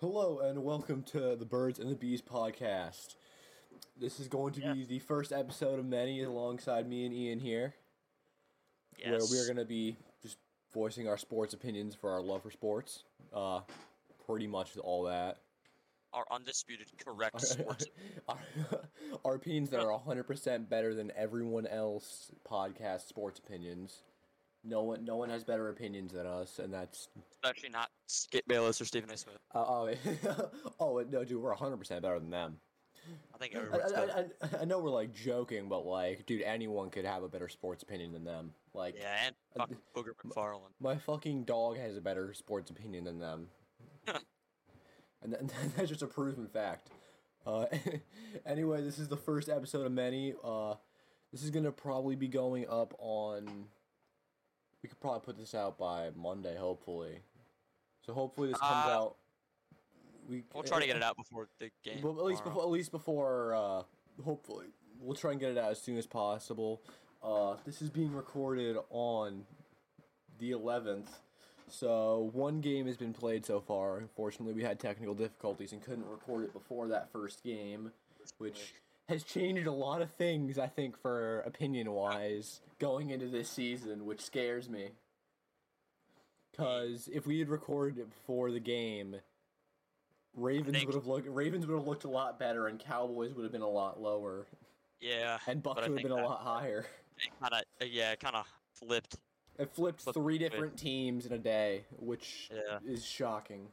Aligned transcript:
Hello 0.00 0.40
and 0.40 0.62
welcome 0.64 1.02
to 1.04 1.36
the 1.36 1.44
Birds 1.44 1.78
and 1.78 1.90
the 1.90 1.94
B's 1.94 2.20
podcast. 2.20 3.14
This 3.98 4.20
is 4.20 4.28
going 4.28 4.52
to 4.54 4.60
be 4.74 4.84
the 4.84 4.98
first 4.98 5.32
episode 5.32 5.78
of 5.78 5.86
many 5.86 6.22
alongside 6.22 6.88
me 6.88 7.06
and 7.06 7.14
Ian 7.14 7.38
here, 7.40 7.74
Yes. 8.98 9.10
where 9.10 9.20
we're 9.40 9.46
going 9.46 9.56
to 9.58 9.64
be 9.64 9.96
just 10.22 10.36
voicing 10.72 11.08
our 11.08 11.16
sports 11.16 11.54
opinions 11.54 11.94
for 11.94 12.10
our 12.10 12.20
love 12.20 12.42
for 12.42 12.50
sports. 12.50 13.04
Uh, 13.32 13.60
pretty 14.26 14.46
much 14.46 14.76
all 14.78 15.04
that. 15.04 15.38
Our 16.12 16.24
undisputed 16.30 16.86
correct 17.04 17.40
sports. 17.46 17.86
our, 18.28 18.38
our 19.24 19.34
opinions 19.34 19.70
that 19.70 19.80
are 19.80 19.98
100% 19.98 20.68
better 20.68 20.94
than 20.94 21.12
everyone 21.16 21.66
else 21.66 22.30
podcast 22.48 23.06
sports 23.08 23.38
opinions. 23.38 24.02
No 24.66 24.82
one, 24.82 25.04
no 25.04 25.16
one 25.16 25.28
has 25.28 25.44
better 25.44 25.68
opinions 25.68 26.12
than 26.12 26.26
us, 26.26 26.58
and 26.58 26.72
that's 26.72 27.08
especially 27.32 27.68
not 27.68 27.90
Skip 28.06 28.46
Bayless 28.48 28.80
or 28.80 28.86
Stephen 28.86 29.10
A. 29.10 29.16
Smith. 29.16 29.36
uh, 29.54 29.58
oh, 29.58 29.90
oh 30.80 31.04
no, 31.10 31.24
dude, 31.24 31.42
we're 31.42 31.54
100% 31.54 32.00
better 32.00 32.18
than 32.18 32.30
them. 32.30 32.56
I 33.34 33.38
think 33.38 33.54
I, 33.54 33.58
everyone's 33.58 33.92
I. 33.92 34.24
I, 34.42 34.62
I 34.62 34.64
know 34.64 34.78
we're 34.78 34.90
like 34.90 35.12
joking, 35.12 35.68
but 35.68 35.84
like, 35.84 36.24
dude, 36.26 36.42
anyone 36.42 36.90
could 36.90 37.04
have 37.04 37.22
a 37.22 37.28
better 37.28 37.48
sports 37.48 37.82
opinion 37.82 38.12
than 38.12 38.24
them. 38.24 38.52
Like, 38.72 38.96
Yeah, 38.98 39.26
and 39.26 39.34
uh, 39.56 39.66
fucking 39.66 39.76
Booger 39.94 40.14
McFarland. 40.26 40.72
my 40.80 40.96
fucking 40.96 41.44
dog 41.44 41.76
has 41.76 41.96
a 41.96 42.00
better 42.00 42.32
sports 42.32 42.70
opinion 42.70 43.04
than 43.04 43.18
them, 43.18 43.48
and 45.22 45.32
that, 45.32 45.52
that's 45.76 45.88
just 45.88 46.02
a 46.02 46.06
proven 46.06 46.46
fact. 46.46 46.90
Uh, 47.46 47.66
anyway, 48.46 48.80
this 48.82 48.98
is 48.98 49.08
the 49.08 49.16
first 49.16 49.48
episode 49.48 49.84
of 49.84 49.92
many. 49.92 50.34
Uh, 50.42 50.74
this 51.32 51.42
is 51.42 51.50
gonna 51.50 51.72
probably 51.72 52.16
be 52.16 52.28
going 52.28 52.66
up 52.68 52.94
on. 52.98 53.66
We 54.84 54.88
could 54.88 55.00
probably 55.00 55.20
put 55.20 55.38
this 55.38 55.54
out 55.54 55.78
by 55.78 56.10
Monday, 56.14 56.54
hopefully. 56.58 57.20
So 58.04 58.12
hopefully 58.12 58.48
this 58.50 58.58
comes 58.58 58.86
Uh, 58.86 58.90
out. 58.90 59.16
We 60.28 60.44
We'll 60.52 60.62
try 60.62 60.78
to 60.78 60.86
get 60.86 60.94
it 60.96 61.02
out 61.02 61.16
before 61.16 61.48
the 61.58 61.70
game. 61.82 62.02
well, 62.02 62.18
at 62.18 62.24
least 62.26 62.42
tomorrow. 62.42 62.54
before, 62.54 62.62
at 62.64 62.70
least 62.70 62.90
before, 62.90 63.54
uh, 63.54 63.82
hopefully, 64.22 64.66
we'll 65.00 65.16
try 65.16 65.30
and 65.30 65.40
get 65.40 65.52
it 65.52 65.56
out 65.56 65.70
as 65.70 65.80
soon 65.80 65.96
as 65.96 66.06
possible. 66.06 66.82
Uh, 67.22 67.56
this 67.64 67.80
is 67.80 67.88
being 67.88 68.12
recorded 68.14 68.76
on 68.90 69.46
the 70.38 70.50
11th, 70.50 71.08
so 71.66 72.30
one 72.34 72.60
game 72.60 72.86
has 72.86 72.98
been 72.98 73.14
played 73.14 73.46
so 73.46 73.62
far. 73.62 73.96
Unfortunately, 73.96 74.52
we 74.52 74.64
had 74.64 74.78
technical 74.78 75.14
difficulties 75.14 75.72
and 75.72 75.82
couldn't 75.82 76.06
record 76.10 76.44
it 76.44 76.52
before 76.52 76.88
that 76.88 77.10
first 77.10 77.42
game, 77.42 77.90
which 78.36 78.74
has 79.08 79.22
changed 79.22 79.66
a 79.66 79.72
lot 79.72 80.00
of 80.02 80.10
things. 80.12 80.58
I 80.58 80.66
think 80.66 80.96
for 81.00 81.40
opinion 81.40 81.90
wise 81.92 82.60
going 82.78 83.10
into 83.10 83.26
this 83.28 83.50
season, 83.50 84.06
which 84.06 84.20
scares 84.20 84.68
me. 84.68 84.90
Cause 86.56 87.08
if 87.12 87.26
we 87.26 87.40
had 87.40 87.48
recorded 87.48 87.98
it 87.98 88.08
before 88.10 88.52
the 88.52 88.60
game, 88.60 89.16
Ravens 90.36 90.84
would 90.86 90.94
have 90.94 91.06
looked 91.06 91.28
Ravens 91.28 91.66
would 91.66 91.74
have 91.76 91.86
looked 91.86 92.04
a 92.04 92.08
lot 92.10 92.38
better, 92.38 92.68
and 92.68 92.78
Cowboys 92.78 93.34
would 93.34 93.42
have 93.42 93.52
been 93.52 93.60
a 93.62 93.68
lot 93.68 94.00
lower, 94.00 94.46
Yeah, 95.00 95.38
and 95.48 95.62
Bucks 95.62 95.80
would 95.88 95.90
have 95.98 96.02
been 96.02 96.12
a 96.12 96.24
lot 96.26 96.40
higher. 96.42 96.86
kind 97.40 97.54
of 97.80 97.88
yeah, 97.88 98.12
it 98.12 98.20
kind 98.20 98.36
of 98.36 98.46
flipped. 98.72 99.16
It 99.58 99.68
flipped 99.74 100.02
Flip- 100.02 100.14
three 100.14 100.38
different 100.38 100.76
teams 100.76 101.26
in 101.26 101.32
a 101.32 101.38
day, 101.38 101.84
which 101.98 102.50
Yeah. 102.52 102.78
is 102.86 103.04
shocking. 103.04 103.68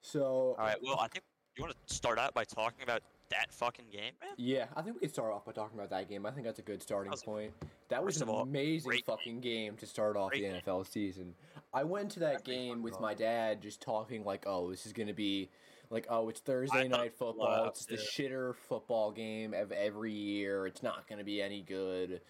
So 0.00 0.56
All 0.58 0.64
right, 0.66 0.76
well, 0.82 0.98
I 0.98 1.06
think 1.08 1.24
you 1.56 1.62
want 1.62 1.74
to 1.86 1.94
start 1.94 2.18
out 2.18 2.34
by 2.34 2.42
talking 2.44 2.82
about 2.82 3.02
that 3.32 3.52
fucking 3.52 3.86
game, 3.90 4.12
man. 4.20 4.30
yeah, 4.36 4.66
I 4.76 4.82
think 4.82 4.96
we 4.96 5.00
could 5.00 5.10
start 5.12 5.32
off 5.32 5.44
by 5.44 5.52
talking 5.52 5.78
about 5.78 5.90
that 5.90 6.08
game. 6.08 6.24
I 6.26 6.30
think 6.30 6.46
that's 6.46 6.58
a 6.58 6.62
good 6.62 6.82
starting 6.82 7.12
point. 7.24 7.52
That 7.88 8.04
was 8.04 8.20
an 8.22 8.28
all, 8.28 8.42
amazing 8.42 9.00
fucking 9.04 9.40
game 9.40 9.76
to 9.76 9.86
start 9.86 10.16
off 10.16 10.30
Great 10.30 10.42
the 10.42 10.48
game. 10.50 10.60
NFL 10.66 10.86
season. 10.86 11.34
I 11.74 11.84
went 11.84 12.10
to 12.12 12.20
that 12.20 12.44
game 12.44 12.82
with 12.82 13.00
my 13.00 13.14
dad, 13.14 13.60
just 13.62 13.80
talking 13.82 14.24
like, 14.24 14.44
"Oh, 14.46 14.70
this 14.70 14.86
is 14.86 14.92
gonna 14.92 15.12
be 15.14 15.50
like, 15.90 16.06
oh, 16.08 16.28
it's 16.28 16.40
Thursday 16.40 16.88
night 16.88 17.14
football. 17.14 17.66
It's 17.66 17.84
the 17.86 17.96
shitter 17.96 18.54
football 18.54 19.10
game 19.10 19.52
of 19.54 19.72
every 19.72 20.12
year. 20.12 20.66
It's 20.66 20.82
not 20.82 21.06
gonna 21.08 21.24
be 21.24 21.42
any 21.42 21.62
good. 21.62 22.20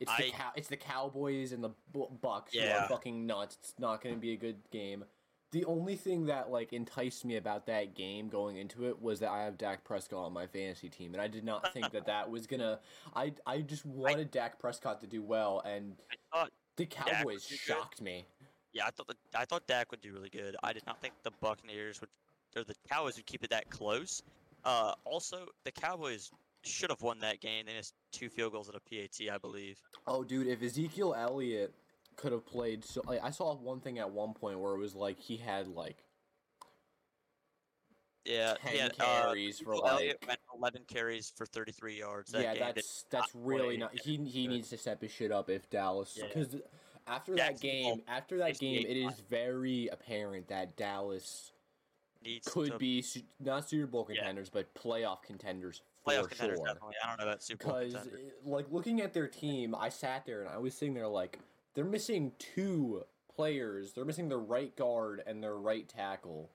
It's 0.00 0.16
the 0.16 0.30
cow- 0.30 0.52
it's 0.54 0.68
the 0.68 0.76
Cowboys 0.76 1.50
and 1.52 1.62
the 1.64 1.70
Bu- 1.92 2.10
Bucks 2.20 2.52
who 2.54 2.60
Yeah. 2.60 2.84
are 2.84 2.88
fucking 2.88 3.26
nuts. 3.26 3.56
It's 3.60 3.74
not 3.80 4.00
gonna 4.02 4.16
be 4.16 4.32
a 4.32 4.36
good 4.36 4.58
game." 4.70 5.04
The 5.50 5.64
only 5.64 5.96
thing 5.96 6.26
that 6.26 6.50
like 6.50 6.72
enticed 6.72 7.24
me 7.24 7.36
about 7.36 7.66
that 7.66 7.94
game 7.94 8.28
going 8.28 8.56
into 8.58 8.86
it 8.86 9.00
was 9.00 9.20
that 9.20 9.30
I 9.30 9.44
have 9.44 9.56
Dak 9.56 9.82
Prescott 9.82 10.26
on 10.26 10.32
my 10.32 10.46
fantasy 10.46 10.88
team, 10.88 11.14
and 11.14 11.22
I 11.22 11.28
did 11.28 11.44
not 11.44 11.72
think 11.72 11.90
that 11.92 12.06
that 12.06 12.30
was 12.30 12.46
gonna. 12.46 12.80
I 13.16 13.32
I 13.46 13.60
just 13.62 13.86
wanted 13.86 14.30
Dak 14.30 14.58
Prescott 14.58 15.00
to 15.00 15.06
do 15.06 15.22
well, 15.22 15.62
and 15.64 15.96
the 16.76 16.86
Cowboys 16.86 17.46
do 17.46 17.54
good. 17.54 17.60
shocked 17.60 18.02
me. 18.02 18.26
yeah, 18.74 18.86
I 18.86 18.90
thought 18.90 19.08
the, 19.08 19.16
I 19.34 19.44
thought 19.46 19.66
Dak 19.66 19.90
would 19.90 20.02
do 20.02 20.12
really 20.12 20.28
good. 20.28 20.54
I 20.62 20.72
did 20.72 20.84
not 20.86 21.00
think 21.00 21.14
the 21.22 21.32
Buccaneers 21.40 22.00
would, 22.00 22.10
or 22.54 22.64
the 22.64 22.74
Cowboys 22.90 23.16
would 23.16 23.26
keep 23.26 23.42
it 23.42 23.50
that 23.50 23.70
close. 23.70 24.22
Uh, 24.64 24.92
also, 25.04 25.46
the 25.64 25.72
Cowboys 25.72 26.30
should 26.64 26.90
have 26.90 27.00
won 27.00 27.18
that 27.20 27.40
game. 27.40 27.64
They 27.66 27.74
missed 27.74 27.94
two 28.12 28.28
field 28.28 28.52
goals 28.52 28.68
at 28.68 28.74
a 28.74 28.80
PAT, 28.80 29.32
I 29.32 29.38
believe. 29.38 29.80
Oh, 30.06 30.24
dude, 30.24 30.46
if 30.46 30.62
Ezekiel 30.62 31.14
Elliott 31.16 31.72
could 32.18 32.32
have 32.32 32.44
played, 32.44 32.84
so 32.84 33.00
like, 33.06 33.20
I 33.22 33.30
saw 33.30 33.54
one 33.54 33.80
thing 33.80 33.98
at 33.98 34.10
one 34.10 34.34
point 34.34 34.58
where 34.60 34.74
it 34.74 34.78
was 34.78 34.94
like 34.94 35.18
he 35.18 35.36
had 35.38 35.68
like 35.68 36.04
Yeah, 38.26 38.54
10 38.62 38.72
he 38.72 38.78
had, 38.78 38.98
carries 38.98 39.60
uh, 39.60 39.64
for, 39.64 39.76
like- 39.76 40.22
11 40.56 40.82
carries 40.88 41.32
for 41.34 41.46
33 41.46 41.98
yards. 41.98 42.32
That 42.32 42.42
yeah, 42.42 42.54
that's 42.72 43.04
that's 43.10 43.34
not 43.34 43.44
really 43.46 43.76
not. 43.78 43.98
He 43.98 44.16
he 44.16 44.42
good. 44.46 44.52
needs 44.54 44.68
to 44.70 44.76
step 44.76 45.00
his 45.00 45.10
shit 45.12 45.30
up 45.32 45.48
if 45.48 45.70
Dallas 45.70 46.14
Yeah. 46.20 46.26
because 46.26 46.56
after 47.06 47.36
that 47.36 47.52
Jacksonville 47.60 47.94
game, 47.96 48.02
after 48.08 48.36
that 48.38 48.58
game, 48.58 48.84
it 48.86 48.96
is 48.96 49.20
very 49.30 49.88
apparent 49.88 50.48
that 50.48 50.76
Dallas 50.76 51.52
could 52.46 52.72
to 52.72 52.78
be 52.78 53.00
su- 53.00 53.22
not 53.40 53.68
Super 53.68 53.86
Bowl 53.86 54.06
Yeah. 54.10 54.16
contenders, 54.16 54.50
but 54.50 54.74
playoff 54.74 55.22
contenders 55.22 55.80
for 56.04 56.10
playoff 56.10 56.28
contenders. 56.28 56.58
sure. 56.58 56.66
Definitely. 56.66 56.96
I 57.02 57.08
don't 57.08 57.18
know 57.20 57.26
that 57.30 57.42
Super 57.44 57.68
Bowl 57.68 57.78
Because, 57.84 58.08
like, 58.44 58.66
looking 58.70 59.00
at 59.00 59.14
their 59.14 59.28
team, 59.28 59.74
I 59.74 59.88
sat 59.88 60.26
there 60.26 60.40
and 60.40 60.48
I 60.50 60.58
was 60.58 60.74
sitting 60.74 60.92
there 60.94 61.06
like, 61.08 61.38
they're 61.78 61.84
missing 61.84 62.32
two 62.40 63.04
players. 63.32 63.92
They're 63.92 64.04
missing 64.04 64.28
their 64.28 64.38
right 64.40 64.74
guard 64.74 65.22
and 65.24 65.40
their 65.40 65.54
right 65.54 65.88
tackle. 65.88 66.50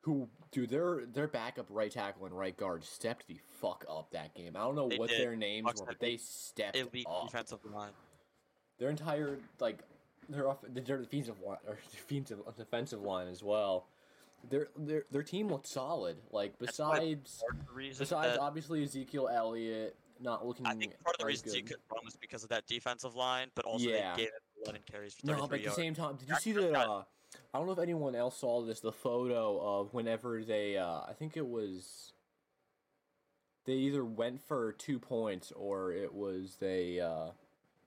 Who, 0.00 0.28
do 0.50 0.66
their 0.66 1.06
their 1.06 1.28
backup 1.28 1.66
right 1.70 1.88
tackle 1.92 2.26
and 2.26 2.36
right 2.36 2.56
guard 2.56 2.82
stepped 2.82 3.28
the 3.28 3.38
fuck 3.60 3.84
up 3.88 4.10
that 4.10 4.34
game. 4.34 4.56
I 4.56 4.60
don't 4.60 4.74
know 4.74 4.88
They 4.88 4.98
what 4.98 5.08
did. 5.10 5.20
their 5.20 5.36
names 5.36 5.66
Bucks 5.66 5.80
were, 5.80 5.86
but 5.86 6.00
they 6.00 6.16
stepped 6.16 6.76
Elite 6.76 7.06
up. 7.08 7.26
defensive 7.26 7.60
line. 7.72 7.92
Their 8.80 8.90
entire 8.90 9.38
like, 9.60 9.78
their 10.28 10.48
off, 10.48 10.56
their 10.68 10.98
defensive 10.98 11.36
line 11.46 11.58
or 11.68 11.78
defensive 11.92 12.40
defensive 12.58 13.02
line 13.02 13.28
as 13.28 13.44
well. 13.44 13.86
Their 14.48 14.66
their 14.76 15.04
their 15.12 15.22
team 15.22 15.46
looked 15.46 15.68
solid. 15.68 16.16
Like 16.32 16.58
besides 16.58 17.38
Part 17.40 17.60
of 17.60 17.66
the 17.68 17.72
reason 17.72 18.02
besides 18.02 18.32
that- 18.34 18.40
obviously 18.40 18.82
Ezekiel 18.82 19.28
Elliott 19.32 19.94
not 20.20 20.46
looking. 20.46 20.66
I 20.66 20.74
think 20.74 20.92
part 21.02 21.16
of 21.16 21.20
the 21.20 21.24
as 21.26 21.28
reason 21.28 21.48
good. 21.48 21.54
he 21.56 21.62
couldn't 21.62 21.82
run 21.92 22.04
was 22.04 22.16
because 22.16 22.42
of 22.42 22.48
that 22.50 22.66
defensive 22.66 23.14
line, 23.16 23.48
but 23.54 23.64
also 23.64 23.88
Yeah. 23.88 24.12
they 24.16 24.22
gave 24.22 24.28
him 24.28 24.40
11 24.64 24.82
carries 24.90 25.14
for 25.14 25.26
33 25.26 25.40
No, 25.42 25.48
but 25.48 25.58
at 25.60 25.64
the 25.64 25.70
same 25.72 25.94
time, 25.94 26.16
did 26.16 26.28
you 26.28 26.36
see 26.36 26.52
the? 26.52 26.72
Uh, 26.78 27.04
I 27.54 27.58
don't 27.58 27.66
know 27.66 27.72
if 27.72 27.78
anyone 27.78 28.14
else 28.14 28.36
saw 28.38 28.60
this. 28.62 28.80
The 28.80 28.92
photo 28.92 29.58
of 29.60 29.94
whenever 29.94 30.42
they, 30.44 30.76
uh, 30.76 31.00
I 31.08 31.12
think 31.16 31.36
it 31.36 31.46
was, 31.46 32.12
they 33.64 33.74
either 33.74 34.04
went 34.04 34.40
for 34.42 34.72
two 34.72 34.98
points 34.98 35.52
or 35.52 35.92
it 35.92 36.12
was 36.14 36.56
they. 36.60 37.00
Uh, 37.00 37.30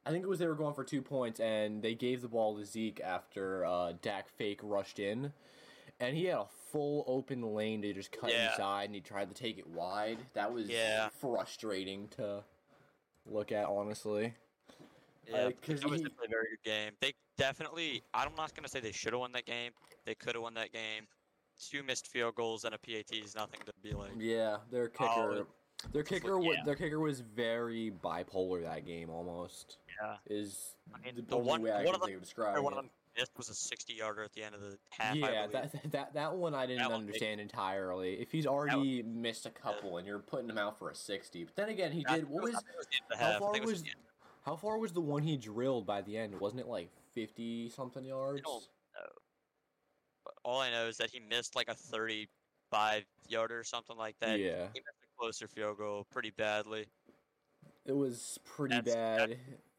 I 0.06 0.12
think 0.12 0.24
it 0.24 0.28
was 0.28 0.40
they 0.40 0.48
were 0.48 0.56
going 0.56 0.74
for 0.74 0.84
two 0.84 1.02
points 1.02 1.40
and 1.40 1.82
they 1.82 1.96
gave 1.96 2.22
the 2.22 2.28
ball 2.28 2.58
to 2.58 2.66
Zeke 2.66 3.00
after 3.02 3.64
uh, 3.66 3.94
Dak 4.02 4.28
fake 4.30 4.60
rushed 4.62 5.00
in, 5.00 5.32
and 6.00 6.16
he 6.18 6.26
had 6.26 6.38
a 6.40 6.46
full 6.74 7.04
open 7.06 7.42
lane 7.54 7.84
to 7.84 7.94
just 7.94 8.12
cut 8.12 8.32
Yeah. 8.32 8.50
inside 8.52 8.86
and 8.86 8.96
he 8.96 9.00
tried 9.02 9.30
to 9.30 9.36
take 9.36 9.60
it 9.60 9.68
wide. 9.68 10.18
That 10.34 10.52
was 10.52 10.68
Yeah. 10.68 11.08
frustrating 11.10 12.08
to 12.10 12.44
look 13.28 13.52
at, 13.52 13.68
honestly. 13.68 14.34
Yeah, 15.28 15.46
Uh, 15.46 15.48
it 15.50 15.58
was 15.68 15.68
he- 15.68 15.74
definitely 15.76 16.26
a 16.26 16.28
very 16.30 16.48
good 16.50 16.64
game. 16.64 16.98
They 17.00 17.14
definitely. 17.38 18.04
I'm 18.14 18.34
not 18.36 18.54
gonna 18.56 18.68
say 18.68 18.80
they 18.80 18.92
should 18.92 19.14
have 19.14 19.20
won 19.20 19.32
that 19.34 19.46
game. 19.46 19.72
They 20.04 20.16
could 20.16 20.34
have 20.36 20.42
won 20.42 20.56
that 20.56 20.74
game. 20.74 21.08
Two 21.62 21.84
missed 21.84 22.08
field 22.08 22.34
goals 22.36 22.66
and 22.66 22.74
a 22.74 22.78
PAT 22.80 23.12
is 23.14 23.36
nothing 23.36 23.62
to 23.68 23.74
be 23.84 23.94
like. 23.94 24.12
Yeah, 24.18 24.58
their 24.72 24.90
kicker, 24.90 25.06
Oh, 25.16 25.34
their 25.94 26.02
just 26.04 26.12
like- 26.12 26.22
kicker, 26.24 26.40
yeah. 26.42 26.64
their 26.66 26.76
kicker 26.76 27.00
was 27.00 27.20
very 27.22 27.92
bipolar 27.92 28.64
that 28.64 28.84
game. 28.86 29.12
Almost 29.12 29.78
Yeah. 30.02 30.18
is 30.26 30.76
I 30.94 30.98
mean, 30.98 31.16
the, 31.16 31.22
the 31.22 31.36
only 31.38 31.48
one- 31.48 31.62
way 31.62 31.72
I 31.72 31.76
one 31.76 31.86
can 31.86 31.96
of 31.96 32.02
them- 32.02 32.10
think 32.22 32.38
of 32.38 32.58
Or 32.58 32.62
one 32.64 32.74
of 32.74 32.80
it. 32.80 32.82
them 32.82 32.92
missed 33.18 33.32
was 33.38 33.50
a 33.50 33.54
60 33.56 33.94
yarder 33.94 34.24
at 34.24 34.34
the 34.34 34.44
end 34.44 34.56
of 34.56 34.62
the 34.62 34.78
half. 34.90 35.16
Yeah, 35.16 35.48
that, 35.48 35.92
that 35.92 36.14
that 36.14 36.36
one 36.36 36.54
I 36.54 36.66
didn't 36.66 36.82
one 36.90 36.92
big. 36.92 37.00
understand 37.08 37.42
entirely. 37.42 38.14
If 38.16 38.32
he's 38.32 38.46
already 38.48 39.04
missed 39.04 39.46
a 39.46 39.50
couple 39.52 39.98
and 39.98 40.08
you're 40.08 40.20
putting 40.20 40.50
him 40.50 40.58
out 40.58 40.78
for 40.80 40.90
a 40.90 40.96
sixty, 40.96 41.44
but 41.44 41.56
then 41.56 41.70
again, 41.70 41.92
he 41.92 42.06
I 42.08 42.16
did. 42.20 42.30
What 42.30 42.44
was, 42.44 42.54
was 42.54 42.56
I 42.56 42.60
think 42.60 42.74
it 42.74 42.78
was 42.78 42.88
the 42.88 42.96
end 42.96 43.04
of 43.12 43.18
the 43.20 43.26
how 43.26 43.40
far 43.40 43.56
it 43.56 43.64
was 43.66 43.84
how 44.46 44.56
far 44.56 44.78
was 44.78 44.92
the 44.92 45.02
one 45.02 45.24
he 45.24 45.38
drilled 45.38 45.86
by 45.86 46.02
the 46.02 46.18
end? 46.18 46.40
Wasn't 46.40 46.60
it 46.60 46.68
like 46.68 46.90
fifty 47.14 47.70
something 47.70 48.04
yards? 48.04 48.42
don't 48.42 48.54
know. 48.64 49.10
But 50.26 50.34
all 50.44 50.60
I 50.62 50.72
know 50.72 50.88
is 50.88 50.98
that 50.98 51.10
he 51.12 51.20
missed 51.20 51.56
like 51.56 51.68
a 51.70 51.74
35 51.76 53.04
yarder 53.28 53.60
or 53.60 53.64
something 53.64 53.98
like 53.98 54.16
that. 54.22 54.40
Yeah, 54.40 54.68
He 54.74 54.80
missed 54.80 55.04
a 55.04 55.20
closer 55.20 55.48
field 55.48 55.78
goal 55.78 56.06
pretty 56.12 56.32
badly. 56.32 56.86
it 57.86 57.92
was 57.96 58.40
pretty 58.46 58.76
That's- 58.76 58.94
bad. 58.96 59.30
that- 59.32 59.38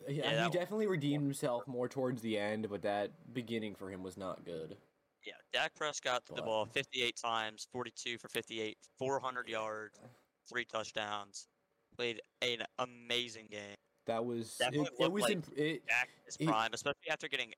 yeah, 0.08 0.32
yeah, 0.32 0.44
he 0.44 0.50
definitely 0.50 0.86
redeemed 0.86 1.24
himself 1.24 1.66
more 1.66 1.88
towards 1.88 2.22
the 2.22 2.38
end, 2.38 2.68
but 2.68 2.82
that 2.82 3.12
beginning 3.32 3.74
for 3.74 3.90
him 3.90 4.02
was 4.02 4.16
not 4.16 4.44
good. 4.44 4.76
Yeah, 5.26 5.32
Dak 5.52 5.74
Prescott 5.74 6.24
threw 6.26 6.36
the 6.36 6.42
ball 6.42 6.66
58 6.66 7.16
times, 7.16 7.66
42 7.72 8.18
for 8.18 8.28
58, 8.28 8.76
400 8.98 9.48
yards, 9.48 9.98
three 10.48 10.64
touchdowns. 10.64 11.48
Played 11.96 12.20
an 12.42 12.58
amazing 12.78 13.46
game. 13.50 13.76
That 14.06 14.24
was 14.24 14.56
it, 14.60 14.64
Definitely 14.64 14.86
it 14.86 15.00
looked 15.00 15.12
was 15.12 15.22
like 15.22 15.32
imp- 15.32 15.56
it, 15.58 15.86
Dak 15.86 16.08
is 16.26 16.36
prime, 16.36 16.70
especially 16.74 17.08
after 17.10 17.28
getting. 17.28 17.52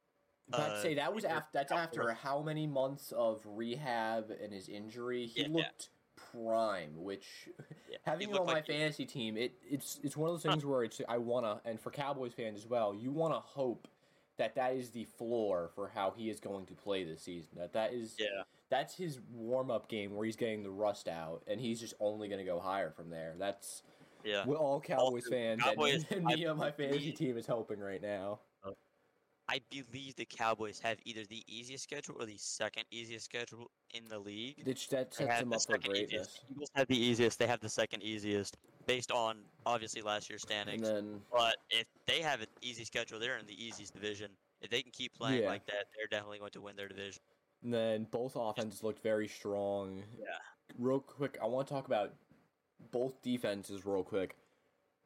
I'd 0.52 0.60
uh, 0.60 0.82
say 0.82 0.94
that 0.94 1.12
was 1.12 1.24
after 1.24 1.48
that's 1.52 1.72
after- 1.72 2.12
how 2.12 2.40
many 2.40 2.66
months 2.66 3.12
of 3.12 3.40
rehab 3.44 4.30
and 4.30 4.52
his 4.52 4.68
injury. 4.68 5.26
He 5.26 5.42
Yeah, 5.42 5.48
yeah. 5.50 5.64
Prime, 6.44 6.90
which 6.96 7.26
Yeah, 7.90 7.98
having 8.02 8.30
him 8.30 8.38
on 8.38 8.46
my 8.46 8.54
like 8.54 8.66
he- 8.66 8.72
fantasy 8.72 9.04
team, 9.04 9.36
it 9.36 9.54
it's 9.68 10.00
it's 10.02 10.16
one 10.16 10.30
of 10.30 10.34
those 10.34 10.50
things 10.50 10.64
where 10.64 10.84
it's 10.84 11.00
I 11.08 11.18
wanna 11.18 11.60
and 11.64 11.80
for 11.80 11.90
Cowboys 11.90 12.32
fans 12.32 12.58
as 12.58 12.66
well, 12.66 12.94
you 12.94 13.10
wanna 13.10 13.40
hope 13.40 13.88
that 14.38 14.54
that 14.54 14.74
is 14.74 14.90
the 14.90 15.04
floor 15.04 15.70
for 15.74 15.88
how 15.88 16.12
he 16.14 16.28
is 16.28 16.40
going 16.40 16.66
to 16.66 16.74
play 16.74 17.04
this 17.04 17.22
season. 17.22 17.50
That 17.56 17.72
that 17.72 17.92
is 17.92 18.16
Yeah, 18.18 18.42
that's 18.68 18.94
his 18.94 19.20
warm 19.32 19.70
up 19.70 19.88
game 19.88 20.14
where 20.14 20.26
he's 20.26 20.36
getting 20.36 20.62
the 20.62 20.70
rust 20.70 21.08
out, 21.08 21.42
and 21.46 21.60
he's 21.60 21.80
just 21.80 21.94
only 22.00 22.28
gonna 22.28 22.44
go 22.44 22.60
higher 22.60 22.90
from 22.90 23.10
there. 23.10 23.34
That's 23.38 23.82
yeah. 24.24 24.44
what 24.44 24.58
all 24.58 24.80
Cowboys 24.80 25.24
Also, 25.24 25.30
fans 25.30 25.62
Cowboys, 25.62 26.04
and, 26.10 26.18
and 26.30 26.40
me 26.40 26.46
on 26.46 26.58
my 26.58 26.70
fantasy 26.70 27.12
team 27.12 27.38
is 27.38 27.46
hoping 27.46 27.80
right 27.80 28.02
now. 28.02 28.40
I 29.48 29.60
believe 29.70 30.16
the 30.16 30.24
Cowboys 30.24 30.80
have 30.80 30.98
either 31.04 31.24
the 31.24 31.42
easiest 31.46 31.84
schedule 31.84 32.16
or 32.18 32.26
the 32.26 32.36
second 32.36 32.84
easiest 32.90 33.26
schedule 33.26 33.70
in 33.94 34.04
the 34.08 34.18
league. 34.18 34.60
Which 34.64 34.88
that 34.88 35.14
sets 35.14 35.30
have 35.30 35.48
the 35.48 35.56
up 35.56 35.62
for 35.62 35.78
greatness. 35.78 36.12
easiest. 36.12 36.40
Eagles 36.50 36.70
have 36.74 36.88
the 36.88 36.98
easiest. 36.98 37.38
They 37.38 37.46
have 37.46 37.60
the 37.60 37.68
second 37.68 38.02
easiest, 38.02 38.56
based 38.86 39.12
on 39.12 39.38
obviously 39.64 40.02
last 40.02 40.28
year's 40.28 40.42
And 40.44 40.50
standings. 40.50 40.88
then 40.88 41.20
But 41.32 41.56
if 41.70 41.86
they 42.06 42.20
have 42.22 42.40
an 42.40 42.48
easy 42.60 42.84
schedule, 42.84 43.20
they're 43.20 43.38
in 43.38 43.46
the 43.46 43.64
easiest 43.64 43.94
division. 43.94 44.30
If 44.60 44.70
they 44.70 44.82
can 44.82 44.90
keep 44.90 45.14
playing 45.14 45.42
Yeah. 45.42 45.48
like 45.48 45.66
that, 45.66 45.86
they're 45.96 46.08
definitely 46.08 46.38
going 46.38 46.52
to 46.52 46.60
win 46.60 46.74
their 46.76 46.88
division. 46.88 47.22
And 47.62 47.72
then 47.72 48.04
both 48.10 48.34
offenses 48.36 48.82
looked 48.82 49.02
very 49.02 49.28
strong. 49.28 50.02
Yeah. 50.18 50.26
Real 50.78 51.00
quick, 51.00 51.38
I 51.40 51.46
want 51.46 51.68
to 51.68 51.72
talk 51.74 51.86
about 51.86 52.14
both 52.90 53.22
defenses 53.22 53.86
real 53.86 54.02
quick. 54.02 54.34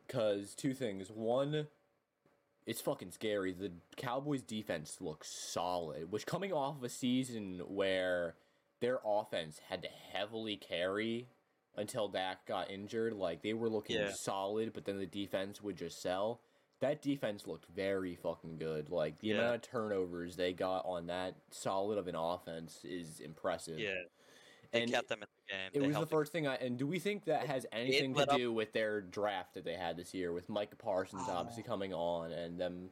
Because 0.07 0.55
two 0.57 0.75
things. 0.75 1.11
One, 1.11 1.69
it's 2.71 2.81
fucking 2.81 3.11
scary. 3.11 3.53
The 3.53 3.73
Cowboys 3.97 4.43
defense 4.43 4.99
looks 5.01 5.29
solid, 5.29 6.13
which 6.13 6.25
coming 6.25 6.53
off 6.53 6.77
of 6.79 6.85
a 6.85 6.89
season 6.89 7.61
where 7.67 8.37
their 8.81 9.01
offense 9.05 9.61
had 9.69 9.83
to 9.83 9.89
heavily 9.89 10.57
carry 10.57 11.27
until 11.77 12.07
Dak 12.07 12.47
got 12.47 12.71
injured, 12.71 13.13
like 13.13 13.43
they 13.43 13.55
were 13.55 13.69
looking 13.69 13.97
Yeah. 13.97 14.13
solid, 14.13 14.73
but 14.73 14.85
then 14.85 14.99
the 14.99 15.07
defense 15.07 15.61
would 15.61 15.77
just 15.77 16.01
sell. 16.01 16.41
That 16.79 17.03
defense 17.03 17.45
looked 17.49 17.67
very 17.67 18.15
fucking 18.15 18.59
good. 18.59 18.89
Like 18.89 19.19
the 19.19 19.29
Yeah. 19.29 19.35
amount 19.35 19.55
of 19.57 19.63
turnovers 19.63 20.37
they 20.37 20.53
got 20.53 20.87
on 20.87 21.07
that 21.09 21.35
solid 21.51 21.99
of 21.99 22.07
an 22.07 22.15
offense 22.15 22.85
is 22.85 23.19
impressive. 23.21 23.81
Yeah, 23.81 24.03
they 24.73 24.83
and 24.83 24.91
kept 24.93 25.09
them 25.09 25.19
in 25.23 25.29
the 25.47 25.53
game. 25.53 25.71
it 25.73 25.81
They 25.81 25.87
was 25.87 25.97
the 25.97 26.07
first 26.07 26.33
thing 26.33 26.47
I. 26.47 26.55
And 26.57 26.79
do 26.79 26.87
we 26.87 26.99
think 26.99 27.25
that 27.25 27.47
has 27.47 27.67
anything 27.73 28.13
to 28.13 28.19
let 28.19 28.29
up- 28.31 28.37
do 28.37 28.53
with 28.53 28.73
their 28.73 29.01
draft 29.01 29.55
that 29.55 29.65
they 29.65 29.75
had 29.75 29.97
this 29.97 30.15
year, 30.15 30.33
with 30.33 30.49
Micah 30.49 30.77
Parsons 30.77 31.29
obviously 31.29 31.63
coming 31.63 31.93
on 31.93 32.33
and 32.33 32.59
them? 32.59 32.91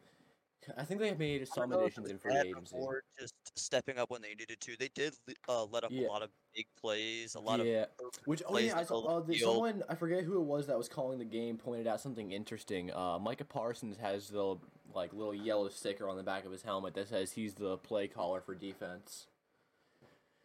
I 0.77 0.85
think 0.85 1.01
they 1.01 1.15
made 1.15 1.47
some 1.49 1.71
don't 1.71 1.81
know 1.81 1.87
if 1.87 1.97
additions 1.97 2.11
in 2.11 2.19
free 2.19 2.37
agency. 2.37 2.77
Or 2.77 3.03
just 3.19 3.33
stepping 3.57 3.97
up 3.97 4.11
when 4.11 4.21
they 4.21 4.31
needed 4.31 4.61
to. 4.61 4.77
They 4.79 4.91
did 4.95 5.15
uh, 5.49 5.65
let 5.65 5.85
up 5.85 5.91
Yeah. 5.91 6.09
a 6.09 6.11
lot 6.11 6.23
of 6.23 6.31
big 6.55 6.67
plays, 6.79 7.37
a 7.37 7.41
lot 7.41 7.65
yeah, 7.65 7.83
of 8.01 8.11
which 8.27 8.43
oh 8.47 8.59
yeah, 8.59 8.77
I 8.77 8.85
saw 8.85 9.21
uh, 9.21 9.33
someone 9.39 9.83
I 9.89 9.95
forget 9.95 10.25
who 10.25 10.37
it 10.41 10.45
was 10.45 10.67
that 10.67 10.77
was 10.77 10.89
calling 10.89 11.19
the 11.19 11.25
game 11.25 11.57
pointed 11.57 11.87
out 11.87 12.01
something 12.01 12.33
interesting. 12.33 12.93
Uh, 12.93 13.19
Micah 13.19 13.45
Parsons 13.45 13.97
has 13.99 14.29
the 14.29 14.57
like 14.95 15.13
little 15.15 15.35
yellow 15.35 15.69
sticker 15.69 16.09
on 16.09 16.17
the 16.17 16.23
back 16.23 16.45
of 16.45 16.53
his 16.53 16.63
helmet 16.63 16.95
that 16.95 17.09
says 17.09 17.33
he's 17.33 17.55
the 17.55 17.79
play 17.79 18.09
caller 18.09 18.41
for 18.41 18.55
defense. 18.55 19.27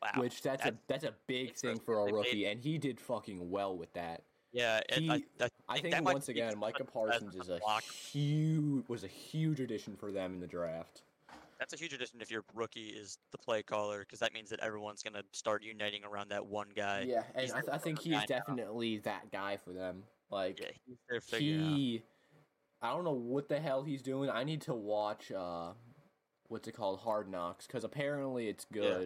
Wow. 0.04 0.22
Which 0.22 0.42
that's, 0.42 0.62
a 0.66 0.72
that's 0.72 0.78
that's 0.88 1.04
a 1.06 1.14
big 1.28 1.56
thing 1.56 1.80
for 1.80 2.08
a 2.08 2.12
rookie, 2.14 2.46
and 2.46 2.60
he 2.60 2.78
did 2.78 3.00
fucking 3.00 3.50
well 3.50 3.78
with 3.78 3.94
that. 3.94 4.24
yeah, 4.52 4.82
and 4.90 5.12
I, 5.12 5.18
he- 5.18 5.26
I, 5.40 5.48
I 5.70 5.80
think 5.80 5.94
that 5.94 6.04
once 6.04 6.28
again, 6.30 6.58
Micah 6.60 6.84
Parsons 6.84 7.36
is 7.36 7.50
a 7.50 7.60
huge 8.12 8.84
was 8.90 9.04
a 9.04 9.08
huge 9.08 9.60
addition 9.60 9.96
for 9.96 10.12
them 10.12 10.34
in 10.34 10.40
the 10.40 10.48
draft. 10.48 11.04
That's 11.60 11.74
a 11.74 11.78
huge 11.78 11.94
addition 11.94 12.20
if 12.20 12.30
your 12.30 12.44
rookie 12.54 12.90
is 12.90 13.18
the 13.32 13.38
play 13.38 13.64
caller, 13.64 14.00
because 14.00 14.20
that 14.20 14.34
means 14.34 14.50
that 14.50 14.60
everyone's 14.60 15.02
gonna 15.02 15.24
start 15.32 15.64
uniting 15.64 16.04
around 16.04 16.30
that 16.30 16.46
one 16.46 16.68
guy. 16.76 17.06
yeah, 17.08 17.24
and 17.36 17.50
I, 17.52 17.62
th- 17.62 17.70
I 17.72 17.78
think 17.78 18.00
he's 18.00 18.14
nine 18.14 18.26
now. 18.30 18.38
definitely 18.40 18.98
that 19.00 19.32
guy 19.32 19.56
for 19.58 19.72
them. 19.72 20.04
Like 20.30 20.60
Yeah, 20.60 20.68
he's 20.86 20.98
there 21.10 21.22
figuring 21.22 21.62
it 21.62 21.64
out. 21.72 21.78
he, 21.78 22.04
I 22.82 22.90
don't 22.94 23.06
know 23.06 23.14
what 23.14 23.48
the 23.48 23.60
hell 23.60 23.84
he's 23.84 24.02
doing. 24.02 24.30
I 24.30 24.44
need 24.44 24.62
to 24.64 24.74
watch 24.74 25.32
uh, 25.32 25.70
what's 26.50 26.68
it 26.68 26.74
called, 26.74 27.00
Hard 27.00 27.30
Knocks, 27.32 27.66
because 27.66 27.86
apparently 27.86 28.50
it's 28.50 28.66
Yeah. 28.74 29.06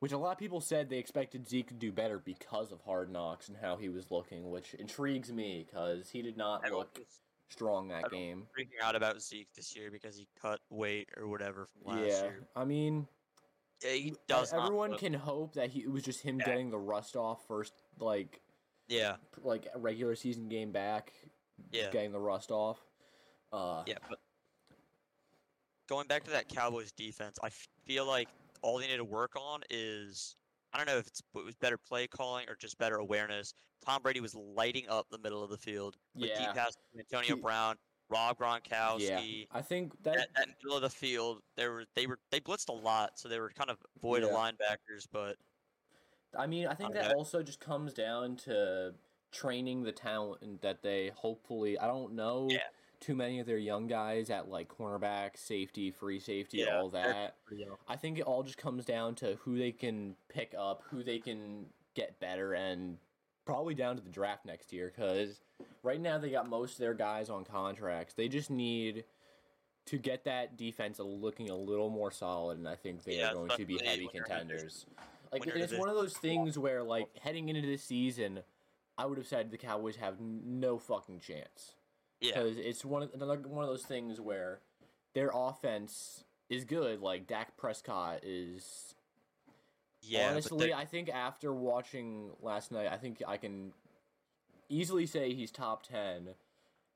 Which 0.00 0.12
a 0.12 0.18
lot 0.18 0.32
of 0.32 0.38
people 0.38 0.60
said 0.60 0.90
they 0.90 0.98
expected 0.98 1.48
Zeke 1.48 1.68
to 1.68 1.74
do 1.74 1.90
better 1.92 2.18
because 2.18 2.72
of 2.72 2.80
Hard 2.82 3.10
Knocks 3.10 3.48
and 3.48 3.56
how 3.56 3.76
he 3.76 3.88
was 3.88 4.10
looking, 4.10 4.50
which 4.50 4.74
intrigues 4.74 5.32
me 5.32 5.64
because 5.66 6.10
he 6.10 6.20
did 6.20 6.36
not 6.36 6.70
look 6.70 6.98
was 6.98 7.20
strong 7.48 7.88
that 7.88 8.10
game. 8.10 8.46
freaking 8.58 8.82
out 8.82 8.96
about 8.96 9.22
Zeke 9.22 9.48
this 9.54 9.74
year 9.74 9.90
because 9.90 10.16
he 10.16 10.28
cut 10.40 10.60
weight 10.68 11.08
or 11.16 11.26
whatever 11.28 11.66
from 11.66 11.92
last 11.92 12.00
Yeah, 12.06 12.22
year. 12.24 12.48
I 12.54 12.64
mean, 12.64 13.08
Yeah, 13.82 13.92
he 13.92 14.14
does. 14.26 14.52
Everyone 14.52 14.96
can 14.98 15.14
hope 15.14 15.54
that 15.54 15.70
he 15.70 15.80
it 15.82 15.90
was 15.90 16.02
just 16.02 16.20
him 16.20 16.38
Yeah. 16.38 16.46
getting 16.46 16.70
the 16.70 16.78
rust 16.78 17.16
off 17.16 17.46
first, 17.46 17.72
like 17.98 18.42
Yeah, 18.88 19.16
like 19.42 19.68
a 19.72 19.78
regular 19.78 20.16
season 20.16 20.48
game 20.48 20.70
back, 20.72 21.14
yeah, 21.70 21.90
getting 21.90 22.12
the 22.12 22.20
rust 22.20 22.50
off. 22.50 22.84
Uh, 23.52 23.84
yeah. 23.86 23.98
But 24.08 24.18
going 25.88 26.08
back 26.08 26.24
to 26.24 26.30
that 26.32 26.48
Cowboys 26.48 26.92
defense, 26.92 27.38
I 27.42 27.50
feel 27.86 28.04
like 28.04 28.28
all 28.64 28.78
they 28.78 28.86
need 28.88 28.96
to 28.96 29.04
work 29.04 29.32
on 29.36 29.60
is 29.68 30.36
I 30.72 30.78
don't 30.78 30.86
know 30.86 30.96
if 30.96 31.06
it's 31.06 31.20
it 31.36 31.44
was 31.44 31.54
better 31.54 31.76
play 31.78 32.06
calling 32.06 32.48
or 32.48 32.56
just 32.56 32.78
better 32.78 32.96
awareness. 32.96 33.52
Tom 33.84 34.02
Brady 34.02 34.20
was 34.20 34.34
lighting 34.34 34.88
up 34.88 35.06
the 35.10 35.18
middle 35.18 35.44
of 35.44 35.50
the 35.50 35.58
field 35.58 35.96
with 36.14 36.30
yeah, 36.30 36.46
deep 36.46 36.54
passes 36.54 36.76
from 36.90 37.00
Antonio 37.00 37.36
He- 37.36 37.42
Brown, 37.42 37.76
Rob 38.08 38.38
Gronkowski. 38.38 39.40
Yeah. 39.40 39.44
I 39.52 39.60
think 39.60 39.92
that 40.02 40.16
That, 40.16 40.28
that 40.34 40.48
middle 40.62 40.76
of 40.76 40.82
the 40.82 40.88
field, 40.90 41.42
they 41.56 41.68
were 41.68 41.84
they 41.94 42.06
were 42.06 42.18
they 42.30 42.40
blitzed 42.40 42.70
a 42.70 42.72
lot, 42.72 43.18
so 43.18 43.28
they 43.28 43.38
were 43.38 43.50
kind 43.50 43.68
of 43.70 43.76
void 44.00 44.22
of 44.22 44.30
Yeah. 44.30 44.36
linebackers. 44.36 45.06
But 45.12 45.36
I 46.36 46.46
mean 46.46 46.66
I 46.66 46.74
think 46.74 46.92
Okay. 46.92 47.02
that 47.02 47.14
also 47.14 47.42
just 47.42 47.60
comes 47.60 47.92
down 47.92 48.36
to 48.38 48.94
training 49.30 49.82
the 49.82 49.92
talent 49.92 50.62
that 50.62 50.80
they 50.82 51.10
hopefully 51.14 51.78
I 51.78 51.86
don't 51.86 52.14
know 52.14 52.48
Yeah. 52.50 52.58
Too 53.04 53.14
many 53.14 53.38
of 53.38 53.46
their 53.46 53.58
young 53.58 53.86
guys 53.86 54.30
at 54.30 54.48
like 54.48 54.68
cornerback, 54.68 55.36
safety, 55.36 55.90
free 55.90 56.18
safety, 56.18 56.58
Yeah, 56.58 56.78
all 56.78 56.88
that. 56.90 57.36
I 57.86 57.96
think 57.96 58.18
it 58.18 58.22
all 58.22 58.42
just 58.42 58.56
comes 58.56 58.84
down 58.84 59.14
to 59.16 59.36
who 59.42 59.58
they 59.58 59.72
can 59.72 60.16
pick 60.28 60.54
up, 60.58 60.82
who 60.90 61.02
they 61.04 61.18
can 61.18 61.66
get 61.94 62.18
better, 62.18 62.54
and 62.54 62.96
probably 63.44 63.74
down 63.74 63.96
to 63.96 64.02
the 64.02 64.08
draft 64.10 64.46
next 64.46 64.72
year. 64.72 64.90
Because 64.94 65.40
right 65.82 66.00
now 66.00 66.16
they 66.16 66.30
got 66.30 66.48
most 66.48 66.72
of 66.72 66.78
their 66.78 66.94
guys 66.94 67.28
on 67.28 67.44
contracts. 67.44 68.14
They 68.14 68.28
just 68.28 68.50
need 68.50 69.04
to 69.86 69.98
get 69.98 70.24
that 70.24 70.56
defense 70.56 70.98
looking 70.98 71.50
a 71.50 71.56
little 71.56 71.90
more 71.90 72.10
solid, 72.10 72.56
and 72.56 72.66
I 72.66 72.74
think 72.74 73.04
they 73.04 73.18
Yeah, 73.18 73.30
are 73.32 73.34
going 73.34 73.50
to 73.50 73.66
be 73.66 73.78
heavy 73.84 74.06
when 74.06 74.14
you're 74.14 74.24
in 74.24 74.32
a 74.32 74.38
division- 74.44 74.48
contenders. 74.48 74.86
Like 75.30 75.40
when 75.40 75.48
you're 75.48 75.56
and 75.56 75.64
in 75.64 75.70
a 75.70 75.72
it's 75.72 75.78
one 75.78 75.90
of 75.90 75.94
those 75.96 76.16
things 76.16 76.58
where, 76.58 76.82
like, 76.82 77.08
heading 77.18 77.50
into 77.50 77.60
this 77.60 77.82
season, 77.82 78.40
I 78.96 79.04
would 79.04 79.18
have 79.18 79.26
said 79.26 79.50
the 79.50 79.58
Cowboys 79.58 79.96
have 79.96 80.20
no 80.20 80.78
fucking 80.78 81.20
chance 81.20 81.74
yeah, 82.24 82.42
because 82.42 82.58
it's 82.58 82.84
one 82.84 83.02
of 83.02 83.10
another 83.14 83.38
one 83.46 83.64
of 83.64 83.70
those 83.70 83.84
things 83.84 84.20
where 84.20 84.60
their 85.14 85.30
offense 85.32 86.24
is 86.48 86.64
good. 86.64 87.00
Like 87.00 87.26
Dak 87.26 87.56
Prescott 87.56 88.20
is. 88.22 88.94
yeah. 90.02 90.30
honestly, 90.30 90.72
I 90.72 90.84
think 90.84 91.08
after 91.08 91.52
watching 91.52 92.30
last 92.40 92.72
night, 92.72 92.88
I 92.90 92.96
think 92.96 93.22
I 93.26 93.36
can 93.36 93.72
easily 94.68 95.06
say 95.06 95.34
he's 95.34 95.50
top 95.50 95.86
ten, 95.86 96.30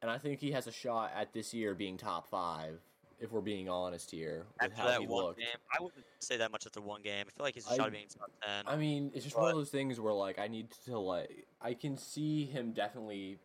and 0.02 0.11
I 0.11 0.18
think 0.18 0.40
he 0.40 0.52
has 0.52 0.66
a 0.66 0.73
shot 0.73 1.12
at 1.14 1.32
this 1.32 1.52
year 1.52 1.75
being 1.75 1.97
top 1.97 2.28
five. 2.28 2.80
If 3.20 3.32
we're 3.32 3.40
being 3.40 3.68
honest 3.68 4.12
here, 4.12 4.47
with 4.62 4.70
after 4.70 4.80
how 4.80 4.88
that 4.90 5.00
he 5.00 5.08
looked. 5.08 5.40
game, 5.40 5.49
I 5.76 5.82
wouldn't 5.82 6.04
say 6.20 6.37
that 6.37 6.52
much 6.52 6.66
after 6.66 6.80
one 6.80 7.02
game. 7.02 7.25
I 7.26 7.30
feel 7.30 7.44
like 7.44 7.54
he's 7.54 7.66
a 7.66 7.70
I- 7.70 7.76
shot 7.76 7.88
of 7.88 7.92
being 7.92 8.06
top 8.06 8.30
ten. 8.40 8.64
I 8.64 8.76
mean, 8.76 9.11
it's 9.12 9.25
just 9.25 9.37
one 9.37 9.50
of 9.50 9.56
those 9.56 9.70
things 9.70 9.99
where 9.99 10.12
like 10.12 10.38
I 10.38 10.47
need 10.47 10.68
to 10.85 11.00
like 11.00 11.49
I 11.61 11.75
can 11.75 11.99
see 11.99 12.44
him 12.44 12.73
definitely 12.73 13.40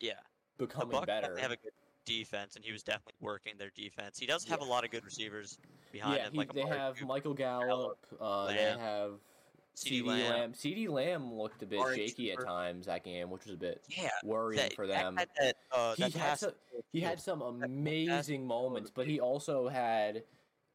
yeah, 0.00 0.14
becoming 0.58 1.00
better. 1.04 1.06
definitely 1.22 1.42
have 1.42 1.50
a 1.52 1.56
good 1.56 1.72
defense, 2.04 2.56
and 2.56 2.64
he 2.64 2.72
was 2.72 2.82
definitely 2.82 3.14
working 3.20 3.54
their 3.58 3.70
defense. 3.74 4.18
He 4.18 4.26
does 4.26 4.44
have 4.44 4.60
Yeah. 4.60 4.66
a 4.66 4.68
lot 4.68 4.84
of 4.84 4.90
good 4.90 5.04
receivers 5.04 5.58
behind 5.92 6.16
yeah, 6.16 6.26
him. 6.26 6.32
he, 6.32 6.38
like 6.38 6.52
they 6.52 6.62
have 6.66 6.94
Cooper, 6.94 7.06
Michael 7.06 7.34
Gallup. 7.34 7.98
Uh, 8.20 8.46
they 8.48 8.54
have 8.78 9.12
CeeDee 9.76 10.04
Lamb. 10.04 10.32
Lamb. 10.32 10.52
CeeDee 10.54 10.88
Lamb 10.88 11.32
looked 11.34 11.62
a 11.62 11.66
bit 11.66 11.78
Amari 11.78 12.08
shaky 12.08 12.32
at 12.32 12.38
Cooper. 12.38 12.48
times 12.48 12.86
that 12.86 13.04
game, 13.04 13.30
which 13.30 13.44
was 13.44 13.54
a 13.54 13.58
bit 13.58 13.84
Yeah, 13.88 14.08
worrying 14.24 14.60
that, 14.62 14.72
for 14.74 14.86
them. 14.86 15.16
had 15.16 15.28
that, 15.38 15.56
uh, 15.70 15.94
He 15.94 16.02
had 16.10 16.38
some- 16.38 16.54
He 16.92 17.00
had 17.00 17.20
some 17.20 17.42
amazing 17.42 18.46
moments, 18.46 18.90
but 18.90 19.06
he 19.06 19.20
also 19.20 19.68
had 19.68 20.24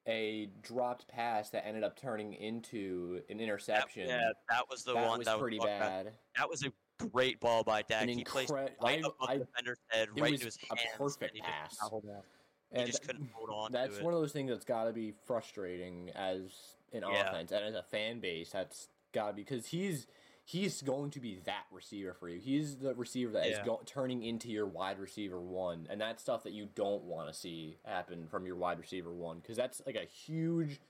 a 0.05 0.47
dropped 0.61 1.07
pass 1.07 1.49
that 1.49 1.65
ended 1.65 1.83
up 1.83 1.95
turning 1.97 2.33
into 2.33 3.23
an 3.29 3.37
that, 3.37 3.43
interception. 3.43 4.07
yeah, 4.07 4.31
that 4.49 4.69
was 4.69 4.83
the 4.83 4.93
that 4.93 5.07
one 5.07 5.17
was 5.19 5.25
that 5.27 5.39
pretty 5.39 5.57
was 5.57 5.65
Buck- 5.65 5.79
bad. 5.79 6.13
That 6.37 6.49
was 6.49 6.63
a 6.65 6.71
great 6.99 7.39
ball 7.39 7.63
by 7.63 7.81
Dak. 7.83 8.03
An 8.03 8.09
he 8.09 8.23
placed 8.23 8.51
right 8.51 8.71
I- 8.81 8.91
above 8.93 9.15
I- 9.21 9.37
the 9.37 9.45
defender's 9.45 9.79
head, 9.89 10.09
right 10.19 10.33
into 10.33 10.45
his 10.45 10.57
a 10.71 10.75
hands. 10.75 10.89
perfect 10.97 11.35
and 11.35 11.43
pass. 11.43 11.77
He 11.79 12.77
And 12.79 12.87
just 12.87 13.03
couldn't 13.03 13.29
hold 13.33 13.49
on 13.51 13.71
That's 13.71 13.95
to 13.95 13.99
it. 14.01 14.03
one 14.03 14.13
of 14.13 14.19
those 14.19 14.31
things 14.31 14.49
that's 14.49 14.65
got 14.65 14.85
to 14.85 14.93
be 14.93 15.11
frustrating 15.25 16.09
as 16.11 16.75
an 16.91 17.03
Yeah. 17.03 17.29
offense 17.29 17.51
and 17.51 17.63
as 17.63 17.75
a 17.75 17.83
fan 17.83 18.19
base. 18.19 18.51
That's 18.51 18.89
got 19.11 19.27
to 19.27 19.33
be 19.33 19.43
because 19.43 19.67
he's 19.67 20.07
he's 20.45 20.81
going 20.81 21.09
to 21.09 21.21
be 21.21 21.35
that 21.45 21.65
receiver 21.71 22.13
for 22.13 22.27
you. 22.27 22.37
He's 22.37 22.75
the 22.77 22.93
receiver 22.95 23.31
that 23.31 23.45
is 23.47 23.57
Yeah. 23.59 23.65
go- 23.65 23.81
turning 23.85 24.23
into 24.23 24.49
your 24.49 24.65
wide 24.65 24.99
receiver 24.99 25.39
one, 25.39 25.87
and 25.89 26.01
that's 26.01 26.21
stuff 26.21 26.43
that 26.43 26.51
you 26.51 26.65
don't 26.65 27.03
want 27.05 27.29
to 27.29 27.33
see 27.33 27.77
happen 27.85 28.27
from 28.27 28.45
your 28.45 28.57
wide 28.57 28.77
receiver 28.77 29.13
one 29.13 29.39
because 29.39 29.55
that's 29.55 29.81
like 29.85 29.95
a 29.95 30.03
huge, 30.03 30.81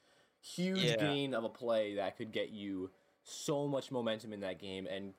huge 0.41 0.79
Yeah. 0.83 0.95
gain 0.95 1.35
of 1.35 1.43
a 1.43 1.49
play 1.49 1.93
that 1.95 2.17
could 2.17 2.31
get 2.31 2.49
you 2.49 2.91
so 3.21 3.67
much 3.67 3.91
momentum 3.91 4.33
in 4.33 4.39
that 4.39 4.57
game, 4.57 4.87
and 4.87 5.13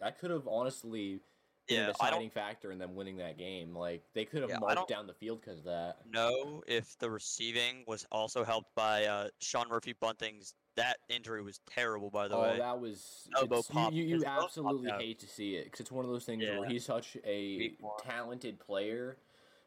that 0.00 0.18
could 0.18 0.30
have 0.30 0.46
honestly. 0.46 1.20
Been 1.68 1.78
Yeah, 1.78 1.86
a 1.86 1.88
I 2.00 2.08
deciding 2.10 2.30
factor 2.30 2.72
in 2.72 2.78
them 2.78 2.96
winning 2.96 3.18
that 3.18 3.38
game. 3.38 3.76
Like 3.76 4.02
they 4.12 4.24
could 4.24 4.40
have 4.40 4.50
Yeah, 4.50 4.56
I 4.56 4.74
marched 4.74 4.88
down 4.88 5.06
the 5.06 5.14
field 5.14 5.40
because 5.40 5.58
of 5.58 5.64
that. 5.66 5.98
No, 6.10 6.62
if 6.66 6.98
the 6.98 7.08
receiving 7.08 7.84
was 7.86 8.04
also 8.10 8.42
helped 8.42 8.74
by 8.74 9.04
uh, 9.04 9.28
Sean 9.40 9.68
Murphy 9.68 9.94
Bunting's. 10.00 10.54
That 10.76 10.98
injury 11.08 11.42
was 11.42 11.60
terrible, 11.68 12.10
by 12.10 12.28
the 12.28 12.36
oh, 12.36 12.42
way. 12.42 12.58
that 12.58 12.80
was 12.80 13.28
Elbow 13.36 13.62
pop. 13.62 13.92
You, 13.92 14.02
you, 14.02 14.18
you 14.18 14.24
absolutely 14.24 14.90
hate 14.98 15.18
to 15.18 15.26
see 15.26 15.56
it 15.56 15.64
because 15.64 15.80
it's 15.80 15.92
one 15.92 16.04
of 16.04 16.10
those 16.10 16.24
things 16.24 16.44
Yeah. 16.44 16.58
where 16.58 16.68
he's 16.68 16.84
such 16.84 17.16
a 17.24 17.76
talented 18.02 18.58
player, 18.58 19.18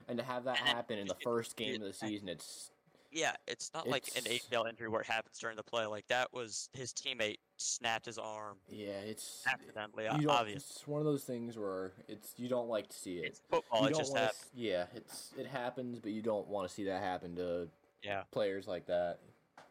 and 0.08 0.18
to 0.18 0.24
have 0.24 0.46
that 0.46 0.58
happen 0.58 0.98
in 0.98 1.08
the 1.08 1.16
first 1.24 1.56
game 1.56 1.76
of 1.76 1.82
the 1.82 1.94
season, 1.94 2.30
it's 2.30 2.72
Yeah, 3.14 3.34
it's 3.48 3.72
not 3.74 3.88
like 3.88 4.08
an 4.16 4.26
It's- 4.26 4.48
ACL 4.50 4.66
injury 4.68 4.90
where 4.90 5.02
it 5.02 5.08
happens 5.08 5.38
during 5.38 5.56
the 5.56 5.64
play. 5.64 5.86
Like 5.86 6.08
that 6.08 6.34
was 6.34 6.70
his 6.74 6.92
teammate 6.94 7.38
snapped 7.58 8.06
his 8.08 8.18
arm 8.18 8.58
yeah, 8.68 9.00
it's 9.00 9.44
accidentally. 9.48 10.06
you 10.06 10.10
don't, 10.24 10.30
Obvious. 10.30 10.70
It's 10.72 10.88
one 10.88 11.00
of 11.00 11.06
those 11.06 11.24
things 11.24 11.58
where 11.58 11.94
it's 12.08 12.34
you 12.38 12.50
don't 12.50 12.68
like 12.68 12.90
to 12.90 12.96
see 12.98 13.20
it. 13.20 13.26
It's 13.26 13.42
football. 13.50 13.82
you 13.82 13.88
It 13.88 13.92
don't 13.92 14.00
just 14.00 14.12
wanna 14.12 14.26
happened. 14.26 14.40
s- 14.42 14.50
yeah, 14.56 14.86
it's 14.96 15.32
it 15.38 15.46
happens, 15.48 16.00
but 16.00 16.12
you 16.12 16.22
don't 16.22 16.48
want 16.48 16.68
to 16.68 16.74
see 16.74 16.86
that 16.86 17.02
happen 17.04 17.36
to 17.36 17.70
Yeah. 18.02 18.24
players 18.32 18.68
like 18.68 18.88
that. 18.88 19.20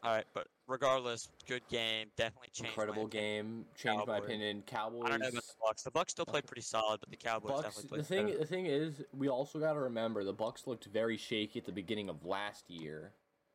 All 0.04 0.11
right, 0.12 0.26
but 0.34 0.49
regardless, 0.66 1.28
good 1.46 1.62
game. 1.68 2.11
Definitely 2.16 2.49
changed. 2.52 2.62
my 2.62 2.68
Incredible 2.70 3.06
opinion. 3.06 3.46
game, 3.56 3.66
changed 3.76 4.06
my 4.08 4.14
Cowboys. 4.16 4.25
opinion. 4.25 4.62
Cowboys. 4.62 5.02
I 5.04 5.08
don't 5.11 5.20
know 5.20 5.28
about 5.28 5.44
the 5.46 5.54
Bucks. 5.61 5.82
The 5.84 5.90
Bucks 5.92 6.12
still 6.12 6.26
played 6.26 6.44
pretty 6.46 6.62
solid, 6.62 6.99
but 7.00 7.11
the 7.11 7.16
Cowboys 7.16 7.50
Bucks. 7.62 7.62
definitely 7.76 7.99
The 7.99 8.04
thing, 8.04 8.26
better. 8.26 8.38
the 8.38 8.46
thing 8.46 8.66
is, 8.66 9.02
we 9.12 9.28
also 9.28 9.61
got 9.61 9.75
to 9.75 9.80
remember 9.80 10.25
the 10.25 10.32
Bucks 10.32 10.66
looked 10.66 10.87
very 10.87 11.16
shaky 11.16 11.58
at 11.61 11.66
the 11.66 11.72
beginning 11.72 12.08
of 12.08 12.25
last 12.25 12.68
year, 12.68 13.12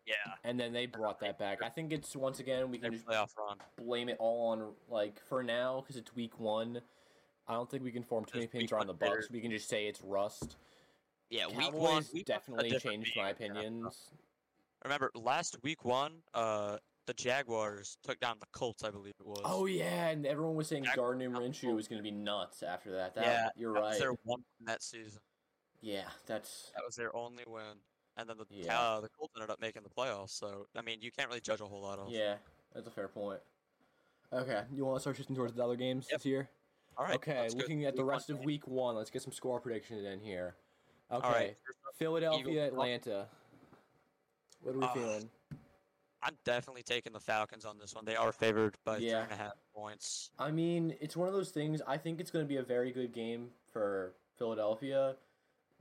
Yeah. 0.08 0.34
and 0.44 0.60
then 0.60 0.72
they 0.72 0.86
brought 0.86 1.20
that 1.20 1.38
back. 1.38 1.60
I 1.62 1.70
think 1.70 1.92
it's 1.92 2.16
once 2.16 2.40
again 2.40 2.72
we 2.72 2.78
can 2.78 2.94
just 2.94 3.06
playoff 3.06 3.30
run. 3.38 3.58
blame 3.78 4.10
it 4.10 4.16
all 4.20 4.50
on 4.50 4.70
like 4.90 5.22
for 5.28 5.44
now 5.44 5.82
because 5.82 5.98
it's 5.98 6.16
week 6.16 6.40
one. 6.40 6.82
I 7.48 7.54
don't 7.54 7.70
think 7.70 7.84
we 7.84 7.92
can 7.92 8.04
form 8.04 8.26
too 8.26 8.36
many 8.36 8.46
opinions 8.46 8.72
week 8.72 8.78
around 8.78 8.88
the. 8.88 8.94
Bucks. 8.94 9.30
We 9.30 9.42
can 9.42 9.52
just 9.52 9.70
say 9.70 9.88
it's 9.88 10.02
rust. 10.02 10.56
Yeah, 11.30 11.48
week 11.48 11.60
Cowboys 11.60 11.82
one 11.82 12.06
week 12.14 12.26
definitely 12.26 12.72
changed 12.72 13.14
game 13.14 13.24
my 13.24 13.30
opinions. 13.32 14.12
Remember 14.84 15.12
last 15.16 15.58
week 15.64 15.84
one, 15.84 16.14
uh, 16.34 16.78
the 17.08 17.14
Jaguars 17.14 17.98
took 18.04 18.20
down 18.20 18.38
the 18.40 18.46
Colts, 18.52 18.84
I 18.84 18.92
believe 18.92 19.14
it 19.20 19.26
was. 19.26 19.42
Oh 19.44 19.66
yeah, 19.66 20.10
and 20.10 20.26
everyone 20.26 20.56
was 20.56 20.68
saying 20.68 20.84
Jack- 20.84 20.98
Gardner 20.98 21.30
Minshew 21.30 21.74
was 21.74 21.88
going 21.88 22.00
to 22.00 22.04
be 22.04 22.12
nuts 22.12 22.64
after 22.64 22.92
that. 22.92 23.16
that 23.16 23.26
yeah, 23.26 23.50
you're 23.56 23.74
that 23.74 23.82
was 23.82 23.92
right. 23.94 24.00
their 24.00 24.14
one 24.24 24.44
that 24.66 24.84
season. 24.84 25.20
Yeah, 25.82 26.08
that's 26.26 26.72
That 26.76 26.84
was 26.86 26.96
their 26.96 27.16
only 27.16 27.44
win, 27.48 27.64
and 28.18 28.28
then 28.30 28.38
the 28.38 28.46
Yeah. 28.50 28.74
Cow- 28.74 29.02
the 29.02 29.10
Colts 29.10 29.34
ended 29.36 29.50
up 29.50 29.62
making 29.62 29.84
the 29.84 29.90
playoffs. 29.90 30.32
So 30.32 30.68
I 30.76 30.82
mean, 30.82 31.02
you 31.02 31.12
can't 31.12 31.30
really 31.30 31.40
judge 31.42 31.62
a 31.62 31.66
whole 31.66 31.82
lot 31.82 32.00
else. 32.00 32.12
yeah, 32.12 32.38
that's 32.74 32.88
a 32.88 32.92
fair 32.92 33.08
point. 33.08 33.40
Okay, 34.34 34.64
you 34.74 34.84
want 34.86 34.98
to 34.98 35.02
start 35.02 35.16
shifting 35.16 35.36
towards 35.36 35.54
the 35.54 35.64
other 35.64 35.78
games 35.78 36.08
Yep. 36.12 36.20
this 36.20 36.26
year? 36.26 36.50
All 36.98 37.06
right. 37.06 37.16
okay, 37.16 37.48
looking 37.56 37.82
to 37.82 37.86
at 37.88 37.96
the 37.96 38.02
week 38.02 38.08
one 38.08 38.14
rest 38.16 38.30
of 38.32 38.40
week 38.44 38.68
one, 38.68 38.96
let's 38.96 39.12
get 39.12 39.22
some 39.22 39.32
score 39.32 39.60
predictions 39.62 40.04
in 40.04 40.20
here. 40.20 40.56
Okay, 41.12 41.26
All 41.28 41.32
right. 41.34 41.56
first 41.66 41.78
up, 41.88 41.96
Philadelphia, 41.96 42.66
Eagles. 42.66 42.68
Atlanta. 42.68 43.28
What 44.62 44.76
are 44.76 44.80
we 44.80 44.86
Ah, 44.86 44.94
feeling? 44.94 45.30
I'm 46.24 46.36
definitely 46.44 46.82
taking 46.84 47.14
the 47.14 47.20
Falcons 47.20 47.64
on 47.64 47.78
this 47.78 47.94
one. 47.94 48.04
They 48.04 48.16
are 48.16 48.32
favored 48.32 48.76
by 48.84 48.98
Yeah. 48.98 49.12
three 49.24 49.24
and 49.24 49.32
a 49.32 49.36
half 49.44 49.54
points. 49.74 50.32
I 50.40 50.50
mean, 50.52 50.98
it's 51.00 51.16
one 51.16 51.28
of 51.28 51.34
those 51.36 51.52
things. 51.52 51.82
I 51.86 51.98
think 51.98 52.20
it's 52.20 52.32
going 52.32 52.44
to 52.44 52.50
be 52.50 52.58
a 52.58 52.64
very 52.64 52.92
good 52.92 53.14
game 53.14 53.54
for 53.72 54.16
Philadelphia, 54.36 55.16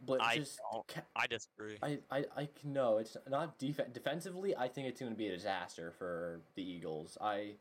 but 0.05 0.21
I 0.23 0.37
just 0.37 0.59
ca- 0.88 1.03
I 1.15 1.26
disagree. 1.26 1.76
I, 1.83 1.99
I, 2.11 2.25
I 2.37 2.49
no, 2.65 2.99
it's 2.99 3.17
not 3.29 3.59
def- 3.59 3.93
defensively. 3.93 4.55
I 4.57 4.69
think 4.69 4.88
it's 4.88 5.00
going 5.00 5.12
to 5.12 5.17
be 5.19 5.29
a 5.29 5.33
disaster 5.33 5.93
for 5.99 6.41
the 6.55 6.62
Eagles. 6.62 7.17
I, 7.21 7.53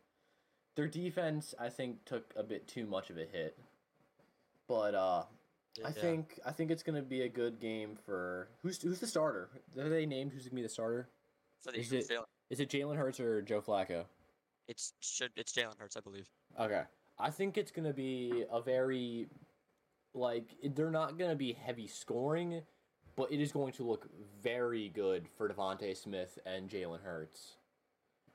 their 0.76 0.88
defense, 0.88 1.54
I 1.60 1.70
think, 1.70 2.04
took 2.06 2.34
a 2.36 2.44
bit 2.44 2.68
too 2.68 2.86
much 2.86 3.10
of 3.10 3.18
a 3.18 3.26
hit. 3.26 3.58
But 4.68 4.96
uh, 4.96 5.24
I 5.86 5.92
think 5.92 6.40
I 6.46 6.52
think 6.52 6.72
it's 6.72 6.84
going 6.84 6.96
to 6.96 7.08
be 7.08 7.22
a 7.22 7.30
good 7.30 7.60
game 7.60 7.96
for 8.06 8.50
who's 8.62 8.82
who's 8.82 9.00
the 9.00 9.08
starter? 9.08 9.50
Are 9.80 9.90
they 9.90 10.06
named 10.06 10.32
who's 10.34 10.44
going 10.44 10.50
to 10.52 10.56
be 10.56 10.62
the 10.64 10.70
starter? 10.70 11.08
for 11.64 11.72
the 11.72 11.80
is 11.80 11.92
it- 11.94 12.10
Jalen- 12.10 12.26
Is 12.50 12.60
it 12.60 12.70
Jalen 12.70 12.96
Hurts 12.98 13.20
or 13.20 13.42
Joe 13.42 13.62
Flacco? 13.62 14.06
it's 14.68 14.94
should 15.00 15.30
it's 15.36 15.54
Jalen 15.54 15.78
Hurts, 15.80 15.96
I 15.96 16.00
believe. 16.02 16.28
Okay. 16.60 16.82
I 17.20 17.30
think 17.30 17.58
it's 17.58 17.72
going 17.72 17.88
to 17.88 17.94
be 17.94 18.44
a 18.52 18.60
very 18.62 19.28
like 20.16 20.56
they're 20.64 20.92
not 20.92 21.18
going 21.18 21.30
to 21.30 21.36
be 21.36 21.54
heavy 21.54 21.88
scoring, 21.88 22.62
but 23.16 23.32
it 23.32 23.42
is 23.42 23.52
going 23.52 23.74
to 23.74 23.84
look 23.84 24.08
very 24.42 24.90
good 24.90 25.28
for 25.38 25.50
DeVonta 25.50 25.96
Smith 25.96 26.40
and 26.46 26.70
Jalen 26.70 27.02
Hurts. 27.04 27.58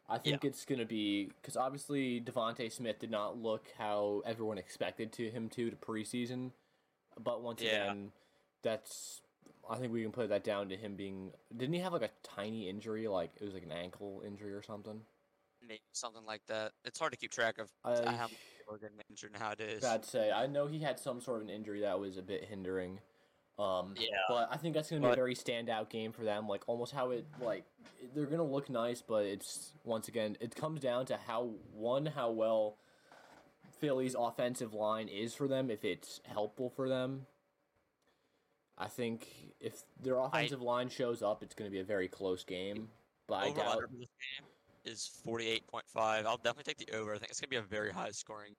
I 0.08 0.18
think 0.18 0.44
it's 0.44 0.64
going 0.64 0.80
to 0.80 0.84
be 0.84 1.30
because 1.40 1.56
obviously 1.56 2.20
DeVonta 2.20 2.70
Smith 2.70 2.98
did 2.98 3.10
not 3.10 3.40
look 3.40 3.68
how 3.78 4.22
everyone 4.26 4.58
expected 4.58 5.12
to 5.12 5.30
him 5.30 5.48
to 5.50 5.70
to 5.70 5.76
preseason, 5.76 6.50
but 7.22 7.42
once 7.42 7.62
Yeah. 7.62 7.84
again, 7.84 8.12
that's 8.62 9.22
I 9.68 9.76
think 9.76 9.92
we 9.92 10.02
can 10.02 10.10
put 10.10 10.28
that 10.30 10.42
down 10.42 10.68
to 10.70 10.76
him 10.76 10.96
being. 10.96 11.32
Didn't 11.56 11.74
he 11.74 11.80
have 11.80 11.92
like 11.92 12.02
a 12.02 12.10
tiny 12.24 12.68
injury? 12.68 13.06
Like 13.06 13.30
it 13.40 13.44
was 13.44 13.54
like 13.54 13.62
an 13.62 13.72
ankle 13.72 14.22
injury 14.26 14.52
or 14.52 14.62
something. 14.62 15.00
Maybe 15.62 15.82
something 15.92 16.24
like 16.26 16.42
that. 16.48 16.72
It's 16.84 16.98
hard 16.98 17.12
to 17.12 17.18
keep 17.18 17.30
track 17.30 17.58
of 17.58 17.70
uh, 17.84 17.88
uh, 17.88 18.02
I, 18.08 18.28
how 18.70 18.76
many 18.76 18.76
people 18.76 18.76
are 18.76 18.78
getting 18.78 19.00
injured 19.10 19.32
nowadays. 19.38 19.84
I'd 19.84 20.04
say 20.04 20.30
I 20.30 20.46
know 20.46 20.66
he 20.66 20.78
had 20.80 20.98
some 20.98 21.20
sort 21.20 21.38
of 21.42 21.48
an 21.48 21.50
injury 21.54 21.80
that 21.80 21.98
was 21.98 22.16
a 22.16 22.22
bit 22.22 22.44
hindering. 22.44 23.00
Um, 23.58 23.94
Yeah. 23.98 24.16
but 24.28 24.48
I 24.50 24.56
think 24.56 24.74
that's 24.74 24.88
gonna 24.88 25.02
be 25.06 25.12
a 25.12 25.14
very 25.14 25.34
standout 25.34 25.90
game 25.90 26.12
for 26.12 26.24
them. 26.24 26.48
Like 26.48 26.62
almost 26.66 26.92
how 26.92 27.10
it 27.10 27.26
like 27.40 27.64
they're 28.14 28.26
gonna 28.26 28.42
look 28.44 28.70
nice, 28.70 29.02
but 29.02 29.24
it's 29.26 29.72
once 29.84 30.08
again 30.08 30.36
it 30.40 30.54
comes 30.54 30.80
down 30.80 31.06
to 31.06 31.16
how 31.16 31.44
one 31.72 32.06
how 32.06 32.30
well 32.30 32.78
Philly's 33.78 34.14
offensive 34.18 34.72
line 34.74 35.08
is 35.08 35.34
for 35.34 35.46
them. 35.48 35.70
If 35.70 35.84
it's 35.84 36.20
helpful 36.24 36.70
for 36.70 36.88
them, 36.88 37.26
I 38.78 38.88
think 38.88 39.28
if 39.60 39.82
their 40.00 40.18
offensive 40.18 40.62
line 40.62 40.88
shows 40.88 41.22
up, 41.22 41.42
it's 41.42 41.54
gonna 41.54 41.70
be 41.70 41.80
a 41.80 41.84
very 41.84 42.08
close 42.08 42.44
game. 42.44 42.90
But 43.26 43.34
I 43.44 43.52
doubt. 43.52 43.82
this 43.90 43.98
game 44.00 44.46
is 44.84 45.10
forty 45.24 45.48
eight 45.48 45.66
point 45.66 45.84
five. 45.86 46.26
I'll 46.26 46.36
definitely 46.36 46.72
take 46.74 46.86
the 46.86 46.96
over. 46.96 47.14
I 47.14 47.18
think 47.18 47.30
it's 47.30 47.40
gonna 47.40 47.48
be 47.48 47.56
a 47.56 47.62
very 47.62 47.90
high 47.92 48.10
scoring. 48.10 48.54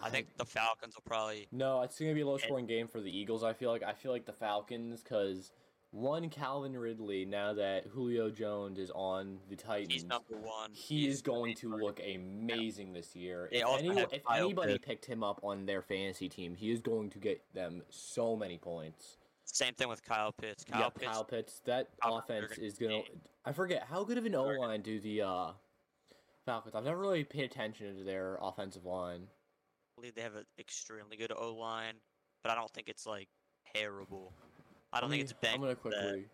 I 0.00 0.10
think 0.10 0.28
the 0.36 0.44
Falcons 0.44 0.94
will 0.94 1.02
probably 1.04 1.48
No, 1.50 1.82
it's 1.82 1.98
gonna 1.98 2.14
be 2.14 2.20
a 2.20 2.26
low 2.26 2.38
scoring 2.38 2.66
game 2.66 2.86
for 2.86 3.00
the 3.00 3.16
Eagles. 3.16 3.42
I 3.42 3.52
feel 3.52 3.70
like 3.70 3.82
I 3.82 3.92
feel 3.92 4.12
like 4.12 4.26
the 4.26 4.32
Falcons 4.32 5.02
because 5.02 5.50
one 5.90 6.28
Calvin 6.28 6.76
Ridley 6.76 7.24
now 7.24 7.54
that 7.54 7.86
Julio 7.86 8.30
Jones 8.30 8.78
is 8.78 8.90
on 8.94 9.38
the 9.48 9.56
Titans, 9.56 9.92
he's 9.92 10.04
number 10.04 10.36
one. 10.36 10.70
he 10.72 11.06
He's 11.06 11.14
is 11.14 11.22
going 11.22 11.54
to 11.56 11.74
look 11.74 11.98
amazing 12.00 12.92
this 12.92 13.16
year. 13.16 13.48
They 13.50 13.62
If, 13.62 13.96
have 13.96 14.12
if 14.12 14.22
anybody 14.30 14.78
picked 14.78 15.06
him 15.06 15.24
up 15.24 15.40
on 15.42 15.64
their 15.64 15.80
fantasy 15.80 16.28
team, 16.28 16.54
he 16.54 16.70
is 16.70 16.80
going 16.80 17.10
to 17.10 17.18
get 17.18 17.42
them 17.54 17.82
so 17.88 18.36
many 18.36 18.58
points. 18.58 19.16
Same 19.52 19.74
thing 19.74 19.88
with 19.88 20.02
Kyle 20.02 20.32
Pitts. 20.32 20.64
Kyle 20.64 20.80
yeah, 20.82 20.88
Pitts. 20.90 21.12
Kyle 21.12 21.24
Pitts. 21.24 21.60
That 21.64 21.88
Kyle 22.02 22.18
offense 22.18 22.58
is 22.58 22.78
gonna. 22.78 23.00
I 23.44 23.52
forget 23.52 23.86
how 23.88 24.04
good 24.04 24.18
of 24.18 24.26
an 24.26 24.34
O 24.34 24.44
line 24.44 24.82
do 24.82 25.00
the 25.00 25.22
uh, 25.22 25.50
Falcons. 26.44 26.74
I've 26.74 26.84
never 26.84 27.00
really 27.00 27.24
paid 27.24 27.44
attention 27.44 27.96
to 27.96 28.04
their 28.04 28.38
offensive 28.42 28.84
line. 28.84 29.22
I 29.22 30.00
believe 30.00 30.14
they 30.14 30.22
have 30.22 30.36
an 30.36 30.44
extremely 30.58 31.16
good 31.16 31.32
O 31.36 31.54
line, 31.54 31.94
but 32.42 32.52
I 32.52 32.54
don't 32.54 32.70
think 32.72 32.88
it's 32.88 33.06
like 33.06 33.28
terrible. 33.74 34.32
I 34.92 35.00
don't 35.00 35.10
Let 35.10 35.16
think 35.16 35.30
it's 35.30 35.32
bad. 35.40 35.54
I'm 35.54 35.60
gonna 35.60 35.74
quickly. 35.74 36.26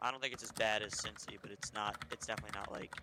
I 0.00 0.10
don't 0.10 0.20
think 0.20 0.32
it's 0.32 0.44
as 0.44 0.52
bad 0.52 0.82
as 0.82 0.92
Cincy, 0.92 1.38
but 1.40 1.50
it's 1.50 1.72
not. 1.72 2.04
It's 2.10 2.26
definitely 2.26 2.58
not 2.58 2.70
like 2.72 2.94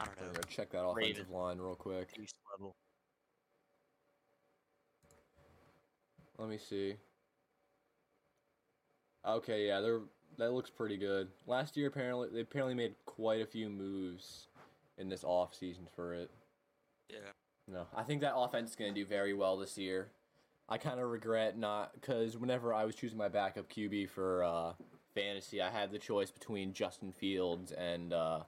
I 0.00 0.04
don't 0.04 0.14
I'm 0.18 0.26
know 0.26 0.32
gonna 0.32 0.46
check 0.48 0.70
that 0.70 0.84
offensive 0.84 1.30
line 1.30 1.58
real 1.58 1.74
quick. 1.74 2.08
Let 6.38 6.48
me 6.48 6.58
see. 6.58 6.96
Okay, 9.26 9.66
yeah, 9.66 9.80
they're 9.80 10.00
that 10.38 10.52
looks 10.52 10.70
pretty 10.70 10.96
good. 10.96 11.28
Last 11.46 11.76
year 11.76 11.88
apparently 11.88 12.28
they 12.32 12.40
apparently 12.40 12.74
made 12.74 12.94
quite 13.04 13.42
a 13.42 13.46
few 13.46 13.68
moves 13.68 14.48
in 14.98 15.08
this 15.08 15.24
off 15.24 15.54
season 15.54 15.86
for 15.94 16.14
it. 16.14 16.30
Yeah. 17.08 17.18
No, 17.68 17.86
I 17.94 18.02
think 18.02 18.20
that 18.22 18.34
offense 18.34 18.70
is 18.70 18.76
going 18.76 18.92
to 18.94 19.00
do 19.00 19.06
very 19.06 19.34
well 19.34 19.56
this 19.56 19.76
year. 19.78 20.08
I 20.68 20.78
kind 20.78 21.00
of 21.00 21.08
regret 21.08 21.58
not 21.58 21.92
because 21.94 22.36
whenever 22.36 22.72
I 22.72 22.84
was 22.84 22.94
choosing 22.94 23.18
my 23.18 23.28
backup 23.28 23.68
QB 23.68 24.08
for 24.10 24.44
uh, 24.44 24.72
fantasy, 25.14 25.60
I 25.60 25.70
had 25.70 25.90
the 25.90 25.98
choice 25.98 26.30
between 26.30 26.72
Justin 26.72 27.12
Fields 27.12 27.72
and 27.72 28.12
uh, 28.12 28.40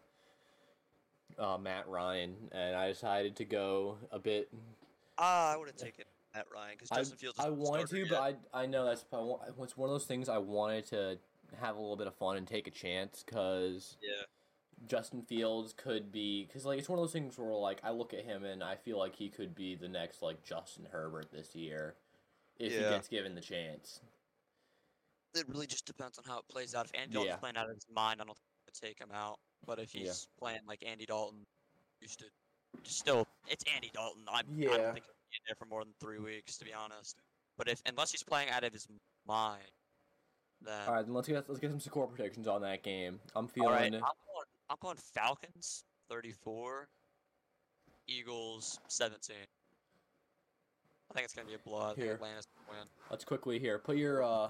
uh, 1.38 1.58
Matt 1.58 1.88
Ryan, 1.88 2.34
and 2.52 2.74
I 2.76 2.88
decided 2.88 3.36
to 3.36 3.44
go 3.44 3.96
a 4.10 4.18
bit 4.18 4.48
Ah, 5.18 5.52
I 5.52 5.56
would 5.56 5.68
have 5.68 5.76
taken 5.76 6.04
Matt 6.34 6.46
Ryan 6.52 6.76
because 6.78 6.90
I, 7.12 7.16
Fields. 7.16 7.38
I 7.38 7.50
wanted 7.50 7.88
to, 7.88 7.98
yet. 8.00 8.08
but 8.10 8.20
I 8.54 8.62
I 8.62 8.66
know 8.66 8.84
that's 8.86 9.04
probably 9.04 9.32
one- 9.32 9.64
it's 9.64 9.76
one 9.76 9.88
of 9.88 9.94
those 9.94 10.06
things 10.06 10.28
I 10.28 10.38
wanted 10.38 10.86
to 10.86 11.18
have 11.60 11.76
a 11.76 11.80
little 11.80 11.96
bit 11.96 12.06
of 12.06 12.14
fun 12.14 12.36
and 12.36 12.46
take 12.46 12.66
a 12.66 12.70
chance 12.70 13.22
because 13.24 13.96
Yeah. 14.00 14.22
Justin 14.86 15.22
Fields 15.22 15.72
could 15.76 16.10
be 16.10 16.44
because 16.46 16.64
like 16.64 16.78
it's 16.78 16.88
one 16.88 16.98
of 16.98 17.02
those 17.04 17.12
things 17.12 17.36
where 17.38 17.52
like 17.52 17.80
I 17.84 17.90
look 17.90 18.14
at 18.14 18.24
him 18.24 18.44
and 18.44 18.64
I 18.64 18.76
feel 18.76 18.98
like 18.98 19.14
he 19.14 19.28
could 19.28 19.54
be 19.54 19.74
the 19.74 19.88
next 19.88 20.22
like 20.22 20.42
Justin 20.42 20.86
Herbert 20.90 21.30
this 21.30 21.54
year 21.54 21.96
if 22.58 22.72
he 22.72 22.78
gets 22.78 23.08
given 23.08 23.34
the 23.34 23.40
chance. 23.40 24.00
It 25.34 25.48
really 25.48 25.66
just 25.66 25.86
depends 25.86 26.18
on 26.18 26.24
how 26.24 26.38
it 26.38 26.48
plays 26.48 26.74
out. 26.74 26.86
If 26.86 26.92
Andy 26.94 27.14
Dalton's 27.14 27.30
Yeah. 27.30 27.36
playing 27.36 27.56
out 27.56 27.68
of 27.68 27.74
his 27.74 27.86
mind, 27.94 28.20
I 28.20 28.24
don't 28.24 28.38
I 28.68 28.70
take 28.86 28.98
him 28.98 29.10
out. 29.12 29.38
But 29.66 29.78
if 29.78 29.94
Yeah. 29.94 30.04
he's 30.06 30.26
playing 30.38 30.60
like 30.66 30.82
Andy 30.86 31.06
Dalton 31.06 31.46
used 32.00 32.18
to, 32.20 32.26
still, 32.84 33.26
it's 33.48 33.64
Andy 33.74 33.90
Dalton. 33.92 34.24
I'm, 34.28 34.46
I 34.48 34.54
Yeah. 34.56 34.68
don't 34.76 34.92
think 34.94 35.04
he'll 35.04 35.14
be 35.14 35.20
in 35.20 35.21
there 35.46 35.56
for 35.56 35.66
more 35.66 35.84
than 35.84 35.94
three 36.00 36.18
weeks, 36.18 36.56
to 36.58 36.64
be 36.64 36.72
honest. 36.72 37.16
But 37.58 37.68
if 37.68 37.80
unless 37.86 38.10
he's 38.10 38.22
playing 38.22 38.50
out 38.50 38.64
of 38.64 38.72
his 38.72 38.86
mind, 39.26 39.62
then 40.62 40.80
All 40.86 40.94
right, 40.94 41.04
then 41.04 41.14
let's 41.14 41.28
get 41.28 41.48
let's 41.48 41.60
get 41.60 41.70
some 41.70 41.80
score 41.80 42.06
predictions 42.06 42.48
on 42.48 42.62
that 42.62 42.82
game. 42.82 43.20
I'm 43.36 43.48
feeling 43.48 43.70
right, 43.70 43.84
I'm 43.84 43.90
going, 43.90 44.02
I'm 44.70 44.76
going 44.80 44.96
Falcons 44.96 45.84
34, 46.10 46.88
Eagles 48.08 48.78
17. 48.88 49.36
I 51.10 51.14
think 51.14 51.24
it's 51.24 51.34
gonna 51.34 51.48
be 51.48 51.54
a 51.54 51.58
blowout. 51.58 51.96
Here. 51.96 52.14
Atlanta's 52.14 52.48
win. 52.68 52.86
let's 53.10 53.24
quickly 53.24 53.58
here 53.58 53.78
put 53.78 53.96
your 53.96 54.22
uh, 54.22 54.48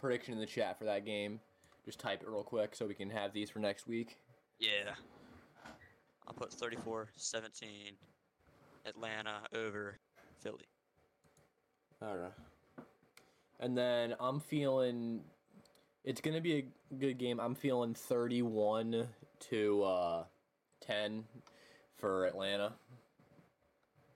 prediction 0.00 0.34
in 0.34 0.40
the 0.40 0.46
chat 0.46 0.78
for 0.78 0.84
that 0.84 1.04
game. 1.04 1.40
Just 1.84 2.00
type 2.00 2.22
it 2.22 2.28
real 2.28 2.42
quick 2.42 2.74
so 2.74 2.86
we 2.86 2.94
can 2.94 3.10
have 3.10 3.32
these 3.32 3.50
for 3.50 3.58
next 3.58 3.86
week. 3.86 4.16
Yeah. 4.58 4.94
I'll 6.26 6.34
put 6.34 6.52
34 6.52 7.08
17 7.16 7.68
Atlanta 8.86 9.40
over 9.54 9.98
Philly. 10.40 10.66
All 12.02 12.16
right. 12.16 12.32
And 13.60 13.76
then 13.76 14.14
I'm 14.20 14.40
feeling 14.40 15.22
it's 16.04 16.20
gonna 16.20 16.40
be 16.40 16.54
a 16.54 16.96
good 16.96 17.18
game. 17.18 17.40
I'm 17.40 17.54
feeling 17.54 17.94
31 17.94 19.06
to 19.50 19.82
uh, 19.82 20.24
10 20.86 21.24
for 21.96 22.26
Atlanta. 22.26 22.72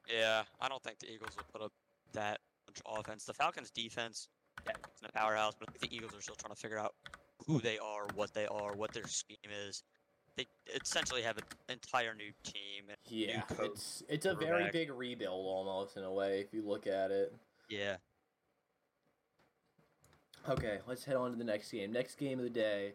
Yeah, 0.09 0.43
I 0.61 0.69
don't 0.69 0.83
think 0.83 0.99
the 0.99 1.11
Eagles 1.11 1.37
will 1.37 1.45
put 1.53 1.63
up 1.63 1.73
that 2.13 2.41
much 2.67 2.81
offense. 2.87 3.25
The 3.25 3.35
Falcons' 3.35 3.71
defense, 3.71 4.29
yeah, 4.67 4.73
it's 4.85 5.03
a 5.03 5.13
powerhouse, 5.13 5.55
but 5.59 5.69
I 5.69 5.73
think 5.73 5.91
the 5.91 5.97
Eagles 5.97 6.15
are 6.15 6.21
still 6.21 6.35
trying 6.35 6.55
to 6.55 6.61
figure 6.61 6.79
out 6.79 6.95
who 7.47 7.61
they 7.61 7.79
are, 7.79 8.07
what 8.15 8.33
they 8.35 8.47
are, 8.47 8.75
what 8.75 8.93
their 8.93 9.07
scheme 9.07 9.37
is. 9.67 9.83
They 10.39 10.47
essentially 10.83 11.23
have 11.23 11.37
an 11.37 11.45
entire 11.69 12.15
new 12.15 12.31
team. 12.45 12.85
Yeah, 13.07 13.43
coach, 13.43 13.71
it's 13.73 14.03
it's 14.09 14.25
a 14.27 14.35
very 14.35 14.71
big 14.71 14.91
rebuild 14.93 15.45
almost 15.47 15.97
in 15.97 16.05
a 16.05 16.13
way 16.13 16.41
if 16.41 16.55
you 16.55 16.63
look 16.67 16.87
at 16.87 17.11
it. 17.11 17.35
yeah, 17.69 17.97
Okay, 20.49 20.79
let's 20.87 21.05
head 21.05 21.17
on 21.17 21.33
to 21.33 21.37
the 21.37 21.45
next 21.45 21.71
game. 21.71 21.93
Next 21.93 22.15
game 22.15 22.39
of 22.39 22.45
the 22.45 22.51
day. 22.51 22.95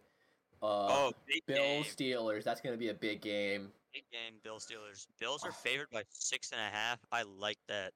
Uh, 0.62 0.88
oh, 0.90 1.12
big 1.28 1.46
Bills 1.46 1.94
game. 1.96 2.16
Steelers. 2.16 2.44
That's 2.44 2.62
gonna 2.62 2.78
be 2.78 2.90
a 2.90 2.94
big 2.94 3.22
game. 3.22 3.72
Big 3.94 4.04
game, 4.12 4.40
Bill 4.44 4.58
Steelers. 4.58 5.08
Bills 5.20 5.44
are 5.44 5.52
favored 5.52 5.90
by 5.92 6.04
six 6.10 6.52
and 6.52 6.62
a 6.62 6.76
half. 6.76 7.00
I 7.12 7.24
like 7.24 7.60
that. 7.68 7.92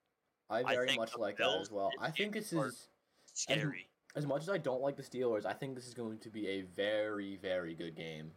I 0.49 0.59
I 0.59 0.75
very 0.75 0.87
think 0.87 0.99
much 0.99 1.17
like 1.17 1.37
that 1.37 1.61
as 1.61 1.71
well. 1.71 1.89
I 1.99 2.11
think 2.11 2.33
this 2.33 2.51
is 2.53 2.89
Scary. 3.33 3.87
as 4.15 4.25
much 4.25 4.43
as 4.43 4.49
I 4.49 4.57
don't 4.57 4.81
like 4.81 4.97
the 4.97 5.03
Steelers. 5.03 5.45
I 5.45 5.53
think 5.53 5.75
this 5.75 5.87
is 5.87 5.93
going 5.93 6.19
to 6.19 6.29
be 6.29 6.47
a 6.47 6.61
very 6.61 7.37
very 7.37 7.73
good 7.73 7.95
game. 7.95 8.31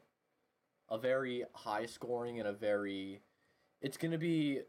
A 0.91 0.99
very 0.99 1.45
high 1.55 1.87
scoring 1.87 2.39
and 2.39 2.49
a 2.49 2.53
very. 2.53 3.21
It's 3.81 3.97
going 3.97 4.11
to 4.13 4.19
be 4.19 4.61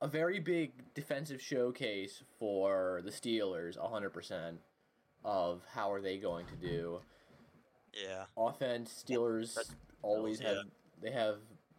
a 0.00 0.08
very 0.08 0.38
big 0.40 0.72
defensive 0.94 1.40
showcase 1.42 2.22
for 2.38 3.02
the 3.04 3.10
Steelers. 3.10 3.76
hundred 3.78 4.10
percent 4.10 4.58
of 5.24 5.62
how 5.72 5.92
are 5.92 6.00
they 6.00 6.16
going 6.18 6.46
to 6.46 6.56
do. 6.56 7.00
Yeah. 7.92 8.24
offense 8.36 9.02
steelers 9.06 9.54
That's- 9.54 9.74
always 10.02 10.40
yeah. 10.40 10.48
have 10.48 10.56
they 11.02 11.10
have 11.10 11.38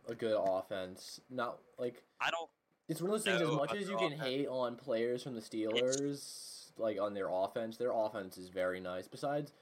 a 0.10 0.15
good 0.15 0.36
offense 0.38 1.22
not 1.29 1.60
like 1.77 2.03
I 2.19 2.29
don't. 2.31 2.50
it's 2.89 3.00
one 3.00 3.12
of 3.12 3.13
those 3.13 3.24
things 3.24 3.41
as 3.41 3.55
much 3.55 3.74
as 3.74 3.88
you 3.88 3.96
can 3.96 4.08
offense- 4.13 4.22
hate 4.24 4.48
on 4.48 4.75
players 4.75 5.24
from 5.24 5.36
the 5.36 5.41
steelers 5.41 6.71
like 6.78 6.99
on 6.99 7.13
their 7.13 7.30
offense 7.32 7.78
their 7.78 7.91
offense 7.93 8.38
is 8.38 8.49
very 8.49 8.80
nice 8.82 9.08
besides 9.08 9.54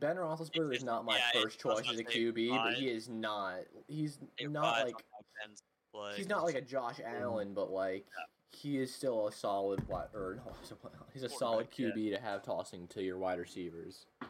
Ben 0.00 0.16
Roethlisberger 0.16 0.74
is 0.74 0.84
not 0.84 1.04
my 1.04 1.16
yeah, 1.16 1.42
first 1.42 1.60
choice 1.60 1.90
as 1.90 1.98
a 1.98 2.04
QB, 2.04 2.50
but 2.50 2.74
he 2.74 2.88
is 2.88 3.08
not. 3.08 3.60
He's 3.86 4.18
It 4.38 4.50
not 4.50 4.84
like 4.84 4.94
on 4.94 5.00
offense, 5.44 5.62
like, 5.94 6.16
he's 6.16 6.28
not 6.28 6.44
like 6.44 6.54
a 6.54 6.60
Josh 6.60 7.00
Allen, 7.04 7.54
but 7.54 7.70
like 7.70 8.06
he 8.50 8.78
is 8.78 8.94
still 8.94 9.28
a 9.28 9.32
solid 9.32 9.86
wide 9.88 10.08
or 10.14 10.40
no, 10.46 10.52
he's 11.12 11.22
a, 11.22 11.28
solid 11.28 11.70
QB 11.70 12.14
to 12.14 12.20
have 12.20 12.42
tossing 12.42 12.86
to 12.88 13.02
your 13.02 13.18
wide 13.18 13.38
receivers. 13.38 14.06
Yeah, 14.20 14.26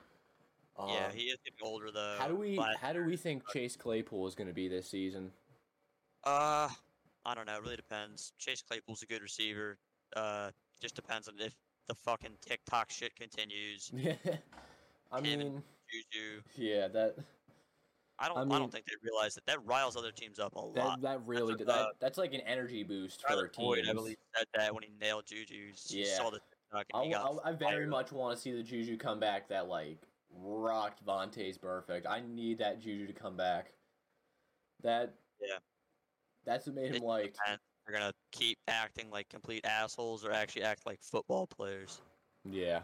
Um, 0.85 1.13
he 1.13 1.25
is 1.25 1.39
getting 1.45 1.59
older 1.63 1.91
though. 1.91 2.17
how 2.19 2.29
do 2.29 2.37
we 2.37 2.57
how 2.81 2.93
do 2.93 3.05
we 3.05 3.17
think 3.17 3.49
Chase 3.51 3.77
Claypool 3.77 4.27
is 4.27 4.35
going 4.35 4.49
to 4.49 4.55
be 4.55 4.69
this 4.69 4.89
season? 4.89 5.33
Uh, 6.25 6.69
I 7.25 7.35
don't 7.35 7.47
know. 7.47 7.57
It 7.57 7.63
really 7.63 7.77
depends. 7.77 8.33
Chase 8.39 8.63
Claypool's 8.63 9.03
a 9.03 9.07
good 9.07 9.23
receiver. 9.23 9.79
Uh, 10.17 10.51
just 10.81 10.95
depends 10.95 11.29
on 11.29 11.35
if 11.39 11.55
the 11.89 11.95
fucking 11.95 12.37
TikTok 12.47 12.91
shit 12.91 13.15
continues. 13.17 13.91
I 15.11 15.21
mean, 15.21 15.63
Juju. 15.91 16.43
yeah, 16.57 16.89
that 16.89 17.17
I 18.19 18.29
don't. 18.29 18.53
I 18.53 18.57
I, 18.57 18.59
don't 18.59 18.71
think 18.73 18.85
they 18.87 18.95
realize 19.03 19.35
that 19.35 19.47
that 19.47 19.65
riles 19.65 19.97
other 19.97 20.11
teams 20.11 20.39
up 20.39 20.55
a 20.57 20.73
that 20.75 20.85
lot. 20.85 21.01
that 21.03 21.21
really 21.27 21.55
what, 21.55 21.67
that 21.67 21.69
uh, 21.69 21.87
that's 22.01 22.19
like 22.19 22.35
an 22.35 22.41
energy 22.41 22.83
boost 22.83 23.23
for 23.23 23.29
Tyler 23.29 23.51
Boyd, 23.57 23.77
teams. 23.77 23.89
I 23.89 23.93
believe, 23.93 24.17
said 24.37 24.47
that 24.55 24.75
when 24.75 24.83
he 24.83 24.91
nailed 25.01 25.27
Juju. 25.27 25.73
He 25.89 26.01
Yeah. 26.01 26.17
saw 26.17 26.31
the 26.31 26.41
I, 26.73 27.05
he 27.05 27.11
got 27.13 27.41
I, 27.45 27.51
I 27.51 27.53
very 27.53 27.87
much 27.87 28.13
want 28.13 28.37
to 28.37 28.41
see 28.41 28.53
the 28.53 28.63
Juju 28.63 28.97
come 28.99 29.21
back 29.21 29.49
that 29.49 29.69
like 29.69 30.03
rocked 30.31 31.05
Vontaze 31.07 31.59
Burfict. 31.59 32.07
I 32.07 32.21
need 32.21 32.59
that 32.59 32.81
Juju 32.81 33.07
to 33.07 33.13
come 33.13 33.37
back. 33.37 33.73
That 34.83 35.15
Yeah. 35.41 35.59
That's 36.45 36.67
what 36.67 36.75
made 36.75 36.95
him 36.95 37.03
like. 37.03 37.37
They're 37.47 37.99
gonna 37.99 38.13
keep 38.33 38.59
acting 38.69 39.11
like 39.11 39.29
complete 39.29 39.65
assholes 39.65 40.25
or 40.25 40.33
actually 40.33 40.63
act 40.63 40.85
like 40.87 41.01
football 41.03 41.47
players. 41.47 42.03
yeah. 42.45 42.81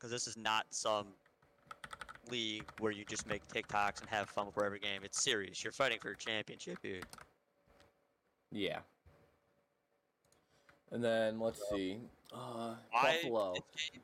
Because 0.00 0.10
this 0.10 0.26
is 0.26 0.38
not 0.38 0.64
some 0.70 1.08
league 2.30 2.64
where 2.78 2.90
you 2.90 3.04
just 3.04 3.26
make 3.28 3.46
TikToks 3.48 4.00
and 4.00 4.08
have 4.08 4.30
fun 4.30 4.46
before 4.46 4.64
every 4.64 4.80
game. 4.80 5.02
It's 5.04 5.22
serious. 5.22 5.62
You're 5.62 5.72
fighting 5.72 5.98
for 6.00 6.10
a 6.12 6.16
championship 6.16 6.78
here. 6.82 7.00
Yeah. 8.50 8.78
And 10.90 11.04
then 11.04 11.38
let's 11.38 11.60
see. 11.70 11.98
Uh 12.32 12.74
Buffalo. 12.92 13.52
game, 13.52 14.02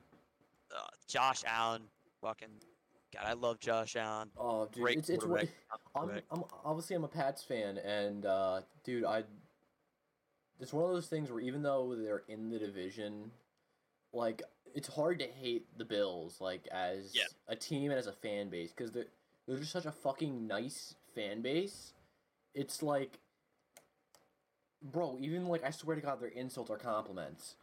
uh, 0.75 0.87
Josh 1.07 1.43
Allen, 1.45 1.83
fucking 2.21 2.49
God, 3.13 3.23
I 3.25 3.33
love 3.33 3.59
Josh 3.59 3.95
Allen. 3.95 4.29
Oh 4.37 4.67
dude, 4.71 4.83
Great 4.83 4.97
it's 4.99 5.09
it's. 5.09 5.25
I'm, 5.25 6.11
I'm 6.29 6.43
obviously 6.63 6.95
I'm 6.95 7.05
a 7.05 7.09
Pats 7.09 7.43
fan 7.43 7.77
and 7.79 8.25
uh 8.25 8.61
dude, 8.83 9.05
I 9.05 9.23
it's 10.59 10.73
one 10.73 10.85
of 10.85 10.91
those 10.91 11.07
things 11.07 11.31
where 11.31 11.41
even 11.41 11.61
though 11.61 11.95
they're 11.95 12.23
in 12.27 12.49
the 12.49 12.59
division, 12.59 13.31
like 14.13 14.41
it's 14.75 14.87
hard 14.87 15.19
to 15.19 15.25
hate 15.25 15.65
the 15.77 15.85
Bills 15.85 16.39
like 16.41 16.67
as 16.71 17.13
Yeah. 17.15 17.23
a 17.47 17.55
team 17.55 17.91
and 17.91 17.99
as 17.99 18.07
a 18.07 18.11
fan 18.13 18.49
base 18.49 18.71
because 18.71 18.91
they're 18.91 19.07
they're 19.47 19.57
just 19.57 19.71
such 19.71 19.85
a 19.85 19.91
fucking 19.91 20.45
nice 20.47 20.95
fan 21.15 21.41
base. 21.41 21.93
It's 22.53 22.83
like, 22.83 23.19
bro, 24.81 25.17
even 25.19 25.47
like 25.47 25.63
I 25.63 25.71
swear 25.71 25.95
to 25.95 26.01
God, 26.01 26.19
their 26.19 26.29
insults 26.29 26.69
are 26.69 26.77
compliments. 26.77 27.55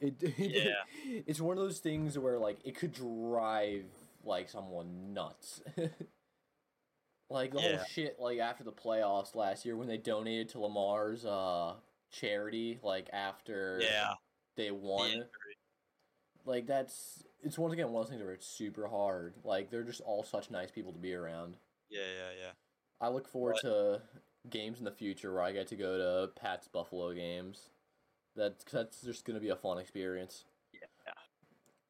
It, 0.00 0.14
Yeah. 0.38 0.82
it's 1.26 1.40
one 1.40 1.56
of 1.58 1.62
those 1.62 1.78
things 1.80 2.18
where 2.18 2.38
like 2.38 2.58
it 2.64 2.76
could 2.76 2.92
drive 2.92 3.84
like 4.24 4.48
someone 4.48 5.12
nuts. 5.12 5.62
like 7.30 7.52
the 7.52 7.60
Yeah. 7.60 7.76
whole 7.76 7.84
shit 7.86 8.16
like 8.20 8.38
after 8.38 8.62
the 8.64 8.72
playoffs 8.72 9.34
last 9.34 9.64
year 9.64 9.76
when 9.76 9.88
they 9.88 9.96
donated 9.96 10.48
to 10.50 10.60
Lamar's 10.60 11.24
uh 11.24 11.74
charity 12.10 12.78
like 12.82 13.08
after 13.12 13.78
Yeah, 13.80 14.14
they 14.56 14.70
won. 14.70 15.24
Like 16.44 16.66
that's 16.66 17.24
it's 17.42 17.58
once 17.58 17.72
again 17.72 17.90
one 17.92 18.02
of 18.02 18.06
those 18.06 18.10
things 18.12 18.22
where 18.24 18.34
it's 18.34 18.46
super 18.46 18.88
hard. 18.88 19.34
Like 19.44 19.70
they're 19.70 19.82
just 19.84 20.00
all 20.00 20.22
such 20.22 20.50
nice 20.50 20.70
people 20.70 20.92
to 20.92 20.98
be 20.98 21.14
around. 21.14 21.56
Yeah, 21.88 22.00
yeah, 22.00 22.30
yeah. 22.46 22.50
I 23.00 23.08
look 23.08 23.28
forward 23.28 23.56
But- 23.62 23.68
to 23.68 24.02
games 24.50 24.78
in 24.78 24.84
the 24.84 24.90
future 24.90 25.32
where 25.32 25.42
I 25.42 25.52
get 25.52 25.68
to 25.68 25.76
go 25.76 25.98
to 25.98 26.32
Pat's 26.40 26.66
Buffalo 26.68 27.12
games. 27.12 27.68
That's 28.34 28.64
that's 28.64 29.02
just 29.02 29.24
gonna 29.24 29.40
be 29.40 29.50
a 29.50 29.56
fun 29.56 29.78
experience. 29.78 30.44
Yeah. 30.72 31.12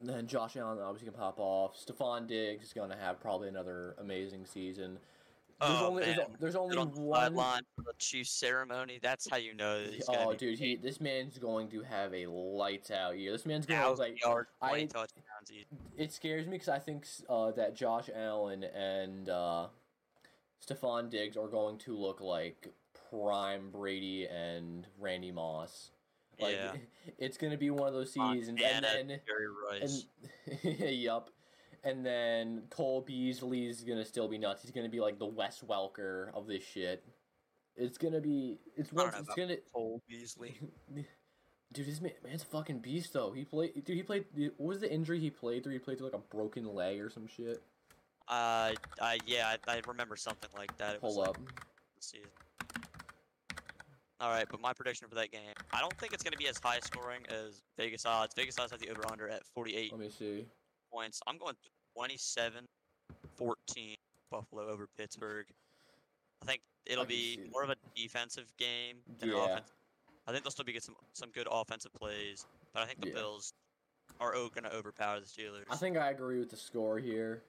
And 0.01 0.09
then 0.09 0.27
Josh 0.27 0.57
Allen 0.57 0.79
obviously 0.81 1.09
can 1.11 1.19
pop 1.19 1.39
off. 1.39 1.77
Stefon 1.77 2.27
Diggs 2.27 2.65
is 2.67 2.73
gonna 2.73 2.97
have 2.97 3.21
probably 3.21 3.49
another 3.49 3.95
amazing 3.99 4.45
season. 4.47 4.99
There's 5.61 5.73
Oh, 5.81 5.87
only 5.87 6.03
man. 6.07 6.19
there's 6.41 6.57
only 6.57 6.77
on 6.77 6.91
one. 6.93 7.21
sideline 7.21 7.63
for 7.77 7.83
the 7.83 7.93
Chiefs 7.99 8.31
ceremony. 8.31 8.99
That's 9.03 9.29
how 9.31 9.37
you 9.37 9.55
know 9.55 9.85
that 9.85 10.05
Oh, 10.09 10.35
dude, 10.35 10.59
he 10.59 10.77
this 10.77 11.01
man's 11.01 11.39
going 11.39 11.69
to 11.71 11.83
have 11.83 12.13
a 12.15 12.27
lights 12.27 12.91
out 12.91 13.19
year. 13.19 13.33
This 13.33 13.47
man's 13.47 13.67
going 13.67 13.81
to 13.81 13.93
like 13.93 14.23
yards, 14.23 14.49
I- 14.61 14.85
touchdowns. 14.87 15.53
It 15.97 16.13
scares 16.13 16.47
me 16.47 16.53
because 16.53 16.69
I 16.69 16.79
think 16.79 17.07
uh, 17.29 17.53
that 17.53 17.75
Josh 17.75 18.11
Allen 18.15 18.65
and 18.65 19.29
uh, 19.29 19.67
Stefon 20.67 21.11
Diggs 21.11 21.37
are 21.37 21.49
going 21.49 21.79
to 21.79 21.97
look 21.97 22.21
like 22.21 22.69
prime 23.11 23.71
Brady 23.71 24.27
and 24.27 24.87
Randy 24.99 25.33
Moss. 25.33 25.91
Like 26.41 26.55
yeah. 26.57 26.73
it's 27.19 27.37
going 27.37 27.51
to 27.53 27.57
be 27.59 27.71
one 27.71 27.89
of 27.89 27.95
those 27.95 28.13
seasons, 28.13 28.49
Montana, 28.61 28.89
and 28.99 29.11
then 29.11 29.21
Jerry 29.27 29.81
Rice. 29.81 30.07
and 30.65 30.79
yup, 30.97 31.31
And 31.85 32.07
then 32.07 32.63
Cole 32.71 33.01
Beasley's 33.01 33.83
gonna 33.83 34.05
still 34.05 34.29
be 34.29 34.39
nuts. 34.39 34.63
He's 34.63 34.71
gonna 34.71 34.89
be 34.89 35.01
like 35.01 35.19
the 35.19 35.27
Wes 35.27 35.63
Welker 35.69 36.33
of 36.35 36.47
this 36.47 36.65
shit. 36.65 37.05
It's 37.77 37.99
gonna 37.99 38.21
be. 38.21 38.59
It's 38.77 38.91
I 38.93 39.03
once. 39.03 39.17
It's 39.19 39.35
gonna. 39.35 39.57
Cole 39.73 40.01
Beasley. 40.09 40.59
Dude, 41.73 41.87
this 41.87 42.03
man, 42.03 42.13
man's 42.23 42.43
a 42.43 42.47
fucking 42.47 42.81
beast 42.81 43.13
though. 43.15 43.33
He 43.33 43.45
played. 43.45 43.85
Dude, 43.85 43.97
he 43.97 44.03
played. 44.03 44.27
What 44.59 44.69
was 44.69 44.81
the 44.81 44.93
injury 44.93 45.19
he 45.19 45.31
played 45.31 45.65
through? 45.65 45.73
He 45.73 45.79
played 45.79 45.99
through 45.99 46.09
like 46.09 46.21
a 46.21 46.37
broken 46.37 46.73
leg 46.75 47.01
or 47.01 47.11
some 47.11 47.27
shit. 47.27 47.63
Uh, 48.29 48.73
uh, 49.01 49.15
yeah, 49.27 49.57
I, 49.67 49.73
I 49.73 49.81
remember 49.87 50.17
something 50.17 50.51
like 50.57 50.77
that. 50.79 50.97
It 50.97 51.03
was 51.03 51.15
Hold 51.15 51.27
like 51.27 51.37
up. 51.37 51.47
this 51.97 52.07
season. 52.13 52.29
All 54.21 54.31
right, 54.31 54.47
but 54.49 54.61
my 54.61 54.73
prediction 54.73 55.09
for 55.09 55.17
that 55.17 55.33
game, 55.33 55.41
I 55.73 55.81
don't 55.81 55.97
think 55.99 56.13
it's 56.13 56.23
going 56.23 56.33
to 56.33 56.39
be 56.39 56.47
as 56.47 56.57
high 56.63 56.79
scoring 56.79 57.23
as 57.29 57.65
Vegas 57.77 58.07
odds. 58.07 58.33
Vegas 58.37 58.57
odds 58.57 58.71
have 58.71 58.81
the 58.81 58.89
over 58.89 59.03
under 59.11 59.29
at 59.29 59.45
48 59.53 59.91
Let 59.91 60.01
me 60.01 60.11
see. 60.11 60.47
Points. 60.93 61.21
I'm 61.27 61.39
going 61.39 61.55
27 61.97 62.65
14 63.37 63.97
Buffalo 64.31 64.69
over 64.69 64.89
Pittsburgh. 64.97 65.47
I 66.43 66.47
think 66.47 66.61
it'll 66.87 67.05
I 67.05 67.07
be 67.07 67.51
more 67.53 67.63
of 67.63 67.71
a 67.71 67.77
defensive 67.95 68.53
game 68.59 68.97
than 69.19 69.31
Yeah. 69.31 69.45
offensive. 69.45 69.75
I 70.27 70.33
think 70.33 70.45
they'll 70.45 70.51
still 70.53 70.65
be 70.65 70.73
get 70.73 70.83
some 70.83 70.97
some 71.13 71.31
good 71.31 71.49
offensive 71.51 71.93
plays, 71.95 72.47
but 72.73 72.83
I 72.83 72.87
think 72.87 73.01
the 73.01 73.09
Yeah. 73.09 73.15
Bills 73.15 73.53
are 74.21 74.33
going 74.33 74.65
to 74.65 74.73
overpower 74.73 75.21
the 75.21 75.27
Steelers. 75.27 75.65
I 75.71 75.77
think 75.77 75.97
I 75.97 76.11
agree 76.11 76.39
with 76.39 76.51
the 76.51 76.57
score 76.57 76.99
here. 76.99 77.43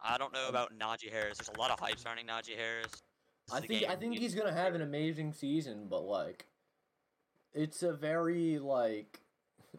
I 0.00 0.18
don't 0.18 0.32
know 0.32 0.48
about 0.48 0.76
Najee 0.76 1.10
Harris. 1.10 1.38
There's 1.38 1.48
a 1.56 1.58
lot 1.58 1.70
of 1.70 1.78
hype 1.78 1.98
surrounding 1.98 2.26
Najee 2.26 2.56
Harris. 2.56 2.90
This 2.90 3.02
I 3.52 3.60
think 3.60 3.84
I 3.88 3.96
think 3.96 4.18
he's 4.18 4.34
gonna 4.34 4.52
have 4.52 4.74
an 4.74 4.82
amazing 4.82 5.32
season, 5.32 5.86
but 5.88 6.02
like, 6.04 6.46
it's 7.52 7.82
a 7.82 7.92
very 7.92 8.58
like, 8.58 9.20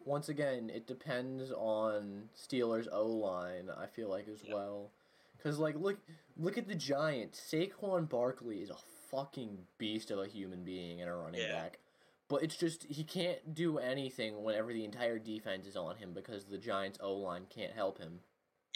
once 0.04 0.30
again, 0.30 0.70
it 0.74 0.88
depends 0.88 1.52
on 1.52 2.30
Steelers 2.36 2.88
O 2.92 3.06
line. 3.08 3.70
I 3.70 3.86
feel 3.88 4.10
like 4.10 4.28
as 4.28 4.44
Yeah. 4.44 4.54
well, 4.54 4.92
because 5.38 5.60
like 5.60 5.76
look 5.76 5.98
look 6.38 6.58
at 6.58 6.68
the 6.68 6.76
Giants. 6.76 7.40
Saquon 7.40 8.10
Barkley 8.10 8.62
is 8.62 8.70
a 8.70 8.76
fucking 9.10 9.68
beast 9.78 10.12
of 10.12 10.20
a 10.20 10.28
human 10.28 10.64
being 10.64 11.02
and 11.02 11.10
a 11.10 11.14
running 11.14 11.42
Yeah. 11.42 11.52
back. 11.64 11.80
But 12.28 12.42
it's 12.44 12.58
just 12.58 12.84
he 12.86 13.04
can't 13.04 13.54
do 13.54 13.78
anything 13.78 14.44
whenever 14.44 14.74
the 14.74 14.84
entire 14.84 15.20
defense 15.20 15.68
is 15.68 15.76
on 15.78 15.96
him 15.98 16.14
because 16.14 16.46
the 16.46 16.58
Giants 16.58 16.98
O 17.02 17.14
line 17.14 17.46
can't 17.50 17.74
help 17.74 18.00
him. 18.00 18.22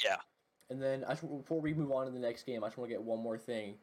Yeah. 0.03 0.21
And 0.69 0.81
then 0.81 1.03
I 1.03 1.15
just, 1.15 1.27
before 1.27 1.59
we 1.59 1.73
move 1.73 1.91
on 1.91 2.05
to 2.05 2.11
the 2.11 2.19
next 2.19 2.43
game, 2.43 2.63
I 2.63 2.67
just 2.67 2.77
want 2.77 2.89
to 2.89 2.95
get 2.95 3.03
one 3.03 3.19
more 3.19 3.39
thing. 3.39 3.79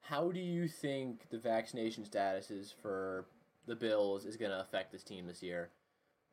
How 0.00 0.32
do 0.32 0.40
you 0.40 0.66
think 0.68 1.28
the 1.28 1.38
vaccination 1.38 2.04
statuses 2.04 2.72
for 2.72 3.26
the 3.66 3.76
Bills 3.76 4.24
is 4.24 4.38
going 4.38 4.50
to 4.50 4.60
affect 4.60 4.90
this 4.90 5.04
team 5.04 5.26
this 5.26 5.42
year? 5.42 5.70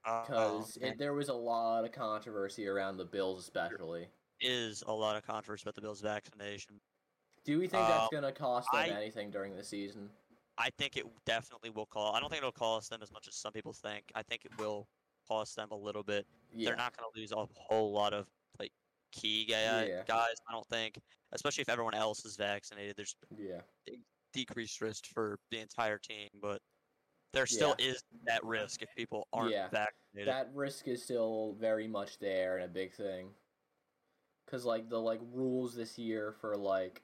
Uh, 0.07 0.21
Because 0.21 0.77
there 0.97 1.13
was 1.13 1.27
a 1.29 1.33
lot 1.33 1.83
of 1.83 1.91
controversy 1.91 2.65
around 2.67 2.97
the 2.97 3.05
Bills, 3.05 3.43
especially. 3.43 4.07
is 4.39 4.83
a 4.87 4.93
lot 4.93 5.15
of 5.15 5.25
controversy 5.25 5.63
about 5.63 5.73
the 5.75 5.81
Bills' 5.81 5.99
vaccination. 6.01 6.79
Do 7.43 7.57
we 7.59 7.67
think 7.67 7.87
that's 7.87 8.05
Uh, 8.05 8.09
going 8.09 8.23
to 8.23 8.31
cost 8.31 8.69
them 8.71 8.81
I- 8.81 8.89
anything 8.89 9.31
during 9.31 9.55
the 9.55 9.63
season? 9.63 10.09
I 10.59 10.69
think 10.77 10.95
it 10.95 11.05
definitely 11.25 11.69
will 11.71 11.85
cost. 11.87 12.15
I 12.15 12.19
don't 12.19 12.29
think 12.29 12.39
it'll 12.39 12.51
cost 12.51 12.89
them 12.89 13.01
as 13.01 13.11
much 13.11 13.27
as 13.27 13.35
some 13.35 13.51
people 13.53 13.73
think. 13.73 14.11
I 14.15 14.23
think 14.23 14.45
it 14.45 14.55
will 14.57 14.87
cost 15.27 15.55
them 15.55 15.69
a 15.71 15.75
little 15.75 16.03
bit. 16.03 16.25
Yeah. 16.53 16.69
They're 16.69 16.77
not 16.77 16.95
going 16.95 17.11
to 17.11 17.19
lose 17.19 17.31
a 17.31 17.45
whole 17.55 17.91
lot 17.91 18.13
of 18.13 18.27
like 18.59 18.71
key 19.11 19.45
guy, 19.45 19.85
Yeah. 19.85 20.03
guys. 20.07 20.35
I 20.47 20.51
don't 20.53 20.67
think, 20.67 20.99
especially 21.31 21.61
if 21.63 21.69
everyone 21.69 21.93
else 21.95 22.23
is 22.25 22.35
vaccinated. 22.37 22.95
There's 22.95 23.15
Yeah. 23.37 23.61
decreased 24.33 24.81
risk 24.81 25.05
for 25.07 25.39
the 25.51 25.59
entire 25.59 25.97
team, 25.99 26.29
but 26.35 26.61
there 27.33 27.45
still 27.45 27.75
is 27.77 28.03
that 28.25 28.43
risk 28.43 28.81
if 28.81 28.89
people 28.95 29.27
aren't 29.33 29.51
Yeah. 29.51 29.69
vaccinated. 29.69 30.27
That 30.27 30.53
risk 30.53 30.87
is 30.87 31.03
still 31.03 31.53
very 31.59 31.87
much 31.87 32.17
there 32.19 32.55
and 32.55 32.65
a 32.65 32.67
big 32.67 32.93
thing. 32.93 33.35
Cause 34.47 34.63
like 34.65 34.89
the 34.89 34.99
like 34.99 35.19
rules 35.33 35.75
this 35.75 35.97
year 35.97 36.31
for 36.31 36.55
like 36.55 37.03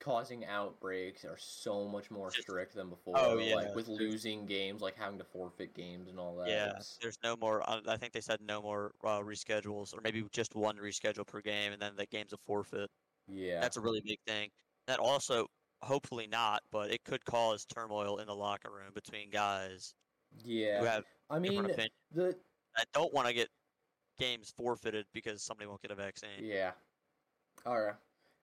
causing 0.00 0.44
outbreaks 0.46 1.24
are 1.24 1.36
so 1.36 1.86
much 1.86 2.10
more 2.10 2.30
strict 2.30 2.74
than 2.74 2.88
before. 2.88 3.14
Oh, 3.16 3.38
yeah, 3.38 3.54
Like 3.54 3.74
with 3.74 3.88
losing 3.88 4.46
games, 4.46 4.80
like 4.82 4.96
having 4.96 5.18
to 5.18 5.24
forfeit 5.24 5.74
games 5.74 6.08
and 6.08 6.18
all 6.18 6.34
that. 6.38 6.48
yeah, 6.48 6.70
It's- 6.70 6.98
there's 7.00 7.18
no 7.22 7.36
more. 7.36 7.62
I 7.68 7.80
I 7.86 7.96
think 7.98 8.12
they 8.14 8.20
said 8.22 8.40
no 8.40 8.60
more 8.62 8.94
uh, 9.04 9.20
reschedules, 9.20 9.94
or 9.96 10.00
maybe 10.00 10.26
just 10.32 10.54
one 10.56 10.76
reschedule 10.78 11.26
per 11.26 11.40
game, 11.40 11.72
and 11.72 11.80
then 11.80 11.94
the 11.94 12.06
game's 12.06 12.32
a 12.32 12.38
forfeit. 12.38 12.90
yeah. 13.28 13.60
That's 13.60 13.76
a 13.76 13.80
really 13.80 14.00
big 14.00 14.18
thing. 14.26 14.50
That 14.88 14.98
also, 14.98 15.46
hopefully 15.82 16.26
not, 16.26 16.62
but 16.70 16.90
it 16.90 17.04
could 17.04 17.24
cause 17.24 17.64
turmoil 17.64 18.18
in 18.18 18.26
the 18.26 18.34
locker 18.34 18.70
room 18.70 18.92
between 18.94 19.30
guys 19.30 19.94
who 20.44 20.50
yeah. 20.50 20.84
have 20.84 21.04
I 21.28 21.38
mean 21.38 21.62
the 21.64 22.34
that 22.76 22.86
don't 22.94 23.12
want 23.12 23.28
to 23.28 23.34
get 23.34 23.48
games 24.18 24.52
forfeited 24.56 25.06
because 25.12 25.42
somebody 25.42 25.66
won't 25.66 25.82
get 25.82 25.90
a 25.90 25.94
vaccine. 25.94 26.30
yeah. 26.40 26.72
Alright. 27.66 27.94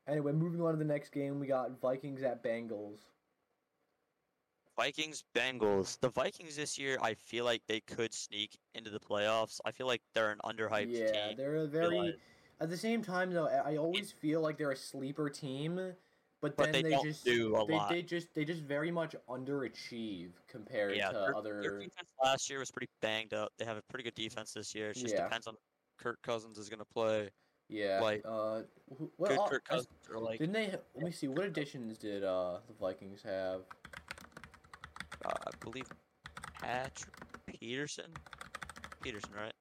Anyway, 0.08 0.32
moving 0.32 0.62
on 0.62 0.72
to 0.72 0.78
the 0.78 0.86
next 0.86 1.12
game, 1.12 1.40
we 1.40 1.48
got 1.48 1.80
Vikings 1.82 2.24
at 2.24 2.44
Bengals. 2.44 3.00
Vikings, 4.76 5.24
Bengals. 5.36 6.00
The 6.00 6.10
Vikings 6.10 6.56
this 6.56 6.80
year, 6.80 6.98
I 7.02 7.14
feel 7.14 7.44
like 7.44 7.62
they 7.68 7.82
could 7.82 8.14
sneak 8.14 8.58
into 8.74 8.90
the 8.90 9.00
playoffs. 9.00 9.60
I 9.66 9.72
feel 9.72 9.88
like 9.88 10.02
they're 10.16 10.32
an 10.32 10.40
underhyped 10.46 10.88
yeah, 10.90 11.12
team. 11.12 11.16
Yeah, 11.16 11.34
they're 11.36 11.56
a 11.58 11.68
very. 11.68 12.16
At 12.62 12.70
the 12.70 12.78
same 12.78 13.04
time, 13.04 13.34
though, 13.34 13.48
I 13.48 13.74
I 13.74 13.78
always 13.78 14.12
feel 14.12 14.42
like 14.42 14.58
they're 14.58 14.72
a 14.72 14.78
sleeper 14.78 15.30
team, 15.30 15.94
but 16.42 16.56
But 16.56 16.66
then 16.66 16.72
they 16.72 16.82
they, 16.84 16.90
don't 16.92 17.04
just 17.06 17.26
do 17.26 17.56
a 17.56 17.66
they, 17.68 17.74
lot. 17.76 17.90
they 17.90 18.02
just 18.02 18.34
they 18.34 18.46
just 18.46 18.62
very 18.62 18.92
much 18.92 19.16
underachieve 19.28 20.30
compared 20.48 20.96
yeah, 20.96 21.08
to 21.10 21.14
their, 21.18 21.36
other. 21.38 21.62
their 21.62 21.80
defense 21.80 22.10
last 22.24 22.50
year 22.50 22.60
was 22.60 22.72
pretty 22.72 22.90
banged 23.02 23.34
up. 23.34 23.52
They 23.58 23.66
have 23.66 23.78
a 23.78 23.82
pretty 23.90 24.04
good 24.04 24.16
defense 24.16 24.54
this 24.54 24.74
year. 24.74 24.92
It 24.92 24.96
just 24.96 25.14
Yeah. 25.14 25.24
depends 25.24 25.48
on 25.48 25.56
Kirk 25.98 26.22
Cousins 26.22 26.58
is 26.58 26.70
going 26.70 26.80
to 26.80 26.86
play. 26.94 27.30
yeah. 27.68 28.00
like, 28.02 28.22
uh, 28.26 28.62
who, 28.98 29.12
what, 29.18 29.30
Good 29.30 29.40
Kirk 29.50 29.64
I 29.70 29.74
Cousins 29.76 30.10
or 30.10 30.20
like 30.20 30.40
didn't 30.40 30.54
they? 30.54 30.74
Let 30.96 31.04
me 31.06 31.12
see. 31.12 31.28
What 31.28 31.46
additions 31.46 31.98
did 31.98 32.24
uh 32.24 32.60
the 32.68 32.74
Vikings 32.80 33.22
have? 33.24 33.62
uh, 35.26 35.30
I 35.30 35.50
believe 35.60 35.86
Patrick 36.54 37.14
Peterson. 37.46 38.12
Peterson, 39.02 39.32
right? 39.36 39.54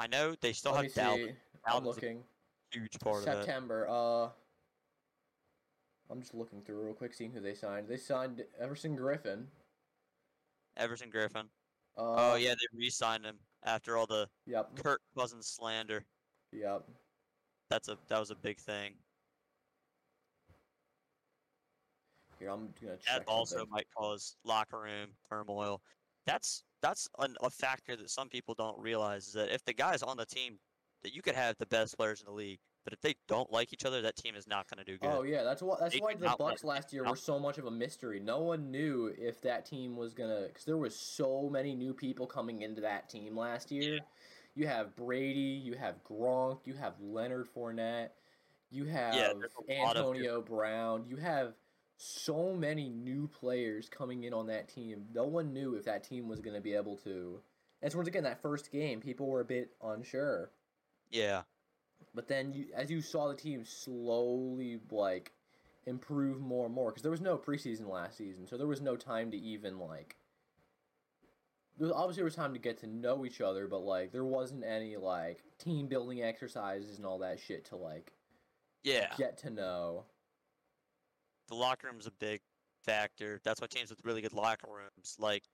I 0.00 0.06
know 0.06 0.34
they 0.40 0.52
still 0.52 0.72
Let 0.72 0.84
have 0.84 0.92
Dalvin. 0.92 1.34
I'm 1.66 1.84
looking. 1.84 2.22
Huge 2.72 2.98
part 3.00 3.18
of. 3.18 3.24
September. 3.24 3.86
Uh, 3.88 4.28
I'm 6.10 6.20
just 6.20 6.34
looking 6.34 6.62
through 6.62 6.84
real 6.84 6.94
quick, 6.94 7.12
seeing 7.14 7.32
who 7.32 7.40
they 7.40 7.54
signed. 7.54 7.88
They 7.88 7.96
signed 7.96 8.44
Everson 8.58 8.96
Griffen. 8.96 9.44
Everson 10.76 11.10
Griffen. 11.10 11.44
Uh, 11.96 12.32
oh 12.32 12.34
yeah, 12.36 12.50
they 12.50 12.78
re-signed 12.78 13.24
him 13.24 13.36
after 13.64 13.96
all 13.96 14.06
the 14.06 14.28
Yep. 14.46 14.76
Kirk 14.76 15.00
Cousins 15.16 15.48
slander. 15.48 16.04
Yep. 16.52 16.84
That's 17.70 17.88
a 17.88 17.98
that 18.08 18.18
was 18.18 18.30
a 18.30 18.36
big 18.36 18.58
thing. 18.58 18.94
Here, 22.38 22.50
I'm 22.50 22.72
gonna 22.80 22.96
check. 22.96 23.04
That 23.06 23.28
also 23.28 23.56
something. 23.56 23.70
might 23.72 23.86
cause 23.96 24.36
locker 24.44 24.80
room 24.80 25.08
turmoil. 25.28 25.82
That's 26.24 26.62
that's 26.80 27.08
an, 27.18 27.34
a 27.42 27.50
factor 27.50 27.96
that 27.96 28.10
some 28.10 28.28
people 28.28 28.54
don't 28.54 28.78
realize 28.78 29.26
is 29.26 29.32
that 29.32 29.52
if 29.52 29.64
the 29.64 29.72
guys 29.74 30.02
on 30.02 30.16
the 30.16 30.26
team, 30.26 30.58
that 31.02 31.14
you 31.14 31.22
could 31.22 31.34
have 31.34 31.56
the 31.58 31.66
best 31.66 31.96
players 31.96 32.20
in 32.20 32.26
the 32.26 32.32
league, 32.32 32.58
but 32.84 32.92
if 32.92 33.00
they 33.00 33.14
don't 33.28 33.52
like 33.52 33.72
each 33.72 33.84
other, 33.84 34.02
that 34.02 34.16
team 34.16 34.34
is 34.34 34.46
not 34.46 34.66
going 34.68 34.84
to 34.84 34.90
do 34.90 34.98
good. 34.98 35.10
Oh 35.12 35.22
yeah, 35.22 35.42
that's 35.42 35.62
why 35.62 35.76
that's 35.78 35.94
They 35.94 36.00
why 36.00 36.14
the 36.14 36.34
Bucks 36.38 36.64
last 36.64 36.92
year 36.92 37.04
were 37.04 37.16
so 37.16 37.38
much 37.38 37.58
of 37.58 37.66
a 37.66 37.70
mystery. 37.70 38.18
No 38.20 38.40
one 38.40 38.70
knew 38.70 39.12
if 39.18 39.40
that 39.42 39.66
team 39.66 39.96
was 39.96 40.14
gonna, 40.14 40.46
because 40.48 40.64
there 40.64 40.76
was 40.76 40.98
so 40.98 41.48
many 41.50 41.74
new 41.74 41.92
people 41.92 42.26
coming 42.26 42.62
into 42.62 42.80
that 42.80 43.08
team 43.08 43.36
last 43.36 43.70
year. 43.70 44.00
You 44.54 44.66
have 44.66 44.96
Brady, 44.96 45.60
you 45.62 45.74
have 45.74 46.02
Gronk, 46.02 46.60
you 46.64 46.74
have 46.74 46.94
Leonard 47.00 47.48
Fournette, 47.54 48.08
you 48.70 48.86
have 48.86 49.14
there's 49.14 49.52
a 49.68 49.82
lot 49.82 49.96
of 49.96 50.06
Antonio 50.06 50.40
Brown, 50.40 51.04
you 51.06 51.16
have 51.16 51.54
so 51.96 52.54
many 52.54 52.88
new 52.88 53.28
players 53.28 53.88
coming 53.88 54.24
in 54.24 54.32
on 54.32 54.46
that 54.46 54.68
team. 54.68 55.04
No 55.12 55.24
one 55.24 55.52
knew 55.52 55.74
if 55.74 55.84
that 55.84 56.04
team 56.04 56.26
was 56.26 56.40
gonna 56.40 56.60
be 56.60 56.74
able 56.74 56.96
to. 56.98 57.40
And 57.82 57.92
so 57.92 57.98
once 57.98 58.08
again, 58.08 58.24
that 58.24 58.42
first 58.42 58.72
game, 58.72 59.00
people 59.00 59.28
were 59.28 59.40
a 59.40 59.44
bit 59.44 59.70
unsure. 59.84 60.50
Yeah, 61.10 61.42
But 62.14 62.28
then, 62.28 62.52
you, 62.52 62.66
as 62.74 62.90
you 62.90 63.00
saw 63.00 63.28
the 63.28 63.34
team 63.34 63.64
slowly 63.64 64.80
like 64.90 65.32
improve 65.86 66.40
more 66.40 66.66
and 66.66 66.74
more, 66.74 66.90
because 66.90 67.02
there 67.02 67.10
was 67.10 67.20
no 67.20 67.36
preseason 67.36 67.88
last 67.88 68.18
season, 68.18 68.46
so 68.46 68.56
there 68.56 68.66
was 68.66 68.80
no 68.80 68.96
time 68.96 69.30
to 69.30 69.36
even 69.36 69.78
like. 69.78 70.16
There 71.78 71.86
was, 71.86 71.94
obviously, 71.96 72.20
there 72.20 72.24
was 72.24 72.34
time 72.34 72.52
to 72.54 72.58
get 72.58 72.78
to 72.80 72.88
know 72.88 73.24
each 73.24 73.40
other, 73.40 73.68
but 73.68 73.80
like 73.80 74.12
there 74.12 74.24
wasn't 74.24 74.64
any 74.64 74.96
like 74.96 75.42
team 75.58 75.86
building 75.86 76.22
exercises 76.22 76.96
and 76.96 77.06
all 77.06 77.18
that 77.20 77.38
shit 77.38 77.64
to 77.66 77.76
like 77.76 78.12
yeah. 78.84 79.08
get 79.16 79.38
to 79.38 79.50
know. 79.50 80.04
The 81.48 81.54
locker 81.54 81.86
room's 81.86 82.06
a 82.06 82.12
big 82.12 82.40
factor. 82.84 83.40
That's 83.44 83.60
why 83.60 83.68
teams 83.68 83.90
with 83.90 84.04
really 84.04 84.20
good 84.20 84.32
locker 84.32 84.68
rooms, 84.68 85.16
like 85.18 85.44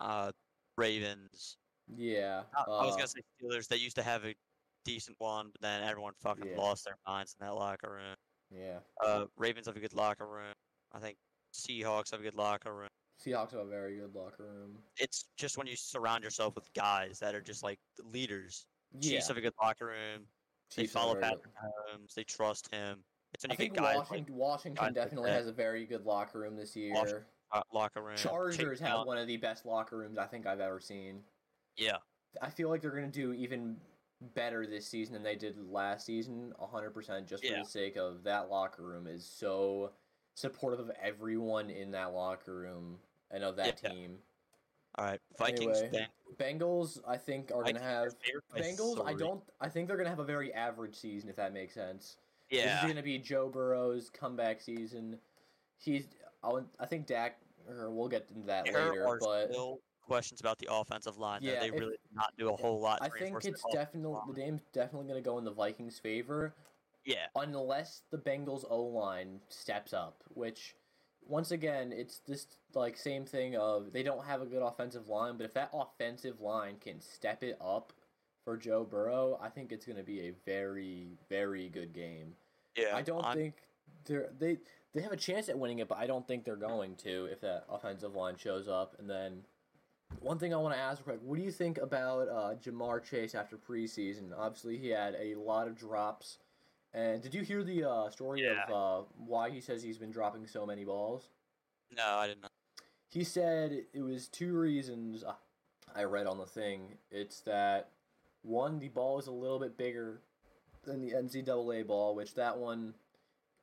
uh, 0.00 0.32
Ravens. 0.76 1.56
Yeah, 1.96 2.42
I, 2.54 2.70
I 2.70 2.84
was 2.84 2.94
uh, 2.94 2.98
gonna 2.98 3.08
say 3.08 3.20
Steelers. 3.42 3.68
They 3.68 3.76
used 3.76 3.96
to 3.96 4.02
have 4.02 4.24
a 4.24 4.34
decent 4.84 5.16
one, 5.20 5.50
but 5.52 5.60
then 5.60 5.82
everyone 5.82 6.14
fucking 6.22 6.46
Yeah. 6.46 6.56
lost 6.56 6.84
their 6.84 6.98
minds 7.06 7.34
in 7.38 7.46
that 7.46 7.54
locker 7.54 7.90
room. 7.92 8.16
yeah. 8.50 8.80
Uh, 9.04 9.26
Ravens 9.36 9.66
have 9.66 9.76
a 9.76 9.80
good 9.80 9.92
locker 9.94 10.26
room. 10.26 10.52
I 10.92 10.98
think 10.98 11.16
Seahawks 11.52 12.10
have 12.10 12.20
a 12.20 12.22
good 12.22 12.34
locker 12.34 12.74
room. 12.74 12.88
Seahawks 13.24 13.52
have 13.52 13.60
a 13.60 13.66
very 13.68 13.98
good 13.98 14.14
locker 14.14 14.44
room. 14.44 14.82
It's 14.96 15.26
just 15.36 15.56
when 15.58 15.66
you 15.66 15.76
surround 15.76 16.24
yourself 16.24 16.54
with 16.56 16.72
guys 16.74 17.18
that 17.20 17.34
are 17.34 17.40
just 17.42 17.62
like 17.62 17.78
leaders, 18.02 18.66
Yeah, 18.92 19.12
Chiefs 19.12 19.28
have 19.28 19.36
a 19.36 19.40
good 19.40 19.54
locker 19.62 19.86
room. 19.86 20.26
They 20.74 20.82
Chiefs 20.82 20.96
are 20.96 20.98
follow. 20.98 21.14
Patrick 21.20 21.52
Mahomes. 21.54 22.14
They 22.14 22.24
trust 22.24 22.72
him. 22.72 23.04
It's 23.34 23.44
when 23.44 23.52
I 23.52 23.54
you 23.54 23.58
think 23.58 23.74
get 23.74 23.82
guys 23.84 23.96
Washington, 23.98 24.34
Washington 24.34 24.84
guys 24.86 24.94
definitely 24.94 25.30
that. 25.30 25.36
has 25.36 25.46
a 25.46 25.52
very 25.52 25.86
good 25.86 26.04
locker 26.04 26.40
room 26.40 26.56
this 26.56 26.74
year. 26.74 26.94
Washington- 26.94 27.24
uh, 27.52 27.62
locker 27.72 28.02
room. 28.02 28.16
Chargers 28.16 28.80
have 28.80 29.06
one 29.06 29.18
of 29.18 29.26
the 29.28 29.36
best 29.36 29.66
locker 29.66 29.96
rooms 29.98 30.18
I 30.18 30.26
think 30.26 30.46
I've 30.46 30.60
ever 30.60 30.80
seen. 30.80 31.22
Yeah, 31.76 31.98
I 32.40 32.50
feel 32.50 32.68
like 32.68 32.80
they're 32.80 32.90
going 32.90 33.10
to 33.10 33.20
do 33.20 33.32
even 33.32 33.80
better 34.20 34.66
this 34.66 34.86
season 34.86 35.14
than 35.14 35.22
they 35.22 35.36
did 35.36 35.56
last 35.70 36.06
season, 36.06 36.52
100% 36.60 37.26
just 37.26 37.44
for 37.44 37.50
Yeah. 37.52 37.62
the 37.62 37.68
sake 37.68 37.96
of 37.96 38.22
that 38.24 38.50
locker 38.50 38.82
room 38.82 39.06
is 39.06 39.24
so 39.24 39.92
supportive 40.34 40.80
of 40.80 40.90
everyone 41.00 41.70
in 41.70 41.90
that 41.92 42.12
locker 42.12 42.54
room 42.54 43.00
and 43.30 43.42
of 43.44 43.56
that 43.56 43.82
Yeah. 43.82 43.90
team. 43.90 44.22
all 44.96 45.04
right. 45.04 45.20
Vikings. 45.38 45.78
Anyway, 45.82 46.08
Bengals. 46.36 47.00
I 47.06 47.16
think, 47.16 47.52
are 47.52 47.62
going 47.62 47.76
to 47.76 47.80
have. 47.80 48.12
Bengals, 48.54 49.06
I 49.06 49.14
don't. 49.14 49.42
I 49.60 49.68
think 49.68 49.86
they're 49.86 49.96
going 49.96 50.06
to 50.06 50.10
have 50.10 50.18
a 50.18 50.24
very 50.24 50.52
average 50.52 50.96
season, 50.96 51.30
if 51.30 51.36
that 51.36 51.52
makes 51.52 51.74
sense. 51.74 52.16
Yeah, 52.50 52.64
this 52.64 52.74
is 52.78 52.82
going 52.82 52.96
to 52.96 53.02
be 53.02 53.16
Joe 53.16 53.48
Burrow's 53.48 54.10
comeback 54.10 54.60
season. 54.60 55.20
He's. 55.78 56.08
I'll, 56.42 56.68
I 56.80 56.86
think 56.86 57.06
Dak. 57.06 57.38
Or 57.68 57.88
we'll 57.90 58.08
get 58.08 58.26
into 58.34 58.46
that 58.48 58.64
there 58.64 58.90
later, 58.90 59.18
but 59.20 59.52
still 59.52 59.80
questions 60.10 60.40
about 60.40 60.58
the 60.58 60.68
offensive 60.70 61.18
line. 61.18 61.40
though. 61.42 61.52
Yeah, 61.52 61.60
they 61.60 61.70
really 61.70 61.92
did 61.92 62.14
not 62.14 62.32
do 62.36 62.52
a 62.52 62.56
whole 62.56 62.80
lot. 62.80 62.98
I 63.00 63.08
think 63.08 63.44
it's 63.44 63.62
definitely 63.72 64.18
the 64.26 64.40
game's 64.40 64.62
definitely 64.72 65.06
going 65.08 65.22
to 65.22 65.28
go 65.28 65.38
in 65.38 65.44
the 65.44 65.52
Vikings' 65.52 66.00
favor 66.00 66.52
Yeah, 67.04 67.26
unless 67.36 68.02
the 68.10 68.18
Bengals 68.18 68.64
O 68.68 68.82
line 68.82 69.40
steps 69.48 69.92
up. 69.92 70.24
Which, 70.34 70.74
once 71.28 71.52
again, 71.52 71.92
it's 71.92 72.18
this 72.26 72.48
like 72.74 72.96
same 72.96 73.24
thing 73.24 73.56
of 73.56 73.92
they 73.92 74.02
don't 74.02 74.24
have 74.24 74.42
a 74.42 74.46
good 74.46 74.62
offensive 74.62 75.08
line, 75.08 75.36
but 75.36 75.44
if 75.46 75.54
that 75.54 75.70
offensive 75.72 76.40
line 76.40 76.76
can 76.80 77.00
step 77.00 77.44
it 77.44 77.56
up 77.60 77.92
for 78.44 78.56
Joe 78.56 78.82
Burrow, 78.84 79.38
I 79.40 79.48
think 79.48 79.70
it's 79.70 79.86
going 79.86 79.98
to 79.98 80.02
be 80.02 80.22
a 80.22 80.32
very 80.44 81.12
very 81.28 81.68
good 81.68 81.92
game. 81.92 82.34
yeah. 82.76 82.96
I 82.96 83.02
don't 83.02 83.24
I'm- 83.24 83.36
think 83.36 83.54
they're 84.06 84.30
they 84.38 84.58
they 84.92 85.02
have 85.02 85.12
a 85.12 85.16
chance 85.16 85.48
at 85.48 85.56
winning 85.56 85.78
it, 85.78 85.86
but 85.86 85.98
I 85.98 86.08
don't 86.08 86.26
think 86.26 86.44
they're 86.44 86.56
going 86.56 86.96
to 86.96 87.26
if 87.26 87.40
that 87.42 87.64
offensive 87.68 88.16
line 88.16 88.36
shows 88.36 88.66
up. 88.66 88.96
And 88.98 89.08
then 89.08 89.44
one 90.18 90.38
thing 90.38 90.52
I 90.52 90.56
want 90.56 90.74
to 90.74 90.80
ask, 90.80 91.02
quick, 91.02 91.18
what 91.22 91.36
do 91.38 91.42
you 91.44 91.52
think 91.52 91.78
about 91.78 92.28
uh, 92.28 92.54
Ja'Marr 92.62 93.02
Chase 93.02 93.34
after 93.34 93.56
preseason? 93.56 94.30
Obviously, 94.36 94.76
he 94.76 94.88
had 94.88 95.16
a 95.20 95.34
lot 95.36 95.68
of 95.68 95.76
drops. 95.78 96.38
And 96.92 97.22
did 97.22 97.32
you 97.34 97.42
hear 97.42 97.62
the 97.62 97.88
uh, 97.88 98.10
story 98.10 98.42
Yeah. 98.42 98.64
of 98.68 99.04
uh, 99.04 99.06
why 99.16 99.50
he 99.50 99.60
says 99.60 99.82
he's 99.82 99.98
been 99.98 100.10
dropping 100.10 100.46
so 100.46 100.66
many 100.66 100.84
balls? 100.84 101.28
No, 101.96 102.04
I 102.04 102.26
didn't. 102.26 102.42
know. 102.42 102.48
He 103.08 103.24
said 103.24 103.84
it 103.92 104.02
was 104.02 104.28
two 104.28 104.56
reasons 104.58 105.24
uh, 105.24 105.32
I 105.94 106.04
read 106.04 106.26
on 106.26 106.38
the 106.38 106.46
thing. 106.46 106.82
It's 107.10 107.40
that 107.42 107.88
one, 108.42 108.78
the 108.78 108.88
ball 108.88 109.18
is 109.18 109.26
a 109.28 109.32
little 109.32 109.58
bit 109.58 109.76
bigger 109.76 110.20
than 110.84 111.00
the 111.00 111.12
NCAA 111.12 111.86
ball, 111.86 112.14
which 112.14 112.34
that 112.34 112.56
one 112.56 112.94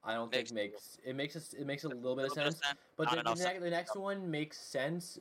I 0.04 0.14
don't 0.14 0.32
Makes- 0.32 0.52
think 0.52 0.72
makes 0.74 0.98
it 1.06 1.16
makes 1.16 1.36
us 1.36 1.54
it 1.54 1.66
makes 1.66 1.84
a 1.84 1.88
little 1.90 2.16
bit 2.16 2.26
of 2.26 2.32
Little 2.32 2.36
bit 2.36 2.48
of 2.48 2.54
sense. 2.54 2.66
sense. 2.66 2.80
But 2.96 3.10
the, 3.10 3.16
the, 3.18 3.24
ne- 3.34 3.36
sense. 3.36 3.60
the 3.64 3.70
next 3.70 3.96
one 3.98 4.30
makes 4.30 4.58
sense, 4.58 5.18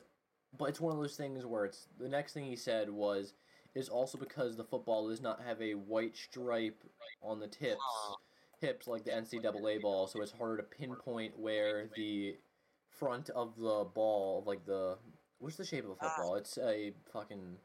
but 0.57 0.69
it's 0.69 0.79
one 0.79 0.95
of 0.95 1.01
those 1.01 1.15
things 1.15 1.45
where 1.45 1.65
it's 1.65 1.87
the 1.99 2.07
next 2.09 2.33
thing 2.33 2.45
he 2.45 2.55
said 2.55 2.89
was 2.89 3.33
is 3.75 3.89
also 3.89 4.17
because 4.17 4.55
the 4.55 4.63
football 4.63 5.07
does 5.09 5.21
not 5.21 5.41
have 5.41 5.61
a 5.61 5.73
white 5.73 6.15
stripe 6.15 6.83
on 7.21 7.39
the 7.39 7.47
tips 7.47 7.81
hips 8.59 8.87
like 8.87 9.03
the 9.03 9.11
NCAA 9.11 9.81
ball, 9.81 10.07
so 10.07 10.21
it's 10.21 10.31
harder 10.31 10.57
to 10.57 10.63
pinpoint 10.63 11.37
where 11.37 11.89
the 11.95 12.35
front 12.89 13.29
of 13.31 13.55
the 13.55 13.85
ball, 13.93 14.43
like 14.47 14.65
the 14.65 14.97
what's 15.39 15.57
the 15.57 15.65
shape 15.65 15.83
of 15.83 15.91
a 15.91 15.95
Ah. 16.01 16.09
football? 16.15 16.35
It's 16.35 16.57
a 16.57 16.91
fucking 17.13 17.57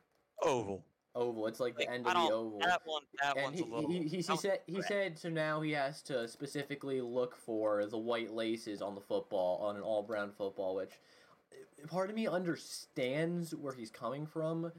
Oval. 0.43 0.85
oval. 1.15 1.47
It's 1.47 1.61
like 1.61 1.77
the 1.77 1.85
Like, 1.87 1.95
end 1.95 2.07
of 2.07 2.13
the 2.13 2.35
oval. 2.35 2.59
That 2.59 2.83
one. 2.85 3.03
That 3.23 3.37
And 3.39 3.45
one's 3.45 3.59
he, 3.59 3.63
a 3.65 3.67
little. 3.75 3.91
he, 3.91 3.99
he, 4.03 4.17
he 4.17 4.23
said 4.37 4.61
he 4.67 4.73
correct. 4.75 4.89
said 4.89 5.19
so 5.19 5.31
now 5.31 5.63
he 5.63 5.71
has 5.73 6.03
to 6.03 6.29
specifically 6.29 7.01
look 7.01 7.37
for 7.37 7.87
the 7.87 7.97
white 7.97 8.35
laces 8.35 8.83
on 8.83 8.95
the 8.95 9.01
football 9.01 9.63
on 9.63 9.77
an 9.77 9.83
all 9.83 10.03
brown 10.03 10.31
football, 10.33 10.75
which 10.75 10.93
part 11.89 12.11
of 12.11 12.17
me 12.17 12.27
understands 12.27 13.55
where 13.55 13.73
he's 13.73 13.91
coming 13.91 14.27
from. 14.27 14.73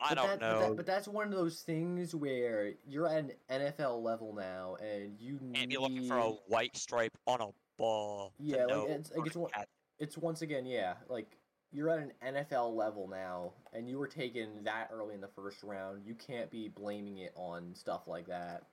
I 0.00 0.14
don't 0.14 0.26
that, 0.26 0.40
know. 0.40 0.58
But, 0.58 0.68
that, 0.68 0.76
but 0.76 0.86
that's 0.86 1.08
one 1.08 1.26
of 1.26 1.32
those 1.32 1.60
things 1.60 2.14
where 2.14 2.72
you're 2.88 3.08
at 3.08 3.18
an 3.18 3.32
NFL 3.50 4.02
level 4.02 4.34
now, 4.34 4.76
and 4.80 5.16
you 5.20 5.38
need 5.40 5.68
be 5.68 5.76
looking 5.76 6.08
for 6.08 6.18
a 6.18 6.30
white 6.48 6.76
stripe 6.76 7.16
on 7.26 7.40
a 7.40 7.48
ball. 7.78 8.32
Yeah, 8.38 8.64
like, 8.66 8.90
it's- 8.90 9.12
like, 9.16 9.26
it's 9.26 9.36
one- 9.36 9.50
it's 9.98 10.18
once 10.18 10.42
again, 10.42 10.66
yeah, 10.66 10.94
like 11.08 11.38
you're 11.70 11.88
at 11.88 12.00
an 12.00 12.12
NFL 12.22 12.74
level 12.74 13.08
now, 13.08 13.52
and 13.72 13.88
you 13.88 13.98
were 13.98 14.08
taken 14.08 14.62
that 14.64 14.88
early 14.92 15.14
in 15.14 15.20
the 15.20 15.28
first 15.28 15.62
round. 15.62 16.04
You 16.04 16.14
can't 16.14 16.50
be 16.50 16.68
blaming 16.68 17.18
it 17.18 17.32
on 17.34 17.74
stuff 17.74 18.06
like 18.06 18.26
that. 18.26 18.64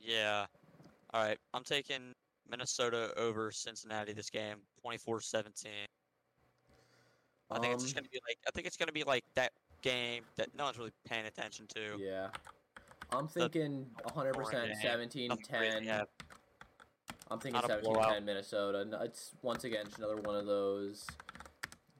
Yeah. 0.00 0.46
All 1.12 1.22
right. 1.22 1.38
I'm 1.52 1.64
taking 1.64 2.14
Minnesota 2.48 3.12
over 3.16 3.50
Cincinnati 3.50 4.12
this 4.12 4.30
game, 4.30 4.56
24-17. 4.84 5.66
I 7.50 7.58
think 7.58 7.74
it's 7.74 7.84
just 7.84 7.96
Um, 7.96 8.02
gonna 8.02 8.10
be 8.10 8.20
like 8.28 8.38
I 8.46 8.50
think 8.50 8.66
it's 8.66 8.76
gonna 8.76 8.92
be 8.92 9.04
like 9.04 9.24
that 9.34 9.52
game 9.82 10.24
that 10.36 10.54
no 10.54 10.64
one's 10.64 10.78
really 10.78 10.92
paying 11.04 11.26
attention 11.26 11.66
to. 11.68 11.96
Yeah. 11.98 12.30
I'm 13.10 13.26
thinking 13.28 13.86
100% 14.04 14.76
17 14.82 15.30
10. 15.30 16.06
I'm 17.30 17.38
thinking 17.40 17.60
Not 17.60 17.66
17 17.66 17.94
10 18.02 18.24
Minnesota. 18.24 18.86
It's 19.02 19.34
once 19.42 19.64
again 19.64 19.86
just 19.86 19.98
another 19.98 20.16
one 20.16 20.36
of 20.36 20.46
those 20.46 21.06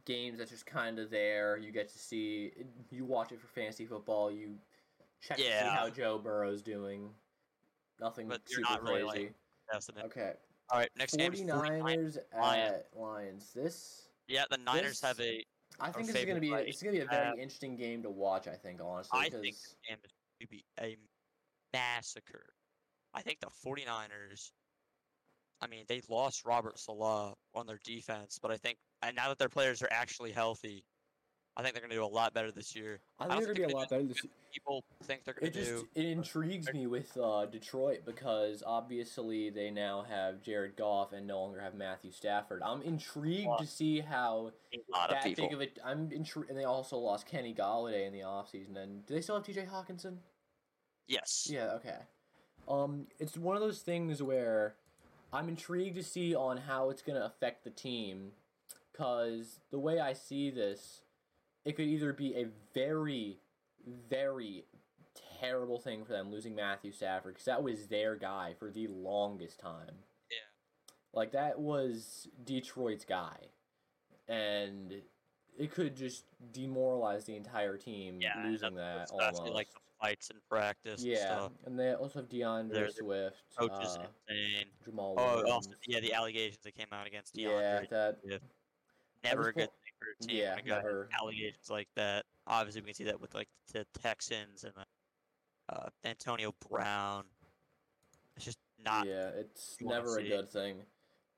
games 0.05 0.39
that's 0.39 0.51
just 0.51 0.67
kind 0.67 0.99
of 0.99 1.11
there. 1.11 1.57
You 1.57 1.71
get 1.71 1.89
to 1.91 1.99
see, 1.99 2.53
you 2.91 3.05
watch 3.05 3.33
it 3.33 3.41
for 3.41 3.47
fantasy 3.47 3.87
football. 3.87 4.31
You 4.31 4.57
check 5.21 5.37
to 5.39 5.43
see 5.43 5.51
how 5.51 5.89
Joe 5.89 6.19
Burrow's 6.19 6.63
doing. 6.63 7.11
Nothing 8.01 8.29
But 8.29 8.43
super 8.47 8.63
not 8.71 8.83
really, 8.83 9.09
crazy. 9.09 9.33
like, 9.97 10.05
okay. 10.07 10.33
All 10.71 10.79
right. 10.79 10.91
Next 10.97 11.17
game 11.17 11.33
is 11.33 11.41
49. 11.41 11.83
49ers 11.83 11.83
Lions. 11.83 12.73
at 12.73 12.87
Lions. 12.97 13.53
This. 13.55 14.08
Yeah, 14.29 14.45
the 14.51 14.59
Niners 14.59 15.01
have 15.01 15.19
a. 15.21 15.45
I 15.81 15.91
think 15.93 16.07
this 16.09 16.17
is 16.17 16.25
gonna 16.25 16.41
be 16.41 16.51
fight. 16.51 16.69
it's 16.69 16.83
gonna 16.83 16.93
be 16.93 17.01
a 17.01 17.07
very 17.07 17.27
Uh, 17.29 17.33
interesting 17.35 17.77
game 17.77 18.03
to 18.03 18.11
watch. 18.11 18.47
I 18.47 18.55
think 18.57 18.81
honestly, 18.83 19.19
I 19.19 19.25
because 19.25 19.41
think 19.41 19.55
this 19.57 19.75
game 19.89 19.99
is 20.05 20.13
going 20.13 20.41
to 20.41 20.47
be 20.49 20.65
a 20.81 20.97
massacre. 21.73 22.47
I 23.15 23.23
think 23.23 23.41
the 23.41 23.49
49ers. 23.65 24.53
I 25.61 25.67
mean, 25.67 25.85
they 25.89 26.01
lost 26.09 26.45
Robert 26.45 26.79
Saleh 26.79 27.35
on 27.55 27.67
their 27.67 27.81
defense, 27.85 28.39
but 28.41 28.51
I 28.51 28.57
think 28.57 28.79
and 29.03 29.17
now 29.17 29.29
that 29.29 29.39
their 29.39 29.49
players 29.49 29.83
are 29.83 29.89
actually 29.91 30.33
healthy, 30.33 30.85
I 31.59 31.63
think 31.63 31.75
they're 31.75 31.83
going 31.83 31.91
to 31.91 31.97
do 31.97 32.05
a 32.05 32.07
lot 32.07 32.33
better 32.35 32.53
this 32.53 32.77
year. 32.77 33.01
I 33.19 33.27
think 33.27 33.45
they're 33.45 33.53
gonna 33.53 33.67
be 33.67 33.73
a 33.73 33.77
lot 33.77 33.91
better 33.91 34.05
this. 34.05 34.23
year. 34.23 34.31
People 34.53 34.85
think 35.03 35.25
they're 35.25 35.35
going 35.35 35.53
to 35.53 35.59
just 35.59 35.71
do. 35.71 35.89
it 35.97 36.05
intrigues 36.07 36.73
me 36.73 36.87
with 36.87 37.15
uh, 37.21 37.47
Detroit 37.47 38.03
because 38.07 38.63
obviously 38.65 39.51
they 39.51 39.69
now 39.71 40.05
have 40.09 40.41
Jared 40.41 40.77
Goff 40.77 41.13
and 41.13 41.27
no 41.27 41.41
longer 41.41 41.61
have 41.61 41.75
Matthew 41.75 42.13
Stafford. 42.13 42.63
I'm 42.65 42.81
intrigued 42.83 43.59
to 43.59 43.67
see 43.67 43.99
how 44.01 44.53
A 44.73 44.79
lot 44.97 45.13
of 45.13 45.23
people. 45.25 45.47
big 45.47 45.53
of 45.53 45.61
it. 45.61 45.79
I'm 45.85 46.13
intrigued, 46.13 46.49
and 46.49 46.59
they 46.59 46.65
also 46.65 46.97
lost 46.97 47.27
Kenny 47.27 47.53
Golladay 47.53 48.07
in 48.07 48.13
the 48.13 48.21
offseason. 48.21 48.77
And 48.77 49.05
do 49.05 49.15
they 49.15 49.21
still 49.21 49.35
have 49.35 49.45
T.J. 49.45 49.67
Hockenson? 49.67 50.19
yes. 51.09 51.49
Yeah. 51.51 51.73
Okay. 51.75 51.99
Um, 52.69 53.07
it's 53.19 53.37
one 53.37 53.57
of 53.57 53.63
those 53.63 53.81
things 53.81 54.23
where 54.23 54.77
I'm 55.33 55.49
intrigued 55.49 55.97
to 55.97 56.05
see 56.05 56.35
on 56.37 56.57
how 56.59 56.91
it's 56.91 57.03
gonna 57.03 57.25
affect 57.25 57.65
the 57.65 57.71
team, 57.71 58.31
cause 58.97 59.61
the 59.71 59.79
way 59.79 59.99
I 60.01 60.13
see 60.13 60.51
this, 60.51 61.03
it 61.69 61.77
could 61.77 61.87
either 61.87 62.15
be 62.15 62.35
a 62.35 62.47
very, 62.73 63.37
very 64.09 64.65
terrible 65.39 65.79
thing 65.79 66.03
for 66.03 66.13
them 66.13 66.31
losing 66.31 66.55
Matthew 66.55 66.93
Stafford, 66.93 67.35
because 67.35 67.45
that 67.45 67.63
was 67.63 67.89
their 67.89 68.17
guy 68.17 68.55
for 68.59 68.71
the 68.71 68.87
longest 68.87 69.61
time. 69.61 69.99
Yeah. 70.31 70.39
Like 71.13 71.33
that 71.33 71.59
was 71.59 72.27
Detroit's 72.43 73.05
guy, 73.05 73.37
and 74.29 74.95
it 75.59 75.71
could 75.71 75.95
just 75.95 76.25
demoralize 76.53 77.27
the 77.27 77.37
entire 77.37 77.77
team 77.77 78.19
Yeah, 78.23 78.43
losing 78.47 78.75
that 78.77 79.11
almost. 79.11 79.43
like 79.53 79.69
the 79.71 79.81
fights 80.01 80.31
in 80.31 80.37
practice. 80.49 81.03
and 81.03 81.11
Yeah, 81.13 81.27
stuff. 81.27 81.53
and 81.67 81.79
they 81.79 81.93
also 81.93 82.21
have 82.21 82.31
DeAndre 82.31 82.91
Swift, 82.95 83.37
Coach 83.59 83.73
is 83.85 83.97
uh, 83.99 84.07
insane. 84.27 84.65
Jamal 84.83 85.17
Oh, 85.19 85.27
Williams. 85.37 85.51
also, 85.51 85.71
yeah, 85.87 86.01
the 86.01 86.15
allegations 86.15 86.63
that 86.65 86.75
came 86.75 86.87
out 86.93 87.07
against 87.07 87.35
DeAndre. 87.35 87.83
yeah, 87.91 88.15
that 88.25 88.41
never 89.23 89.49
a 89.49 89.53
good 89.53 89.69
pull- 90.01 90.07
thing 90.07 90.17
for 90.19 90.25
a 90.25 90.29
team. 90.29 90.37
yeah, 90.37 90.55
I 90.57 90.61
got 90.61 90.77
has 90.77 90.85
never. 90.85 91.09
Allegations 91.21 91.71
like 91.71 91.89
that. 91.97 92.25
Obviously, 92.47 92.81
we 92.83 92.87
can 92.87 92.95
see 92.95 93.05
that 93.05 93.21
with 93.21 93.35
like 93.35 93.49
the 93.73 93.87
Texans 94.03 94.65
and 94.65 94.73
uh, 95.69 95.89
Antonio 96.05 96.55
Brown. 96.69 97.25
It's 98.37 98.45
just 98.45 98.59
not. 98.85 99.07
yeah, 99.07 99.31
it's 99.37 99.77
never 99.81 100.19
a 100.19 100.23
good 100.23 100.49
thing. 100.49 100.83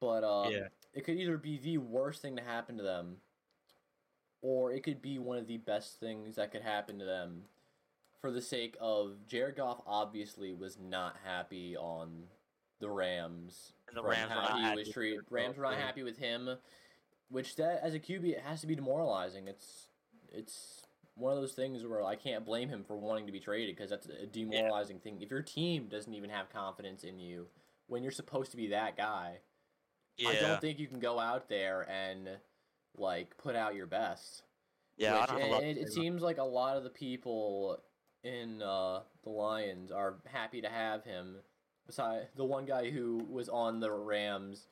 But 0.00 0.24
um, 0.24 0.52
Yeah. 0.52 0.68
it 0.94 1.04
could 1.04 1.16
either 1.16 1.36
be 1.36 1.58
the 1.58 1.78
worst 1.78 2.22
thing 2.22 2.36
to 2.36 2.42
happen 2.42 2.76
to 2.78 2.82
them, 2.82 3.16
or 4.42 4.72
it 4.72 4.82
could 4.82 5.02
be 5.02 5.18
one 5.18 5.36
of 5.38 5.46
the 5.46 5.58
best 5.58 6.00
things 6.00 6.36
that 6.36 6.52
could 6.52 6.62
happen 6.62 6.98
to 6.98 7.04
them, 7.04 7.42
for 8.20 8.30
the 8.30 8.40
sake 8.40 8.76
of 8.80 9.26
Jared 9.26 9.56
Goff. 9.56 9.80
Obviously, 9.86 10.52
was 10.52 10.78
not 10.78 11.16
happy 11.24 11.76
on 11.76 12.24
the 12.80 12.88
Rams. 12.88 13.72
And 13.88 13.96
the 13.96 14.02
from 14.02 14.10
Rams 14.10 14.30
were 14.30 14.36
not 14.36 14.60
happy. 14.60 15.18
Rams 15.30 15.56
were 15.56 15.64
not 15.64 15.74
happy 15.74 16.02
with 16.02 16.18
him, 16.18 16.48
which 17.30 17.56
that 17.56 17.80
as 17.82 17.94
a 17.94 17.98
QB 18.00 18.24
it 18.24 18.40
has 18.40 18.60
to 18.60 18.66
be 18.66 18.74
demoralizing. 18.74 19.48
It's 19.48 19.86
it's 20.32 20.82
one 21.14 21.32
of 21.32 21.40
those 21.40 21.52
things 21.52 21.84
where 21.84 22.02
I 22.04 22.14
can't 22.16 22.44
blame 22.44 22.68
him 22.68 22.84
for 22.84 22.96
wanting 22.96 23.26
to 23.26 23.32
be 23.32 23.40
traded 23.40 23.74
because 23.76 23.90
that's 23.90 24.06
a 24.06 24.26
demoralizing 24.26 25.00
thing. 25.00 25.20
If 25.20 25.30
your 25.30 25.42
team 25.42 25.88
doesn't 25.88 26.12
even 26.14 26.30
have 26.30 26.50
confidence 26.52 27.04
in 27.04 27.18
you 27.18 27.46
when 27.88 28.02
you're 28.02 28.12
supposed 28.12 28.50
to 28.52 28.56
be 28.56 28.68
that 28.68 28.96
guy, 28.96 29.38
Yeah. 30.16 30.28
I 30.30 30.34
don't 30.36 30.60
think 30.60 30.78
you 30.78 30.86
can 30.86 31.00
go 31.00 31.18
out 31.18 31.48
there 31.48 31.86
and 31.90 32.28
like 32.96 33.36
put 33.38 33.54
out 33.56 33.74
your 33.74 33.86
best. 33.86 34.42
yeah. 34.96 35.16
I 35.16 35.20
Which- 35.20 35.30
don't 35.30 35.40
have 35.40 35.62
and 35.62 35.66
it, 35.66 35.78
it 35.78 35.92
seems 35.92 36.22
like 36.22 36.38
a 36.38 36.44
lot 36.44 36.76
of 36.76 36.84
the 36.84 36.90
people 36.90 37.82
in 38.22 38.62
uh, 38.62 39.00
the 39.24 39.30
Lions 39.30 39.90
are 39.90 40.16
happy 40.26 40.60
to 40.62 40.68
have 40.68 41.04
him. 41.04 41.36
Besides 41.86 42.28
the 42.36 42.44
one 42.44 42.66
guy 42.66 42.90
who 42.90 43.26
was 43.28 43.48
on 43.48 43.80
the 43.80 43.90
Rams, 43.90 44.68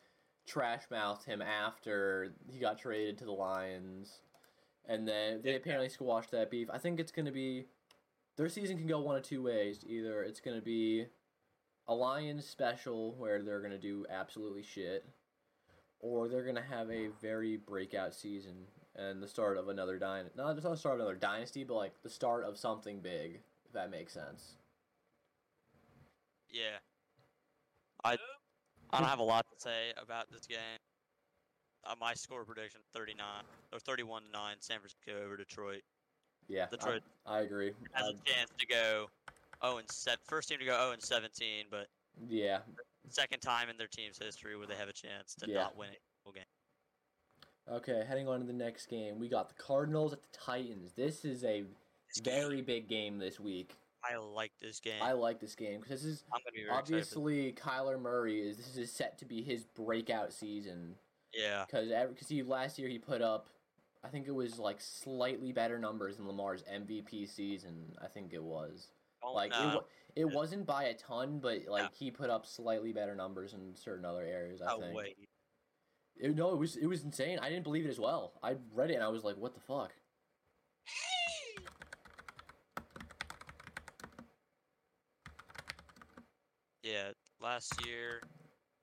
trash 0.48 0.82
mouthed 0.90 1.24
him 1.24 1.42
after 1.42 2.32
he 2.50 2.58
got 2.58 2.78
traded 2.78 3.18
to 3.18 3.24
the 3.24 3.32
Lions, 3.32 4.22
and 4.86 5.06
then 5.06 5.42
they 5.42 5.54
apparently 5.54 5.88
squashed 5.88 6.30
that 6.32 6.50
beef. 6.50 6.68
I 6.72 6.78
think 6.78 6.98
it's 6.98 7.12
gonna 7.12 7.32
be 7.32 7.66
their 8.36 8.48
season 8.48 8.78
can 8.78 8.86
go 8.86 9.00
one 9.00 9.16
of 9.16 9.22
two 9.22 9.42
ways. 9.42 9.84
Either 9.86 10.22
it's 10.22 10.40
gonna 10.40 10.60
be 10.60 11.06
a 11.86 11.94
Lions 11.94 12.46
special 12.46 13.14
where 13.16 13.42
they're 13.42 13.60
gonna 13.60 13.78
do 13.78 14.06
absolutely 14.08 14.62
shit, 14.62 15.04
or 16.00 16.28
they're 16.28 16.44
gonna 16.44 16.62
have 16.62 16.90
a 16.90 17.08
very 17.20 17.56
breakout 17.56 18.14
season 18.14 18.66
and 18.96 19.22
the 19.22 19.28
start 19.28 19.56
of 19.56 19.68
another 19.68 19.98
dynasty. 19.98 20.36
Not 20.36 20.54
just 20.54 20.66
the 20.66 20.76
start 20.76 20.96
of 20.96 21.00
another 21.00 21.18
dynasty, 21.18 21.64
but 21.64 21.74
like 21.74 22.02
the 22.02 22.10
start 22.10 22.44
of 22.44 22.58
something 22.58 23.00
big. 23.00 23.40
If 23.66 23.72
that 23.74 23.90
makes 23.90 24.12
sense. 24.12 24.56
Yeah. 26.50 26.78
I 28.02 28.16
I 28.92 29.00
don't 29.00 29.08
have 29.08 29.18
a 29.18 29.24
lot 29.24 29.46
to 29.54 29.60
say 29.60 29.92
about 30.00 30.30
this 30.30 30.46
game. 30.46 30.58
Uh, 31.84 31.94
my 32.00 32.14
score 32.14 32.44
prediction 32.44 32.80
39 32.94 33.24
or 33.72 33.78
31 33.78 34.22
to 34.24 34.30
9 34.30 34.56
San 34.60 34.78
Francisco 34.78 35.12
over 35.24 35.36
Detroit. 35.36 35.82
Yeah, 36.48 36.66
Detroit 36.70 37.02
I, 37.26 37.38
I 37.38 37.40
agree. 37.42 37.72
Has 37.92 38.08
a 38.08 38.12
chance 38.24 38.50
to 38.58 38.66
go 38.66 39.06
0 39.64 39.78
and 39.78 39.90
7 39.90 40.18
first 40.26 40.48
team 40.48 40.58
to 40.58 40.64
go 40.64 40.72
0 40.72 40.92
and 40.92 41.02
17, 41.02 41.66
but 41.70 41.88
yeah, 42.28 42.58
second 43.08 43.40
time 43.40 43.68
in 43.68 43.76
their 43.76 43.86
team's 43.86 44.18
history 44.18 44.56
where 44.56 44.66
they 44.66 44.74
have 44.74 44.88
a 44.88 44.92
chance 44.92 45.34
to 45.36 45.50
Yeah. 45.50 45.62
not 45.64 45.76
win 45.76 45.88
a 45.88 45.96
single 46.24 46.32
game. 46.34 47.76
Okay, 47.76 48.04
heading 48.08 48.28
on 48.28 48.40
to 48.40 48.46
the 48.46 48.52
next 48.52 48.86
game. 48.86 49.18
We 49.18 49.28
got 49.28 49.48
the 49.48 49.62
Cardinals 49.62 50.12
at 50.14 50.22
the 50.22 50.28
Titans. 50.32 50.92
This 50.94 51.24
is 51.24 51.44
a 51.44 51.64
very 52.22 52.62
big 52.62 52.88
game 52.88 53.18
this 53.18 53.38
week. 53.38 53.76
I 54.10 54.16
like 54.16 54.52
this 54.60 54.80
game. 54.80 55.02
I 55.02 55.12
like 55.12 55.40
this 55.40 55.54
game 55.54 55.80
because 55.80 56.02
this 56.02 56.04
is 56.04 56.24
I'm 56.32 56.40
gonna 56.44 56.52
be 56.52 56.64
very 56.64 56.70
excited. 56.78 56.94
obviously 56.94 57.52
Kyler 57.52 58.00
Murray 58.00 58.40
is 58.40 58.56
this 58.56 58.76
is 58.76 58.90
set 58.92 59.18
to 59.18 59.24
be 59.24 59.42
his 59.42 59.64
breakout 59.64 60.32
season 60.32 60.94
Yeah, 61.34 61.64
because 61.66 61.88
because 62.08 62.28
he 62.28 62.42
last 62.42 62.78
year 62.78 62.88
he 62.88 62.98
put 62.98 63.20
up 63.22 63.48
I 64.04 64.08
think 64.08 64.28
it 64.28 64.34
was 64.34 64.58
like 64.58 64.80
slightly 64.80 65.52
better 65.52 65.78
numbers 65.78 66.16
than 66.16 66.26
Lamar's 66.26 66.62
MVP 66.72 67.28
season. 67.28 67.94
I 68.02 68.06
think 68.06 68.32
it 68.32 68.42
was 68.42 68.88
don't 69.20 69.34
like 69.34 69.52
it, 69.52 69.82
it 70.14 70.26
Yeah. 70.28 70.34
wasn't 70.34 70.64
by 70.66 70.84
a 70.84 70.94
ton, 70.94 71.40
but 71.40 71.66
like 71.68 71.92
he 71.94 72.10
put 72.10 72.30
up 72.30 72.46
slightly 72.46 72.92
better 72.92 73.14
numbers 73.16 73.52
in 73.54 73.74
certain 73.74 74.04
other 74.04 74.24
areas. 74.24 74.62
I 74.62 74.66
no 74.68 74.80
think. 74.80 74.96
way. 74.96 75.16
It- 76.16 76.34
no, 76.36 76.50
it 76.52 76.56
was 76.56 76.76
it 76.76 76.86
was 76.86 77.02
insane. 77.04 77.38
I 77.40 77.48
didn't 77.48 77.64
believe 77.64 77.84
it 77.86 77.90
as 77.90 77.98
well. 78.00 78.32
I 78.42 78.54
read 78.72 78.90
it 78.90 78.94
and 78.94 79.02
I 79.04 79.08
was 79.08 79.24
like, 79.24 79.36
what 79.36 79.54
the 79.54 79.60
fuck. 79.60 79.92
Yeah, 86.88 87.10
last 87.40 87.84
year, 87.86 88.22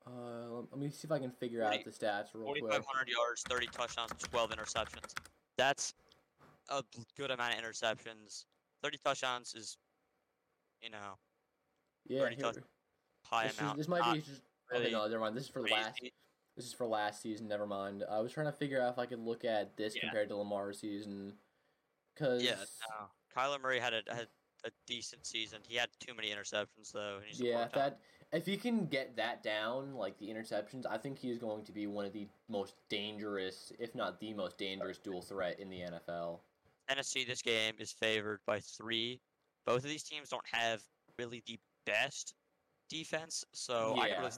Uh, 0.07 0.61
let 0.69 0.77
me 0.77 0.91
see 0.91 1.07
if 1.07 1.11
I 1.11 1.17
can 1.17 1.31
figure 1.31 1.63
out 1.63 1.83
the 1.83 1.89
stats 1.89 2.27
real 2.35 2.45
quick. 2.51 2.59
4,500 2.61 3.07
yards, 3.09 3.41
30 3.49 3.65
touchdowns, 3.67 4.11
12 4.21 4.51
interceptions. 4.51 5.15
That's 5.57 5.95
a 6.69 6.83
good 7.17 7.31
amount 7.31 7.55
of 7.57 7.63
interceptions. 7.63 8.45
30 8.83 8.99
touchdowns 8.99 9.55
is, 9.55 9.77
you 10.81 10.91
know, 10.91 11.17
Yeah, 12.05 12.19
30 12.19 12.35
here, 12.35 12.43
touch- 12.43 12.63
high 13.25 13.43
this, 13.47 13.53
is, 13.53 13.59
amount. 13.59 13.77
this 13.79 13.87
might 13.87 13.99
not 14.01 14.13
be 14.13 14.21
just 14.21 14.41
okay. 14.71 14.91
No, 14.91 15.07
never 15.07 15.19
mind. 15.21 15.35
This 15.35 15.45
is 15.45 15.49
for 15.49 15.67
last. 15.67 15.99
This 16.55 16.65
is 16.67 16.73
for 16.73 16.85
last 16.85 17.21
season. 17.23 17.47
Never 17.47 17.65
mind. 17.65 18.03
I 18.07 18.19
was 18.19 18.31
trying 18.31 18.45
to 18.45 18.51
figure 18.53 18.79
out 18.79 18.93
if 18.93 18.99
I 18.99 19.07
could 19.07 19.19
look 19.19 19.43
at 19.43 19.75
this 19.75 19.95
Yeah. 19.95 20.01
compared 20.01 20.29
to 20.29 20.35
Lamar's 20.37 20.79
season, 20.79 21.39
because 22.13 22.43
Yeah, 22.43 22.63
no. 22.91 23.09
Kyler 23.35 23.59
Murray 23.59 23.79
had 23.79 23.93
a, 23.95 24.03
had 24.13 24.29
a 24.65 24.69
decent 24.88 25.25
season. 25.25 25.60
He 25.67 25.75
had 25.75 25.89
too 25.99 26.13
many 26.13 26.30
interceptions, 26.30 26.91
though. 26.93 27.19
He's 27.25 27.39
yeah, 27.39 27.67
that 27.73 27.99
if 28.32 28.45
he 28.45 28.58
can 28.58 28.86
get 28.88 29.15
that 29.15 29.43
down, 29.43 29.93
like 29.93 30.17
the 30.17 30.28
interceptions, 30.28 30.86
I 30.89 30.97
think 30.97 31.17
he 31.19 31.30
is 31.30 31.38
going 31.38 31.63
to 31.65 31.71
be 31.71 31.88
one 31.88 32.06
of 32.06 32.13
the 32.13 32.28
most 32.49 32.73
dangerous, 32.89 33.71
if 33.80 33.95
not 33.95 34.19
the 34.19 34.34
most 34.34 34.58
dangerous, 34.58 34.97
dual 34.97 35.21
threat 35.21 35.60
in 35.60 35.69
the 35.69 35.80
NFL. 35.80 36.39
Tennessee, 36.88 37.23
this 37.25 37.41
game 37.41 37.73
is 37.80 37.91
favored 37.91 38.39
by 38.45 38.60
three. 38.60 39.21
Both 39.65 39.84
of 39.84 39.89
these 39.89 40.04
teams 40.04 40.30
don't 40.30 40.45
have 40.51 40.82
really 41.17 41.43
the 41.47 41.60
best 41.86 42.34
defense, 42.89 43.43
so 43.54 43.95
yeah, 43.97 44.30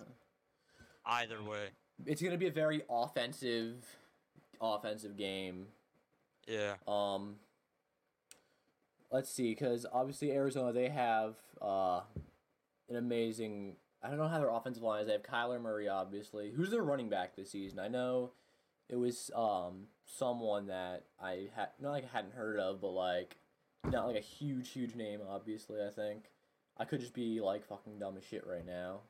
either 1.06 1.44
way. 1.44 1.70
it's 2.06 2.22
going 2.22 2.32
to 2.32 2.38
be 2.38 2.48
a 2.48 2.52
very 2.52 2.82
offensive, 2.90 3.86
offensive 4.62 5.18
game. 5.18 5.66
Yeah. 6.48 6.76
Um, 6.88 7.36
let's 9.12 9.30
see, 9.30 9.52
because 9.52 9.86
obviously 9.91 10.32
Arizona 10.32 10.72
they 10.74 10.89
have 10.89 11.36
uh, 11.62 12.02
an 12.89 12.96
amazing. 12.96 13.76
I 14.04 14.10
don't 14.10 14.17
know 14.17 14.28
how 14.28 14.39
their 14.39 14.50
offensive 14.50 14.84
line 14.84 15.02
is. 15.02 15.08
They 15.08 15.13
have 15.13 15.24
Kyler 15.24 15.62
Murray, 15.62 15.88
obviously. 15.88 16.52
Who's 16.52 16.70
their 16.70 16.84
running 16.84 17.10
back 17.10 17.36
this 17.36 17.52
season? 17.52 17.80
I 17.80 17.88
know 17.88 18.32
it 18.89 18.96
was 18.96 19.32
um 19.36 19.88
someone 20.06 20.67
that 20.67 21.06
I 21.22 21.50
had 21.56 21.70
not 21.80 21.91
like 21.91 22.06
I 22.06 22.15
hadn't 22.15 22.34
heard 22.34 22.60
of, 22.60 22.82
but 22.82 22.91
like 22.91 23.38
not 23.86 24.08
like 24.08 24.17
a 24.17 24.22
huge 24.22 24.70
huge 24.70 24.96
name. 24.96 25.20
Obviously, 25.28 25.80
I 25.82 25.89
think 25.89 26.26
I 26.78 26.86
could 26.86 27.00
just 27.00 27.13
be 27.13 27.41
like 27.41 27.65
fucking 27.65 28.00
dumb 28.00 28.17
as 28.17 28.24
shit 28.24 28.46
right 28.46 28.65
now. 28.65 29.02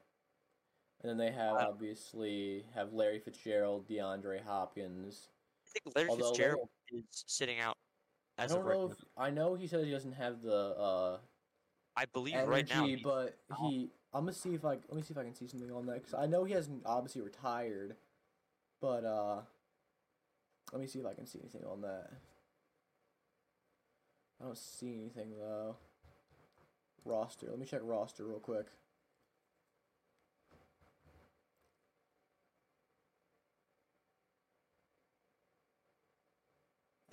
And 1.01 1.09
then 1.09 1.17
they 1.17 1.31
have 1.31 1.57
obviously 1.57 2.65
have 2.73 2.93
Larry 2.93 3.19
Fitzgerald, 3.19 3.87
DeAndre 3.87 4.43
Hopkins. 4.43 5.29
I 5.67 5.69
think 5.73 5.95
Larry 5.95 6.09
Although 6.09 6.29
Fitzgerald 6.29 6.69
is 6.91 7.03
sitting 7.27 7.59
out 7.59 7.77
I 8.37 8.47
don't 8.47 8.59
of 8.59 8.65
know 8.65 8.87
now. 8.87 8.91
if 8.91 8.97
I 9.17 9.29
know 9.29 9.55
he 9.55 9.67
says 9.67 9.85
he 9.85 9.91
doesn't 9.91 10.13
have 10.13 10.41
the 10.41 10.55
uh 10.55 11.17
I 11.95 12.05
believe 12.05 12.35
energy, 12.35 12.49
right 12.51 12.69
now. 12.69 12.85
he's- 12.85 13.01
but 13.03 13.37
out. 13.51 13.57
he. 13.59 13.89
I'm 14.13 14.21
gonna 14.23 14.33
see 14.33 14.53
if 14.53 14.63
I 14.63 14.69
let 14.89 14.93
me 14.93 15.01
see 15.01 15.13
if 15.13 15.17
I 15.17 15.23
can 15.23 15.35
see 15.35 15.47
something 15.47 15.71
on 15.71 15.85
that 15.87 15.95
because 15.95 16.13
I 16.13 16.25
know 16.27 16.43
he 16.43 16.53
hasn't 16.53 16.83
obviously 16.85 17.21
retired, 17.21 17.95
but 18.81 19.03
uh, 19.03 19.41
let 20.71 20.81
me 20.81 20.87
see 20.87 20.99
if 20.99 21.05
I 21.05 21.13
can 21.13 21.25
see 21.25 21.39
anything 21.39 21.63
on 21.65 21.81
that. 21.81 22.11
I 24.39 24.45
don't 24.45 24.57
see 24.57 24.95
anything 24.99 25.37
though. 25.37 25.75
Roster. 27.05 27.47
Let 27.49 27.59
me 27.59 27.65
check 27.65 27.81
roster 27.83 28.25
real 28.25 28.39
quick. 28.39 28.67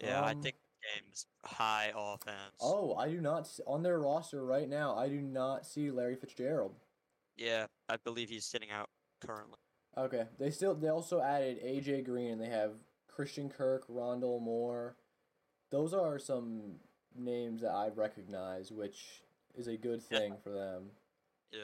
yeah, 0.01 0.23
I 0.23 0.33
Um, 0.33 0.43
think 0.43 0.57
the 0.57 0.64
game's 0.95 1.27
high 1.45 1.93
offense. 1.97 2.57
Oh, 2.61 2.95
I 2.97 3.09
do 3.09 3.21
not 3.21 3.49
on 3.67 3.83
their 3.83 3.99
roster 4.01 4.45
right 4.45 4.69
now. 4.69 4.97
I 4.97 5.09
do 5.09 5.21
not 5.21 5.67
see 5.67 5.91
Larry 5.91 6.17
Fitzgerald. 6.17 6.75
Yeah, 7.37 7.67
I 7.89 7.97
believe 7.97 8.29
he's 8.29 8.45
sitting 8.45 8.71
out 8.71 8.89
currently. 9.21 9.59
Okay, 9.97 10.25
they 10.39 10.51
still 10.51 10.75
they 10.75 10.89
also 10.89 11.21
added 11.21 11.61
AJ 11.65 12.05
Green 12.05 12.33
and 12.33 12.41
they 12.41 12.49
have 12.49 12.73
Christian 13.09 13.49
Kirk, 13.49 13.87
Rondale 13.89 14.41
Moore. 14.41 14.97
Those 15.71 15.95
are 15.95 16.19
some 16.19 16.75
names 17.17 17.63
that 17.63 17.71
I 17.71 17.89
recognize, 17.89 18.71
which 18.73 19.23
is 19.55 19.69
a 19.69 19.77
good 19.77 20.03
Yeah. 20.11 20.19
thing 20.19 20.37
for 20.43 20.51
them. 20.51 20.91
Yeah. 21.53 21.61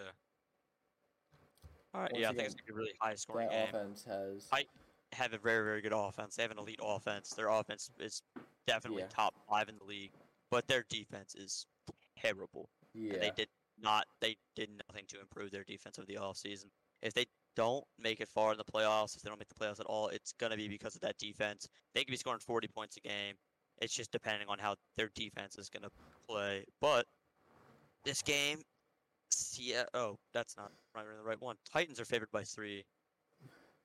All 1.92 2.02
right. 2.02 2.12
Once 2.12 2.22
Yeah, 2.22 2.30
I 2.30 2.32
think 2.34 2.44
it's 2.46 2.54
gonna 2.54 2.66
be 2.66 2.72
a 2.72 2.76
really 2.76 2.94
high 3.00 3.14
scoring 3.16 3.48
That 3.48 3.72
game. 3.72 3.80
offense 3.80 4.04
has 4.04 4.48
I- 4.52 4.66
Have 5.12 5.32
a 5.32 5.38
very 5.38 5.64
very 5.64 5.80
good 5.80 5.92
offense. 5.92 6.36
They 6.36 6.42
have 6.42 6.52
an 6.52 6.58
elite 6.58 6.78
offense. 6.80 7.30
Their 7.30 7.48
offense 7.48 7.90
is 7.98 8.22
definitely 8.66 9.02
Yeah. 9.02 9.08
top 9.08 9.34
five 9.48 9.68
in 9.68 9.76
the 9.78 9.84
league, 9.84 10.12
but 10.50 10.66
their 10.66 10.84
defense 10.88 11.34
is 11.34 11.66
terrible. 12.16 12.68
yeah. 12.94 13.14
And 13.14 13.22
they 13.22 13.30
did 13.30 13.48
not. 13.78 14.06
They 14.20 14.36
did 14.54 14.70
nothing 14.88 15.06
to 15.08 15.20
improve 15.20 15.50
their 15.50 15.64
defense 15.64 15.98
over 15.98 16.06
the 16.06 16.16
offseason. 16.16 16.66
If 17.02 17.14
they 17.14 17.26
don't 17.56 17.84
make 17.98 18.20
it 18.20 18.28
far 18.28 18.52
in 18.52 18.58
the 18.58 18.64
playoffs, 18.64 19.16
if 19.16 19.22
they 19.22 19.28
don't 19.30 19.38
make 19.38 19.48
the 19.48 19.54
playoffs 19.54 19.80
at 19.80 19.86
all, 19.86 20.08
it's 20.08 20.32
gonna 20.32 20.56
be 20.56 20.68
because 20.68 20.94
of 20.94 21.00
that 21.02 21.16
defense. 21.18 21.68
They 21.94 22.04
could 22.04 22.10
be 22.10 22.16
scoring 22.16 22.40
40 22.40 22.68
points 22.68 22.96
a 22.96 23.00
game. 23.00 23.34
It's 23.80 23.94
just 23.94 24.10
depending 24.12 24.48
on 24.48 24.58
how 24.58 24.76
their 24.96 25.08
defense 25.14 25.56
is 25.56 25.70
gonna 25.70 25.90
play. 26.28 26.64
But 26.80 27.06
this 28.04 28.22
game, 28.22 28.62
yeah. 29.56 29.84
Oh, 29.94 30.18
that's 30.34 30.56
not 30.56 30.72
right. 30.94 31.06
the 31.06 31.22
right 31.22 31.40
one. 31.40 31.56
Titans 31.64 31.98
are 32.00 32.04
favored 32.04 32.30
by 32.32 32.44
three, 32.44 32.84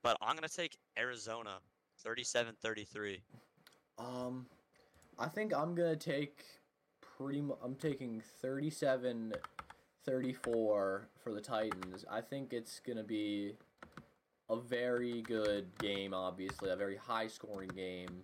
but 0.03 0.17
I'm 0.21 0.35
gonna 0.35 0.49
take 0.49 0.77
Arizona, 0.97 1.61
37-33. 2.05 3.21
Um, 3.97 4.49
I 5.17 5.27
think 5.27 5.53
I'm 5.53 5.75
gonna 5.75 5.95
take 5.95 6.43
pretty. 7.01 7.41
Mu- 7.41 7.57
I'm 7.63 7.75
taking 7.75 8.21
37 8.41 9.33
34 10.05 11.07
for 11.23 11.33
the 11.33 11.41
Titans. 11.41 12.05
I 12.09 12.21
think 12.21 12.53
it's 12.53 12.79
gonna 12.79 13.03
be 13.03 13.53
a 14.49 14.55
very 14.57 15.21
good 15.23 15.67
game. 15.79 16.13
Obviously, 16.13 16.69
a 16.69 16.75
very 16.75 16.97
high 16.97 17.27
scoring 17.27 17.69
game. 17.75 18.23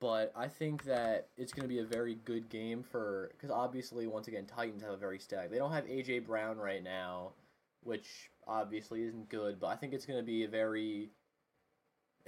but 0.00 0.32
I 0.36 0.46
think 0.48 0.84
that 0.84 1.28
it's 1.36 1.52
going 1.52 1.64
to 1.64 1.68
be 1.68 1.80
a 1.80 1.84
very 1.84 2.14
good 2.24 2.48
game 2.48 2.82
for 2.84 3.30
because 3.32 3.50
obviously 3.50 4.06
once 4.06 4.28
again 4.28 4.46
Titans 4.46 4.82
have 4.82 4.92
a 4.92 4.96
very 4.96 5.18
stack. 5.18 5.50
They 5.50 5.58
don't 5.58 5.72
have 5.72 5.86
AJ 5.86 6.24
Brown 6.26 6.56
right 6.58 6.82
now, 6.82 7.32
which 7.82 8.30
obviously 8.46 9.02
isn't 9.04 9.28
good, 9.28 9.58
but 9.60 9.68
I 9.68 9.76
think 9.76 9.92
it's 9.94 10.06
going 10.06 10.18
to 10.20 10.24
be 10.24 10.44
a 10.44 10.48
very 10.48 11.10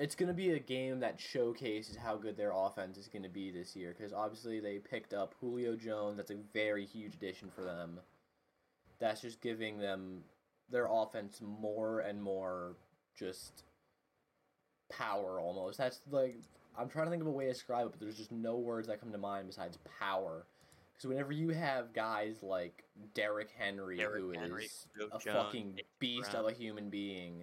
it's 0.01 0.15
going 0.15 0.29
to 0.29 0.35
be 0.35 0.53
a 0.53 0.59
game 0.59 0.99
that 1.01 1.21
showcases 1.21 1.95
how 1.95 2.17
good 2.17 2.35
their 2.35 2.53
offense 2.55 2.97
is 2.97 3.07
going 3.07 3.23
to 3.23 3.29
be 3.29 3.51
this 3.51 3.77
year 3.77 3.95
because 3.97 4.15
obviously 4.15 4.59
they 4.59 4.79
picked 4.79 5.13
up 5.13 5.35
Julio 5.41 5.77
Jones. 5.77 6.17
That's 6.17 6.31
a 6.31 6.39
very 6.55 6.87
huge 6.87 7.15
addition 7.15 7.51
for 7.55 7.63
them. 7.63 8.01
That's 8.99 9.21
just 9.21 9.43
giving 9.43 9.79
them 9.79 10.25
their 10.71 10.89
offense 10.91 11.43
more 11.43 12.01
and 12.01 12.23
more 12.23 12.77
just 13.15 13.65
power 14.91 15.39
almost. 15.39 15.77
That's 15.77 16.01
like 16.11 16.37
I'm 16.79 16.89
trying 16.89 17.05
to 17.05 17.11
think 17.11 17.23
of 17.23 17.29
a 17.29 17.33
way 17.33 17.45
to 17.45 17.53
describe 17.53 17.87
it, 17.87 17.91
but 17.91 18.01
there's 18.01 18.17
just 18.17 18.33
no 18.33 18.57
words 18.57 18.89
that 18.89 19.01
come 19.01 19.13
to 19.13 19.19
mind 19.19 19.49
besides 19.49 19.79
power. 20.01 20.47
Because 20.95 21.09
whenever 21.09 21.33
you 21.33 21.51
have 21.51 21.93
guys 21.93 22.37
like 22.43 22.85
Derrick 23.15 23.51
Henry, 23.59 23.99
Derrick 23.99 24.23
who 24.23 24.33
Henry, 24.33 24.65
is 24.65 24.87
Julio 24.95 25.09
a 25.15 25.19
Jones, 25.19 25.37
fucking 25.37 25.81
beast 25.99 26.31
Brown. 26.33 26.45
of 26.47 26.51
a 26.51 26.55
human 26.55 26.89
being, 26.89 27.43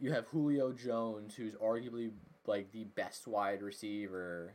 you 0.00 0.12
have 0.12 0.26
Julio 0.28 0.72
Jones, 0.72 1.34
who's 1.34 1.54
arguably 1.54 2.10
like 2.46 2.72
the 2.72 2.84
best 2.84 3.26
wide 3.26 3.62
receiver, 3.62 4.54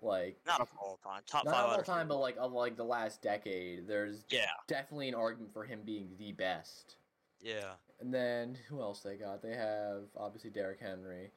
like 0.00 0.38
Not 0.46 0.60
of 0.60 0.68
all 0.80 0.98
time. 1.04 1.22
Top 1.26 1.44
not 1.44 1.54
five 1.54 1.64
of 1.66 1.70
all 1.76 1.82
time, 1.82 2.08
but 2.08 2.16
like 2.18 2.36
of 2.38 2.52
like 2.52 2.76
the 2.76 2.84
last 2.84 3.22
decade. 3.22 3.86
There's 3.86 4.24
yeah, 4.30 4.46
definitely 4.66 5.08
an 5.08 5.14
argument 5.14 5.52
for 5.52 5.64
him 5.64 5.80
being 5.84 6.10
the 6.18 6.32
best. 6.32 6.96
yeah. 7.40 7.72
And 8.00 8.14
then 8.14 8.56
who 8.66 8.80
else 8.80 9.00
they 9.00 9.16
got? 9.16 9.42
They 9.42 9.54
have 9.54 10.04
obviously 10.16 10.48
Derrick 10.48 10.80
Henry, 10.80 11.32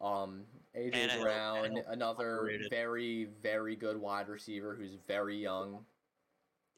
um, 0.00 0.44
AJ 0.74 0.94
Tannehill- 1.10 1.20
Brown, 1.22 1.78
another 1.88 2.38
underrated. 2.38 2.70
very 2.70 3.28
very 3.42 3.76
good 3.76 3.98
wide 3.98 4.28
receiver 4.28 4.74
who's 4.74 4.94
very 5.06 5.36
young. 5.36 5.84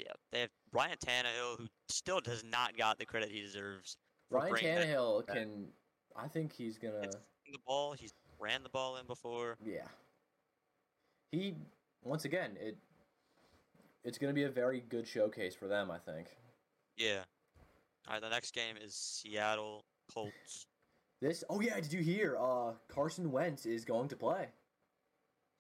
Yeah, 0.01 0.13
they 0.33 0.41
have 0.41 0.51
Brian 0.73 0.97
Tannehill, 0.99 1.59
who 1.59 1.67
still 1.89 2.21
does 2.21 2.43
not 2.43 2.77
got 2.77 2.99
the 2.99 3.07
credit 3.07 3.31
he 3.31 3.41
deserves. 3.41 3.97
For 4.29 4.37
Ryan 4.39 4.51
bringing 4.51 4.75
that- 4.75 4.87
Tannehill 4.89 5.27
back. 5.27 5.37
can, 5.37 5.69
I 6.17 6.29
think 6.29 6.53
he's 6.53 6.79
gonna, 6.79 7.01
It's 7.03 7.17
the 7.53 7.59
ball. 7.67 7.93
He's 7.93 8.13
ran 8.39 8.63
the 8.63 8.69
ball 8.69 8.97
in 8.99 9.07
before. 9.07 9.57
yeah. 9.65 9.87
He 11.33 11.55
once 12.05 12.25
again 12.25 12.57
it, 12.59 12.77
it's 14.05 14.17
gonna 14.17 14.33
be 14.33 14.45
a 14.45 14.49
very 14.51 14.81
good 14.89 15.07
showcase 15.07 15.55
for 15.55 15.69
them. 15.69 15.91
I 15.91 15.99
think 15.99 16.29
Yeah. 16.97 17.25
All 18.07 18.15
right, 18.15 18.23
the 18.23 18.31
next 18.31 18.55
game 18.55 18.77
is 18.83 18.95
Seattle 18.95 19.85
Colts. 20.13 20.67
this. 21.21 21.45
Oh 21.51 21.61
yeah, 21.61 21.75
did 21.81 21.93
you 21.93 22.01
hear? 22.01 22.39
Uh, 22.39 22.73
Carson 22.89 23.31
Wentz 23.31 23.67
is 23.67 23.85
going 23.85 24.09
to 24.09 24.17
play. 24.17 24.49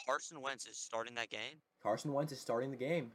Carson 0.06 0.40
Wentz 0.40 0.66
is 0.66 0.78
starting 0.78 1.14
that 1.16 1.28
game. 1.28 1.60
Carson 1.82 2.12
Wentz 2.14 2.32
is 2.32 2.40
starting 2.40 2.70
the 2.70 2.76
game. 2.76 3.12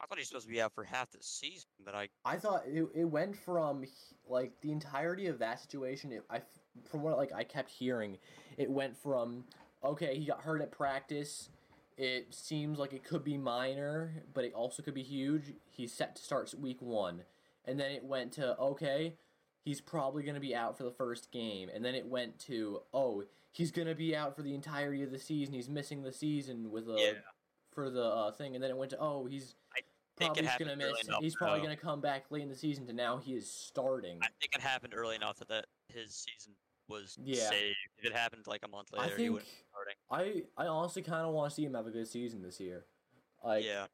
I 0.00 0.06
thought 0.06 0.16
he 0.18 0.22
was 0.22 0.28
supposed 0.28 0.46
to 0.46 0.52
be 0.52 0.60
out 0.60 0.72
for 0.74 0.84
half 0.84 1.10
the 1.10 1.18
season, 1.20 1.68
but 1.84 1.94
I 1.94 2.08
I 2.24 2.36
thought 2.36 2.62
it, 2.66 2.88
it 2.94 3.04
went 3.04 3.36
from 3.36 3.84
like 4.26 4.52
the 4.62 4.72
entirety 4.72 5.26
of 5.26 5.38
that 5.40 5.60
situation. 5.60 6.12
It, 6.12 6.24
I 6.30 6.40
from 6.86 7.02
what 7.02 7.16
like 7.18 7.32
I 7.32 7.44
kept 7.44 7.70
hearing, 7.70 8.18
it 8.56 8.70
went 8.70 8.96
from 8.96 9.44
okay 9.84 10.16
he 10.18 10.24
got 10.24 10.40
hurt 10.42 10.62
at 10.62 10.70
practice. 10.72 11.50
It 11.98 12.34
seems 12.34 12.78
like 12.78 12.94
it 12.94 13.04
could 13.04 13.22
be 13.24 13.36
minor, 13.36 14.22
but 14.32 14.44
it 14.44 14.54
also 14.54 14.82
could 14.82 14.94
be 14.94 15.02
huge. 15.02 15.52
He's 15.68 15.92
set 15.92 16.16
to 16.16 16.22
start 16.22 16.54
week 16.58 16.80
one, 16.80 17.24
and 17.66 17.78
then 17.78 17.90
it 17.90 18.04
went 18.04 18.32
to 18.32 18.56
okay, 18.58 19.16
he's 19.64 19.82
probably 19.82 20.22
gonna 20.22 20.40
be 20.40 20.54
out 20.54 20.78
for 20.78 20.84
the 20.84 20.92
first 20.92 21.30
game, 21.30 21.68
and 21.72 21.84
then 21.84 21.94
it 21.94 22.06
went 22.06 22.38
to 22.40 22.80
oh 22.94 23.24
he's 23.52 23.70
gonna 23.70 23.94
be 23.94 24.16
out 24.16 24.34
for 24.34 24.42
the 24.42 24.54
entirety 24.54 25.02
of 25.02 25.10
the 25.10 25.18
season. 25.18 25.52
He's 25.52 25.68
missing 25.68 26.02
the 26.02 26.12
season 26.12 26.70
with 26.70 26.88
a 26.88 26.96
Yeah. 26.98 27.12
for 27.70 27.90
the 27.90 28.04
uh, 28.04 28.32
thing, 28.32 28.54
and 28.54 28.64
then 28.64 28.70
it 28.70 28.76
went 28.78 28.92
to 28.92 28.98
oh 28.98 29.26
he's 29.26 29.56
probably 30.26 30.44
it 30.46 30.58
gonna 30.58 30.76
miss. 30.76 31.04
enough, 31.06 31.22
He's 31.22 31.34
probably 31.36 31.60
though. 31.60 31.64
gonna 31.66 31.76
come 31.76 32.00
back 32.00 32.24
late 32.30 32.42
in 32.42 32.48
the 32.48 32.56
season 32.56 32.86
to 32.86 32.92
now 32.92 33.18
he 33.18 33.34
is 33.34 33.50
starting. 33.50 34.18
I 34.22 34.28
think 34.40 34.54
it 34.54 34.60
happened 34.60 34.94
early 34.94 35.16
enough 35.16 35.38
that, 35.38 35.48
that 35.48 35.66
his 35.88 36.14
season 36.14 36.54
was 36.88 37.16
Yeah. 37.22 37.48
saved. 37.48 37.76
If 37.98 38.04
it 38.06 38.12
happened 38.12 38.46
like 38.46 38.64
a 38.64 38.68
month 38.68 38.88
I 38.96 39.02
later, 39.02 39.16
he 39.16 39.22
think 39.24 39.32
would 39.34 39.42
be 39.42 39.48
starting. 39.70 40.46
I 40.56 40.62
I 40.64 40.66
honestly 40.66 41.02
kind 41.02 41.26
of 41.26 41.32
want 41.34 41.50
to 41.50 41.54
see 41.54 41.64
him 41.64 41.74
have 41.74 41.86
a 41.86 41.90
good 41.90 42.08
season 42.08 42.42
this 42.42 42.58
year. 42.60 42.86
Like 43.44 43.64
yeah. 43.64 43.86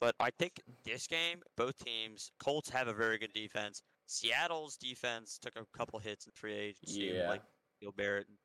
But 0.00 0.14
I 0.20 0.30
think 0.30 0.60
this 0.84 1.06
game, 1.08 1.42
both 1.56 1.76
teams, 1.84 2.30
Colts 2.38 2.70
have 2.70 2.86
a 2.86 2.92
very 2.94 3.18
good 3.18 3.32
defense. 3.32 3.82
Seattle's 4.06 4.76
defense 4.76 5.38
took 5.38 5.56
a 5.56 5.64
couple 5.76 5.98
hits 5.98 6.26
in 6.26 6.32
free 6.32 6.54
agency, 6.54 7.00
Yeah. 7.14 7.28
like 7.28 7.42
Neil 7.82 7.90
Barrett 7.92 8.28
and 8.28 8.36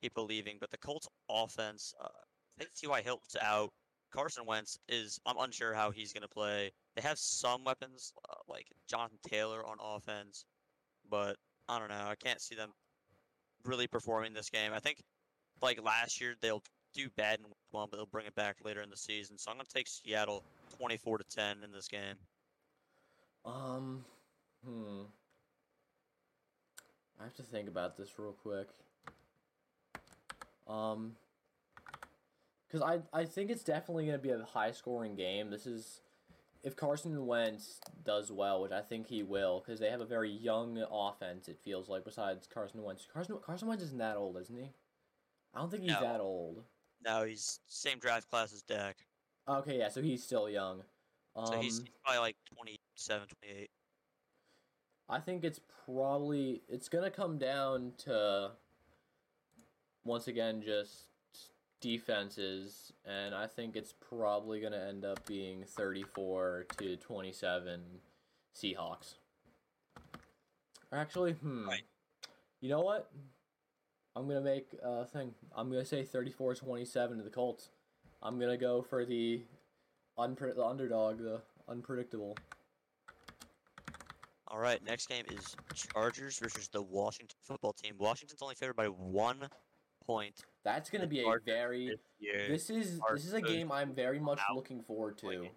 people 0.00 0.24
leaving. 0.24 0.58
But 0.60 0.70
the 0.70 0.78
Colts 0.78 1.08
offense, 1.28 1.92
uh, 2.00 2.06
I 2.06 2.58
think 2.58 2.74
T.Y. 2.74 3.02
Hilton's 3.02 3.36
out. 3.42 3.72
Carson 4.14 4.46
Wentz 4.46 4.78
is, 4.88 5.18
I'm 5.26 5.38
unsure 5.38 5.74
how 5.74 5.90
he's 5.90 6.12
going 6.12 6.22
to 6.22 6.28
play. 6.28 6.70
They 6.94 7.02
have 7.02 7.18
some 7.18 7.64
weapons, 7.64 8.12
uh, 8.30 8.34
like 8.48 8.66
Jonathan 8.88 9.18
Taylor 9.26 9.66
on 9.66 9.76
offense, 9.82 10.44
but 11.10 11.36
I 11.68 11.80
don't 11.80 11.88
know. 11.88 12.06
I 12.06 12.14
can't 12.14 12.40
see 12.40 12.54
them 12.54 12.70
really 13.64 13.88
performing 13.88 14.32
this 14.32 14.50
game. 14.50 14.72
I 14.72 14.78
think, 14.78 15.02
like 15.60 15.82
last 15.82 16.20
year, 16.20 16.34
they'll 16.40 16.62
do 16.94 17.08
bad 17.16 17.40
in 17.40 17.46
week 17.46 17.54
one, 17.72 17.88
but 17.90 17.96
they'll 17.96 18.06
bring 18.06 18.26
it 18.26 18.34
back 18.36 18.58
later 18.64 18.82
in 18.82 18.90
the 18.90 18.96
season. 18.96 19.36
So 19.36 19.50
I'm 19.50 19.56
going 19.56 19.66
to 19.66 19.72
take 19.72 19.88
Seattle 19.88 20.44
24 20.78 21.18
to 21.18 21.24
10 21.24 21.56
in 21.64 21.72
this 21.72 21.88
game. 21.88 22.14
um 23.44 24.04
hmm. 24.64 25.02
I 27.20 27.24
have 27.24 27.34
to 27.34 27.42
think 27.42 27.68
about 27.68 27.96
this 27.96 28.18
real 28.18 28.32
quick. 28.42 28.68
Um 30.68 31.16
cuz 32.74 32.82
I 32.82 33.00
I 33.12 33.24
think 33.24 33.50
it's 33.50 33.62
definitely 33.64 34.06
going 34.06 34.18
to 34.18 34.22
be 34.22 34.30
a 34.30 34.44
high 34.44 34.72
scoring 34.72 35.14
game. 35.14 35.50
This 35.50 35.66
is 35.66 36.00
if 36.64 36.74
Carson 36.74 37.26
Wentz 37.26 37.78
does 38.04 38.32
well, 38.32 38.62
which 38.62 38.72
I 38.72 38.80
think 38.80 39.06
he 39.06 39.22
will, 39.22 39.60
because 39.60 39.78
they 39.80 39.90
have 39.90 40.00
a 40.00 40.06
very 40.06 40.30
young 40.30 40.82
offense. 40.90 41.48
It 41.48 41.58
feels 41.62 41.88
like 41.88 42.04
besides 42.04 42.46
Carson 42.46 42.82
Wentz. 42.82 43.06
Carson 43.12 43.38
Carson 43.40 43.68
Wentz 43.68 43.84
isn't 43.84 43.98
that 43.98 44.16
old, 44.16 44.36
isn't 44.38 44.56
he? 44.56 44.70
I 45.54 45.60
don't 45.60 45.70
think 45.70 45.82
he's 45.84 45.92
No. 45.92 46.00
that 46.00 46.20
old. 46.20 46.64
No, 47.04 47.24
he's 47.24 47.60
same 47.66 47.98
draft 47.98 48.28
class 48.30 48.52
as 48.52 48.62
Dak. 48.62 48.96
Okay, 49.46 49.78
yeah, 49.78 49.88
so 49.90 50.00
he's 50.02 50.24
still 50.24 50.48
young. 50.48 50.82
Um, 51.36 51.46
So 51.46 51.60
he's, 51.60 51.78
he's 51.78 51.90
probably 52.02 52.18
like 52.20 52.36
27, 52.56 53.28
28. 53.28 53.70
I 55.10 55.20
think 55.20 55.44
it's 55.44 55.60
probably 55.84 56.62
it's 56.66 56.88
gonna 56.88 57.10
come 57.10 57.36
down 57.38 57.92
to 57.98 58.52
once 60.04 60.28
again 60.28 60.62
just 60.62 61.08
defenses, 61.84 62.94
and 63.04 63.34
I 63.34 63.46
think 63.46 63.76
it's 63.76 63.92
probably 63.92 64.58
gonna 64.58 64.82
end 64.88 65.04
up 65.04 65.26
being 65.26 65.64
thirty-four 65.66 66.64
to 66.78 66.96
twenty-seven 66.96 67.82
Seahawks. 68.56 69.16
Actually, 70.90 71.32
hmm. 71.32 71.68
Right. 71.68 71.82
You 72.62 72.70
know 72.70 72.80
what? 72.80 73.10
I'm 74.16 74.26
gonna 74.26 74.40
make 74.40 74.68
a 74.82 75.04
thing. 75.04 75.34
I'm 75.54 75.68
gonna 75.70 75.84
say 75.84 76.04
34-27 76.04 77.16
to 77.18 77.22
the 77.22 77.28
Colts. 77.28 77.68
I'm 78.22 78.38
gonna 78.38 78.56
go 78.56 78.80
for 78.80 79.04
the 79.04 79.42
unpre- 80.18 80.54
the 80.54 80.64
underdog, 80.64 81.18
the 81.18 81.42
unpredictable. 81.68 82.34
All 84.48 84.58
right, 84.58 84.82
next 84.84 85.08
game 85.08 85.24
is 85.30 85.54
Chargers 85.74 86.38
versus 86.38 86.68
the 86.68 86.80
Washington 86.80 87.36
football 87.42 87.74
team. 87.74 87.94
Washington's 87.98 88.40
only 88.40 88.54
favored 88.54 88.76
by 88.76 88.86
one 88.86 89.48
point 90.06 90.34
That's 90.64 90.90
gonna 90.90 91.06
be 91.06 91.20
a 91.20 91.38
very 91.44 91.96
this 92.48 92.70
is 92.70 93.00
this 93.12 93.26
is 93.26 93.32
a 93.32 93.40
game 93.40 93.70
I'm 93.72 93.92
very 93.92 94.20
much 94.20 94.40
looking 94.54 94.82
forward 94.82 95.18
to, 95.18 95.48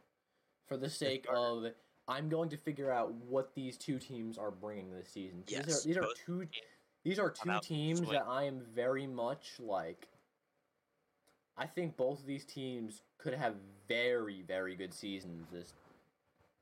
for 0.68 0.78
the 0.78 0.90
sake 0.90 1.26
of 1.34 1.66
I'm 2.08 2.30
going 2.30 2.50
to 2.50 2.58
figure 2.58 2.92
out 2.92 3.14
what 3.14 3.54
these 3.54 3.78
two 3.78 4.00
teams 4.00 4.38
are 4.38 4.52
bringing 4.52 4.92
this 4.92 5.10
season. 5.10 5.44
Yes, 5.48 5.84
these 5.84 5.98
are 5.98 6.02
these 6.04 6.12
are 6.12 6.14
two 6.26 6.48
these 7.04 7.20
are 7.20 7.30
two 7.30 7.60
teams 7.62 8.02
that 8.02 8.26
I 8.28 8.44
am 8.44 8.62
very 8.74 9.08
much 9.08 9.54
like. 9.60 10.08
I 11.58 11.66
think 11.66 11.98
both 11.98 12.20
of 12.20 12.26
these 12.26 12.46
teams 12.46 13.02
could 13.18 13.34
have 13.34 13.56
very 13.88 14.44
very 14.48 14.76
good 14.76 14.94
seasons 14.94 15.48
this, 15.52 15.74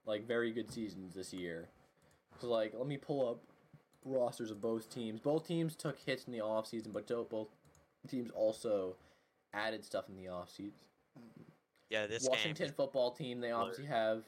like 0.06 0.28
very 0.28 0.52
good 0.52 0.72
seasons 0.72 1.14
this 1.14 1.34
year. 1.34 1.68
So 2.40 2.48
like, 2.48 2.74
let 2.76 2.88
me 2.88 2.98
pull 2.98 3.30
up 3.30 3.40
rosters 4.04 4.52
of 4.52 4.62
both 4.62 4.90
teams. 4.90 5.20
Both 5.20 5.48
teams 5.48 5.76
took 5.76 5.98
hits 6.00 6.26
in 6.26 6.34
the 6.34 6.40
offseason, 6.40 6.92
but 6.92 7.08
both 7.30 7.50
teams 8.08 8.30
also 8.32 8.96
added 9.54 9.84
stuff 9.84 10.06
in 10.10 10.16
the 10.16 10.26
offseason. 10.30 10.72
Yeah, 11.90 12.08
this 12.08 12.28
Washington 12.28 12.68
game. 12.68 12.74
football 12.76 13.12
team, 13.12 13.40
they 13.40 13.52
obviously 13.52 13.86
have 13.86 14.24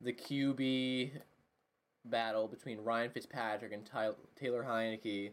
the 0.00 0.12
QB 0.12 1.12
battle 2.06 2.48
between 2.48 2.80
Ryan 2.80 3.10
Fitzpatrick 3.10 3.72
and 3.72 3.84
Ty- 3.84 4.12
Taylor 4.34 4.64
Heinicke. 4.64 5.30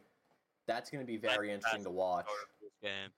That's 0.67 0.89
going 0.89 1.03
to 1.03 1.07
be 1.07 1.17
very 1.17 1.51
interesting 1.51 1.83
to 1.83 1.89
watch. 1.89 2.27
Game. 2.83 3.09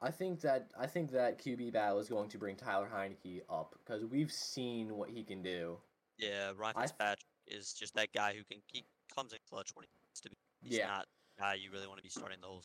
I 0.00 0.10
think 0.10 0.40
that 0.40 0.70
I 0.78 0.86
think 0.86 1.10
that 1.12 1.38
QB 1.38 1.72
battle 1.74 1.98
is 1.98 2.08
going 2.08 2.30
to 2.30 2.38
bring 2.38 2.56
Tyler 2.56 2.88
Heinicke 2.92 3.42
up 3.50 3.74
because 3.84 4.04
we've 4.06 4.32
seen 4.32 4.96
what 4.96 5.10
he 5.10 5.22
can 5.22 5.42
do. 5.42 5.76
Yeah, 6.16 6.52
Ryan 6.56 6.74
Fitzpatrick 6.80 7.26
is 7.46 7.74
just 7.74 7.94
that 7.96 8.10
guy 8.14 8.32
who 8.32 8.42
can 8.44 8.62
he 8.66 8.84
comes 9.14 9.32
in 9.32 9.38
clutch 9.50 9.70
when 9.74 9.84
he 9.84 9.90
needs 10.08 10.20
to 10.22 10.30
be. 10.30 10.36
He's 10.62 10.78
Yeah. 10.78 10.86
not 10.86 11.06
guy 11.38 11.54
you 11.54 11.70
really 11.70 11.86
want 11.86 11.98
to 11.98 12.02
be 12.02 12.08
starting 12.08 12.38
the 12.40 12.46
whole. 12.46 12.62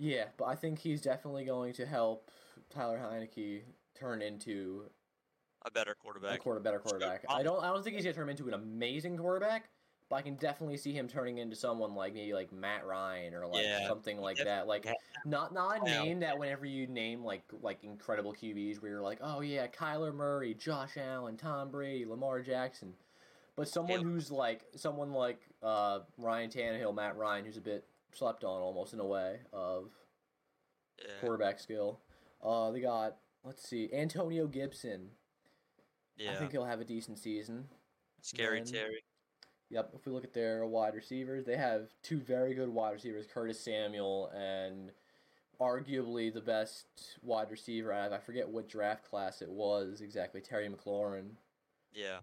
Yeah, 0.00 0.24
but 0.38 0.46
I 0.46 0.54
think 0.54 0.78
he's 0.78 1.02
definitely 1.02 1.44
going 1.44 1.74
to 1.74 1.84
help 1.84 2.30
Tyler 2.70 2.98
Heinicke 2.98 3.60
turn 3.94 4.22
into 4.22 4.84
A 5.66 5.70
better 5.70 5.94
quarterback. 5.94 6.36
a 6.36 6.38
quarter 6.38 6.58
better 6.58 6.78
quarterback. 6.78 7.26
I 7.28 7.42
don't 7.42 7.62
I 7.62 7.68
don't 7.68 7.84
think 7.84 7.96
he's 7.96 8.04
gonna 8.04 8.14
turn 8.14 8.30
into 8.30 8.48
an 8.48 8.54
amazing 8.54 9.18
quarterback, 9.18 9.68
but 10.08 10.16
I 10.16 10.22
can 10.22 10.36
definitely 10.36 10.78
see 10.78 10.92
him 10.92 11.06
turning 11.06 11.36
into 11.36 11.54
someone 11.54 11.94
like 11.94 12.14
maybe 12.14 12.32
like 12.32 12.50
Matt 12.50 12.86
Ryan 12.86 13.34
or 13.34 13.46
like 13.46 13.62
Yeah, 13.62 13.86
something 13.88 14.18
like 14.18 14.38
that. 14.38 14.66
Like 14.66 14.86
not 15.26 15.52
not 15.52 15.82
a 15.82 15.84
name 15.84 16.20
that 16.20 16.38
whenever 16.38 16.64
you 16.64 16.86
name 16.86 17.22
like 17.22 17.44
like 17.60 17.84
incredible 17.84 18.32
QBs 18.32 18.80
where 18.80 18.90
you're 18.92 19.02
like, 19.02 19.18
oh 19.20 19.42
yeah, 19.42 19.66
Kyler 19.66 20.14
Murray, 20.14 20.54
Josh 20.54 20.96
Allen, 20.96 21.36
Tom 21.36 21.70
Brady, 21.70 22.06
Lamar 22.06 22.40
Jackson. 22.40 22.94
But 23.54 23.68
someone 23.68 24.00
who's 24.02 24.30
like 24.30 24.64
someone 24.76 25.12
like 25.12 25.40
uh, 25.62 25.98
Ryan 26.16 26.48
Tannehill, 26.48 26.94
Matt 26.94 27.18
Ryan, 27.18 27.44
who's 27.44 27.58
a 27.58 27.60
bit 27.60 27.84
slept 28.12 28.44
on 28.44 28.60
almost 28.60 28.92
in 28.94 29.00
a 29.00 29.06
way 29.06 29.40
of 29.52 29.90
Yeah. 30.98 31.18
quarterback 31.20 31.58
skill. 31.60 32.00
Uh, 32.42 32.70
they 32.70 32.80
got 32.80 33.16
let's 33.44 33.66
see, 33.66 33.92
Antonio 33.92 34.46
Gibson. 34.46 35.10
yeah. 36.16 36.32
I 36.32 36.36
think 36.36 36.52
he'll 36.52 36.64
have 36.66 36.80
a 36.80 36.84
decent 36.84 37.18
season. 37.18 37.68
Scary 38.20 38.58
then- 38.62 38.72
Terry. 38.72 39.04
Yep, 39.70 39.94
if 39.94 40.04
we 40.04 40.12
look 40.12 40.24
at 40.24 40.32
their 40.32 40.66
wide 40.66 40.94
receivers, 40.94 41.44
they 41.44 41.56
have 41.56 41.94
two 42.02 42.18
very 42.20 42.54
good 42.54 42.68
wide 42.68 42.90
receivers, 42.90 43.26
Curtis 43.28 43.58
Samuel 43.60 44.26
and 44.34 44.92
arguably 45.60 46.32
the 46.32 46.40
best 46.40 47.18
wide 47.22 47.50
receiver 47.50 47.92
out 47.92 48.08
of 48.08 48.12
I 48.12 48.18
forget 48.18 48.48
what 48.48 48.68
draft 48.68 49.04
class 49.04 49.42
it 49.42 49.48
was 49.50 50.00
exactly, 50.00 50.40
Terry 50.40 50.68
McLaurin. 50.68 51.36
Yeah. 51.92 52.20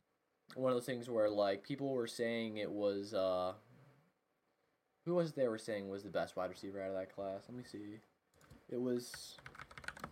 One 0.56 0.72
of 0.72 0.76
those 0.76 0.86
things 0.86 1.10
where 1.10 1.30
like 1.30 1.64
people 1.64 1.90
were 1.94 2.08
saying 2.08 2.58
it 2.58 2.70
was 2.72 3.14
uh 3.14 3.54
who 5.08 5.16
was 5.16 5.30
it 5.30 5.36
they 5.38 5.48
were 5.48 5.58
saying 5.58 5.88
was 5.88 6.04
the 6.04 6.10
best 6.10 6.36
wide 6.36 6.50
receiver 6.50 6.82
out 6.82 6.90
of 6.90 6.96
that 6.96 7.16
class? 7.16 7.44
Let 7.48 7.58
me 7.58 7.64
see. 7.64 7.98
It 8.70 8.80
was 8.80 9.38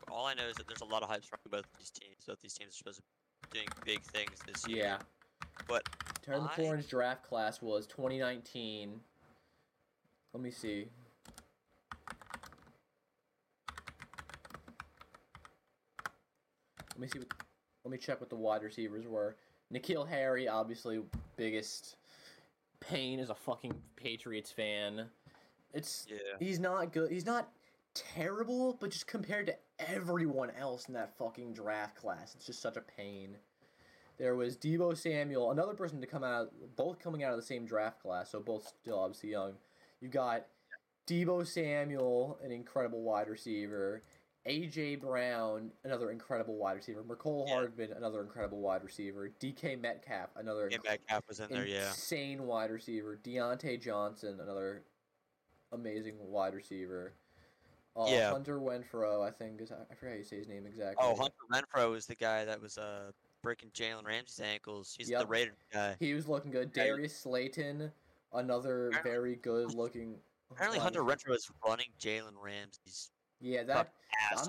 All 0.09 0.25
I 0.25 0.33
know 0.33 0.47
is 0.47 0.55
that 0.55 0.67
there's 0.67 0.81
a 0.81 0.85
lot 0.85 1.03
of 1.03 1.09
hype 1.09 1.23
surrounding 1.25 1.51
both 1.51 1.65
these 1.77 1.91
teams. 1.91 2.15
Both 2.25 2.41
these 2.41 2.53
teams 2.53 2.71
are 2.71 2.77
supposed 2.77 2.99
to 2.99 3.03
be 3.51 3.59
doing 3.59 3.67
big 3.83 4.01
things 4.01 4.39
this 4.47 4.65
year. 4.67 4.85
yeah. 4.85 4.97
But 5.67 5.83
Terry 6.21 6.37
I- 6.37 6.47
McLaurin's 6.47 6.87
draft 6.87 7.23
class 7.23 7.61
was 7.61 7.85
2019. 7.87 9.01
Let 10.33 10.41
me 10.41 10.51
see. 10.51 10.87
Let 16.91 16.99
me 16.99 17.07
see. 17.09 17.19
What, 17.19 17.33
let 17.83 17.91
me 17.91 17.97
check 17.97 18.21
what 18.21 18.29
the 18.29 18.37
wide 18.37 18.63
receivers 18.63 19.05
were. 19.05 19.35
N'Keal 19.73 20.07
Harry, 20.07 20.47
obviously 20.47 21.01
biggest 21.35 21.97
pain 22.79 23.19
as 23.19 23.29
a 23.29 23.35
fucking 23.35 23.73
Patriots 23.95 24.51
fan. 24.51 25.09
It's 25.73 26.07
yeah. 26.09 26.17
he's 26.39 26.59
not 26.59 26.93
good. 26.93 27.11
He's 27.11 27.25
not 27.25 27.49
terrible, 27.93 28.77
but 28.79 28.91
just 28.91 29.07
compared 29.07 29.47
to 29.47 29.55
everyone 29.79 30.51
else 30.51 30.87
in 30.87 30.93
that 30.93 31.17
fucking 31.17 31.53
draft 31.53 31.95
class, 31.95 32.35
it's 32.35 32.45
just 32.45 32.61
such 32.61 32.77
a 32.77 32.81
pain. 32.81 33.37
There 34.17 34.35
was 34.35 34.55
Deebo 34.55 34.95
Samuel, 34.95 35.51
another 35.51 35.73
person 35.73 35.99
to 35.99 36.07
come 36.07 36.23
out, 36.23 36.51
both 36.77 36.99
coming 36.99 37.23
out 37.23 37.31
of 37.31 37.37
the 37.37 37.45
same 37.45 37.65
draft 37.65 38.01
class, 38.01 38.31
so 38.31 38.39
both 38.39 38.73
still 38.81 38.99
obviously 38.99 39.31
young. 39.31 39.53
You 39.99 40.07
got 40.07 40.45
Deebo 41.07 41.45
Samuel, 41.45 42.39
an 42.43 42.51
incredible 42.51 43.01
wide 43.01 43.27
receiver. 43.27 44.03
AJ 44.47 44.99
Brown, 45.01 45.71
another 45.83 46.11
incredible 46.11 46.55
wide 46.55 46.73
receiver. 46.77 47.03
Mecole 47.03 47.47
Yeah. 47.47 47.53
Hardman, 47.55 47.93
another 47.93 48.21
incredible 48.21 48.59
wide 48.59 48.83
receiver. 48.83 49.29
DK 49.39 49.75
Metcalf, 49.75 50.29
another 50.35 50.69
Yeah, 50.71 50.77
inc- 50.77 50.83
Metcalf 50.83 51.27
was 51.27 51.39
in 51.39 51.49
there. 51.49 51.65
Yeah. 51.65 51.87
insane 51.87 52.45
wide 52.45 52.69
receiver. 52.69 53.17
Diontae 53.23 53.81
Johnson, 53.81 54.39
another 54.39 54.83
amazing 55.71 56.17
wide 56.19 56.53
receiver. 56.53 57.13
Uh, 57.95 58.07
Yeah. 58.09 58.29
Hunter 58.31 58.59
Renfrow, 58.59 59.25
I 59.25 59.31
think 59.31 59.61
is 59.61 59.71
I 59.71 59.77
forget 59.95 60.11
how 60.13 60.17
you 60.17 60.23
say 60.23 60.37
his 60.37 60.47
name 60.47 60.65
exactly. 60.67 60.97
Oh, 61.03 61.15
Hunter 61.15 61.35
Renfrow 61.51 61.95
is 61.95 62.05
the 62.05 62.15
guy 62.15 62.45
that 62.45 62.61
was 62.61 62.77
uh 62.77 63.11
breaking 63.41 63.69
Jalen 63.71 64.05
Ramsey's 64.05 64.41
ankles. 64.41 64.93
He's 64.97 65.07
the 65.07 65.13
Yep. 65.13 65.29
Raiders 65.29 65.57
guy. 65.71 65.95
He 65.99 66.13
was 66.13 66.27
looking 66.27 66.51
good. 66.51 66.71
Darius 66.73 67.15
Slayton, 67.17 67.91
another 68.33 68.87
Apparently- 68.89 69.11
very 69.11 69.35
good 69.37 69.73
looking. 69.73 70.21
Apparently, 70.51 70.79
Hunter. 70.79 71.01
Renfrow 71.03 71.35
is 71.35 71.49
running 71.65 71.91
Jalen 71.99 72.35
Ramsey's 72.37 73.11
Yeah, 73.41 73.63
that 73.63 73.91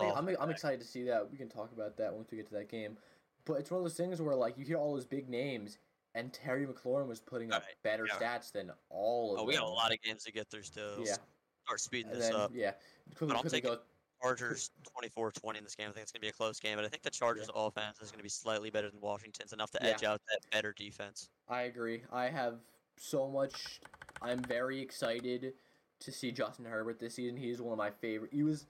I'm. 0.01 0.29
I'm, 0.29 0.37
I'm 0.41 0.51
excited 0.51 0.81
to 0.81 0.87
see 0.87 1.03
that. 1.05 1.31
We 1.31 1.37
can 1.37 1.49
talk 1.49 1.73
about 1.73 1.97
that 1.99 2.13
once 2.15 2.31
we 2.31 2.37
get 2.37 2.47
to 2.49 2.55
that 2.55 2.69
game. 2.71 2.97
But 3.45 3.55
it's 3.55 3.71
one 3.71 3.79
of 3.79 3.85
those 3.85 3.95
things 3.97 4.21
where 4.21 4.35
like 4.35 4.57
you 4.59 4.65
hear 4.65 4.77
all 4.77 4.95
those 4.95 5.05
big 5.07 5.29
names, 5.29 5.79
and 6.15 6.33
Terry 6.33 6.67
McLaurin 6.67 7.07
was 7.09 7.21
putting 7.21 7.53
up 7.53 7.63
Right, 7.63 7.75
better 7.83 8.07
yeah. 8.09 8.17
stats 8.39 8.53
than 8.53 8.71
all 8.91 9.33
of 9.35 9.39
Oh, 9.39 9.41
them. 9.43 9.47
we 9.49 9.55
got 9.55 9.65
a 9.65 9.69
lot 9.69 9.93
of 9.93 10.01
games 10.03 10.25
to 10.25 10.33
get 10.33 10.49
through 10.51 10.63
still. 10.63 10.99
Yeah, 11.05 11.17
Start 11.65 11.81
speeding 11.81 12.13
and 12.13 12.21
this 12.21 12.29
then 12.29 12.37
up. 12.37 12.51
yeah, 12.55 12.73
I'm 13.21 13.29
quickly 13.29 13.51
taking- 13.61 13.71
go. 13.75 13.81
Chargers 14.23 14.71
24-20 15.17 15.59
in 15.59 15.65
this 15.65 15.75
game. 15.75 15.91
I 15.91 15.93
think 15.93 16.03
it's 16.05 16.11
gonna 16.11 16.23
be 16.23 16.29
a 16.29 16.33
close 16.33 16.59
game, 16.59 16.77
but 16.77 16.87
I 16.87 16.89
think 16.89 17.03
the 17.03 17.11
Chargers' 17.11 17.51
offense 17.55 18.01
is 18.01 18.11
gonna 18.11 18.23
be 18.23 18.31
slightly 18.31 18.71
better 18.71 18.89
than 18.91 18.99
Washington's, 19.01 19.53
enough 19.53 19.71
to 19.73 19.79
Yeah. 19.83 19.91
edge 19.91 20.05
out 20.05 20.23
that 20.31 20.41
better 20.51 20.73
defense. 20.73 21.29
I 21.49 21.63
agree. 21.63 22.03
I 22.11 22.29
have 22.31 22.59
so 22.97 23.29
much. 23.29 23.79
I'm 24.23 24.39
very 24.45 24.81
excited 24.81 25.53
to 26.01 26.11
see 26.13 26.33
Justin 26.33 26.65
Herbert 26.65 26.99
this 26.99 27.15
season. 27.17 27.37
He 27.37 27.51
is 27.51 27.61
one 27.61 27.73
of 27.73 27.79
my 27.79 27.91
favorite. 27.91 28.33
He 28.33 28.43
was. 28.43 28.67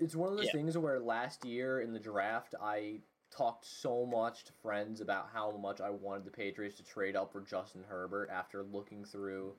It's 0.00 0.16
one 0.16 0.30
of 0.32 0.36
those 0.38 0.46
Yeah. 0.46 0.52
things 0.52 0.76
where 0.78 0.98
last 0.98 1.44
year 1.44 1.80
in 1.80 1.92
the 1.92 2.00
draft, 2.00 2.54
I 2.60 3.02
talked 3.30 3.66
so 3.66 4.06
much 4.06 4.44
to 4.44 4.52
friends 4.54 5.00
about 5.00 5.28
how 5.28 5.52
much 5.52 5.80
I 5.80 5.90
wanted 5.90 6.24
the 6.24 6.30
Patriots 6.30 6.76
to 6.78 6.82
trade 6.82 7.14
up 7.14 7.30
for 7.30 7.42
Justin 7.42 7.84
Herbert 7.84 8.30
after 8.30 8.62
looking 8.62 9.04
through, 9.04 9.56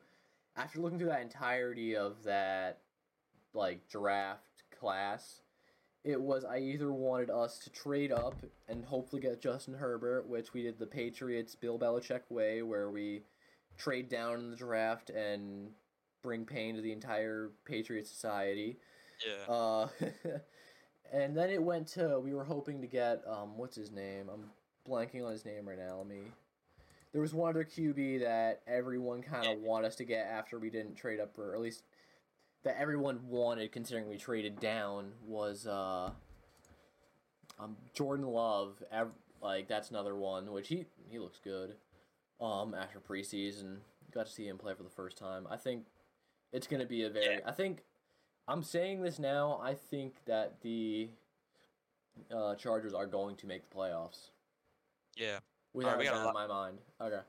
after 0.56 0.80
looking 0.82 0.98
through 0.98 1.10
that 1.10 1.22
entirety 1.22 1.96
of 1.96 2.24
that, 2.24 2.82
like 3.54 3.88
draft 3.88 4.64
class. 4.72 5.44
It 6.04 6.20
was 6.20 6.44
I 6.44 6.58
either 6.58 6.92
wanted 6.92 7.30
us 7.30 7.60
to 7.60 7.70
trade 7.70 8.12
up 8.12 8.36
and 8.68 8.84
hopefully 8.84 9.22
get 9.22 9.40
Justin 9.40 9.76
Herbert, 9.76 10.26
which 10.28 10.54
we 10.54 10.64
did 10.64 10.80
the 10.80 10.88
Patriots 10.88 11.54
Bill 11.54 11.78
Belichick 11.78 12.30
way, 12.30 12.64
where 12.64 12.90
we 12.90 13.24
trade 13.78 14.10
down 14.10 14.40
in 14.40 14.50
the 14.50 14.56
draft 14.58 15.12
and 15.12 15.76
bring 16.24 16.46
pain 16.46 16.76
to 16.76 16.82
the 16.82 16.92
entire 16.92 17.52
Patriot 17.66 18.08
society. 18.08 18.80
Yeah. 19.26 19.54
Uh, 19.54 19.88
and 21.14 21.36
then 21.36 21.50
it 21.50 21.62
went 21.62 21.88
to 21.90 22.20
we 22.20 22.34
were 22.34 22.44
hoping 22.44 22.82
to 22.82 22.88
get 22.88 23.22
um 23.28 23.58
what's 23.58 23.76
his 23.76 23.92
name? 23.92 24.30
I'm 24.32 24.46
blanking 24.90 25.26
on 25.26 25.32
his 25.32 25.46
name 25.46 25.68
right 25.68 25.78
now. 25.78 25.98
Let 25.98 26.08
me. 26.08 26.22
There 27.12 27.22
was 27.22 27.34
one 27.34 27.50
other 27.50 27.66
QB 27.66 28.22
that 28.22 28.62
everyone 28.68 29.22
kind 29.22 29.46
of 29.46 29.60
wanted 29.60 29.88
us 29.88 29.96
to 29.98 30.06
get 30.06 30.28
after 30.28 30.58
we 30.58 30.70
didn't 30.70 30.96
trade 30.96 31.20
up 31.20 31.36
for, 31.36 31.52
or 31.52 31.56
at 31.56 31.62
least 31.62 31.84
that 32.64 32.80
everyone 32.80 33.20
wanted, 33.28 33.72
considering 33.74 34.08
we 34.08 34.18
traded 34.18 34.62
down, 34.62 35.12
was 35.28 35.68
uh, 35.68 36.12
um 37.60 37.76
Jordan 37.94 38.26
Love. 38.28 38.82
Ev- 38.92 39.12
like 39.42 39.68
that's 39.68 39.90
another 39.90 40.16
one, 40.16 40.52
which 40.52 40.70
he 40.70 40.86
he 41.10 41.20
looks 41.20 41.40
good. 41.44 41.76
Um, 42.40 42.74
after 42.74 43.00
preseason, 43.00 43.78
got 44.12 44.26
to 44.26 44.32
see 44.32 44.48
him 44.48 44.58
play 44.58 44.74
for 44.74 44.84
the 44.84 44.90
first 44.90 45.18
time. 45.18 45.46
I 45.50 45.58
think 45.58 45.86
it's 46.54 46.68
gonna 46.68 46.86
be 46.86 47.04
a 47.04 47.10
very. 47.10 47.44
I 47.46 47.52
think 47.52 47.84
I'm 48.48 48.64
saying 48.64 49.02
this 49.02 49.20
now. 49.20 49.60
I 49.64 49.74
think 49.74 50.16
that 50.26 50.62
the 50.62 51.10
uh, 52.36 52.56
Chargers 52.56 52.94
are 52.94 53.06
going 53.06 53.36
to 53.38 53.48
make 53.48 53.70
the 53.70 53.76
playoffs. 53.76 54.30
yeah. 55.16 55.40
Without 55.74 55.98
we 55.98 56.04
got 56.04 56.16
a 56.16 56.18
doubt 56.18 56.28
in 56.28 56.34
my 56.34 56.48
mind. 56.48 56.80
Okay. 57.00 57.22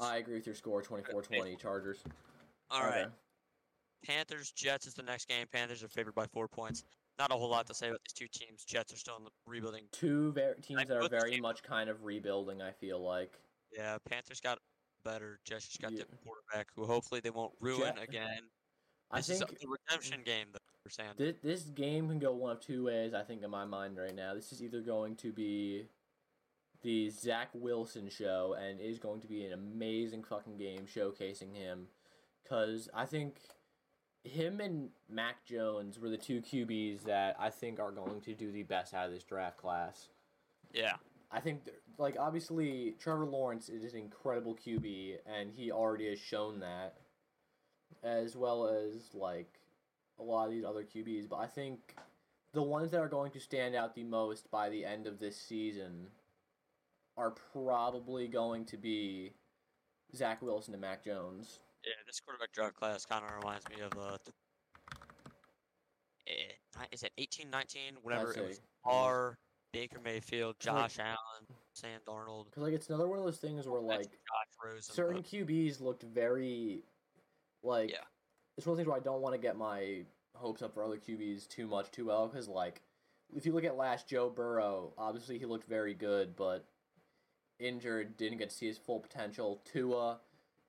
I 0.00 0.18
agree 0.18 0.34
with 0.36 0.46
your 0.46 0.54
score 0.54 0.80
24-20 0.82 1.58
Chargers. 1.60 1.98
All 2.70 2.82
right. 2.82 3.06
Okay. 3.06 3.10
Panthers 4.06 4.52
Jets 4.52 4.86
is 4.86 4.94
the 4.94 5.02
next 5.02 5.26
game. 5.26 5.46
Panthers 5.52 5.82
are 5.82 5.88
favored 5.88 6.14
by 6.14 6.26
four 6.26 6.46
points. 6.46 6.84
Not 7.18 7.32
a 7.32 7.34
whole 7.34 7.50
lot 7.50 7.66
to 7.66 7.74
say 7.74 7.88
about 7.88 7.98
these 8.06 8.12
two 8.12 8.28
teams. 8.32 8.64
Jets 8.64 8.92
are 8.92 8.96
still 8.96 9.16
in 9.16 9.24
the 9.24 9.30
rebuilding. 9.46 9.82
Two 9.90 10.30
ver- 10.30 10.54
teams 10.62 10.84
that 10.86 10.96
are 10.96 11.08
very 11.08 11.40
much 11.40 11.64
kind 11.64 11.90
of 11.90 12.04
rebuilding, 12.04 12.62
I 12.62 12.70
feel 12.70 13.02
like. 13.02 13.32
Yeah, 13.76 13.98
Panthers 14.08 14.40
got 14.40 14.60
better. 15.04 15.40
Jets 15.44 15.66
just 15.66 15.82
got 15.82 15.90
Yeah. 15.90 16.04
the 16.08 16.16
quarterback, 16.24 16.68
who 16.76 16.84
hopefully 16.84 17.20
they 17.20 17.30
won't 17.30 17.52
ruin 17.60 17.80
Jet- 17.96 18.02
again. 18.04 18.42
I 19.10 19.18
This 19.18 19.30
is 19.30 19.38
think 19.38 19.58
the 19.58 19.68
redemption 19.68 20.22
game 20.24 20.46
that 20.52 20.62
we're 20.84 20.90
saying. 20.90 21.10
This, 21.16 21.36
this 21.42 21.62
game 21.62 22.08
can 22.08 22.18
go 22.18 22.32
one 22.32 22.52
of 22.52 22.60
two 22.60 22.84
ways, 22.84 23.14
I 23.14 23.22
think, 23.22 23.42
in 23.42 23.50
my 23.50 23.64
mind 23.64 23.96
right 23.96 24.14
now. 24.14 24.34
This 24.34 24.52
is 24.52 24.62
either 24.62 24.80
going 24.80 25.16
to 25.16 25.32
be 25.32 25.86
the 26.82 27.10
Zach 27.10 27.48
Wilson 27.54 28.08
show, 28.08 28.56
and 28.58 28.80
it 28.80 28.84
is 28.84 28.98
going 28.98 29.20
to 29.20 29.26
be 29.26 29.44
an 29.44 29.52
amazing 29.52 30.24
fucking 30.24 30.56
game 30.56 30.86
showcasing 30.86 31.54
him. 31.54 31.86
Because 32.42 32.88
I 32.94 33.04
think 33.04 33.36
him 34.24 34.60
and 34.60 34.90
Mac 35.08 35.44
Jones 35.44 35.98
were 35.98 36.10
the 36.10 36.16
two 36.16 36.40
QBs 36.40 37.02
that 37.04 37.36
I 37.38 37.50
think 37.50 37.80
are 37.80 37.92
going 37.92 38.20
to 38.22 38.34
do 38.34 38.52
the 38.52 38.62
best 38.62 38.94
out 38.94 39.06
of 39.06 39.12
this 39.12 39.24
draft 39.24 39.58
class. 39.58 40.08
Yeah. 40.72 40.96
I 41.30 41.40
think, 41.40 41.68
like, 41.98 42.16
obviously, 42.18 42.94
Trevor 42.98 43.26
Lawrence 43.26 43.68
is 43.68 43.92
an 43.92 43.98
incredible 43.98 44.54
QB, 44.54 45.18
and 45.26 45.50
he 45.54 45.70
already 45.70 46.08
has 46.08 46.18
shown 46.18 46.60
that, 46.60 46.94
as 48.02 48.36
well 48.36 48.68
as, 48.68 49.14
like, 49.14 49.60
a 50.18 50.22
lot 50.22 50.46
of 50.46 50.52
these 50.52 50.64
other 50.64 50.84
QBs. 50.84 51.28
But 51.28 51.36
I 51.36 51.46
think 51.46 51.94
the 52.52 52.62
ones 52.62 52.90
that 52.92 53.00
are 53.00 53.08
going 53.08 53.30
to 53.32 53.40
stand 53.40 53.74
out 53.74 53.94
the 53.94 54.04
most 54.04 54.50
by 54.50 54.68
the 54.68 54.84
end 54.84 55.06
of 55.06 55.18
this 55.18 55.36
season 55.36 56.08
are 57.16 57.34
probably 57.52 58.28
going 58.28 58.64
to 58.66 58.76
be 58.76 59.32
Zach 60.14 60.40
Wilson 60.42 60.74
and 60.74 60.80
Mac 60.80 61.04
Jones. 61.04 61.58
Yeah, 61.84 61.92
this 62.06 62.20
quarterback 62.20 62.52
draft 62.52 62.74
class 62.76 63.04
kind 63.04 63.24
of 63.24 63.30
reminds 63.36 63.68
me 63.68 63.76
of 63.80 63.92
uh, 63.98 64.16
th- 64.24 64.34
eh, 66.26 66.84
is 66.92 67.02
it 67.02 67.12
18, 67.18 67.50
19? 67.50 67.80
Whenever 68.02 68.32
it 68.32 68.48
was. 68.48 68.60
R, 68.84 69.38
Baker 69.72 69.98
Mayfield, 70.02 70.56
It's 70.58 70.66
like- 70.66 70.76
Josh 70.76 70.98
Allen, 70.98 71.58
Sam 71.72 72.00
Darnold, 72.06 72.46
Because 72.46 72.62
like 72.62 72.72
it's 72.72 72.88
another 72.88 73.06
one 73.08 73.18
of 73.18 73.24
those 73.24 73.38
things 73.38 73.66
where 73.68 73.80
like 73.80 74.10
Josh 74.10 74.80
certain 74.80 75.22
QBs 75.22 75.80
looked 75.80 76.02
very 76.02 76.82
like 77.62 77.90
Yeah. 77.90 78.04
it's 78.56 78.66
one 78.66 78.72
of 78.72 78.76
the 78.76 78.82
things 78.82 78.88
where 78.88 78.96
I 78.96 79.02
don't 79.02 79.20
want 79.22 79.34
to 79.34 79.40
get 79.40 79.56
my 79.56 80.04
hopes 80.34 80.62
up 80.62 80.72
for 80.74 80.84
other 80.84 80.98
QBs 80.98 81.48
too 81.48 81.66
much 81.66 81.90
too 81.90 82.06
well 82.06 82.28
because 82.28 82.48
like 82.48 82.82
if 83.34 83.44
you 83.44 83.52
look 83.52 83.64
at 83.64 83.76
last 83.76 84.08
Joe 84.08 84.30
Burrow, 84.30 84.92
obviously 84.96 85.38
he 85.38 85.44
looked 85.46 85.68
very 85.68 85.92
good, 85.94 86.34
but 86.36 86.64
injured, 87.58 88.16
didn't 88.16 88.38
get 88.38 88.48
to 88.50 88.56
see 88.56 88.66
his 88.66 88.78
full 88.78 89.00
potential. 89.00 89.60
Tua, 89.70 90.20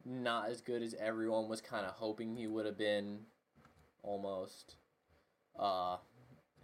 not 0.04 0.50
as 0.50 0.60
good 0.60 0.82
as 0.82 0.94
everyone 0.96 1.48
was 1.48 1.62
kind 1.62 1.86
of 1.86 1.94
hoping 1.94 2.36
he 2.36 2.48
would 2.48 2.66
have 2.66 2.78
been, 2.78 3.20
almost. 4.04 4.76
Uh, 5.58 5.98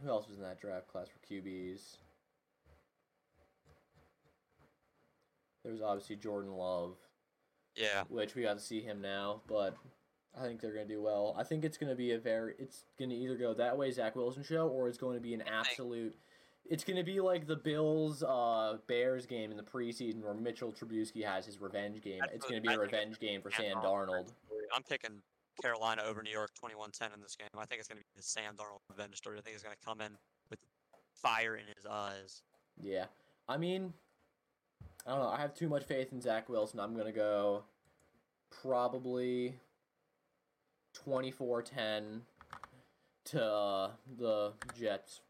who 0.04 0.10
else 0.10 0.28
was 0.28 0.36
in 0.38 0.44
that 0.44 0.60
draft 0.60 0.88
class 0.90 1.08
for 1.08 1.20
QBs? 1.34 1.98
There 5.64 5.72
was 5.72 5.82
obviously 5.82 6.16
Jordan 6.18 6.52
Love 6.52 6.98
Yeah. 7.76 8.04
which 8.10 8.36
we 8.36 8.42
got 8.44 8.56
to 8.58 8.64
see 8.64 8.82
him 8.82 9.02
now, 9.02 9.42
but 9.48 9.76
I 10.38 10.46
think 10.46 10.62
they're 10.62 10.74
going 10.74 10.88
to 10.88 10.94
do 10.94 11.02
well. 11.02 11.36
I 11.38 11.44
think 11.44 11.64
it's 11.64 11.78
going 11.78 11.90
to 11.90 11.96
be 11.96 12.12
a 12.12 12.20
very, 12.20 12.56
it's 12.60 12.84
going 13.00 13.10
to 13.10 13.16
either 13.16 13.36
go 13.36 13.54
that 13.54 13.78
way, 13.78 13.92
Zach 13.92 14.16
Wilson 14.16 14.44
show, 14.44 14.68
or 14.68 14.88
it's 14.88 14.98
going 14.98 15.16
to 15.16 15.22
be 15.22 15.34
an 15.34 15.44
absolute. 15.44 16.16
It's 16.68 16.84
going 16.84 16.98
to 16.98 17.04
be 17.04 17.20
like 17.22 17.48
the 17.48 17.56
Bills 17.56 18.24
uh, 18.24 18.78
Bears 18.88 19.26
game 19.26 19.52
in 19.52 19.58
the 19.58 19.64
preseason 19.64 20.24
where 20.24 20.34
Mitchell 20.34 20.74
Trubisky 20.74 21.24
has 21.24 21.46
his 21.46 21.62
revenge 21.62 22.02
game. 22.02 22.20
That's 22.22 22.34
It's 22.34 22.46
going 22.46 22.62
to 22.62 22.68
be 22.68 22.74
I 22.74 22.76
a 22.76 22.80
revenge 22.80 23.20
game 23.20 23.42
for 23.42 23.52
Sam 23.52 23.78
Darnold. 23.78 24.08
Darnold. 24.08 24.32
I'm 24.76 24.84
picking 24.84 25.22
Carolina 25.62 26.04
over 26.06 26.24
New 26.24 26.32
York 26.32 26.52
21-10 26.62 27.14
in 27.14 27.22
this 27.22 27.36
game. 27.36 27.48
I 27.58 27.66
think 27.66 27.80
it's 27.80 27.88
going 27.88 28.00
to 28.00 28.04
be 28.04 28.10
the 28.16 28.24
Sam 28.24 28.56
Darnold 28.56 28.80
revenge 28.90 29.16
story. 29.16 29.38
I 29.38 29.42
think 29.42 29.56
he's 29.56 29.64
going 29.64 29.76
to 29.80 29.86
come 29.86 30.02
in 30.02 30.18
with 30.50 30.60
fire 31.14 31.56
in 31.56 31.66
his 31.76 31.86
eyes. 31.86 32.42
Yeah. 32.82 33.06
I 33.48 33.58
mean, 33.58 33.94
I 35.06 35.12
don't 35.12 35.20
know. 35.20 35.30
I 35.30 35.40
have 35.40 35.54
too 35.54 35.70
much 35.70 35.84
faith 35.84 36.12
in 36.12 36.20
Zach 36.20 36.50
Wilson. 36.50 36.80
I'm 36.80 36.94
going 36.94 37.06
to 37.06 37.12
go 37.12 37.64
probably 38.62 39.56
24 40.96 41.62
10 41.62 42.22
to 43.26 43.44
uh, 43.44 43.90
the 44.18 44.54
Jets. 44.80 45.22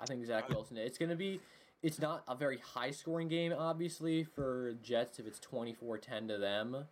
I 0.00 0.06
think 0.06 0.24
Zach. 0.24 0.48
Wilson. 0.48 0.76
It's 0.76 0.98
going 0.98 1.10
to 1.10 1.16
be. 1.16 1.40
It's 1.82 2.00
not 2.00 2.24
a 2.26 2.34
very 2.34 2.58
high 2.58 2.90
scoring 2.90 3.28
game, 3.28 3.54
obviously, 3.56 4.24
for 4.24 4.74
Jets 4.82 5.18
if 5.18 5.26
it's 5.26 5.38
24 5.40 5.98
10 5.98 6.28
to 6.28 6.38
them. 6.38 6.84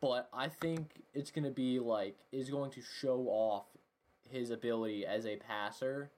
But 0.00 0.28
I 0.32 0.48
think 0.48 1.02
it's 1.14 1.30
going 1.30 1.44
to 1.44 1.50
be 1.50 1.78
like, 1.78 2.16
is 2.32 2.50
going 2.50 2.70
to 2.72 2.80
show 2.82 3.26
off 3.28 3.66
his 4.28 4.50
ability 4.50 5.06
as 5.06 5.26
a 5.26 5.36
passer 5.36 6.10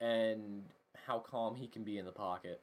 and 0.00 0.64
how 1.06 1.18
calm 1.18 1.54
he 1.54 1.66
can 1.66 1.84
be 1.84 1.98
in 1.98 2.04
the 2.04 2.12
pocket. 2.12 2.62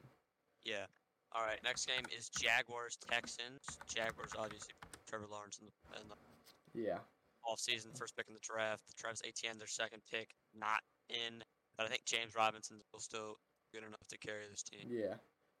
Yeah. 0.64 0.86
All 1.32 1.42
right. 1.42 1.58
Next 1.62 1.86
game 1.86 2.04
is 2.16 2.28
Jaguars 2.28 2.96
Texans. 3.10 3.60
Jaguars 3.92 4.32
obviously 4.38 4.72
Trevor 5.06 5.26
Lawrence 5.30 5.58
in 5.60 5.66
the, 5.66 6.00
in 6.00 6.08
the 6.08 6.88
Yeah. 6.88 6.98
Offseason, 7.48 7.96
first 7.96 8.16
pick 8.16 8.26
in 8.28 8.34
the 8.34 8.40
draft. 8.40 8.86
The 8.88 8.94
Travis 8.94 9.22
Etienne, 9.26 9.58
their 9.58 9.66
second 9.66 10.02
pick, 10.10 10.30
not 10.54 10.80
in. 11.08 11.42
But 11.76 11.86
I 11.86 11.88
think 11.88 12.04
James 12.04 12.34
Robinson 12.34 12.78
will 12.92 13.00
still 13.00 13.36
good 13.72 13.82
enough 13.84 14.06
to 14.08 14.18
carry 14.18 14.44
this 14.50 14.62
team. 14.62 14.86
Yeah. 14.88 15.14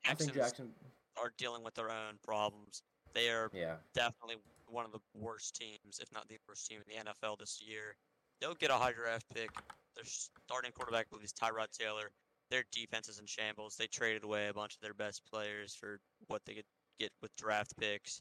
I 0.08 0.14
think 0.14 0.32
Jackson. 0.34 0.72
are 1.20 1.32
dealing 1.38 1.62
with 1.64 1.74
their 1.74 1.90
own 1.90 2.18
problems. 2.22 2.82
They 3.12 3.30
are 3.30 3.50
Yeah. 3.52 3.76
definitely 3.94 4.36
one 4.66 4.84
of 4.84 4.92
the 4.92 5.00
worst 5.14 5.56
teams, 5.56 5.98
if 6.00 6.10
not 6.12 6.28
the 6.28 6.38
worst 6.48 6.66
team 6.66 6.82
in 6.82 6.88
the 6.88 6.96
NFL 7.10 7.36
this 7.36 7.60
year. 7.60 7.96
They'll 8.40 8.54
get 8.54 8.70
a 8.70 8.76
high 8.76 8.92
draft 8.92 9.26
pick. 9.34 9.50
Their 9.94 10.04
starting 10.04 10.72
quarterback, 10.72 11.06
I 11.06 11.08
believe, 11.10 11.24
is 11.24 11.32
Tyrod 11.32 11.70
Taylor. 11.70 12.10
Their 12.50 12.64
defense 12.70 13.08
is 13.08 13.18
in 13.18 13.26
shambles. 13.26 13.76
They 13.76 13.86
traded 13.86 14.24
away 14.24 14.48
a 14.48 14.54
bunch 14.54 14.74
of 14.74 14.80
their 14.80 14.94
best 14.94 15.24
players 15.24 15.74
for 15.74 16.00
what 16.28 16.44
they 16.44 16.54
could 16.54 16.66
get 16.98 17.12
with 17.22 17.34
draft 17.36 17.76
picks. 17.78 18.20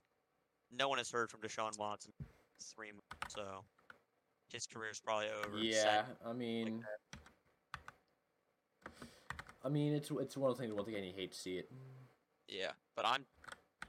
No 0.72 0.90
one 0.90 0.98
has 0.98 1.12
heard 1.12 1.30
from 1.30 1.42
Deshaun 1.42 1.78
Watson 1.78 2.14
three 2.60 2.92
months, 2.92 3.36
so 3.36 3.64
his 4.52 4.66
career 4.66 4.90
is 4.90 5.00
probably 5.00 5.28
over. 5.44 5.58
Yeah. 5.58 6.04
I 6.26 6.34
mean, 6.34 6.84
that. 6.84 7.20
I 9.64 9.70
mean, 9.70 9.94
it's 9.94 10.12
it's 10.12 10.38
one 10.38 10.52
of 10.52 10.58
the 10.58 10.64
things. 10.64 10.74
Once 10.74 10.88
again, 10.88 11.04
you 11.04 11.14
hate 11.16 11.32
to 11.32 11.38
see 11.38 11.58
it. 11.58 11.72
Yeah, 12.48 12.72
but 12.96 13.06
I'm 13.06 13.26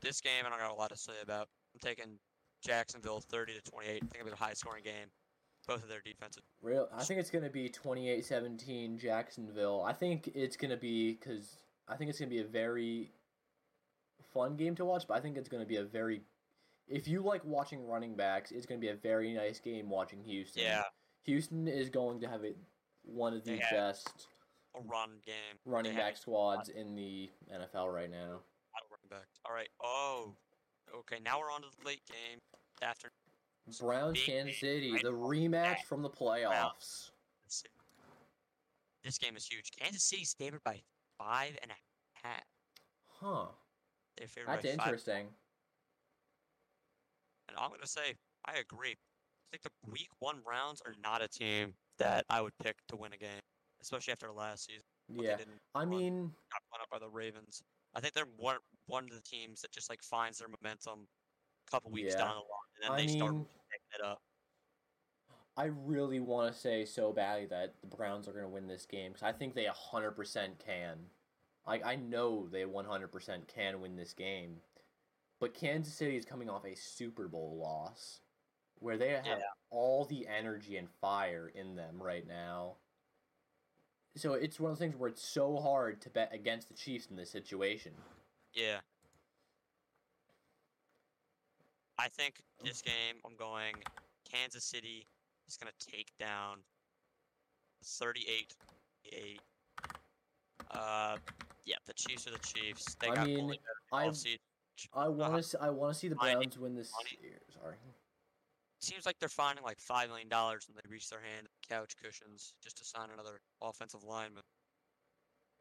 this 0.00 0.20
game. 0.20 0.44
I 0.46 0.48
don't 0.48 0.58
got 0.58 0.70
a 0.70 0.74
lot 0.74 0.90
to 0.90 0.96
say 0.96 1.12
about. 1.22 1.48
I'm 1.74 1.80
taking 1.80 2.18
Jacksonville 2.64 3.20
30 3.20 3.54
to 3.54 3.70
28. 3.70 3.88
I 3.88 3.98
think 3.98 4.14
it'll 4.14 4.26
be 4.26 4.32
a 4.32 4.36
high 4.36 4.54
scoring 4.54 4.84
game. 4.84 5.08
Both 5.66 5.82
of 5.82 5.88
their 5.88 6.00
defensive. 6.00 6.44
Real. 6.62 6.88
I 6.94 7.02
think 7.02 7.18
it's 7.18 7.30
gonna 7.30 7.50
be 7.50 7.68
28-17 7.68 9.00
Jacksonville. 9.00 9.82
I 9.84 9.92
think 9.92 10.30
it's 10.34 10.56
gonna 10.56 10.76
be 10.76 11.14
because 11.14 11.56
I 11.88 11.96
think 11.96 12.08
it's 12.08 12.20
gonna 12.20 12.30
be 12.30 12.40
a 12.40 12.44
very 12.44 13.10
fun 14.32 14.56
game 14.56 14.76
to 14.76 14.84
watch. 14.84 15.08
But 15.08 15.14
I 15.14 15.20
think 15.20 15.36
it's 15.36 15.48
gonna 15.48 15.66
be 15.66 15.76
a 15.76 15.84
very 15.84 16.22
if 16.88 17.08
you 17.08 17.22
like 17.22 17.44
watching 17.44 17.86
running 17.86 18.14
backs, 18.14 18.52
it's 18.52 18.66
gonna 18.66 18.80
be 18.80 18.88
a 18.88 18.94
very 18.94 19.32
nice 19.32 19.58
game 19.58 19.88
watching 19.88 20.22
Houston. 20.22 20.62
Yeah, 20.62 20.82
Houston 21.24 21.66
is 21.68 21.88
going 21.90 22.20
to 22.20 22.28
have 22.28 22.44
a, 22.44 22.52
one 23.02 23.32
of 23.32 23.44
the 23.44 23.60
best 23.70 24.28
run 24.84 25.10
game. 25.24 25.34
running 25.64 25.94
They 25.94 26.00
back 26.00 26.16
squads 26.16 26.68
in 26.68 26.94
the 26.94 27.30
NFL 27.52 27.92
right 27.92 28.10
now. 28.10 28.16
a 28.16 28.72
lot 28.74 28.82
of 28.82 28.90
running 28.90 29.08
back. 29.10 29.26
All 29.44 29.54
right. 29.54 29.68
Oh, 29.82 30.34
okay. 30.98 31.16
Now 31.24 31.40
we're 31.40 31.50
on 31.50 31.62
to 31.62 31.68
the 31.78 31.86
late 31.86 32.02
game. 32.08 32.38
After 32.82 33.10
Browns, 33.80 34.20
Kansas 34.24 34.58
City, 34.58 34.92
the 35.02 35.10
rematch 35.10 35.82
from 35.88 36.02
the 36.02 36.10
playoffs. 36.10 37.10
this 39.02 39.18
game 39.18 39.36
is 39.36 39.46
huge. 39.46 39.70
Kansas 39.78 40.02
City's 40.02 40.34
favored 40.38 40.62
by 40.62 40.80
five 41.18 41.56
and 41.62 41.70
a 41.70 42.26
half. 42.26 42.44
Huh. 43.08 43.46
They're 44.18 44.28
favored 44.28 44.62
That's 44.62 44.76
by 44.76 44.84
five. 44.84 45.00
And 47.56 47.64
I'm 47.64 47.70
gonna 47.70 47.86
say 47.86 48.14
I 48.44 48.58
agree. 48.58 48.92
I 48.92 49.46
think 49.50 49.62
the 49.62 49.90
Week 49.90 50.08
One 50.18 50.40
Browns 50.44 50.80
are 50.86 50.94
not 51.02 51.22
a 51.22 51.28
team 51.28 51.74
that 51.98 52.24
I 52.28 52.40
would 52.40 52.52
pick 52.62 52.76
to 52.88 52.96
win 52.96 53.12
a 53.12 53.16
game, 53.16 53.40
especially 53.80 54.12
after 54.12 54.30
last 54.32 54.66
season. 54.66 54.82
Yeah. 55.08 55.36
I 55.74 55.80
one. 55.80 55.88
mean, 55.88 56.14
got 56.52 56.62
blown 56.70 56.82
up 56.82 56.90
by 56.90 56.98
the 56.98 57.08
Ravens. 57.08 57.62
I 57.94 58.00
think 58.00 58.14
they're 58.14 58.26
one 58.36 58.58
one 58.86 59.04
of 59.04 59.10
the 59.10 59.22
teams 59.22 59.60
that 59.62 59.72
just 59.72 59.88
like 59.88 60.02
finds 60.02 60.38
their 60.38 60.48
momentum 60.48 61.06
a 61.66 61.70
couple 61.70 61.90
weeks 61.90 62.14
Yeah. 62.14 62.24
down 62.24 62.34
the 62.34 62.40
line, 62.40 62.74
and 62.74 62.84
then 62.84 62.92
I 62.92 62.96
they 62.96 63.08
start 63.18 63.32
picking 63.32 63.94
it 63.98 64.04
up. 64.04 64.18
I 65.58 65.66
really 65.66 66.20
want 66.20 66.52
to 66.52 66.58
say 66.60 66.84
so 66.84 67.12
badly 67.14 67.46
that 67.46 67.80
the 67.80 67.86
Browns 67.86 68.28
are 68.28 68.32
going 68.32 68.44
to 68.44 68.50
win 68.50 68.66
this 68.66 68.84
game 68.84 69.12
because 69.12 69.22
I 69.22 69.32
think 69.32 69.54
they 69.54 69.64
100% 69.64 70.58
can. 70.58 70.98
Like, 71.66 71.84
I 71.84 71.96
know 71.96 72.46
they 72.46 72.64
100% 72.64 73.48
can 73.48 73.80
win 73.80 73.96
this 73.96 74.12
game. 74.12 74.60
But 75.38 75.54
Kansas 75.54 75.92
City 75.94 76.16
is 76.16 76.24
coming 76.24 76.48
off 76.48 76.64
a 76.64 76.74
Super 76.74 77.28
Bowl 77.28 77.58
loss 77.58 78.20
where 78.78 78.96
they 78.96 79.10
have 79.10 79.26
Yeah. 79.26 79.42
all 79.70 80.04
the 80.04 80.26
energy 80.26 80.76
and 80.76 80.90
fire 81.00 81.48
in 81.48 81.76
them 81.76 82.02
right 82.02 82.26
now. 82.26 82.76
So 84.16 84.32
it's 84.34 84.58
one 84.58 84.70
of 84.72 84.78
those 84.78 84.86
things 84.86 84.96
where 84.96 85.10
it's 85.10 85.22
so 85.22 85.58
hard 85.58 86.00
to 86.02 86.10
bet 86.10 86.32
against 86.32 86.68
the 86.68 86.74
Chiefs 86.74 87.06
in 87.08 87.16
this 87.16 87.30
situation. 87.30 87.92
Yeah. 88.54 88.80
I 91.98 92.08
think 92.08 92.42
this 92.62 92.82
game 92.82 93.16
I'm 93.24 93.36
going 93.36 93.74
Kansas 94.24 94.64
City 94.64 95.06
is 95.48 95.56
going 95.56 95.72
to 95.78 95.86
take 95.86 96.16
down 96.18 96.58
38 97.82 98.54
8. 99.12 99.40
Uh 100.70 101.16
yeah, 101.64 101.76
the 101.86 101.94
Chiefs 101.94 102.26
are 102.26 102.30
the 102.30 102.38
Chiefs. 102.38 102.94
They 103.00 103.08
I 103.08 103.14
got 103.14 103.26
mean, 103.26 103.38
bullied 103.40 103.60
all 103.92 104.12
season. 104.14 104.38
I 104.94 105.04
uh, 105.06 105.10
want 105.10 105.44
to 105.44 105.62
I 105.62 105.70
want 105.70 105.92
to 105.92 105.98
see 105.98 106.08
the 106.08 106.16
Money- 106.16 106.34
Browns 106.34 106.58
win 106.58 106.74
this. 106.74 106.92
year. 107.22 107.38
Sorry. 107.60 107.76
Seems 108.80 109.06
like 109.06 109.18
they're 109.18 109.28
finding 109.28 109.64
like 109.64 109.80
5 109.80 110.08
million 110.08 110.28
dollars 110.28 110.66
and 110.68 110.76
they 110.76 110.88
reach 110.88 111.08
their 111.08 111.20
hand 111.20 111.48
couch 111.68 111.94
cushions 112.02 112.54
just 112.62 112.78
to 112.78 112.84
sign 112.84 113.08
another 113.12 113.40
offensive 113.62 114.04
lineman. 114.04 114.42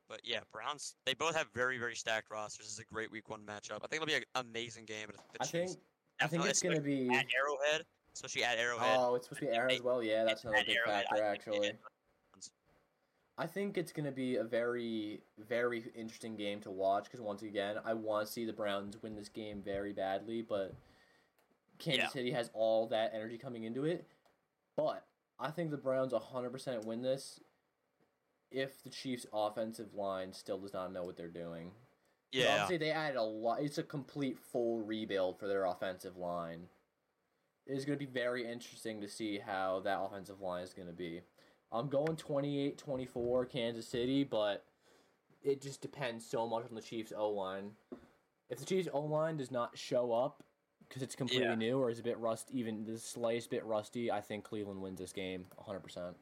But 0.09 0.22
yeah, 0.24 0.41
Browns 0.51 0.95
they 1.05 1.13
both 1.13 1.36
have 1.36 1.47
very 1.53 1.78
very 1.78 1.95
stacked 1.95 2.30
rosters. 2.30 2.66
This 2.66 2.74
is 2.74 2.80
a 2.80 2.93
great 2.93 3.11
week 3.11 3.30
1 3.30 3.41
matchup. 3.41 3.78
I 3.84 3.88
think 3.88 4.01
it'll 4.01 4.05
be 4.07 4.16
an 4.16 4.24
amazing 4.36 4.86
game 4.86 5.07
I 5.39 5.45
think 5.45 5.72
I 6.22 6.28
think 6.28 6.45
it's 6.45 6.61
gonna 6.61 6.82
be. 6.82 7.09
at 7.09 7.26
Arrowhead, 7.36 7.86
especially 8.13 8.43
at 8.43 8.57
Arrowhead. 8.57 8.97
Oh, 8.99 9.16
it's 9.16 9.28
supposed 9.28 9.41
to 9.41 9.47
be 9.47 9.53
Arrow 9.53 9.72
as 9.72 9.82
well. 9.82 10.03
Yeah, 10.03 10.24
that's 10.24 10.43
another 10.43 10.63
big 10.66 10.78
Arrowhead, 10.78 11.05
factor 11.09 11.24
actually. 11.24 11.72
I 13.38 13.47
think 13.47 13.77
it's 13.77 13.91
gonna 13.91 14.11
be 14.11 14.38
a 14.38 14.43
very, 14.43 15.21
very 15.38 15.91
interesting 15.95 16.36
game 16.38 16.61
to 16.61 16.71
watch 16.71 17.05
because 17.05 17.21
once 17.21 17.41
again, 17.41 17.77
I 17.83 17.93
want 17.93 18.25
to 18.27 18.31
see 18.31 18.45
the 18.45 18.53
Browns 18.53 19.01
win 19.01 19.15
this 19.15 19.29
game 19.29 19.61
very 19.61 19.91
badly, 19.91 20.41
but 20.41 20.73
Kansas 21.77 22.03
Yeah. 22.03 22.09
City 22.09 22.31
has 22.31 22.49
all 22.53 22.88
that 22.88 23.13
energy 23.13 23.38
coming 23.38 23.63
into 23.63 23.86
it. 23.86 24.05
But 24.77 25.05
I 25.39 25.51
think 25.51 25.71
the 25.71 25.77
Browns 25.77 26.13
100% 26.13 26.86
win 26.86 27.01
this 27.01 27.41
if 28.51 28.81
the 28.83 28.89
Chiefs' 28.89 29.25
offensive 29.33 29.93
line 29.93 30.31
still 30.31 30.59
does 30.59 30.73
not 30.73 30.93
know 30.93 31.03
what 31.03 31.17
they're 31.17 31.27
doing. 31.27 31.71
Yeah, 32.31 32.53
Obviously, 32.53 32.77
they 32.77 32.91
added 32.91 33.17
a 33.17 33.23
lot. 33.23 33.61
It's 33.61 33.77
a 33.77 33.83
complete 33.83 34.38
full 34.39 34.81
rebuild 34.81 35.39
for 35.39 35.47
their 35.47 35.65
offensive 35.65 36.17
line. 36.17 36.67
It 37.65 37.73
is 37.77 37.86
going 37.86 37.97
to 37.97 38.05
be 38.05 38.11
very 38.11 38.49
interesting 38.49 39.01
to 39.01 39.07
see 39.07 39.39
how 39.39 39.81
that 39.81 39.99
offensive 39.99 40.41
line 40.41 40.63
is 40.63 40.73
going 40.73 40.88
to 40.88 40.93
be. 40.93 41.21
I'm 41.72 41.89
going 41.89 42.16
28-24 42.16 43.49
Kansas 43.49 43.88
City, 43.88 44.24
but 44.24 44.66
it 45.43 45.61
just 45.61 45.82
depends 45.82 46.26
so 46.26 46.47
much 46.47 46.66
on 46.70 46.76
the 46.76 46.82
Chiefs 46.82 47.11
O 47.16 47.30
line. 47.30 47.72
If 48.49 48.59
the 48.59 48.66
Chiefs 48.66 48.88
O 48.93 49.01
line 49.01 49.38
does 49.38 49.51
not 49.51 49.78
show 49.78 50.11
up 50.13 50.43
because 50.88 51.01
it's 51.01 51.16
completely 51.16 51.47
Yeah. 51.47 51.55
new 51.55 51.80
or 51.80 51.89
is 51.89 51.99
a 51.99 52.03
bit 52.03 52.18
rust, 52.20 52.49
even 52.51 52.86
the 52.86 52.97
slightest 52.97 53.49
bit 53.49 53.63
rusty, 53.66 54.11
I 54.11 54.22
think 54.22 54.43
Cleveland 54.45 54.82
wins 54.82 54.99
this 54.99 55.11
game 55.11 55.45
100. 55.57 55.80
percent 55.82 56.16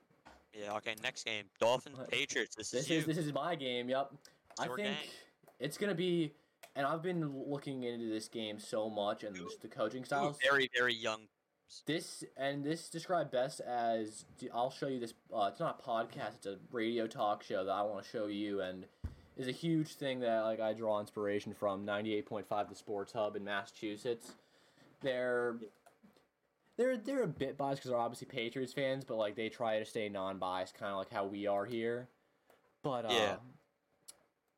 Yeah. 0.54 0.76
Okay. 0.78 0.96
Next 1.04 1.26
game, 1.26 1.46
Dolphins 1.60 2.00
Patriots. 2.10 2.56
This, 2.56 2.72
This 2.72 2.86
is 2.90 2.92
is 3.02 3.06
this 3.06 3.18
is 3.18 3.34
my 3.34 3.56
game. 3.56 3.90
Yep. 3.90 4.14
I 4.60 4.66
think 4.68 4.78
game. 4.78 4.98
it's 5.60 5.78
gonna 5.78 5.96
be, 5.96 6.32
and 6.76 6.86
I've 6.86 7.02
been 7.02 7.28
looking 7.48 7.84
into 7.84 8.08
this 8.10 8.28
game 8.28 8.60
so 8.60 8.90
much 8.90 9.24
and 9.24 9.36
just 9.36 9.62
the 9.62 9.68
coaching 9.68 10.06
styles. 10.06 10.38
very 10.42 10.70
very 10.76 10.94
young. 10.94 11.28
This 11.86 12.24
and 12.38 12.64
this 12.64 12.90
described 12.90 13.32
best 13.32 13.60
as 13.62 14.26
I'll 14.54 14.70
show 14.72 14.88
you 14.88 15.00
this. 15.00 15.14
Uh, 15.34 15.50
it's 15.52 15.60
not 15.60 15.82
a 15.84 15.90
podcast; 15.90 16.36
it's 16.36 16.46
a 16.46 16.58
radio 16.72 17.08
talk 17.08 17.44
show 17.44 17.64
that 17.66 17.72
I 17.72 17.82
want 17.84 18.04
to 18.04 18.10
show 18.10 18.28
you, 18.28 18.62
and 18.62 18.86
is 19.38 19.48
a 19.48 19.52
huge 19.52 19.96
thing 19.96 20.20
that 20.20 20.42
like 20.42 20.60
I 20.60 20.74
draw 20.74 21.00
inspiration 21.00 21.54
from. 21.54 21.86
Ninety 21.86 22.14
eight 22.14 22.26
point 22.26 22.48
five, 22.48 22.70
the 22.70 22.76
Sports 22.76 23.14
Hub 23.14 23.36
in 23.36 23.44
Massachusetts. 23.44 24.32
They're 25.02 25.56
they're 26.78 26.98
they're 26.98 27.24
a 27.24 27.28
bit 27.28 27.58
biased 27.58 27.82
because 27.82 27.92
they're 27.92 28.00
obviously 28.00 28.28
Patriots 28.28 28.74
fans, 28.74 29.04
but 29.04 29.16
like 29.18 29.36
they 29.36 29.50
try 29.50 29.80
to 29.80 29.86
stay 29.86 30.10
non 30.10 30.38
biased, 30.38 30.76
kind 30.76 30.92
of 30.92 30.98
like 31.00 31.12
how 31.12 31.26
we 31.26 31.48
are 31.48 31.66
here. 31.66 32.08
But 32.84 33.06
uh, 33.06 33.10
Yeah. 33.14 33.36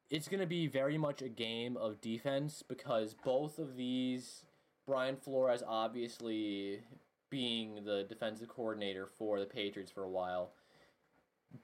it's 0.09 0.27
gonna 0.27 0.45
be 0.45 0.67
very 0.67 0.97
much 0.97 1.21
a 1.21 1.29
game 1.29 1.77
of 1.77 2.01
defense 2.01 2.63
because 2.67 3.13
both 3.23 3.57
of 3.59 3.75
these 3.75 4.43
Brian 4.85 5.15
Flores 5.15 5.63
obviously 5.67 6.81
being 7.39 7.83
the 7.83 8.05
defensive 8.07 8.47
coordinator 8.47 9.05
for 9.05 9.41
the 9.41 9.45
Patriots 9.45 9.91
for 9.91 10.03
a 10.03 10.09
while. 10.09 10.51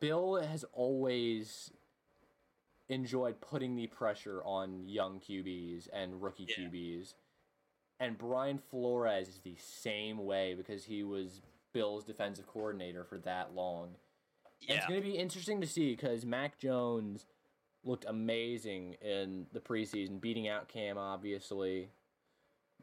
Bill 0.01 0.35
has 0.35 0.65
always 0.73 1.71
enjoyed 2.89 3.39
putting 3.39 3.77
the 3.77 3.87
pressure 3.87 4.43
on 4.43 4.85
young 4.85 5.21
QBs 5.21 5.87
and 5.93 6.21
rookie 6.21 6.45
Yeah. 6.49 6.65
QBs. 6.67 7.13
And 8.01 8.17
Brian 8.17 8.57
Flores 8.57 9.29
is 9.29 9.39
the 9.39 9.55
same 9.55 10.17
way 10.25 10.55
because 10.55 10.83
he 10.83 11.03
was 11.03 11.39
Bill's 11.71 12.03
defensive 12.03 12.47
coordinator 12.47 13.05
for 13.05 13.17
that 13.19 13.55
long. 13.55 13.95
And 14.59 14.69
Yeah. 14.71 14.75
it's 14.75 14.87
going 14.87 15.01
to 15.01 15.07
be 15.07 15.17
interesting 15.17 15.61
to 15.61 15.67
see 15.67 15.95
because 15.95 16.25
Mac 16.25 16.59
Jones 16.59 17.25
looked 17.85 18.03
amazing 18.09 18.95
in 18.95 19.47
the 19.53 19.61
preseason, 19.61 20.19
beating 20.19 20.49
out 20.49 20.67
Cam, 20.67 20.97
obviously. 20.97 21.91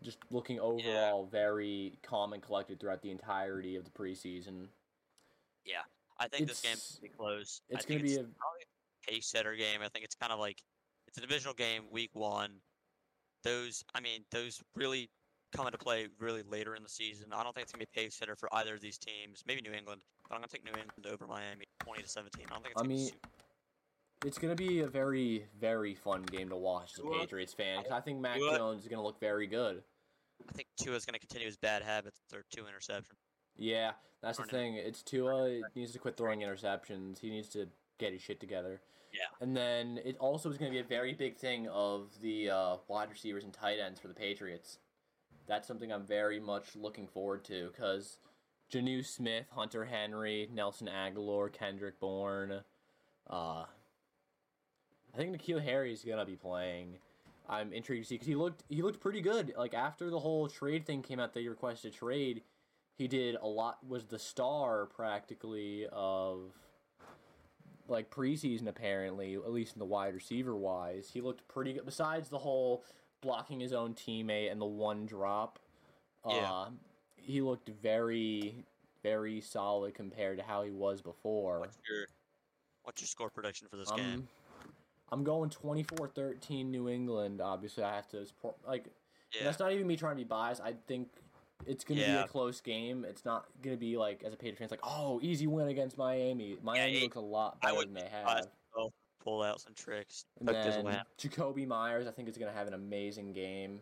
Just 0.02 0.18
looking 0.30 0.60
overall 0.60 1.26
very 1.26 1.98
calm 2.02 2.32
and 2.32 2.42
collected 2.42 2.78
throughout 2.80 3.02
the 3.02 3.10
entirety 3.10 3.76
of 3.76 3.84
the 3.84 3.90
preseason. 3.90 4.68
Yeah, 5.64 5.82
I 6.18 6.28
think 6.28 6.48
this 6.48 6.60
it's- 6.60 6.62
game's 6.62 6.98
gonna 7.00 7.10
be 7.12 7.16
close. 7.16 7.60
It's 7.68 7.84
going 7.84 7.98
to 8.00 8.04
be 8.04 8.16
a. 8.16 8.26
pace 9.06 9.26
setter 9.26 9.54
game. 9.56 9.80
I 9.82 9.88
think 9.88 10.04
it's 10.04 10.14
kind 10.14 10.32
of 10.32 10.38
like 10.38 10.62
it's 11.06 11.16
a 11.18 11.20
divisional 11.20 11.54
game, 11.54 11.84
week 11.90 12.10
one. 12.12 12.60
Those, 13.42 13.82
I 13.94 14.00
mean, 14.00 14.24
those 14.30 14.60
really 14.74 15.08
come 15.56 15.66
into 15.66 15.78
play 15.78 16.08
really 16.18 16.42
later 16.42 16.74
in 16.76 16.82
the 16.82 16.88
season. 16.88 17.32
I 17.32 17.42
don't 17.42 17.54
think 17.54 17.62
it's 17.64 17.72
gonna 17.72 17.84
be 17.86 17.90
a 17.92 18.00
pace 18.04 18.14
setter 18.16 18.36
for 18.36 18.48
either 18.54 18.74
of 18.74 18.80
these 18.80 18.98
teams. 18.98 19.42
Maybe 19.46 19.62
New 19.62 19.72
England, 19.72 20.02
but 20.28 20.34
I'm 20.34 20.40
gonna 20.40 20.48
take 20.48 20.64
New 20.64 20.78
England 20.78 21.06
over 21.10 21.26
Miami, 21.26 21.64
twenty 21.80 22.02
to 22.02 22.08
seventeen. 22.08 22.46
I 22.50 22.54
don't 22.54 22.62
think 22.62 22.72
it's 22.74 22.82
I 22.82 22.86
mean, 22.86 23.06
super- 23.06 23.28
It's 24.24 24.38
going 24.38 24.54
to 24.54 24.60
be 24.60 24.80
a 24.80 24.86
very, 24.88 25.46
very 25.60 25.94
fun 25.94 26.22
game 26.22 26.48
to 26.48 26.56
watch 26.56 26.94
as 26.94 26.98
a 26.98 27.02
Tua- 27.02 27.20
Patriots 27.20 27.54
fan. 27.54 27.82
'cause 27.82 27.92
I 27.92 28.00
think 28.00 28.18
Mac 28.20 28.36
Tua- 28.38 28.56
Jones 28.56 28.82
is 28.82 28.88
going 28.88 28.98
to 28.98 29.04
look 29.04 29.20
very 29.20 29.46
good. 29.46 29.82
I 30.48 30.52
think 30.52 30.68
Tua's 30.76 31.04
gonna 31.04 31.18
continue 31.18 31.46
his 31.46 31.56
bad 31.56 31.82
habits. 31.82 32.20
Throw 32.28 32.40
two 32.50 32.62
interceptions. 32.62 33.16
Yeah, 33.56 33.92
that's 34.20 34.38
the 34.38 34.44
Darn 34.44 34.48
it. 34.48 34.52
thing. 34.52 34.74
It's 34.76 35.02
Tua 35.02 35.48
he 35.50 35.62
needs 35.74 35.90
to 35.92 35.98
quit 35.98 36.16
throwing 36.16 36.40
interceptions. 36.40 37.18
He 37.18 37.28
needs 37.28 37.48
to 37.50 37.68
get 37.98 38.12
his 38.12 38.22
shit 38.22 38.38
together. 38.38 38.80
Yeah. 39.12 39.26
And 39.40 39.56
then 39.56 39.98
it 39.98 40.16
also 40.18 40.48
is 40.48 40.56
going 40.56 40.70
to 40.70 40.74
be 40.74 40.78
a 40.80 40.84
very 40.84 41.12
big 41.12 41.36
thing 41.36 41.66
of 41.68 42.20
the 42.20 42.50
uh, 42.50 42.76
wide 42.86 43.10
receivers 43.10 43.42
and 43.42 43.52
tight 43.52 43.80
ends 43.80 43.98
for 43.98 44.06
the 44.06 44.14
Patriots. 44.14 44.78
That's 45.46 45.66
something 45.66 45.92
I'm 45.92 46.06
very 46.06 46.38
much 46.38 46.76
looking 46.76 47.08
forward 47.08 47.44
to 47.46 47.68
because 47.70 48.18
Jonnu 48.70 49.04
Smith, 49.04 49.46
Hunter 49.50 49.86
Henry, 49.86 50.48
Nelson 50.52 50.86
Agholor, 50.86 51.52
Kendrick 51.52 51.98
Bourne. 51.98 52.62
Uh, 53.26 53.64
I 55.14 55.16
think 55.16 55.36
N'Keal 55.36 55.62
Harry 55.62 55.92
is 55.92 56.04
gonna 56.04 56.24
be 56.24 56.36
playing. 56.36 56.98
I'm 57.48 57.72
intrigued 57.72 58.04
to 58.04 58.08
see 58.08 58.14
because 58.16 58.28
he 58.28 58.34
looked 58.34 58.62
he 58.68 58.82
looked 58.82 59.00
pretty 59.00 59.20
good. 59.20 59.54
Like 59.56 59.74
after 59.74 60.10
the 60.10 60.18
whole 60.18 60.48
trade 60.48 60.86
thing 60.86 61.02
came 61.02 61.18
out, 61.18 61.32
they 61.32 61.48
requested 61.48 61.94
trade. 61.94 62.42
He 62.96 63.08
did 63.08 63.36
a 63.40 63.46
lot. 63.46 63.78
Was 63.86 64.06
the 64.06 64.18
star 64.18 64.86
practically 64.86 65.86
of 65.92 66.52
like 67.88 68.10
preseason 68.10 68.68
apparently, 68.68 69.34
at 69.34 69.50
least 69.50 69.74
in 69.74 69.78
the 69.78 69.86
wide 69.86 70.14
receiver 70.14 70.54
wise. 70.54 71.10
He 71.12 71.20
looked 71.20 71.46
pretty 71.48 71.72
good. 71.72 71.86
Besides 71.86 72.28
the 72.28 72.38
whole 72.38 72.84
blocking 73.22 73.60
his 73.60 73.72
own 73.72 73.94
teammate 73.94 74.52
and 74.52 74.60
the 74.60 74.66
one 74.66 75.06
drop, 75.06 75.58
Yeah. 76.28 76.52
uh, 76.52 76.70
he 77.16 77.40
looked 77.40 77.68
very 77.68 78.64
very 79.02 79.40
solid 79.40 79.94
compared 79.94 80.36
to 80.38 80.44
how 80.44 80.62
he 80.64 80.70
was 80.70 81.00
before. 81.00 81.60
What's 81.60 81.78
your 81.88 82.06
What's 82.82 83.00
your 83.00 83.06
score 83.06 83.30
prediction 83.30 83.68
for 83.68 83.76
this 83.76 83.90
I'm, 83.90 83.96
game? 83.96 84.28
I'm 85.10 85.24
going 85.24 85.50
24-13 85.50 86.66
New 86.66 86.88
England. 86.88 87.40
Obviously, 87.40 87.82
I 87.84 87.94
have 87.94 88.08
to 88.08 88.24
support. 88.26 88.56
Like 88.66 88.86
Yeah, 89.34 89.44
that's 89.44 89.58
not 89.58 89.72
even 89.72 89.86
me 89.86 89.96
trying 89.96 90.12
to 90.16 90.22
be 90.22 90.24
biased. 90.28 90.60
I 90.62 90.74
think 90.86 91.08
it's 91.66 91.84
gonna 91.84 92.00
be 92.00 92.06
a 92.06 92.26
close 92.28 92.60
game. 92.60 93.04
It's 93.04 93.24
not 93.24 93.46
gonna 93.62 93.76
be 93.76 93.96
like 93.96 94.22
as 94.24 94.32
a 94.32 94.36
Patriots 94.36 94.58
fan, 94.58 94.64
it's 94.66 94.72
like 94.72 94.80
oh 94.84 95.18
easy 95.22 95.46
win 95.46 95.68
against 95.68 95.96
Miami. 95.98 96.56
Miami 96.62 96.98
it- 96.98 97.02
looks 97.02 97.16
a 97.16 97.20
lot 97.20 97.58
I 97.62 97.72
better 97.72 97.84
than 97.84 97.94
they 97.94 98.08
have. 98.10 98.46
they'll 98.76 98.92
pull 99.22 99.42
out 99.42 99.60
some 99.60 99.74
tricks. 99.74 100.24
And 100.38 100.48
then. 100.48 101.02
Jakobi 101.18 101.66
Meyers, 101.66 102.06
I 102.06 102.10
think 102.12 102.28
is 102.28 102.38
gonna 102.38 102.52
have 102.52 102.66
an 102.68 102.74
amazing 102.74 103.32
game. 103.32 103.80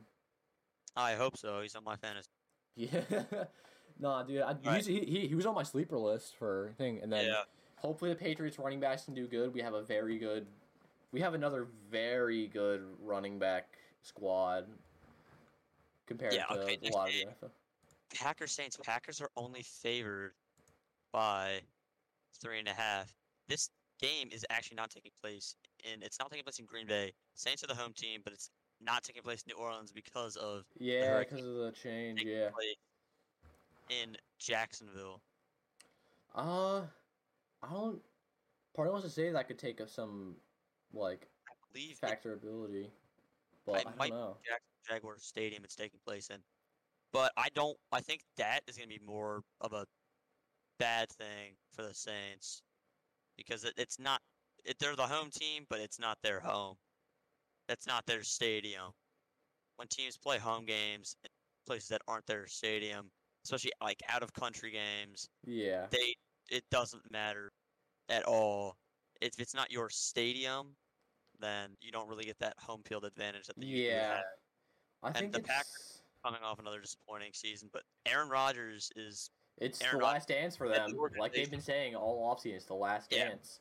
I 0.96 1.14
hope 1.14 1.36
so. 1.36 1.60
He's 1.60 1.74
on 1.76 1.84
my 1.84 1.96
fantasy. 1.96 2.28
Yeah. 2.78 3.00
nah, 3.98 4.22
dude. 4.22 4.42
I, 4.42 4.54
Right. 4.64 4.84
he, 4.84 5.00
he 5.00 5.26
he 5.28 5.34
was 5.34 5.46
on 5.46 5.54
my 5.54 5.62
sleeper 5.62 5.98
list 5.98 6.36
for 6.36 6.72
thing, 6.76 7.00
and 7.02 7.10
then 7.12 7.26
Yeah. 7.26 7.42
hopefully 7.76 8.10
the 8.10 8.16
Patriots 8.16 8.58
running 8.58 8.80
backs 8.80 9.04
can 9.06 9.14
do 9.14 9.26
good. 9.26 9.54
We 9.54 9.60
have 9.62 9.72
a 9.74 9.82
very 9.82 10.18
good, 10.18 10.46
we 11.12 11.20
have 11.20 11.34
another 11.34 11.66
very 11.90 12.46
good 12.48 12.82
running 13.00 13.38
back 13.38 13.78
squad 14.02 14.66
compared 16.06 16.32
Yeah, 16.34 16.44
to 16.46 16.60
okay, 16.60 16.78
a 16.82 16.90
lot 16.90 17.08
of 17.08 17.14
the. 17.14 17.46
NFL. 17.46 17.50
Packers 18.14 18.52
Saints. 18.52 18.78
Packers 18.82 19.20
are 19.20 19.30
only 19.36 19.62
favored 19.62 20.32
by 21.12 21.60
three 22.40 22.58
and 22.58 22.68
a 22.68 22.72
half. 22.72 23.12
This 23.48 23.70
game 24.00 24.28
is 24.30 24.44
actually 24.50 24.76
not 24.76 24.90
taking 24.90 25.10
place 25.20 25.56
and 25.90 26.02
It's 26.02 26.18
not 26.18 26.30
taking 26.30 26.44
place 26.44 26.58
in 26.58 26.66
Green 26.66 26.86
Bay. 26.86 27.12
Saints 27.34 27.62
are 27.64 27.66
the 27.66 27.74
home 27.74 27.92
team, 27.92 28.20
but 28.24 28.32
it's 28.32 28.50
not 28.80 29.02
taking 29.02 29.22
place 29.22 29.42
in 29.46 29.52
New 29.56 29.62
Orleans 29.62 29.92
because 29.92 30.36
of 30.36 30.64
Yeah, 30.78 31.20
because 31.20 31.44
of 31.44 31.54
the 31.54 31.72
change. 31.72 32.22
Yeah. 32.22 32.50
in 33.88 34.16
Jacksonville. 34.38 35.20
Uh, 36.34 36.82
I 37.62 37.70
don't. 37.70 38.00
Part 38.74 38.88
of 38.88 38.92
wants 38.92 39.06
to 39.08 39.12
say 39.12 39.30
that 39.30 39.48
could 39.48 39.58
take 39.58 39.80
us 39.80 39.92
some 39.92 40.36
like 40.96 41.28
I 41.48 41.52
believe 41.72 41.92
it- 42.02 42.08
factor 42.08 42.32
ability, 42.34 42.90
but 43.66 43.76
I 43.76 43.82
don't 43.84 43.96
might- 43.98 44.10
know. 44.12 44.36
Jaguar 44.88 45.18
Stadium 45.18 45.64
it's 45.64 45.74
taking 45.74 45.98
place 46.06 46.30
in. 46.30 46.38
But 47.12 47.32
I 47.36 47.48
don't. 47.54 47.76
I 47.92 48.00
think 48.00 48.22
that 48.36 48.60
is 48.68 48.76
going 48.76 48.88
to 48.88 48.98
be 48.98 49.04
more 49.04 49.42
of 49.60 49.72
a 49.72 49.84
bad 50.78 51.08
thing 51.10 51.54
for 51.72 51.82
the 51.82 51.94
Saints 51.94 52.62
because 53.36 53.64
it, 53.64 53.72
it's 53.76 53.98
not. 53.98 54.20
It, 54.64 54.78
they're 54.78 54.96
the 54.96 55.06
home 55.06 55.30
team, 55.32 55.64
but 55.70 55.80
it's 55.80 55.98
not 55.98 56.18
their 56.22 56.40
home. 56.40 56.76
That's 57.68 57.86
not 57.86 58.04
their 58.06 58.22
stadium. 58.22 58.92
When 59.76 59.88
teams 59.88 60.16
play 60.16 60.38
home 60.38 60.66
games 60.66 61.16
in 61.24 61.30
places 61.66 61.88
that 61.88 62.02
aren't 62.06 62.26
their 62.26 62.46
stadium, 62.46 63.10
especially 63.44 63.72
like 63.82 64.00
out 64.08 64.22
of 64.22 64.32
country 64.32 64.70
games, 64.70 65.28
Yeah. 65.44 65.86
they 65.90 66.14
it 66.50 66.64
doesn't 66.70 67.10
matter 67.10 67.50
at 68.08 68.24
all. 68.24 68.76
If 69.20 69.38
it's 69.38 69.54
not 69.54 69.70
your 69.72 69.90
stadium, 69.90 70.76
then 71.40 71.70
you 71.80 71.90
don't 71.92 72.08
really 72.08 72.24
get 72.24 72.38
that 72.40 72.54
home 72.58 72.82
field 72.84 73.04
advantage 73.04 73.46
that 73.46 73.58
do 73.58 73.66
Yeah. 73.66 74.20
I 75.02 75.12
think 75.12 75.32
the 75.32 75.38
it's 75.40 75.48
Packers- 75.48 76.02
coming 76.24 76.42
off 76.42 76.58
another 76.58 76.80
disappointing 76.80 77.32
season. 77.32 77.68
But 77.72 77.82
Aaron 78.06 78.28
Rodgers 78.28 78.90
is 78.96 79.30
it's 79.58 79.80
Aaron 79.82 79.98
the 79.98 80.02
Rodgers 80.04 80.14
last 80.14 80.28
dance 80.28 80.56
for 80.56 80.68
led 80.68 80.82
the 80.88 80.92
them. 80.94 81.10
Like 81.18 81.32
they've 81.32 81.50
been 81.50 81.60
saying 81.60 81.94
all 81.94 82.34
offseason, 82.34 82.54
it's 82.56 82.64
the 82.66 82.74
last 82.74 83.12
Yeah. 83.12 83.28
dance. 83.28 83.60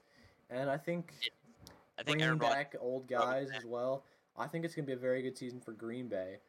And 0.49 0.69
I 0.69 0.77
think 0.77 1.13
I 1.97 2.03
think 2.03 2.05
bringing 2.19 2.23
Aaron 2.25 2.37
back 2.37 2.75
old 2.79 3.07
guys 3.07 3.49
as 3.51 3.65
well. 3.65 4.03
I 4.35 4.47
think 4.47 4.65
it's 4.65 4.75
gonna 4.75 4.85
be 4.85 4.93
a 4.93 4.97
very 4.97 5.21
good 5.21 5.37
season 5.37 5.61
for 5.61 5.71
Green 5.71 6.07
Bay. 6.09 6.39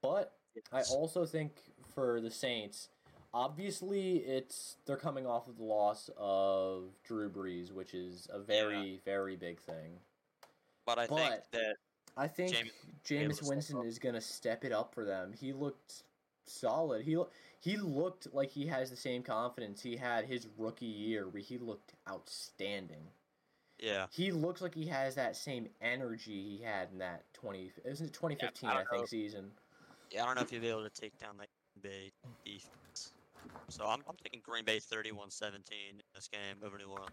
But 0.00 0.38
I 0.72 0.82
also 0.84 1.26
think 1.26 1.60
for 1.94 2.20
the 2.20 2.30
Saints, 2.30 2.88
obviously 3.34 4.18
it's 4.18 4.76
they're 4.86 4.96
coming 4.96 5.26
off 5.26 5.48
of 5.48 5.56
the 5.56 5.64
loss 5.64 6.08
of 6.16 6.94
Drew 7.02 7.28
Brees, 7.28 7.72
which 7.72 7.92
is 7.94 8.26
a 8.30 8.38
very 8.38 8.98
very 9.04 9.36
big 9.36 9.60
thing. 9.60 10.00
But 10.86 10.98
I 10.98 11.06
think 11.06 11.20
but- 11.20 11.52
that 11.52 11.76
I 12.16 12.28
think 12.28 12.52
Jameis- 12.52 12.70
Jameis 13.04 13.20
able 13.20 13.28
to 13.30 13.34
step 13.36 13.48
Winston 13.48 13.86
is 13.86 13.98
gonna 13.98 14.20
step 14.20 14.64
it 14.64 14.72
up 14.72 14.94
for 14.94 15.04
them. 15.04 15.32
He 15.32 15.52
looked 15.52 16.04
solid. 16.44 17.04
He 17.04 17.16
he 17.60 17.76
looked 17.76 18.32
like 18.32 18.50
he 18.50 18.66
has 18.66 18.90
the 18.90 18.96
same 18.96 19.22
confidence 19.22 19.82
he 19.82 19.96
had 19.96 20.26
his 20.26 20.46
rookie 20.58 20.86
year, 20.86 21.28
where 21.28 21.42
he 21.42 21.58
looked 21.58 21.94
outstanding. 22.08 23.10
Yeah. 23.78 24.06
He 24.10 24.30
looks 24.30 24.60
like 24.60 24.74
he 24.74 24.86
has 24.86 25.14
that 25.16 25.36
same 25.36 25.68
energy 25.80 26.56
he 26.56 26.62
had 26.62 26.90
in 26.92 26.98
that 26.98 27.24
twenty. 27.32 27.72
Isn't 27.84 28.06
it 28.06 28.12
twenty 28.12 28.36
fifteen? 28.36 28.70
I 28.70 28.82
I 28.82 28.84
think 28.84 29.08
season. 29.08 29.50
Yeah, 30.10 30.22
I 30.22 30.26
don't 30.26 30.36
know 30.36 30.42
if 30.42 30.52
you'll 30.52 30.60
be 30.60 30.68
able 30.68 30.88
to 30.88 30.90
take 30.90 31.18
down 31.18 31.36
that 31.38 31.48
Bay 31.82 32.12
defense. 32.44 33.12
So 33.68 33.84
I'm, 33.84 34.00
I'm 34.08 34.16
thinking 34.22 34.40
Green 34.44 34.64
Bay 34.64 34.78
31-17 34.78 35.54
in 35.90 36.00
this 36.14 36.28
game 36.28 36.56
over 36.64 36.78
New 36.78 36.86
Orleans. 36.86 37.10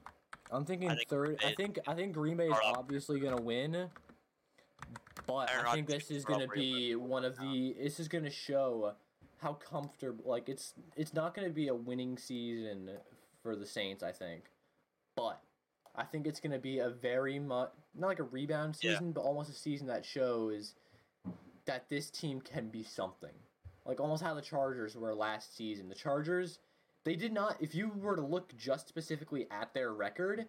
I'm 0.52 0.66
thinking 0.66 0.89
I 0.89 0.95
think 0.95 1.10
third. 1.10 1.39
I 1.45 1.54
think 1.54 1.80
I 1.88 1.93
think 1.93 2.14
Green 2.14 2.38
Bay 2.38 2.47
is 2.47 2.58
obviously 2.64 3.20
gonna 3.20 3.41
win, 3.41 3.89
but 5.26 5.49
Aaron 5.52 5.66
I 5.68 5.74
think 5.74 5.88
this 5.88 6.06
is 6.06 6.18
is 6.18 6.26
gonna 6.26 6.47
be 6.47 6.95
one 6.95 7.24
of 7.26 7.38
the. 7.38 7.76
This 7.82 7.99
is 7.99 8.08
gonna 8.08 8.30
show 8.30 8.93
how 9.38 9.54
comfortable. 9.54 10.24
Like 10.30 10.49
it's 10.49 10.74
it's 10.95 11.14
not 11.14 11.34
gonna 11.34 11.49
be 11.49 11.70
a 11.70 11.76
winning 11.76 12.18
season 12.18 12.89
for 13.41 13.56
the 13.56 13.66
Saints. 13.66 14.04
I 14.04 14.12
think, 14.12 14.43
but 15.16 15.41
I 15.95 16.04
think 16.04 16.28
it's 16.28 16.39
gonna 16.39 16.60
be 16.60 16.80
a 16.80 16.89
very 16.89 17.39
much 17.39 17.72
not 17.95 18.08
like 18.08 18.20
a 18.20 18.24
rebound 18.24 18.78
Yeah. 18.82 18.93
season, 18.93 19.12
but 19.14 19.22
almost 19.22 19.49
a 19.49 19.54
season 19.54 19.88
that 19.88 20.06
shows 20.06 20.76
that 21.66 21.88
this 21.89 22.10
team 22.10 22.41
can 22.41 22.68
be 22.70 22.84
something. 22.84 23.34
Like 23.86 23.99
almost 23.99 24.22
how 24.22 24.34
the 24.34 24.41
Chargers 24.41 24.95
were 24.95 25.14
last 25.16 25.56
season. 25.56 25.89
The 25.89 25.95
Chargers, 25.95 26.60
they 27.04 27.16
did 27.16 27.34
not. 27.34 27.58
If 27.60 27.74
you 27.76 27.89
were 27.89 28.16
to 28.16 28.22
look 28.22 28.56
just 28.58 28.88
specifically 28.88 29.47
at 29.52 29.74
their 29.74 29.93
record, 29.93 30.47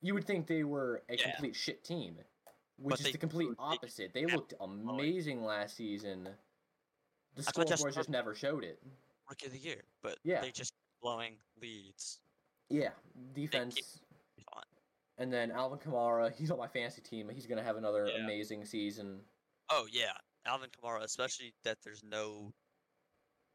you 0.00 0.14
would 0.14 0.24
think 0.26 0.46
they 0.46 0.64
were 0.64 1.02
a 1.08 1.16
Yeah. 1.16 1.30
complete 1.30 1.54
shit 1.56 1.84
team, 1.84 2.16
which 2.76 2.90
But 2.90 2.98
is 3.00 3.04
they- 3.06 3.12
the 3.12 3.18
complete 3.18 3.50
opposite. 3.58 4.12
They 4.12 4.26
looked 4.26 4.54
amazing 4.60 5.42
last 5.44 5.76
season. 5.76 6.24
The 6.24 7.42
That's 7.42 7.46
what 7.56 7.66
scoreboard 7.68 7.68
Justin 7.90 7.94
just 7.94 8.08
never 8.10 8.34
showed 8.34 8.64
it. 8.64 8.82
Rookie 9.28 9.46
of 9.46 9.52
the 9.52 9.58
year, 9.58 9.84
but 10.02 10.18
Yeah. 10.22 10.40
they're 10.40 10.50
just 10.52 10.74
blowing 11.00 11.40
leads. 11.56 12.20
Yeah, 12.68 12.92
defense. 13.32 14.00
And 15.16 15.32
then 15.32 15.52
Alvin 15.52 15.78
Kamara, 15.78 16.32
he's 16.36 16.50
on 16.50 16.58
my 16.58 16.66
fantasy 16.66 17.00
team. 17.00 17.28
He's 17.28 17.46
gonna 17.46 17.62
have 17.62 17.76
another 17.76 18.06
Yeah. 18.08 18.16
amazing 18.24 18.64
season. 18.64 19.24
Oh 19.68 19.86
yeah, 19.86 20.16
Alvin 20.44 20.70
Kamara, 20.70 21.02
especially 21.02 21.54
that 21.62 21.80
there's 21.82 22.02
no 22.02 22.52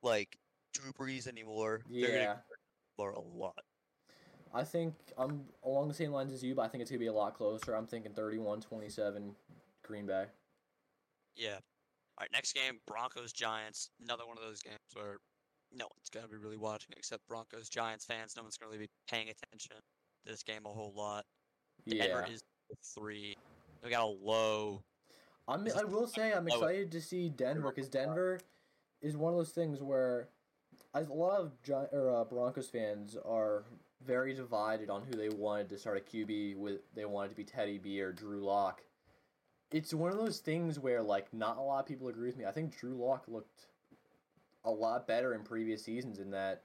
like 0.01 0.39
Drew 0.73 0.91
Brees 0.93 1.27
anymore. 1.27 1.81
They're 1.89 2.09
Yeah. 2.09 2.25
gonna 2.25 2.43
Kamara 2.97 3.15
a 3.17 3.19
lot. 3.19 3.65
I 4.51 4.63
think 4.63 4.95
I'm 5.17 5.47
along 5.63 5.87
the 5.87 5.93
same 5.93 6.11
lines 6.11 6.33
as 6.33 6.43
you, 6.43 6.55
but 6.55 6.63
I 6.63 6.67
think 6.67 6.81
it's 6.81 6.89
gonna 6.89 6.99
be 6.99 7.07
a 7.07 7.13
lot 7.13 7.35
closer. 7.35 7.75
I'm 7.75 7.87
thinking 7.87 8.13
31-27 8.13 9.35
Green 9.83 10.05
Bay. 10.05 10.27
Yeah. 11.35 11.55
All 12.17 12.23
right, 12.23 12.31
next 12.31 12.53
game, 12.53 12.79
Broncos 12.85 13.31
Giants. 13.31 13.91
Another 14.01 14.25
one 14.25 14.37
of 14.37 14.43
those 14.43 14.61
games 14.61 14.79
where 14.93 15.19
no 15.71 15.85
one's 15.85 16.09
gonna 16.09 16.27
be 16.27 16.35
really 16.35 16.57
watching 16.57 16.93
except 16.97 17.25
Broncos 17.27 17.69
Giants 17.69 18.05
fans. 18.05 18.35
No 18.35 18.41
one's 18.43 18.57
gonna 18.57 18.71
really 18.71 18.85
be 18.85 18.91
paying 19.09 19.29
attention 19.29 19.77
to 19.77 20.31
this 20.31 20.43
game 20.43 20.65
a 20.65 20.69
whole 20.69 20.93
lot. 20.93 21.25
Denver 21.87 22.25
Yeah, 22.27 22.33
is 22.33 22.41
three. 22.93 23.35
We 23.83 23.89
got 23.89 24.03
a 24.03 24.05
low. 24.07 24.83
I'm. 25.47 25.65
I 25.75 25.83
will 25.83 26.07
say 26.07 26.33
I'm 26.33 26.47
excited 26.47 26.91
to 26.91 27.01
see 27.01 27.29
Denver 27.29 27.71
because 27.71 27.89
Denver 27.89 28.39
is 29.01 29.15
one 29.15 29.31
of 29.31 29.37
those 29.37 29.51
things 29.51 29.81
where 29.81 30.21
as 30.21 30.27
a 30.93 31.01
lot 31.03 31.39
of 31.39 31.61
Gi- 31.63 31.73
or, 31.91 32.15
uh, 32.15 32.23
Broncos 32.23 32.69
fans 32.69 33.15
are 33.17 33.65
very 34.05 34.33
divided 34.33 34.89
on 34.89 35.03
who 35.03 35.11
they 35.11 35.29
wanted 35.29 35.69
to 35.69 35.77
start 35.77 35.97
a 35.97 36.01
QB 36.01 36.55
with. 36.55 36.81
They 36.93 37.05
wanted 37.05 37.29
to 37.29 37.35
be 37.35 37.43
Teddy 37.43 37.77
B 37.77 38.01
or 38.01 38.11
Drew 38.11 38.43
Lock. 38.43 38.83
It's 39.71 39.93
one 39.93 40.11
of 40.11 40.17
those 40.17 40.39
things 40.39 40.79
where 40.79 41.01
like 41.03 41.31
not 41.33 41.57
a 41.57 41.61
lot 41.61 41.79
of 41.81 41.85
people 41.85 42.07
agree 42.07 42.27
with 42.27 42.37
me. 42.37 42.45
I 42.45 42.51
think 42.51 42.75
Drew 42.75 42.95
Lock 42.95 43.27
looked 43.27 43.67
a 44.65 44.71
lot 44.71 45.07
better 45.07 45.33
in 45.33 45.43
previous 45.43 45.83
seasons 45.83 46.19
in 46.19 46.31
that 46.31 46.63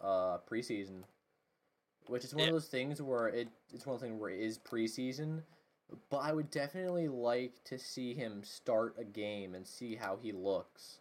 uh, 0.00 0.38
preseason, 0.50 1.02
which 2.06 2.24
is 2.24 2.34
one 2.34 2.44
Yeah. 2.44 2.48
of 2.50 2.54
those 2.54 2.68
things 2.68 3.02
where 3.02 3.28
it 3.28 3.48
it's 3.72 3.84
one 3.84 3.94
of 3.96 4.00
those 4.00 4.08
things 4.08 4.20
where 4.20 4.30
it 4.30 4.40
is 4.40 4.58
preseason. 4.58 5.42
But 6.10 6.18
I 6.18 6.32
would 6.32 6.50
definitely 6.50 7.08
like 7.08 7.64
to 7.64 7.78
see 7.78 8.14
him 8.14 8.42
start 8.44 8.94
a 8.98 9.04
game 9.04 9.54
and 9.54 9.66
see 9.66 9.94
how 9.96 10.16
he 10.16 10.32
looks. 10.32 11.00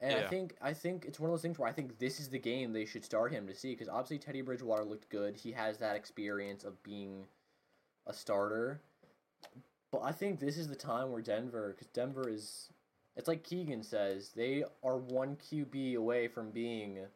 And 0.00 0.14
I 0.14 0.28
think 0.28 0.56
I 0.62 0.72
think 0.72 1.04
it's 1.04 1.20
one 1.20 1.28
of 1.28 1.32
those 1.32 1.42
things 1.42 1.58
where 1.58 1.68
I 1.68 1.72
think 1.72 1.98
this 1.98 2.20
is 2.20 2.28
the 2.28 2.38
game 2.38 2.72
they 2.72 2.86
should 2.86 3.04
start 3.04 3.32
him 3.32 3.46
to 3.46 3.54
see 3.54 3.72
because 3.72 3.88
obviously 3.88 4.18
Teddy 4.18 4.40
Bridgewater 4.40 4.84
looked 4.84 5.10
good. 5.10 5.36
He 5.36 5.52
has 5.52 5.76
that 5.78 5.94
experience 5.94 6.64
of 6.64 6.82
being 6.82 7.26
a 8.06 8.12
starter. 8.12 8.80
But 9.90 10.02
I 10.02 10.12
think 10.12 10.40
this 10.40 10.56
is 10.56 10.68
the 10.68 10.76
time 10.76 11.10
where 11.10 11.20
Denver, 11.20 11.74
because 11.76 11.88
Denver 11.88 12.28
is, 12.28 12.70
it's 13.16 13.26
like 13.28 13.42
Keegan 13.42 13.82
says, 13.82 14.30
they 14.30 14.64
are 14.84 14.98
one 14.98 15.36
QB 15.36 15.96
away 15.96 16.28
from 16.28 16.50
being 16.50 17.06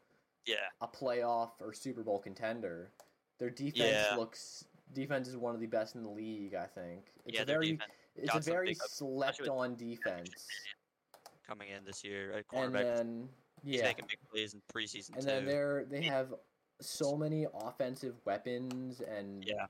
Yeah. 0.45 0.57
a 0.81 0.89
playoff 0.89 1.53
or 1.61 1.73
Super 1.73 2.03
Bowl 2.03 2.19
contender. 2.19 2.91
Their 3.39 3.51
defense 3.51 4.09
Yeah. 4.11 4.17
looks 4.17 4.67
defense 4.93 5.29
is 5.29 5.37
one 5.37 5.55
of 5.55 5.61
the 5.61 5.67
best 5.67 5.95
in 5.95 6.03
the 6.03 6.11
league. 6.11 6.55
I 6.55 6.67
think 6.67 7.13
it's 7.25 7.37
yeah, 7.37 7.43
a 7.43 7.47
very 7.47 7.79
it's 8.17 8.35
a 8.35 8.41
very 8.41 8.69
big 8.69 8.77
ups, 8.83 9.01
especially 9.01 9.47
slept 9.47 9.49
on 9.49 9.77
defense. 9.77 10.49
Coming 11.47 11.69
in 11.69 11.85
this 11.85 12.03
year 12.05 12.33
at 12.33 12.45
And 12.53 12.73
cornerback. 12.73 12.97
then 12.97 13.29
yeah, 13.63 13.83
making 13.85 14.07
big 14.09 14.19
plays 14.31 14.55
in 14.55 14.63
preseason 14.75 15.11
and 15.15 15.21
too. 15.21 15.27
then 15.27 15.45
they're 15.47 15.85
they 15.85 16.03
have 16.03 16.35
so 16.81 17.17
many 17.17 17.47
offensive 17.55 18.15
weapons 18.25 19.01
and 19.01 19.45
Yeah. 19.47 19.67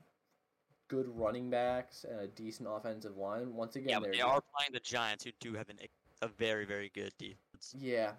good 0.87 1.07
running 1.07 1.49
backs 1.49 2.03
and 2.03 2.19
a 2.19 2.27
decent 2.27 2.67
offensive 2.71 3.15
line. 3.17 3.53
Once 3.53 3.75
again, 3.75 3.89
yeah, 3.89 3.99
but 3.99 4.11
they're 4.11 4.25
are 4.25 4.41
playing 4.57 4.71
the 4.73 4.79
Giants, 4.79 5.23
who 5.23 5.31
do 5.39 5.53
have 5.53 5.69
an, 5.69 5.79
a 6.21 6.27
very, 6.27 6.65
very 6.65 6.89
good 6.89 7.13
defense. 7.17 7.73
yeah. 7.77 8.13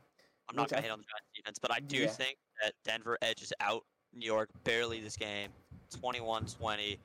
I'm 0.48 0.54
not 0.54 0.68
gonna 0.70 0.78
I 0.78 0.82
hate 0.82 0.90
on 0.92 0.98
the 1.00 1.04
Giants 1.04 1.28
defense, 1.34 1.58
but 1.58 1.72
I 1.72 1.80
do 1.80 1.96
Yeah. 2.02 2.06
think 2.08 2.38
that 2.62 2.74
Denver 2.84 3.18
edges 3.22 3.52
out 3.60 3.84
New 4.12 4.26
York 4.26 4.48
barely 4.62 5.00
this 5.00 5.16
game, 5.16 5.50
21-20, 5.90 6.98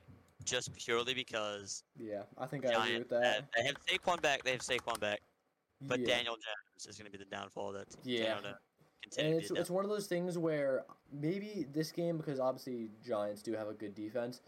just 0.44 0.72
purely 0.76 1.14
because 1.14 1.82
Yeah, 1.96 2.22
I 2.38 2.46
think 2.46 2.64
I 2.66 2.86
agree 2.86 2.98
with 2.98 3.08
that. 3.10 3.48
they 3.56 3.64
have 3.64 3.76
Saquon 3.86 4.22
back. 4.22 4.42
They 4.44 4.52
have 4.52 4.60
Saquon 4.60 4.98
back, 5.00 5.20
but 5.82 6.00
yeah. 6.00 6.06
Daniel 6.06 6.34
Jones 6.34 6.86
is 6.88 6.96
gonna 6.96 7.10
be 7.10 7.18
the 7.18 7.24
downfall 7.24 7.68
of 7.68 7.74
that 7.74 7.90
team. 7.90 8.00
Yeah. 8.04 8.24
Daniel 8.24 8.42
Jones 8.42 8.56
continue 9.02 9.32
And 9.32 9.42
it's, 9.42 9.50
it's 9.50 9.70
one 9.70 9.84
of 9.84 9.90
those 9.90 10.06
things 10.06 10.38
where 10.38 10.84
maybe 11.12 11.66
this 11.72 11.92
game, 11.92 12.16
because 12.16 12.40
obviously 12.40 12.90
Giants 13.04 13.42
do 13.42 13.52
have 13.52 13.68
a 13.68 13.74
good 13.74 13.94
defense, 13.94 14.40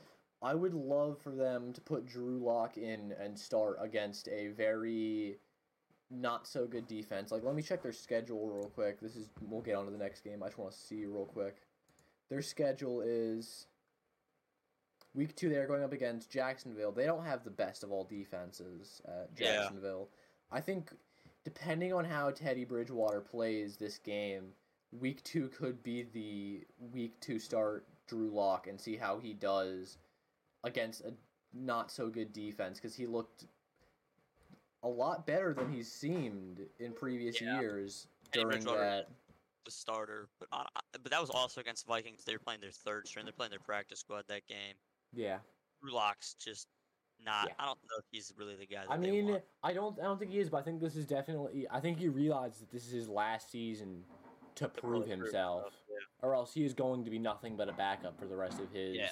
I 0.42 0.54
would 0.54 0.74
love 0.74 1.18
for 1.18 1.30
them 1.30 1.72
to 1.72 1.80
put 1.80 2.06
Drew 2.06 2.38
Lock 2.38 2.76
in 2.76 3.14
and 3.20 3.38
start 3.38 3.78
against 3.80 4.28
a 4.28 4.48
very 4.48 5.38
not 6.10 6.46
so 6.46 6.66
good 6.66 6.86
defense. 6.86 7.32
Like, 7.32 7.42
let 7.42 7.54
me 7.54 7.62
check 7.62 7.82
their 7.82 7.92
schedule 7.92 8.48
real 8.48 8.68
quick. 8.68 9.00
This 9.00 9.16
is 9.16 9.30
we'll 9.40 9.62
get 9.62 9.74
on 9.74 9.86
to 9.86 9.90
the 9.90 9.98
next 9.98 10.22
game. 10.22 10.42
I 10.42 10.46
just 10.46 10.58
want 10.58 10.72
to 10.72 10.78
see 10.78 11.06
real 11.06 11.24
quick. 11.24 11.62
Their 12.30 12.42
schedule 12.42 13.02
is 13.02 13.66
week 15.14 15.34
two. 15.34 15.48
They're 15.48 15.66
going 15.66 15.82
up 15.82 15.92
against 15.92 16.30
Jacksonville. 16.30 16.92
They 16.92 17.06
don't 17.06 17.24
have 17.24 17.42
the 17.44 17.50
best 17.50 17.82
of 17.82 17.90
all 17.90 18.04
defenses 18.04 19.00
at 19.06 19.30
Yeah. 19.36 19.62
Jacksonville. 19.62 20.10
I 20.50 20.60
think 20.60 20.92
depending 21.44 21.92
on 21.92 22.04
how 22.04 22.30
Teddy 22.30 22.64
Bridgewater 22.64 23.20
plays 23.20 23.76
this 23.76 23.98
game, 23.98 24.52
week 24.98 25.22
two 25.22 25.48
could 25.48 25.82
be 25.82 26.02
the 26.02 26.66
week 26.92 27.18
to 27.20 27.38
start 27.38 27.86
Drew 28.06 28.30
Lock 28.30 28.66
and 28.66 28.80
see 28.80 28.96
how 28.96 29.18
he 29.18 29.32
does 29.34 29.98
against 30.64 31.02
a 31.02 31.12
not 31.52 31.90
so 31.90 32.08
good 32.08 32.32
defense 32.32 32.80
because 32.80 32.96
he 32.96 33.06
looked 33.06 33.44
a 34.82 34.88
lot 34.88 35.26
better 35.26 35.54
than 35.54 35.72
he's 35.72 35.90
seemed 35.90 36.60
in 36.80 36.92
previous 36.92 37.40
Yeah. 37.40 37.60
years 37.60 38.08
during 38.32 38.64
that. 38.64 39.08
the 39.64 39.70
starter, 39.70 40.28
but 40.38 40.48
but 40.92 41.10
that 41.10 41.20
was 41.20 41.30
also 41.30 41.60
against 41.60 41.86
Vikings. 41.86 42.24
They 42.24 42.34
were 42.34 42.38
playing 42.38 42.60
their 42.60 42.70
third 42.70 43.06
string. 43.08 43.24
They're 43.24 43.32
playing 43.32 43.50
their 43.50 43.60
practice 43.60 44.00
squad 44.00 44.24
that 44.28 44.46
game. 44.46 44.74
Yeah, 45.14 45.38
Drew 45.80 45.92
Lock's 45.92 46.34
just 46.34 46.68
not. 47.24 47.46
Yeah. 47.48 47.54
I 47.58 47.66
don't 47.66 47.78
know 47.84 47.98
if 47.98 48.04
he's 48.10 48.32
really 48.36 48.56
the 48.56 48.66
guy. 48.66 48.82
That 48.88 48.92
I 48.92 48.96
mean. 48.98 49.40
I 49.62 49.72
don't, 49.72 49.98
I 49.98 50.04
don't 50.04 50.18
think 50.18 50.30
he 50.30 50.38
is, 50.38 50.48
but 50.50 50.58
I 50.58 50.62
think 50.62 50.80
this 50.80 50.96
is 50.96 51.06
definitely. 51.06 51.66
I 51.70 51.80
think 51.80 51.98
he 51.98 52.08
realized 52.08 52.60
that 52.62 52.70
this 52.70 52.86
is 52.86 52.92
his 52.92 53.08
last 53.08 53.50
season 53.50 54.04
to 54.56 54.64
To 54.64 54.68
prove 54.70 54.92
really 55.06 55.10
himself, 55.10 55.64
yeah. 55.90 56.26
or 56.28 56.34
else 56.34 56.52
he 56.54 56.64
is 56.64 56.74
going 56.74 57.04
to 57.04 57.10
be 57.10 57.18
nothing 57.18 57.56
but 57.56 57.68
a 57.68 57.72
backup 57.72 58.18
for 58.18 58.26
the 58.26 58.36
rest 58.36 58.60
of 58.60 58.70
his 58.70 58.96
Yeah. 58.96 59.08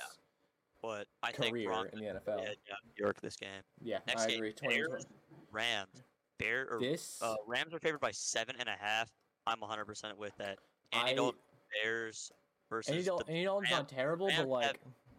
But 0.82 1.06
I 1.22 1.30
think 1.32 1.52
career 1.52 1.68
Broncos 1.68 1.92
in 1.92 1.98
the 2.00 2.06
NFL. 2.06 2.38
yeah, 2.42 2.48
yeah, 2.66 2.74
New 2.84 3.04
York 3.04 3.20
this 3.20 3.36
game. 3.36 3.48
Yeah, 3.80 3.98
Next 4.06 4.22
I 4.24 4.26
game, 4.28 4.36
agree. 4.38 4.54
Bears, 4.68 5.06
Rams, 5.52 6.02
Bear 6.38 6.66
or 6.70 6.80
This 6.80 7.20
uh, 7.22 7.34
Rams 7.46 7.72
are 7.72 7.78
favored 7.78 8.00
by 8.00 8.10
seven 8.10 8.56
and 8.58 8.68
a 8.68 8.76
half. 8.80 9.08
I'm 9.46 9.60
100 9.60 9.84
percent 9.84 10.18
with 10.18 10.36
that. 10.38 10.58
Andy 10.92 11.12
I 11.12 11.14
Dalton 11.14 11.38
Bears 11.84 12.32
versus 12.68 12.90
Andy, 12.90 13.04
Dal- 13.04 13.22
Andy 13.28 13.44
Dalton's 13.44 13.70
not 13.70 13.76
Rams- 13.78 13.90
terrible, 13.92 14.30
but 14.36 14.48
like 14.48 14.66
have- 14.66 14.76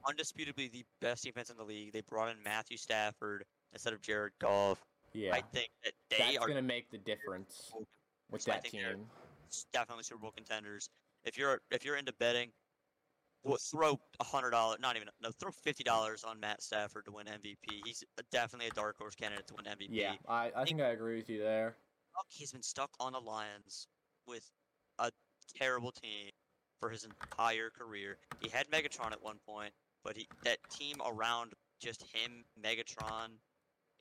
undisputably 0.07 0.71
the 0.71 0.83
best 1.01 1.23
defense 1.23 1.49
in 1.49 1.57
the 1.57 1.63
league. 1.63 1.93
They 1.93 2.01
brought 2.01 2.29
in 2.29 2.37
Matthew 2.43 2.77
Stafford 2.77 3.43
instead 3.71 3.93
of 3.93 4.01
Jared 4.01 4.33
Goff. 4.39 4.83
yeah, 5.13 5.33
I 5.33 5.41
think 5.41 5.69
that 5.83 5.93
they 6.09 6.17
that's 6.17 6.37
are 6.37 6.47
gonna 6.47 6.61
make 6.61 6.89
the 6.91 6.97
difference 6.97 7.71
with 8.31 8.43
that 8.45 8.65
team. 8.65 9.05
definitely 9.71 10.03
Super 10.03 10.21
Bowl 10.21 10.31
contenders. 10.35 10.89
If 11.25 11.37
you're 11.37 11.61
if 11.71 11.85
you're 11.85 11.97
into 11.97 12.13
betting, 12.19 12.49
well, 13.43 13.57
throw 13.57 13.99
a 14.19 14.23
hundred 14.23 14.51
dollars, 14.51 14.79
not 14.81 14.95
even 14.95 15.09
no, 15.21 15.31
throw 15.39 15.51
fifty 15.51 15.83
dollars 15.83 16.23
on 16.23 16.39
Matt 16.39 16.61
Stafford 16.61 17.05
to 17.05 17.11
win 17.11 17.27
MVP. 17.27 17.81
He's 17.85 18.03
definitely 18.31 18.67
a 18.67 18.71
dark 18.71 18.97
horse 18.97 19.15
candidate 19.15 19.47
to 19.47 19.53
win 19.55 19.65
MVP. 19.65 19.87
Yeah, 19.89 20.13
I, 20.27 20.51
I 20.55 20.65
think 20.65 20.81
I 20.81 20.89
agree 20.89 21.17
with 21.17 21.29
you 21.29 21.39
there. 21.39 21.75
He's 22.29 22.51
been 22.51 22.63
stuck 22.63 22.91
on 22.99 23.13
the 23.13 23.19
Lions 23.19 23.87
with 24.27 24.49
a 24.99 25.11
terrible 25.57 25.91
team 25.91 26.29
for 26.79 26.89
his 26.89 27.05
entire 27.05 27.69
career. 27.69 28.17
He 28.39 28.49
had 28.49 28.69
Megatron 28.69 29.11
at 29.11 29.23
one 29.23 29.37
point, 29.47 29.73
but 30.03 30.17
he 30.17 30.27
that 30.43 30.57
team 30.69 30.97
around 31.05 31.53
just 31.81 32.03
him, 32.13 32.45
Megatron, 32.61 33.29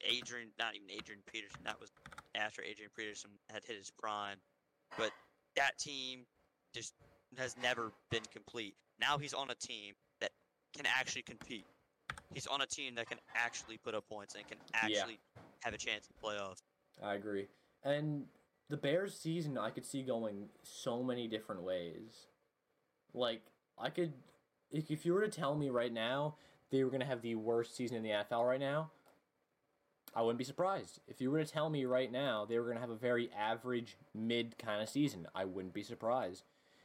Adrian, 0.05 0.49
not 0.59 0.75
even 0.75 0.91
Adrian 0.91 1.23
Peterson. 1.33 1.61
That 1.65 1.81
was 1.81 1.91
after 2.35 2.63
Adrian 2.63 2.91
Peterson 2.97 3.31
had 3.51 3.63
hit 3.65 3.77
his 3.77 3.91
prime, 3.91 4.39
but 4.97 5.11
that 5.57 5.79
team 5.79 6.21
just 6.75 6.95
has 7.37 7.57
never 7.63 7.93
been 8.11 8.23
complete. 8.33 8.75
Now 9.01 9.19
he's 9.19 9.35
on 9.35 9.51
a 9.51 9.55
team 9.55 9.95
that 10.21 10.31
can 10.77 10.87
actually 10.87 11.23
compete. 11.23 11.67
He's 12.35 12.47
on 12.47 12.61
a 12.61 12.67
team 12.67 12.95
that 12.95 13.09
can 13.09 13.19
actually 13.35 13.79
put 13.79 13.95
up 13.95 14.09
points 14.09 14.35
and 14.35 14.47
can 14.47 14.59
Yeah. 14.73 15.01
actually 15.01 15.19
have 15.63 15.75
a 15.75 15.79
chance 15.79 16.09
in 16.09 16.15
the 16.21 16.27
playoffs. 16.27 16.63
I 17.03 17.15
agree. 17.15 17.49
And 17.83 18.27
the 18.69 18.77
Bears 18.77 19.19
season 19.19 19.59
I 19.59 19.71
could 19.71 19.85
see 19.85 20.03
going 20.03 20.49
so 20.63 21.03
many 21.03 21.29
different 21.29 21.63
ways. 21.63 22.27
Like 23.13 23.43
I 23.79 23.91
could 23.91 24.13
if 24.73 24.91
if 24.91 25.05
you 25.07 25.13
were 25.15 25.21
to 25.21 25.29
tell 25.29 25.55
me 25.55 25.71
right 25.71 25.93
now 25.93 26.37
they 26.71 26.83
were 26.83 26.91
going 26.91 27.01
to 27.01 27.07
have 27.07 27.23
the 27.23 27.35
worst 27.35 27.77
season 27.77 27.99
in 27.99 28.03
the 28.03 28.11
NFL 28.11 28.49
right 28.49 28.61
now, 28.61 28.91
I 30.15 30.23
wouldn't 30.23 30.39
be 30.39 30.45
surprised. 30.45 31.01
If 31.07 31.21
you 31.21 31.31
were 31.31 31.43
to 31.45 31.51
tell 31.51 31.71
me 31.71 31.85
right 31.85 32.11
now 32.11 32.45
they 32.47 32.59
were 32.59 32.65
going 32.65 32.77
to 32.77 32.81
have 32.81 32.91
a 32.91 32.97
very 32.97 33.31
average 33.33 33.97
mid 34.15 34.57
kind 34.59 34.83
of 34.83 34.89
season, 34.89 35.27
I 35.35 35.45
wouldn't 35.45 35.75
be 35.75 35.83
surprised. 35.83 36.45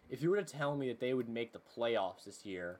If 0.09 0.21
you 0.21 0.29
were 0.29 0.37
to 0.37 0.43
tell 0.43 0.75
me 0.75 0.87
that 0.89 0.99
they 0.99 1.13
would 1.13 1.27
make 1.29 1.51
the 1.53 1.59
playoffs 1.59 2.23
this 2.25 2.45
year, 2.45 2.79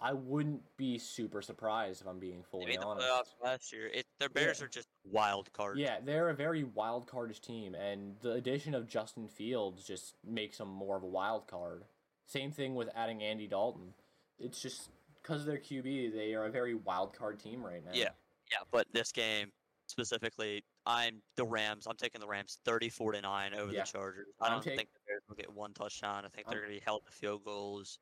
I 0.00 0.12
wouldn't 0.12 0.62
be 0.76 0.98
super 0.98 1.42
surprised 1.42 2.00
if 2.00 2.06
I'm 2.08 2.18
being 2.18 2.38
They 2.38 2.44
fully 2.50 2.66
made 2.66 2.80
the 2.80 2.86
honest. 2.86 3.06
playoffs 3.06 3.34
last 3.44 3.72
year. 3.72 3.86
It, 3.86 4.04
their 4.18 4.28
Bears 4.28 4.58
Yeah. 4.60 4.64
are 4.64 4.68
just 4.68 4.88
wild 5.04 5.52
card. 5.52 5.78
Yeah, 5.78 5.98
they're 6.00 6.28
a 6.28 6.34
very 6.34 6.64
wild 6.64 7.06
cardish 7.06 7.40
team, 7.40 7.74
and 7.76 8.16
the 8.20 8.32
addition 8.32 8.74
of 8.74 8.88
Justin 8.88 9.28
Fields 9.28 9.84
just 9.84 10.14
makes 10.24 10.58
them 10.58 10.68
more 10.68 10.96
of 10.96 11.02
a 11.04 11.08
wild 11.08 11.46
card. 11.46 11.84
Same 12.26 12.50
thing 12.50 12.74
with 12.74 12.88
adding 12.94 13.22
Andy 13.22 13.46
Dalton. 13.46 13.92
It's 14.38 14.60
just 14.60 14.90
because 15.22 15.40
of 15.42 15.46
their 15.46 15.58
QB, 15.58 16.12
they 16.14 16.34
are 16.34 16.46
a 16.46 16.50
very 16.50 16.74
wild 16.74 17.16
card 17.16 17.38
team 17.38 17.64
right 17.64 17.84
now. 17.84 17.92
Yeah. 17.94 18.10
Yeah, 18.50 18.58
but 18.70 18.86
this 18.92 19.12
game 19.12 19.50
specifically, 19.86 20.64
I'm 20.86 21.22
the 21.36 21.44
Rams. 21.44 21.86
I'm 21.86 21.96
taking 21.96 22.20
the 22.20 22.26
Rams 22.26 22.58
34 22.64 23.12
to 23.12 23.20
9 23.20 23.54
over 23.54 23.72
Yeah. 23.72 23.80
the 23.80 23.86
Chargers. 23.86 24.26
I 24.40 24.48
don't 24.50 24.62
take- 24.62 24.76
think 24.76 24.92
the 24.92 25.00
Bears 25.06 25.22
will 25.28 25.36
get 25.36 25.52
one 25.52 25.72
touchdown. 25.74 26.24
I 26.24 26.28
think 26.28 26.46
I'm- 26.46 26.52
they're 26.52 26.60
going 26.62 26.72
to 26.74 26.80
be 26.80 26.84
held 26.84 27.04
to 27.06 27.12
field 27.12 27.44
goals. 27.44 27.98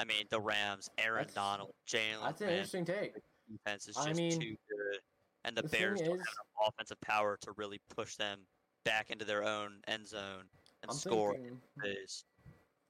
I 0.00 0.04
mean, 0.04 0.26
the 0.30 0.40
Rams, 0.40 0.88
Aaron 0.98 1.28
Donald, 1.34 1.74
Jalen 1.86 2.22
That's 2.22 2.40
an 2.40 2.48
interesting 2.48 2.84
take. 2.84 3.14
defense 3.48 3.86
is 3.88 3.96
I 3.96 4.06
just 4.08 4.18
mean, 4.18 4.40
too 4.40 4.56
good, 4.68 5.00
and 5.44 5.56
the, 5.56 5.62
the 5.62 5.68
Bears 5.68 6.00
don't 6.00 6.18
is- 6.20 6.26
have 6.26 6.34
enough 6.60 6.68
offensive 6.74 7.00
power 7.00 7.36
to 7.42 7.52
really 7.52 7.78
push 7.90 8.16
them 8.16 8.46
back 8.84 9.10
into 9.10 9.24
their 9.24 9.44
own 9.44 9.82
end 9.86 10.08
zone 10.08 10.48
and 10.82 10.90
I'm 10.90 10.96
score 10.96 11.34
thinking. 11.34 11.60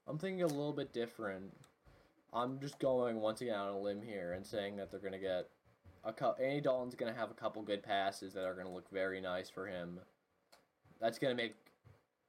I'm 0.06 0.18
thinking 0.18 0.42
a 0.42 0.46
little 0.46 0.72
bit 0.72 0.92
different. 0.92 1.52
I'm 2.32 2.60
just 2.60 2.78
going 2.78 3.20
once 3.20 3.40
again 3.40 3.54
on 3.54 3.68
a 3.68 3.78
limb 3.78 4.02
here 4.02 4.32
and 4.32 4.44
saying 4.44 4.76
that 4.76 4.90
they're 4.90 5.00
going 5.00 5.12
to 5.12 5.18
get 5.18 5.48
a 6.04 6.12
couple. 6.12 6.44
Andy 6.44 6.60
Dalton's 6.60 6.94
going 6.94 7.12
to 7.12 7.18
have 7.18 7.30
a 7.30 7.34
couple 7.34 7.62
good 7.62 7.82
passes 7.82 8.34
that 8.34 8.44
are 8.44 8.54
going 8.54 8.66
to 8.66 8.72
look 8.72 8.90
very 8.90 9.20
nice 9.20 9.48
for 9.48 9.66
him. 9.66 10.00
That's 11.00 11.18
going 11.18 11.34
to 11.34 11.42
make 11.42 11.54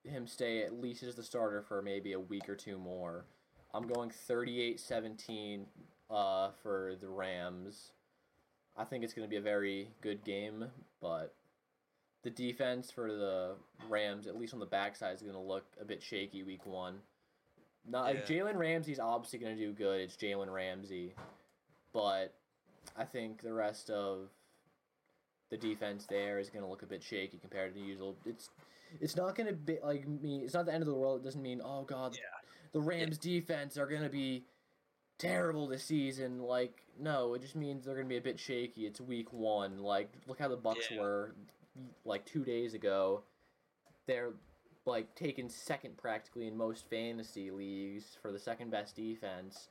him 0.03 0.27
stay 0.27 0.63
at 0.63 0.79
least 0.79 1.03
as 1.03 1.15
the 1.15 1.23
starter 1.23 1.61
for 1.61 1.81
maybe 1.81 2.13
a 2.13 2.19
week 2.19 2.47
or 2.47 2.55
two 2.55 2.77
more. 2.77 3.25
I'm 3.73 3.87
going 3.87 4.09
38-17 4.09 5.65
uh, 6.09 6.49
for 6.63 6.93
the 7.01 7.09
Rams. 7.09 7.91
I 8.77 8.85
think 8.85 9.03
it's 9.03 9.13
going 9.13 9.27
to 9.27 9.29
be 9.29 9.37
a 9.37 9.41
very 9.41 9.89
good 10.01 10.23
game, 10.23 10.65
but 11.01 11.33
the 12.23 12.29
defense 12.29 12.91
for 12.91 13.11
the 13.11 13.55
Rams, 13.89 14.27
at 14.27 14.37
least 14.37 14.53
on 14.53 14.59
the 14.59 14.65
backside, 14.65 15.15
is 15.15 15.21
going 15.21 15.33
to 15.33 15.39
look 15.39 15.65
a 15.79 15.85
bit 15.85 16.01
shaky 16.01 16.43
week 16.43 16.65
one. 16.65 16.99
Not 17.87 18.05
like 18.05 18.27
Yeah. 18.29 18.43
Jalen 18.43 18.55
Ramsey's 18.55 18.99
obviously 18.99 19.39
going 19.39 19.55
to 19.55 19.61
do 19.61 19.71
good. 19.73 20.01
It's 20.01 20.15
Jalen 20.15 20.51
Ramsey, 20.51 21.13
but 21.93 22.33
I 22.97 23.03
think 23.05 23.41
the 23.41 23.53
rest 23.53 23.89
of 23.89 24.29
the 25.49 25.57
defense 25.57 26.05
there 26.07 26.39
is 26.39 26.49
going 26.49 26.63
to 26.63 26.69
look 26.69 26.81
a 26.81 26.87
bit 26.87 27.03
shaky 27.03 27.37
compared 27.37 27.73
to 27.73 27.79
the 27.79 27.85
usual. 27.85 28.15
It's 28.25 28.49
it's 29.01 29.15
not 29.15 29.35
going 29.35 29.47
to 29.47 29.53
be 29.53 29.77
like 29.83 30.07
me. 30.07 30.39
It's 30.39 30.53
not 30.53 30.65
the 30.65 30.73
end 30.73 30.81
of 30.81 30.87
the 30.87 30.95
world. 30.95 31.21
It 31.21 31.23
doesn't 31.23 31.41
mean 31.41 31.61
oh 31.63 31.83
god, 31.83 32.17
the 32.71 32.79
Rams 32.81 33.17
defense 33.17 33.77
are 33.77 33.85
going 33.87 34.03
to 34.03 34.09
be 34.09 34.45
terrible 35.19 35.67
this 35.67 35.83
season. 35.83 36.39
Like 36.41 36.81
no, 36.99 37.33
it 37.35 37.41
just 37.41 37.55
means 37.55 37.85
they're 37.85 37.93
going 37.95 38.07
to 38.07 38.09
be 38.09 38.17
a 38.17 38.21
bit 38.21 38.39
shaky. 38.39 38.85
It's 38.87 38.99
week 38.99 39.31
one. 39.31 39.79
Like 39.79 40.11
look 40.27 40.39
how 40.39 40.47
the 40.47 40.57
Bucs 40.57 40.89
Yeah. 40.89 41.01
were 41.01 41.35
like 42.05 42.25
two 42.25 42.43
days 42.43 42.73
ago. 42.73 43.21
They're 44.07 44.31
like 44.85 45.13
taken 45.15 45.49
second 45.49 45.97
practically 45.97 46.47
in 46.47 46.55
most 46.55 46.89
fantasy 46.89 47.51
leagues 47.51 48.17
for 48.21 48.31
the 48.31 48.39
second 48.39 48.69
best 48.71 48.95
defense, 48.95 49.69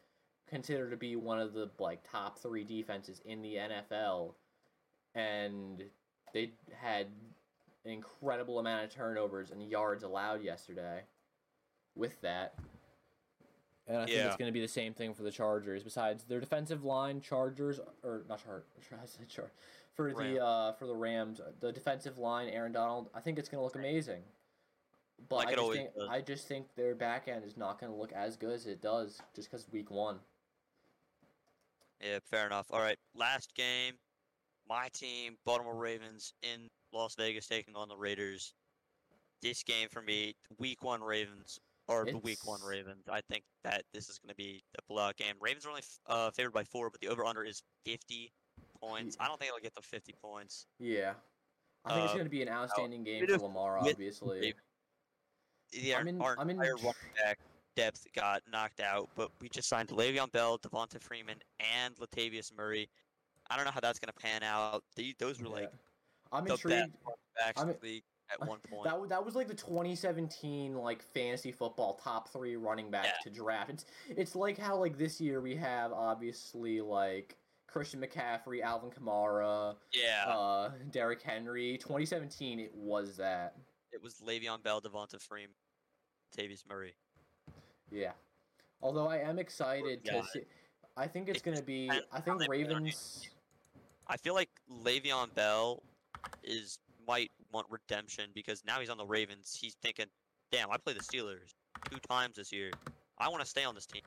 considered 0.49 0.91
to 0.91 0.97
be 0.97 1.17
one 1.17 1.39
of 1.41 1.53
the 1.55 1.71
like 1.79 2.01
top 2.11 2.39
three 2.39 2.65
defenses 2.65 3.21
in 3.25 3.41
the 3.43 3.55
NFL, 3.57 4.35
and 5.15 5.85
they 6.33 6.53
had 6.73 7.07
an 7.85 7.93
incredible 7.93 8.59
amount 8.59 8.85
of 8.85 8.91
turnovers 8.91 9.51
and 9.51 9.63
yards 9.63 10.03
allowed 10.03 10.43
yesterday. 10.43 11.03
With 11.97 12.21
that, 12.23 12.55
and 13.87 13.99
I 13.99 14.07
think 14.07 14.17
Yeah. 14.19 14.27
it's 14.27 14.37
going 14.37 14.49
to 14.49 14.53
be 14.53 14.61
the 14.61 14.67
same 14.67 14.95
thing 14.95 15.15
for 15.15 15.23
the 15.23 15.31
Chargers. 15.31 15.85
Besides 15.85 16.25
their 16.25 16.41
defensive 16.41 16.83
line, 16.83 17.21
Chargers 17.21 17.79
or 18.03 18.25
not 18.29 18.43
Char, 18.45 18.65
Char, 19.29 19.53
for 19.95 20.13
the 20.13 20.45
uh, 20.45 20.73
for 20.73 20.87
the 20.89 20.95
Rams, 20.97 21.41
the 21.61 21.71
defensive 21.71 22.19
line, 22.19 22.49
Aaron 22.49 22.73
Donald. 22.73 23.11
I 23.15 23.21
think 23.21 23.39
it's 23.39 23.49
going 23.49 23.61
to 23.61 23.65
look 23.65 23.77
amazing. 23.77 24.23
But 25.29 25.37
Like 25.37 25.49
I 25.49 25.55
just 25.55 25.73
think 25.73 25.95
does. 25.95 26.09
I 26.11 26.21
just 26.21 26.49
think 26.49 26.67
their 26.77 26.95
back 26.95 27.29
end 27.29 27.45
is 27.45 27.57
not 27.57 27.81
going 27.81 27.91
to 27.93 27.99
look 27.99 28.13
as 28.13 28.37
good 28.37 28.53
as 28.53 28.67
it 28.67 28.81
does 28.83 29.21
just 29.35 29.51
because 29.51 29.67
week 29.73 29.91
one. 29.91 30.19
Yeah, 32.01 32.19
fair 32.31 32.47
enough. 32.47 32.67
All 32.71 32.81
right, 32.81 32.99
last 33.15 33.55
game. 33.55 33.95
My 34.69 34.89
team, 34.93 35.37
Baltimore 35.45 35.77
Ravens, 35.77 36.33
in 36.43 36.69
Las 36.93 37.15
Vegas, 37.17 37.47
taking 37.47 37.77
on 37.77 37.89
the 37.89 37.97
Raiders. 37.97 38.55
This 39.43 39.63
game 39.63 39.89
for 39.91 40.01
me, 40.03 40.35
Week 40.59 40.83
One 40.83 41.03
Ravens 41.03 41.59
or 41.87 42.07
the 42.07 42.17
Week 42.19 42.47
One 42.47 42.61
Ravens. 42.67 43.05
I 43.11 43.21
think 43.31 43.45
that 43.63 43.85
this 43.93 44.09
is 44.09 44.19
going 44.19 44.31
to 44.31 44.35
be 44.35 44.63
a 44.79 44.83
blowout 44.89 45.17
game. 45.17 45.35
Ravens 45.41 45.67
are 45.67 45.71
only 45.71 45.83
uh, 46.09 46.31
favored 46.31 46.53
by 46.55 46.65
four, 46.65 46.89
but 46.91 47.01
the 47.01 47.09
over/under 47.09 47.45
is 47.45 47.63
50 47.85 48.33
points. 48.81 49.17
I 49.21 49.29
don't 49.29 49.39
think 49.39 49.51
it'll 49.51 49.61
get 49.63 49.75
the 49.75 49.83
50 49.83 50.15
points. 50.23 50.67
Yeah, 50.79 51.13
I 51.85 51.93
think 51.95 52.05
it's 52.05 52.13
Uh, 52.13 52.15
going 52.17 52.27
to 52.27 52.31
be 52.31 52.43
an 52.43 52.49
outstanding 52.49 53.05
game 53.05 53.27
for 53.27 53.39
Lamar. 53.39 53.79
Obviously, 53.79 54.55
The, 55.83 55.95
I'm 55.95 56.09
in- 56.09 56.21
our 56.21 56.37
I'm 56.39 56.51
in 56.51 56.57
entire 56.57 56.75
running 56.77 56.95
back 57.23 57.39
depth 57.77 58.07
got 58.15 58.43
knocked 58.53 58.81
out, 58.81 59.09
but 59.17 59.31
we 59.41 59.49
just 59.49 59.69
signed 59.69 59.89
Le'Veon 59.89 60.31
Bell, 60.31 60.59
Devonta 60.59 61.01
Freeman, 61.01 61.39
and 61.59 61.95
Latavius 61.97 62.57
Murray. 62.57 62.89
I 63.51 63.57
don't 63.57 63.65
know 63.65 63.73
how 63.73 63.81
that's 63.81 63.99
going 63.99 64.13
to 64.17 64.21
pan 64.21 64.43
out. 64.43 64.85
Those 65.19 65.41
were 65.43 65.49
like 65.49 65.73
I'm 66.33 66.45
the 66.45 66.53
intrigued. 66.53 66.93
best 67.37 67.59
I'm 67.59 67.71
in- 67.71 67.77
the 67.81 67.87
league 67.87 68.03
at 68.33 68.47
one 68.49 68.59
point. 68.71 68.85
That, 68.85 69.09
that 69.09 69.25
was 69.25 69.35
like 69.35 69.49
the 69.49 69.55
2017 69.55 70.75
like 70.77 71.03
fantasy 71.03 71.53
football 71.53 71.95
top 72.03 72.33
three 72.33 72.57
running 72.57 72.91
back 72.91 73.07
Yeah. 73.07 73.13
to 73.25 73.31
draft. 73.31 73.71
It's 73.71 73.85
it's 74.09 74.37
like 74.37 74.57
how 74.59 74.77
like 74.77 74.97
this 74.97 75.21
year 75.21 75.41
we 75.41 75.55
have 75.57 75.93
obviously 75.93 76.81
like 76.81 77.37
Christian 77.67 78.01
McCaffrey, 78.01 78.63
Alvin 78.63 78.91
Kamara, 78.91 79.75
yeah, 79.93 80.29
uh, 80.33 80.71
Derrick 80.93 81.21
Henry. 81.23 81.77
2017 81.79 82.61
it 82.61 82.73
was 82.75 83.17
that. 83.17 83.57
it 83.93 84.01
was 84.03 84.23
Le'Veon 84.27 84.63
Bell, 84.63 84.81
Devonta 84.81 85.21
Freeman, 85.21 85.51
Latavius 86.37 86.65
Murray. 86.69 86.95
Yeah. 87.91 88.13
Although 88.83 89.07
I 89.09 89.19
am 89.19 89.39
excited 89.39 90.05
to 90.05 90.23
see. 90.33 90.43
I 90.97 91.07
think 91.07 91.29
it's 91.29 91.39
It 91.41 91.45
gonna 91.45 91.63
be. 91.63 91.91
I 92.13 92.21
think 92.21 92.39
they 92.39 92.47
play 92.47 92.65
on 92.65 92.69
Ravens. 92.69 93.29
I 94.07 94.17
feel 94.17 94.35
like 94.35 94.51
Le'Veon 94.71 95.35
Bell 95.35 95.83
is 96.43 96.79
might 97.07 97.31
want 97.53 97.67
redemption 97.71 98.31
because 98.35 98.63
now 98.65 98.81
he's 98.81 98.91
on 98.91 98.99
the 98.99 99.07
Ravens. 99.07 99.59
He's 99.61 99.75
thinking, 99.75 100.07
"Damn, 100.51 100.71
I 100.71 100.77
play 100.77 100.93
the 100.93 101.01
Steelers 101.01 101.55
two 101.91 101.99
times 102.09 102.37
this 102.37 102.53
year. 102.53 102.71
I 103.19 103.29
want 103.29 103.43
to 103.43 103.49
stay 103.49 103.65
on 103.65 103.75
this 103.75 103.87
team. 103.87 104.03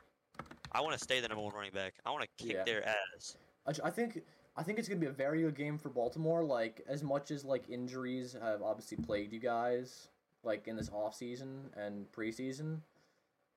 I 0.71 0.81
want 0.81 0.93
to 0.93 0.99
stay 1.03 1.19
the 1.19 1.27
number 1.27 1.43
one 1.43 1.53
running 1.53 1.71
back. 1.73 1.95
I 2.05 2.11
want 2.11 2.23
to 2.23 2.43
kick 2.43 2.55
Yeah. 2.55 2.63
their 2.63 2.87
ass." 2.87 3.37
I 3.83 3.89
think 3.89 4.23
I 4.55 4.63
think 4.63 4.79
it's 4.79 4.87
gonna 4.87 4.99
be 5.01 5.07
a 5.07 5.11
very 5.11 5.41
good 5.41 5.55
game 5.55 5.77
for 5.77 5.89
Baltimore. 5.89 6.43
Like 6.43 6.81
as 6.87 7.03
much 7.03 7.31
as 7.31 7.43
like 7.43 7.69
injuries 7.69 8.33
have 8.33 8.61
obviously 8.61 8.97
plagued 8.97 9.33
you 9.33 9.39
guys, 9.39 10.07
like 10.43 10.67
in 10.67 10.75
this 10.75 10.89
off 10.89 11.15
season 11.15 11.69
and 11.75 12.11
preseason, 12.11 12.79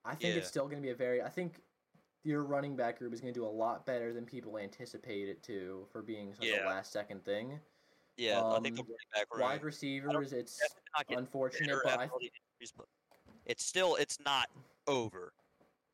I 0.04 0.14
think 0.14 0.36
it's 0.36 0.48
still 0.48 0.66
gonna 0.68 0.80
be 0.82 0.90
a 0.90 0.94
very. 0.94 1.22
I 1.22 1.28
think 1.28 1.60
your 2.22 2.44
running 2.44 2.76
back 2.76 2.98
group 2.98 3.12
is 3.14 3.20
gonna 3.20 3.32
do 3.32 3.44
a 3.44 3.48
lot 3.48 3.86
better 3.86 4.12
than 4.12 4.24
people 4.26 4.58
anticipate 4.58 5.28
it 5.28 5.42
to 5.44 5.86
for 5.90 6.02
being 6.02 6.34
such 6.34 6.46
a 6.46 6.66
last 6.66 6.92
second 6.92 7.24
thing. 7.24 7.60
Yeah, 8.16 8.42
I 8.44 8.60
think 8.60 8.76
the 8.76 8.82
Um, 8.82 8.88
running 8.88 8.96
back 9.14 9.26
room 9.32 9.40
Wide 9.42 9.62
receivers, 9.62 10.32
it's 10.32 10.58
definitely 10.58 10.82
not 10.96 11.06
get 11.06 11.18
unfortunate, 11.18 11.78
but 11.84 11.98
I 12.00 12.06
all 12.08 12.18
injuries, 12.18 12.72
but 12.76 12.86
it's 13.46 13.64
still 13.64 13.96
it's 13.96 14.18
not 14.20 14.48
over. 14.86 15.32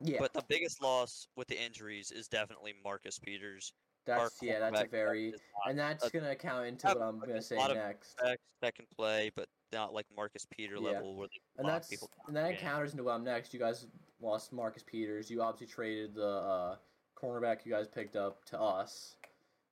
yeah, 0.01 0.19
But 0.19 0.33
the 0.33 0.43
biggest 0.49 0.83
loss 0.83 1.29
with 1.37 1.47
the 1.49 1.61
injuries 1.61 2.11
is 2.11 2.27
definitely 2.29 2.75
Marcus 2.83 3.19
Peters. 3.19 3.73
that's 4.05 4.41
yeah, 4.43 4.59
that's 4.59 4.81
a 4.83 4.87
very 4.87 5.35
and 5.67 5.79
that's 5.79 6.05
a- 6.07 6.11
gonna 6.11 6.35
count 6.37 6.67
into 6.67 6.87
what 6.89 7.03
I'm 7.03 7.19
gonna 7.21 7.43
say 7.43 7.57
next. 7.57 8.17
that 8.61 8.75
can 8.75 8.87
play, 8.97 9.31
but 9.35 9.49
not 9.73 9.93
like 9.93 10.07
Marcus 10.15 10.47
Peter 10.51 10.77
Yeah. 10.77 10.91
level 10.93 11.17
where 11.17 11.29
they 11.29 11.41
And 11.59 11.69
that's 11.69 11.89
people. 11.89 12.11
and 12.27 12.37
that 12.37 12.45
Yeah. 12.51 12.57
encounters 12.57 12.93
into 12.93 13.05
what 13.05 13.15
I'm 13.15 13.25
next. 13.25 13.53
You 13.53 13.61
guys 13.61 13.87
lost 14.21 14.53
Marcus 14.53 14.83
Peters. 14.83 15.31
You 15.31 15.43
obviously 15.43 15.67
traded 15.73 16.15
the 16.15 16.27
uh, 16.27 16.77
cornerback 17.17 17.65
you 17.65 17.73
guys 17.73 17.89
picked 17.89 18.17
up 18.17 18.45
to 18.47 18.61
us, 18.61 19.17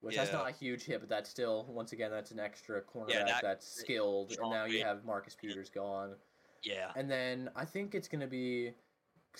which 0.00 0.16
that's 0.16 0.32
not 0.32 0.48
a 0.48 0.52
huge 0.52 0.84
hit, 0.84 1.00
but 1.00 1.08
that's 1.08 1.30
still 1.30 1.64
once 1.66 1.92
again 1.92 2.10
that's 2.10 2.30
an 2.30 2.40
extra 2.40 2.82
cornerback 2.82 3.26
that- 3.26 3.42
that's 3.42 3.66
skilled. 3.66 4.32
And 4.32 4.50
now 4.50 4.64
you 4.64 4.82
have 4.84 5.04
Marcus 5.04 5.34
Peters 5.34 5.70
gone. 5.70 6.16
Yeah. 6.62 6.92
And 6.96 7.10
then 7.10 7.50
I 7.54 7.64
think 7.64 7.94
it's 7.94 8.08
gonna 8.08 8.26
be. 8.26 8.74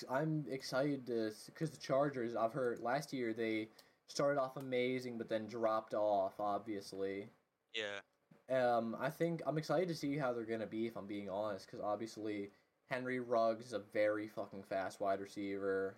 I'm 0.09 0.45
excited 0.49 1.07
to 1.07 1.33
because 1.45 1.71
the 1.71 1.77
Chargers. 1.77 2.35
I've 2.35 2.51
heard 2.53 2.79
last 2.81 3.13
year 3.13 3.33
they 3.33 3.69
started 4.07 4.39
off 4.39 4.57
amazing, 4.57 5.17
but 5.17 5.29
then 5.29 5.47
dropped 5.47 5.93
off. 5.93 6.39
Obviously, 6.39 7.29
Yeah. 7.73 8.01
Um, 8.49 8.95
I 8.99 9.09
think 9.09 9.41
I'm 9.47 9.57
excited 9.57 9.87
to 9.87 9.95
see 9.95 10.17
how 10.17 10.33
they're 10.33 10.45
gonna 10.45 10.67
be. 10.67 10.87
If 10.87 10.97
I'm 10.97 11.07
being 11.07 11.29
honest, 11.29 11.65
because 11.65 11.81
obviously 11.81 12.51
Henry 12.89 13.19
Ruggs 13.19 13.65
is 13.65 13.73
a 13.73 13.79
very 13.79 14.27
fucking 14.27 14.63
fast 14.63 14.99
wide 14.99 15.19
receiver. 15.19 15.95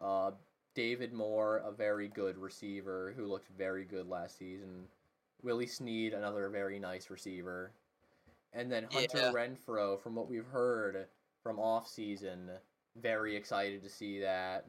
Uh, 0.00 0.32
David 0.74 1.12
Moore, 1.12 1.58
a 1.58 1.72
very 1.72 2.08
good 2.08 2.36
receiver 2.36 3.12
who 3.16 3.26
looked 3.26 3.48
very 3.56 3.84
good 3.84 4.08
last 4.08 4.38
season. 4.38 4.86
Willie 5.42 5.66
Snead, 5.66 6.12
another 6.12 6.48
very 6.48 6.78
nice 6.78 7.10
receiver. 7.10 7.72
And 8.52 8.70
then 8.70 8.84
Hunter 8.90 9.18
Yeah. 9.18 9.32
Renfrow, 9.32 10.00
from 10.00 10.14
what 10.14 10.28
we've 10.28 10.46
heard 10.46 11.08
from 11.42 11.58
off 11.58 11.88
season, 11.88 12.50
very 12.96 13.36
excited 13.36 13.82
to 13.82 13.88
see 13.88 14.20
that. 14.20 14.66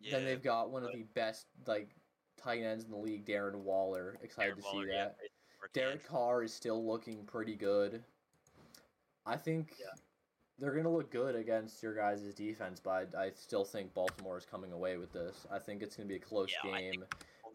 Yeah. 0.00 0.12
Then 0.12 0.24
they've 0.24 0.42
got 0.42 0.70
one 0.70 0.84
of 0.84 0.92
the 0.92 1.02
best 1.14 1.46
like 1.66 1.88
tight 2.36 2.62
ends 2.62 2.84
in 2.84 2.90
the 2.90 2.96
league, 2.96 3.26
Darren 3.26 3.56
Waller. 3.56 4.18
Excited 4.22 4.54
Darren 4.54 4.56
to 4.56 4.62
see 4.62 4.86
yeah, 4.88 5.04
that. 5.04 5.16
work 5.18 5.30
Derek. 5.72 6.06
Carr 6.06 6.42
is 6.42 6.52
still 6.52 6.84
looking 6.86 7.24
pretty 7.24 7.54
good. 7.54 8.02
I 9.26 9.36
think 9.36 9.74
Yeah. 9.78 9.86
they're 10.58 10.72
going 10.72 10.84
to 10.84 10.90
look 10.90 11.10
good 11.10 11.34
against 11.34 11.82
your 11.82 11.94
guys' 11.94 12.22
defense, 12.34 12.80
but 12.80 13.14
I, 13.14 13.24
I 13.26 13.30
still 13.30 13.64
think 13.64 13.92
Baltimore 13.94 14.38
is 14.38 14.44
coming 14.46 14.72
away 14.72 14.96
with 14.96 15.12
this. 15.12 15.46
I 15.50 15.58
think 15.58 15.82
it's 15.82 15.96
going 15.96 16.08
to 16.08 16.12
be 16.12 16.16
a 16.16 16.24
close 16.24 16.48
Yeah, 16.64 16.70
I 16.70 16.78
think 16.80 16.92
game. 16.94 17.04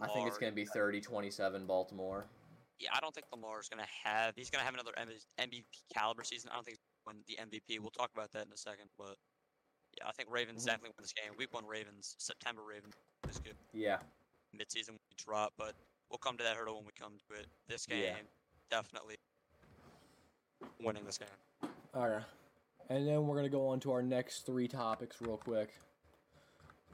I 0.02 0.08
think, 0.08 0.28
it's 0.28 0.38
going 0.38 0.52
to 0.52 0.56
be 0.56 0.66
30 0.66 1.02
27 1.02 1.66
Baltimore. 1.66 2.26
Yeah, 2.80 2.90
I 2.94 3.00
don't 3.00 3.14
think 3.14 3.28
Lamar's 3.32 3.70
gonna 3.70 3.88
have. 4.04 4.34
He's 4.36 4.50
gonna 4.50 4.64
have 4.66 4.74
another 4.74 4.92
MVP 5.40 5.64
caliber 5.94 6.24
season. 6.24 6.50
I 6.52 6.56
don't 6.56 6.66
think 6.66 6.78
he's 6.78 7.04
gonna 7.06 7.20
the 7.28 7.38
MVP. 7.38 7.80
We'll 7.80 7.92
talk 7.92 8.10
about 8.14 8.32
that 8.34 8.48
in 8.48 8.52
a 8.52 8.58
second, 8.58 8.90
but 8.98 9.16
yeah, 9.98 10.08
I 10.08 10.12
think 10.12 10.28
Ravens 10.32 10.64
Mhm. 10.64 10.66
definitely 10.66 10.90
win 10.98 11.04
this 11.04 11.14
game. 11.14 11.32
Week 11.38 11.54
one 11.54 11.66
Ravens, 11.66 12.16
September 12.18 12.64
Ravens 12.64 12.96
is 13.30 13.38
good. 13.40 13.56
Yeah. 13.72 14.00
Midseason 14.54 14.94
we 14.94 15.16
drop, 15.16 15.54
but 15.56 15.76
we'll 16.14 16.20
come 16.20 16.38
to 16.38 16.44
that 16.44 16.56
hurdle 16.56 16.76
when 16.76 16.86
we 16.86 16.92
come 16.98 17.14
to 17.28 17.40
it. 17.40 17.48
This 17.68 17.88
game, 17.88 18.04
Yeah. 18.04 18.16
definitely 18.70 19.16
winning 20.80 21.06
this 21.06 21.18
game. 21.18 21.28
All 21.96 22.08
right. 22.08 22.24
And 22.90 23.08
then 23.08 23.26
we're 23.26 23.36
going 23.36 23.46
to 23.46 23.50
go 23.50 23.68
on 23.70 23.80
to 23.80 23.92
our 23.92 24.04
next 24.04 24.46
three 24.46 24.68
topics 24.68 25.20
real 25.22 25.38
quick. 25.38 25.74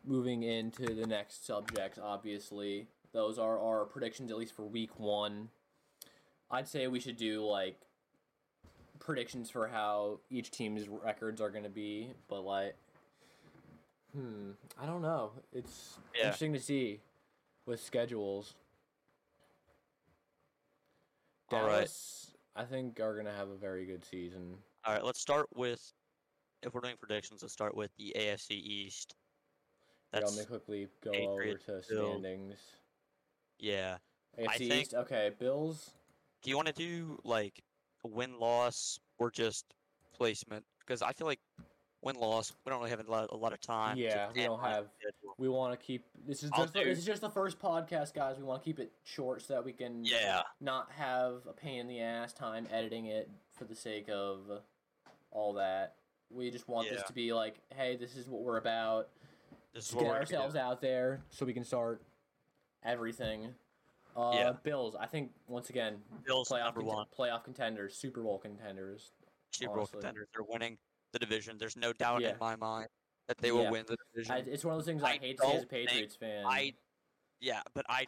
Moving 0.06 0.44
into 0.44 0.96
the 0.96 1.06
next 1.06 1.46
subjects, 1.46 2.00
obviously. 2.02 2.88
Those 3.12 3.38
are 3.38 3.60
our 3.60 3.86
predictions, 3.86 4.32
at 4.32 4.38
least 4.38 4.56
for 4.56 4.64
week 4.66 4.98
one. 4.98 5.50
I'd 6.50 6.70
say 6.70 6.88
we 6.88 7.02
should 7.02 7.18
do, 7.18 7.44
like, 7.46 7.78
predictions 9.00 9.50
for 9.50 9.68
how 9.68 10.22
each 10.30 10.50
team's 10.50 10.88
records 10.88 11.42
are 11.42 11.50
going 11.50 11.66
to 11.66 11.70
be, 11.70 12.14
but, 12.30 12.42
like, 12.42 12.78
hmm, 14.14 14.52
I 14.80 14.86
don't 14.86 15.02
know. 15.02 15.34
It's 15.52 15.98
Yeah. 16.16 16.22
interesting 16.22 16.54
to 16.54 16.60
see 16.60 17.02
with 17.66 17.82
schedules. 17.82 18.56
All 21.52 21.62
right. 21.62 21.68
Dallas, 21.76 22.32
I 22.56 22.64
think, 22.64 23.00
are 23.00 23.14
going 23.14 23.26
to 23.26 23.32
have 23.32 23.50
a 23.50 23.56
very 23.56 23.86
good 23.86 24.04
season. 24.06 24.56
All 24.86 24.94
right, 24.94 25.04
let's 25.04 25.20
start 25.20 25.48
with. 25.56 25.82
If 26.62 26.74
we're 26.74 26.82
doing 26.82 26.96
predictions, 27.00 27.42
let's 27.42 27.54
start 27.54 27.76
with 27.76 27.90
the 27.98 28.14
AFC 28.18 28.52
East. 28.52 29.16
Yeah, 30.14 30.20
That's 30.20 30.36
let 30.36 30.42
me 30.42 30.46
quickly 30.46 30.88
go 31.04 31.12
Patriots, 31.12 31.70
over 31.70 31.80
to 31.80 31.84
standings. 31.86 32.56
yeah. 33.60 33.98
AFC 34.38 34.58
think- 34.58 34.74
East, 34.74 34.94
okay, 34.94 35.32
Bills. 35.40 35.92
Do 36.42 36.50
you 36.50 36.56
want 36.56 36.68
to 36.68 36.74
do 36.74 37.20
like 37.24 37.62
win 38.04 38.40
loss 38.40 39.00
or 39.20 39.32
just 39.32 39.66
placement? 40.14 40.66
Because 40.80 41.02
I 41.02 41.12
feel 41.14 41.28
like 41.28 41.40
win 42.02 42.16
loss 42.16 42.54
we 42.66 42.70
don't 42.70 42.80
really 42.80 42.90
have 42.92 43.06
a 43.06 43.12
lot, 43.12 43.30
a 43.32 43.36
lot 43.38 43.54
of 43.54 43.62
time. 43.62 43.98
Yeah, 43.98 44.30
we 44.34 44.44
don't 44.44 44.60
have- 44.62 44.88
schedule. 45.00 45.19
We 45.40 45.48
want 45.48 45.72
to 45.72 45.78
keep 45.86 46.06
this 46.28 46.44
is 46.44 46.52
just 46.52 46.74
the, 46.74 46.84
this 46.84 46.98
is 46.98 47.06
just 47.06 47.22
the 47.22 47.30
first 47.30 47.60
podcast, 47.60 48.14
guys. 48.14 48.36
We 48.38 48.44
want 48.44 48.62
to 48.62 48.66
keep 48.66 48.78
it 48.80 48.92
short 49.06 49.42
so 49.42 49.54
that 49.54 49.64
we 49.64 49.72
can 49.72 50.04
Yeah, 50.04 50.42
not 50.60 50.92
have 50.98 51.36
a 51.50 51.54
pain 51.54 51.80
in 51.80 51.88
the 51.88 52.02
ass 52.02 52.34
time 52.34 52.68
editing 52.72 53.06
it 53.06 53.30
for 53.54 53.64
the 53.64 53.76
sake 53.76 54.10
of 54.10 54.42
all 55.32 55.54
that. 55.54 55.96
We 56.30 56.52
just 56.52 56.68
want 56.68 56.90
this 56.90 57.02
to 57.04 57.14
be 57.14 57.32
like, 57.34 57.56
hey, 57.76 57.96
this 57.96 58.16
is 58.18 58.28
what 58.28 58.42
we're 58.42 58.58
about. 58.58 59.08
this 59.74 59.86
is 59.86 59.90
Just 59.92 59.96
what 59.96 60.04
get 60.04 60.14
ourselves 60.16 60.56
out 60.56 60.82
there 60.82 61.22
so 61.30 61.46
we 61.46 61.54
can 61.54 61.64
start 61.64 62.02
everything. 62.84 63.48
Uh, 64.18 64.32
Yeah. 64.36 64.52
Bills. 64.64 64.96
I 65.00 65.06
think 65.06 65.32
once 65.48 65.70
again, 65.70 65.96
Bills 66.26 66.50
playoff 66.50 66.66
number 66.76 66.82
cont- 66.82 66.94
one, 66.94 67.06
playoff 67.18 67.44
contenders, 67.46 67.96
Super 67.96 68.22
Bowl 68.22 68.38
contenders. 68.38 69.12
Super 69.52 69.76
Bowl 69.76 69.88
contenders. 69.88 70.28
They're 70.34 70.44
winning 70.48 70.78
the 71.14 71.20
division. 71.20 71.58
There's 71.58 71.78
no 71.78 71.94
doubt 71.94 72.22
Yeah. 72.22 72.32
in 72.32 72.36
my 72.40 72.56
mind 72.58 72.90
that 73.30 73.38
they 73.38 73.52
will 73.52 73.64
Yeah. 73.64 73.72
win 73.72 73.86
the 73.88 73.96
division. 74.14 74.34
I, 74.36 74.38
it's 74.40 74.66
one 74.66 74.74
of 74.74 74.80
those 74.80 74.88
things 74.88 75.04
I, 75.04 75.12
I 75.12 75.18
hate 75.20 75.40
as 75.42 75.64
a 75.64 75.66
Patriots 75.68 76.16
fan. 76.16 76.46
I, 76.48 76.74
yeah, 77.40 77.62
but 77.76 77.86
I 77.88 78.06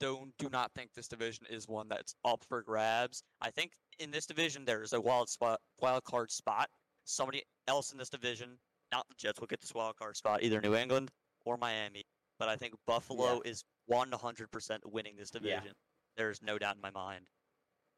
don't 0.00 0.32
do 0.38 0.48
not 0.50 0.70
think 0.72 0.90
this 0.94 1.08
division 1.08 1.46
is 1.50 1.68
one 1.68 1.88
that's 1.88 2.14
up 2.24 2.44
for 2.48 2.62
grabs. 2.62 3.24
I 3.40 3.50
think 3.50 3.72
in 3.98 4.10
this 4.12 4.24
division 4.24 4.64
there 4.64 4.82
is 4.82 4.92
a 4.92 5.00
wild 5.00 5.28
spot, 5.28 5.60
wild 5.80 6.04
card 6.04 6.30
spot. 6.30 6.70
Somebody 7.04 7.42
else 7.66 7.90
in 7.92 7.98
this 7.98 8.08
division, 8.08 8.56
not 8.92 9.04
the 9.08 9.14
Jets, 9.18 9.40
will 9.40 9.48
get 9.48 9.60
this 9.60 9.74
wild 9.74 9.96
card 9.96 10.16
spot, 10.16 10.44
either 10.44 10.60
New 10.60 10.76
England 10.76 11.10
or 11.44 11.56
Miami. 11.56 12.04
But 12.38 12.48
I 12.48 12.54
think 12.56 12.74
Buffalo 12.86 13.40
is 13.44 13.64
one 13.86 14.12
hundred 14.12 14.50
percent 14.52 14.80
winning 14.86 15.16
this 15.18 15.32
Yeah. 15.34 15.40
division. 15.56 15.74
There 16.16 16.30
is 16.30 16.40
no 16.40 16.56
doubt 16.56 16.76
in 16.76 16.80
my 16.80 16.90
mind. 16.92 17.26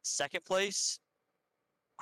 Second 0.03 0.45
place, 0.47 0.99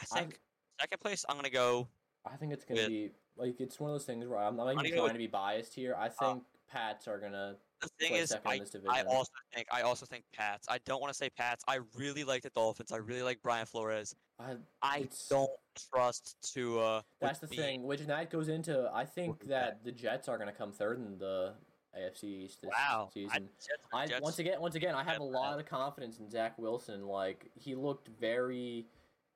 I 0.00 0.04
think. 0.04 0.38
second 0.80 1.00
place, 1.00 1.24
I'm 1.28 1.34
gonna 1.36 1.50
go. 1.50 1.88
I 2.24 2.36
think 2.36 2.52
it's 2.52 2.64
gonna 2.64 2.82
with- 2.82 2.88
be 2.88 3.10
like 3.36 3.60
it's 3.60 3.80
one 3.80 3.90
of 3.90 3.94
those 3.94 4.04
things 4.04 4.26
where 4.26 4.38
I'm 4.38 4.56
not 4.56 4.72
even 4.72 4.98
trying 4.98 5.12
to 5.12 5.18
be 5.18 5.26
biased 5.26 5.74
here. 5.74 5.96
I 5.98 6.06
uh, 6.06 6.10
think 6.10 6.42
Pats 6.70 7.08
are 7.08 7.18
gonna. 7.18 7.56
The 7.80 7.88
thing 7.98 8.10
play 8.10 8.20
is, 8.20 8.76
I, 8.88 9.00
I 9.00 9.02
also 9.02 9.32
think 9.52 9.66
I 9.72 9.82
also 9.82 10.06
think 10.06 10.24
Pats. 10.32 10.68
I 10.70 10.78
don't 10.86 11.00
want 11.00 11.12
to 11.12 11.16
say 11.16 11.28
Pats. 11.30 11.64
I 11.66 11.80
really 11.96 12.22
like 12.22 12.42
the 12.42 12.50
Dolphins. 12.50 12.92
I 12.92 12.98
really 12.98 13.22
like 13.22 13.40
Brian 13.42 13.66
Flores. 13.66 14.14
I, 14.38 14.54
I 14.82 15.08
don't 15.28 15.50
trust 15.92 16.36
with 16.54 17.04
that's 17.20 17.40
the 17.40 17.48
thing, 17.48 17.82
which 17.82 18.00
and 18.00 18.10
that 18.10 18.30
goes 18.30 18.48
into. 18.48 18.88
I 18.92 19.04
think 19.04 19.48
that 19.48 19.84
the 19.84 19.90
Jets 19.90 20.28
are 20.28 20.38
gonna 20.38 20.52
come 20.52 20.72
third 20.72 20.98
in 20.98 21.18
the 21.18 21.54
AFC 21.98 22.24
East 22.24 22.62
this 22.62 22.70
Wow. 22.70 23.08
I, 23.10 23.14
season. 23.14 23.48
Jets, 23.58 23.88
I, 23.92 24.06
Jets- 24.06 24.22
once 24.22 24.38
again, 24.38 24.60
once 24.60 24.74
again, 24.76 24.94
I 24.94 25.02
have 25.02 25.20
a 25.20 25.24
lot 25.24 25.58
of 25.58 25.66
confidence 25.66 26.18
in 26.20 26.30
Zach 26.30 26.58
Wilson. 26.58 27.06
Like 27.06 27.50
he 27.54 27.74
looked 27.74 28.08
very 28.20 28.86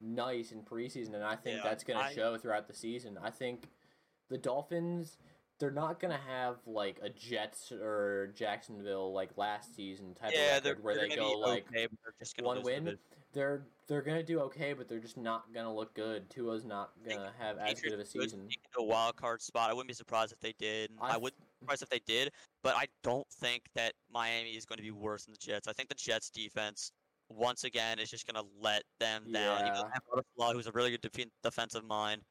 nice 0.00 0.52
in 0.52 0.62
preseason, 0.62 1.14
and 1.14 1.24
I 1.24 1.36
think 1.36 1.58
Yeah, 1.58 1.68
that's 1.68 1.84
gonna 1.84 2.12
show 2.14 2.36
throughout 2.36 2.68
the 2.68 2.74
season. 2.74 3.18
I 3.22 3.30
think 3.30 3.68
the 4.28 4.38
Dolphins, 4.38 5.18
they're 5.58 5.70
not 5.70 6.00
gonna 6.00 6.20
have 6.28 6.56
like 6.66 6.98
a 7.02 7.08
Jets 7.08 7.72
or 7.72 8.32
Jacksonville 8.34 9.12
like 9.12 9.30
last 9.36 9.74
season 9.74 10.14
type 10.14 10.32
yeah, 10.34 10.58
of 10.58 10.62
they're, 10.62 10.72
record 10.72 10.84
where 10.84 10.94
they're 10.94 11.08
they 11.08 11.16
go 11.16 11.30
like 11.32 11.66
okay, 11.68 11.86
one 12.42 12.56
lose 12.56 12.64
the 12.64 12.70
win. 12.70 12.98
They're 13.32 13.66
they're 13.88 14.02
gonna 14.02 14.22
do 14.22 14.40
okay, 14.40 14.72
but 14.72 14.88
they're 14.88 14.98
just 14.98 15.16
not 15.16 15.52
gonna 15.54 15.72
look 15.72 15.94
good. 15.94 16.28
Tua's 16.30 16.64
not 16.64 16.90
gonna 17.08 17.32
have 17.38 17.58
as 17.58 17.80
good 17.80 17.92
of 17.92 18.00
a 18.00 18.04
season. 18.04 18.48
a 18.78 18.82
wild 18.82 19.16
card 19.16 19.40
spot. 19.40 19.70
I 19.70 19.72
wouldn't 19.72 19.88
be 19.88 19.94
surprised 19.94 20.32
if 20.32 20.40
they 20.40 20.54
did. 20.58 20.90
I 21.00 21.14
I, 21.14 21.16
wouldn't 21.16 21.40
be 21.40 21.46
surprised 21.60 21.82
if 21.82 21.88
they 21.88 22.00
did, 22.06 22.32
but 22.62 22.74
I 22.76 22.86
don't 23.02 23.26
think 23.40 23.62
that 23.74 23.92
Miami 24.12 24.50
is 24.50 24.64
going 24.64 24.78
to 24.78 24.82
be 24.82 24.90
worse 24.90 25.24
than 25.24 25.32
the 25.32 25.38
Jets. 25.38 25.68
I 25.68 25.72
think 25.72 25.88
the 25.88 25.94
Jets 25.94 26.30
defense 26.30 26.92
once 27.28 27.64
again 27.64 27.98
is 27.98 28.10
just 28.10 28.26
going 28.26 28.42
to 28.42 28.48
let 28.60 28.82
them 29.00 29.24
down. 29.32 29.60
Even 29.60 29.72
though 29.74 29.80
Yeah. 29.80 30.00
they 30.36 30.44
have 30.44 30.54
who's 30.54 30.66
a 30.66 30.72
really 30.72 30.90
good 30.90 31.02
defe- 31.02 31.30
defensive 31.42 31.84
mind, 31.84 32.22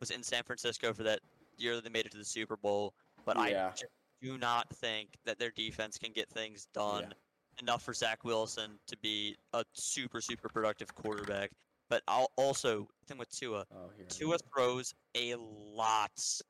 was 0.00 0.10
in 0.10 0.22
San 0.22 0.42
Francisco 0.44 0.92
for 0.92 1.02
that 1.04 1.20
year 1.58 1.74
that 1.74 1.84
they 1.84 1.90
made 1.90 2.06
it 2.06 2.12
to 2.12 2.18
the 2.18 2.24
Super 2.24 2.56
Bowl. 2.56 2.94
But 3.24 3.36
Yeah. 3.36 3.68
I 3.68 3.70
just 3.70 3.84
do 4.20 4.38
not 4.38 4.68
think 4.70 5.18
that 5.24 5.38
their 5.38 5.50
defense 5.50 5.98
can 5.98 6.12
get 6.12 6.28
things 6.30 6.66
done 6.72 7.14
enough 7.60 7.82
for 7.82 7.94
Zach 7.94 8.24
Wilson 8.24 8.78
to 8.86 8.96
be 8.98 9.36
a 9.52 9.64
super 9.72 10.20
super 10.20 10.48
productive 10.48 10.94
quarterback. 10.94 11.50
But 11.88 12.02
I'll 12.08 12.32
also 12.36 12.88
thing 13.06 13.18
with 13.18 13.30
Tua. 13.30 13.66
Oh. 13.70 13.90
Tua 14.08 14.38
throws 14.54 14.94
a 15.14 15.34
lot 15.36 16.40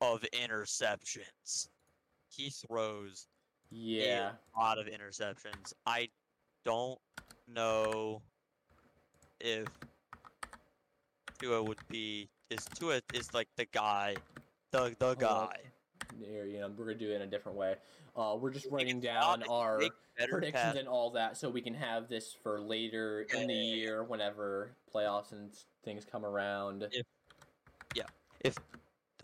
of 0.00 0.22
interceptions. 0.32 1.68
He 2.28 2.50
throws 2.50 3.26
Yeah. 3.70 4.36
a 4.54 4.60
lot 4.60 4.78
of 4.78 4.86
interceptions. 4.86 5.72
I 5.86 6.10
don't 6.64 7.00
know 7.46 8.22
if 9.40 9.66
Tua 11.38 11.62
would 11.62 11.86
be 11.88 12.28
is 12.50 12.64
Tua 12.74 13.00
is 13.14 13.32
like 13.34 13.48
the 13.56 13.64
guy, 13.64 14.14
the 14.72 14.96
the 14.98 15.14
guy. 15.14 15.56
Here, 16.18 16.46
you 16.46 16.58
know, 16.58 16.68
we're 16.76 16.86
gonna 16.86 16.98
do 16.98 17.10
it 17.12 17.16
in 17.16 17.22
a 17.22 17.26
different 17.26 17.56
way. 17.56 17.76
Uh, 18.16 18.36
we're 18.38 18.50
just 18.50 18.66
writing 18.70 19.00
down 19.00 19.42
our 19.44 19.80
predictions 20.28 20.52
pass- 20.52 20.76
and 20.76 20.88
all 20.88 21.10
that, 21.10 21.36
so 21.36 21.48
we 21.48 21.60
can 21.60 21.74
have 21.74 22.08
this 22.08 22.34
for 22.42 22.60
later 22.60 23.22
in 23.22 23.46
the 23.46 23.54
Yeah. 23.54 23.74
year, 23.74 24.04
whenever 24.04 24.76
playoffs 24.92 25.32
and 25.32 25.54
things 25.84 26.04
come 26.04 26.24
around. 26.24 26.88
If, 26.90 27.06
yeah, 27.94 28.06
if 28.40 28.56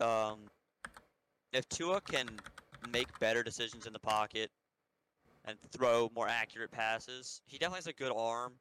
um, 0.01 0.45
if 1.53 1.69
Tua 1.69 2.01
can 2.01 2.29
make 2.91 3.07
better 3.19 3.43
decisions 3.43 3.87
in 3.87 3.93
the 3.93 3.99
pocket 3.99 4.51
and 5.45 5.59
throw 5.73 6.11
more 6.15 6.29
accurate 6.29 6.70
passes, 6.70 7.43
he 7.47 7.59
definitely 7.59 7.79
has 7.79 7.87
a 7.89 7.93
good 7.93 8.12
arm. 8.15 8.55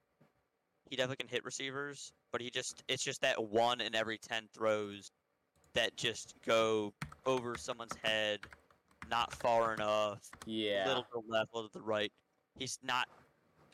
He 0.89 0.95
definitely 0.95 1.17
can 1.17 1.27
hit 1.27 1.45
receivers, 1.45 2.11
but 2.31 2.41
he 2.41 2.49
just 2.49 2.83
it's 2.87 3.03
just 3.03 3.21
that 3.21 3.41
one 3.41 3.79
in 3.81 3.93
every 3.95 4.17
10 4.17 4.47
throws 4.53 5.11
that 5.73 5.95
just 5.95 6.35
go 6.45 6.93
over 7.25 7.55
someone's 7.57 7.95
head, 8.03 8.39
not 9.09 9.33
far 9.35 9.73
enough, 9.73 10.29
Yeah. 10.45 10.85
A 10.85 10.87
little 10.87 11.03
to 11.03 11.09
the 11.27 11.31
left, 11.31 11.53
little 11.53 11.69
to 11.69 11.77
the 11.79 11.83
right. 11.83 12.11
He's 12.57 12.79
not 12.83 13.07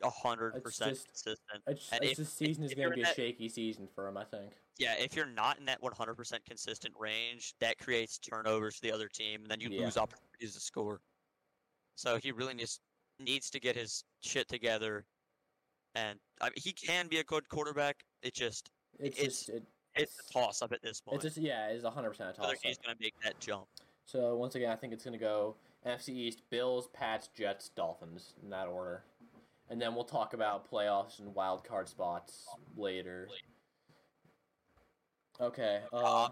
a 0.02 0.10
hundred 0.10 0.62
percent 0.64 1.00
consistent. 1.06 1.62
It's, 1.68 1.92
and 1.92 2.04
it's 2.04 2.12
if- 2.12 2.18
this 2.18 2.34
season 2.34 2.64
is 2.66 2.74
going 2.74 2.90
to 2.90 2.96
be 2.96 3.02
a 3.02 3.06
that- 3.06 3.16
shaky 3.16 3.48
season 3.50 3.88
for 3.96 4.08
him, 4.08 4.18
I 4.18 4.26
think. 4.26 4.52
Yeah, 4.80 4.96
if 4.98 5.16
you're 5.16 5.28
not 5.28 5.60
in 5.60 5.66
that 5.66 5.80
100% 5.82 6.44
consistent 6.46 6.96
range, 6.98 7.54
that 7.60 7.78
creates 7.78 8.18
turnovers 8.18 8.76
for 8.78 8.82
the 8.88 8.92
other 8.92 9.08
team, 9.08 9.42
and 9.44 9.52
then 9.52 9.60
you 9.62 9.70
Yeah. 9.70 9.86
lose 9.86 9.98
opportunities 9.98 10.56
to 10.56 10.60
score. 10.60 11.00
So 11.96 12.18
he 12.18 12.32
really 12.32 12.54
needs 12.56 12.80
needs 13.20 13.52
to 13.52 13.60
get 13.60 13.76
his 13.76 14.04
shit 14.22 14.48
together, 14.50 15.06
and 15.94 16.20
I 16.42 16.46
mean, 16.46 16.54
he 16.58 16.74
can 16.74 17.08
be 17.08 17.20
a 17.20 17.24
good 17.24 17.48
quarterback. 17.48 18.04
It 18.24 18.34
just 18.34 18.72
It's, 19.00 19.18
It's- 19.20 19.26
just 19.46 19.50
it, 19.50 19.64
it's 19.96 20.20
a 20.30 20.34
toss 20.34 20.62
up 20.62 20.72
at 20.72 20.82
this 20.82 21.02
point. 21.02 21.16
it's 21.24 21.36
just 21.36 21.38
yeah, 21.46 21.68
it's 21.70 21.84
100 21.84 22.10
percent 22.10 22.36
a 22.38 22.42
whether 22.42 22.54
toss. 22.54 22.62
he's 22.64 22.78
gonna 22.78 22.98
make 23.00 23.14
that 23.24 23.40
jump. 23.40 23.66
So 24.06 24.36
once 24.36 24.56
again, 24.56 24.70
I 24.72 24.76
think 24.76 24.92
it's 24.94 25.04
going 25.06 25.18
to 25.18 25.24
go 25.24 25.56
NFC 25.86 26.10
East: 26.10 26.42
Bills, 26.50 26.88
Pats, 26.94 27.30
Jets, 27.36 27.70
Dolphins 27.70 28.34
in 28.44 28.50
that 28.50 28.68
order, 28.68 29.04
and 29.70 29.82
then 29.82 29.96
we'll 29.96 30.04
talk 30.04 30.34
about 30.34 30.70
playoffs 30.70 31.20
and 31.20 31.34
wild 31.34 31.64
card 31.64 31.88
spots 31.88 32.46
later. 32.76 33.30
Okay. 35.40 35.82
Uh, 35.92 36.30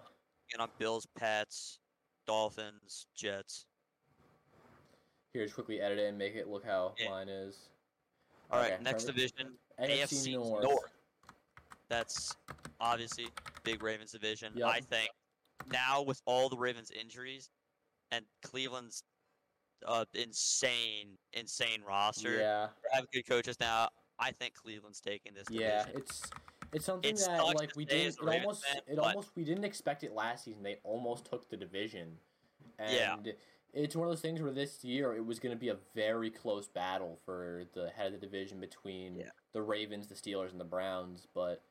And 0.53 0.61
on 0.61 0.69
Bills, 0.77 1.07
Pats, 1.17 1.79
Dolphins, 2.27 3.07
Jets. 3.15 3.65
here, 5.33 5.43
just 5.45 5.55
quickly 5.55 5.79
edit 5.79 5.97
it 5.97 6.09
and 6.09 6.17
make 6.17 6.35
it 6.35 6.47
look 6.49 6.65
how 6.65 6.93
Yeah. 6.99 7.09
mine 7.09 7.29
is. 7.29 7.69
All 8.51 8.59
right, 8.59 8.73
Okay, 8.73 8.83
next 8.83 9.05
perfect. 9.05 9.17
division, 9.38 9.57
AFC 9.79 10.27
AFC 10.27 10.33
North. 10.33 10.63
North. 10.63 10.91
That's 11.91 12.34
obviously 12.80 13.27
big 13.65 13.84
Ravens 13.84 14.13
division. 14.13 14.53
Yep. 14.55 14.68
I 14.68 14.80
think 14.80 15.09
now 15.69 16.01
with 16.01 16.22
all 16.26 16.47
the 16.47 16.55
Ravens 16.57 16.89
injuries 16.89 17.49
and 18.13 18.23
Cleveland's 18.43 19.03
uh, 19.85 20.05
insane, 20.13 21.18
insane 21.34 21.81
roster, 21.85 22.38
Yeah, 22.38 22.68
they 22.89 22.95
have 22.95 23.11
good 23.11 23.27
coaches 23.27 23.57
now. 23.59 23.89
I 24.19 24.31
think 24.31 24.53
Cleveland's 24.53 25.01
taking 25.01 25.34
this 25.34 25.47
yeah, 25.51 25.80
division. 25.84 26.01
it's 26.01 26.22
it's 26.73 26.85
something 26.85 27.13
that 27.15 27.43
like 27.57 27.76
we 27.76 27.84
didn't. 27.84 28.13
It 28.13 28.23
Ravens 28.23 28.45
almost 28.45 28.65
fan, 28.65 28.81
it 28.88 28.95
but- 28.95 29.05
almost 29.07 29.30
we 29.35 29.43
didn't 29.43 29.65
expect 29.65 30.03
it 30.05 30.13
last 30.13 30.45
season. 30.45 30.63
They 30.63 30.77
almost 30.84 31.26
took 31.26 31.49
the 31.49 31.57
division, 31.57 32.18
and 32.80 33.26
Yeah. 33.26 33.34
it's 33.73 33.97
one 33.97 34.07
of 34.07 34.11
those 34.13 34.22
things 34.22 34.41
where 34.41 34.53
this 34.53 34.81
year 34.85 35.13
it 35.13 35.26
was 35.26 35.39
going 35.39 35.53
to 35.53 35.59
be 35.59 35.68
a 35.69 35.77
very 35.93 36.30
close 36.30 36.69
battle 36.69 37.19
for 37.26 37.65
the 37.73 37.89
head 37.89 38.13
of 38.13 38.22
the 38.22 38.26
division 38.26 38.61
between 38.61 39.15
Yeah. 39.18 39.30
the 39.51 39.61
Ravens, 39.61 40.07
the 40.07 40.15
Steelers, 40.15 40.51
and 40.51 40.59
the 40.61 40.63
Browns. 40.65 41.27
But 41.34 41.61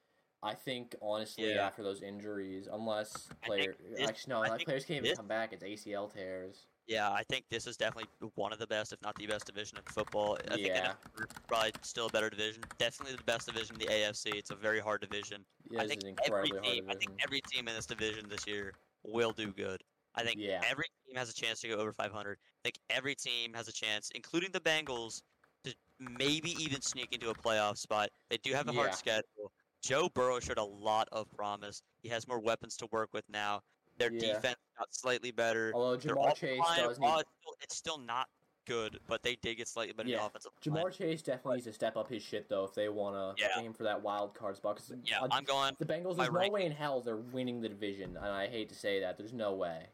I 0.42 0.54
think 0.54 0.94
honestly, 1.02 1.50
Yeah. 1.52 1.66
after 1.66 1.82
those 1.82 2.00
injuries, 2.02 2.66
unless 2.70 3.28
player 3.42 3.74
think 3.74 3.96
this- 3.96 4.08
actually 4.08 4.30
no, 4.32 4.40
like 4.40 4.52
think 4.56 4.64
players 4.66 4.84
can't 4.84 4.96
even 4.98 5.08
this- 5.10 5.18
come 5.18 5.28
back. 5.28 5.52
It's 5.52 5.62
ACL 5.62 6.08
tears. 6.08 6.66
Yeah, 6.86 7.12
I 7.12 7.22
think 7.24 7.44
this 7.50 7.66
is 7.66 7.76
definitely 7.76 8.10
one 8.34 8.52
of 8.52 8.58
the 8.58 8.66
best, 8.66 8.92
if 8.92 9.00
not 9.02 9.14
the 9.16 9.26
best 9.26 9.46
division 9.46 9.78
in 9.78 9.84
football. 9.84 10.36
I 10.48 10.54
think 10.54 10.66
Yeah. 10.66 10.94
Is 11.20 11.26
probably 11.46 11.72
still 11.82 12.06
a 12.06 12.10
better 12.10 12.30
division. 12.30 12.64
Definitely 12.78 13.16
the 13.16 13.22
best 13.24 13.46
division 13.46 13.76
in 13.76 13.86
the 13.86 13.92
AFC. 13.92 14.30
It's 14.32 14.50
a 14.50 14.56
very 14.56 14.80
hard 14.80 15.00
division. 15.02 15.44
Yeah, 15.70 15.82
I 15.82 15.86
think 15.86 16.02
every 16.24 16.50
team, 16.50 16.90
I 16.90 16.94
think 16.94 17.12
every 17.22 17.42
team 17.42 17.68
in 17.68 17.74
this 17.76 17.86
division 17.86 18.28
this 18.28 18.46
year 18.46 18.72
will 19.04 19.32
do 19.32 19.52
good. 19.52 19.84
I 20.16 20.24
think 20.24 20.40
Yeah. 20.40 20.60
every 20.66 20.86
team 21.06 21.14
has 21.16 21.30
a 21.30 21.34
chance 21.34 21.60
to 21.60 21.68
go 21.68 21.76
over 21.76 21.92
500. 21.92 22.38
I 22.42 22.62
think 22.64 22.78
every 22.88 23.14
team 23.14 23.54
has 23.54 23.68
a 23.68 23.72
chance, 23.72 24.10
including 24.14 24.50
the 24.50 24.60
Bengals, 24.60 25.22
to 25.64 25.74
maybe 26.00 26.52
even 26.52 26.80
sneak 26.80 27.12
into 27.12 27.30
a 27.30 27.34
playoff 27.34 27.76
spot. 27.78 28.10
They 28.30 28.38
do 28.38 28.52
have 28.54 28.68
a 28.68 28.72
Yeah. 28.72 28.78
hard 28.80 28.94
schedule. 28.94 29.52
Joe 29.82 30.08
Burrow 30.08 30.40
showed 30.40 30.58
a 30.58 30.64
lot 30.64 31.08
of 31.12 31.30
promise. 31.32 31.82
He 32.02 32.08
has 32.08 32.28
more 32.28 32.38
weapons 32.38 32.76
to 32.78 32.86
work 32.92 33.10
with 33.12 33.24
now. 33.28 33.62
Their 33.98 34.12
Yeah. 34.12 34.34
defense 34.34 34.56
got 34.78 34.94
slightly 34.94 35.30
better. 35.30 35.72
Although 35.74 35.98
Ja'Marr 35.98 36.34
Chase 36.34 36.60
does 36.76 36.98
need 36.98 37.08
it's, 37.08 37.30
still, 37.40 37.54
it's 37.60 37.76
still 37.76 37.98
not 37.98 38.28
good, 38.66 39.00
but 39.06 39.22
they 39.22 39.36
did 39.36 39.56
get 39.56 39.68
slightly 39.68 39.92
better 39.92 40.06
in 40.08 40.12
Yeah. 40.12 40.18
the 40.20 40.26
offensive 40.26 40.52
line. 40.66 40.92
Chase 40.92 41.22
definitely 41.22 41.56
needs 41.56 41.66
to 41.66 41.72
step 41.72 41.96
up 41.96 42.08
his 42.08 42.22
shit 42.22 42.48
though 42.48 42.64
if 42.64 42.74
they 42.74 42.88
want 42.88 43.36
to 43.36 43.42
Yeah. 43.42 43.58
aim 43.58 43.72
for 43.72 43.82
that 43.84 44.00
wild 44.00 44.34
card 44.34 44.56
spot. 44.56 44.80
Yeah, 45.04 45.20
uh, 45.20 45.28
I'm 45.30 45.44
going. 45.44 45.76
the 45.78 45.84
Bengals. 45.86 46.16
There's 46.16 46.30
no 46.30 46.48
way 46.48 46.64
in 46.64 46.72
hell 46.72 47.00
they're 47.00 47.16
winning 47.16 47.60
the 47.60 47.68
division, 47.68 48.16
and 48.16 48.26
I 48.26 48.46
hate 48.48 48.68
to 48.68 48.74
say 48.74 49.00
that. 49.00 49.16
There's 49.18 49.32
no 49.32 49.54
way. 49.54 49.88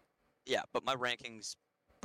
Yeah, 0.45 0.63
but 0.73 0.85
my 0.85 0.95
rankings: 0.95 1.57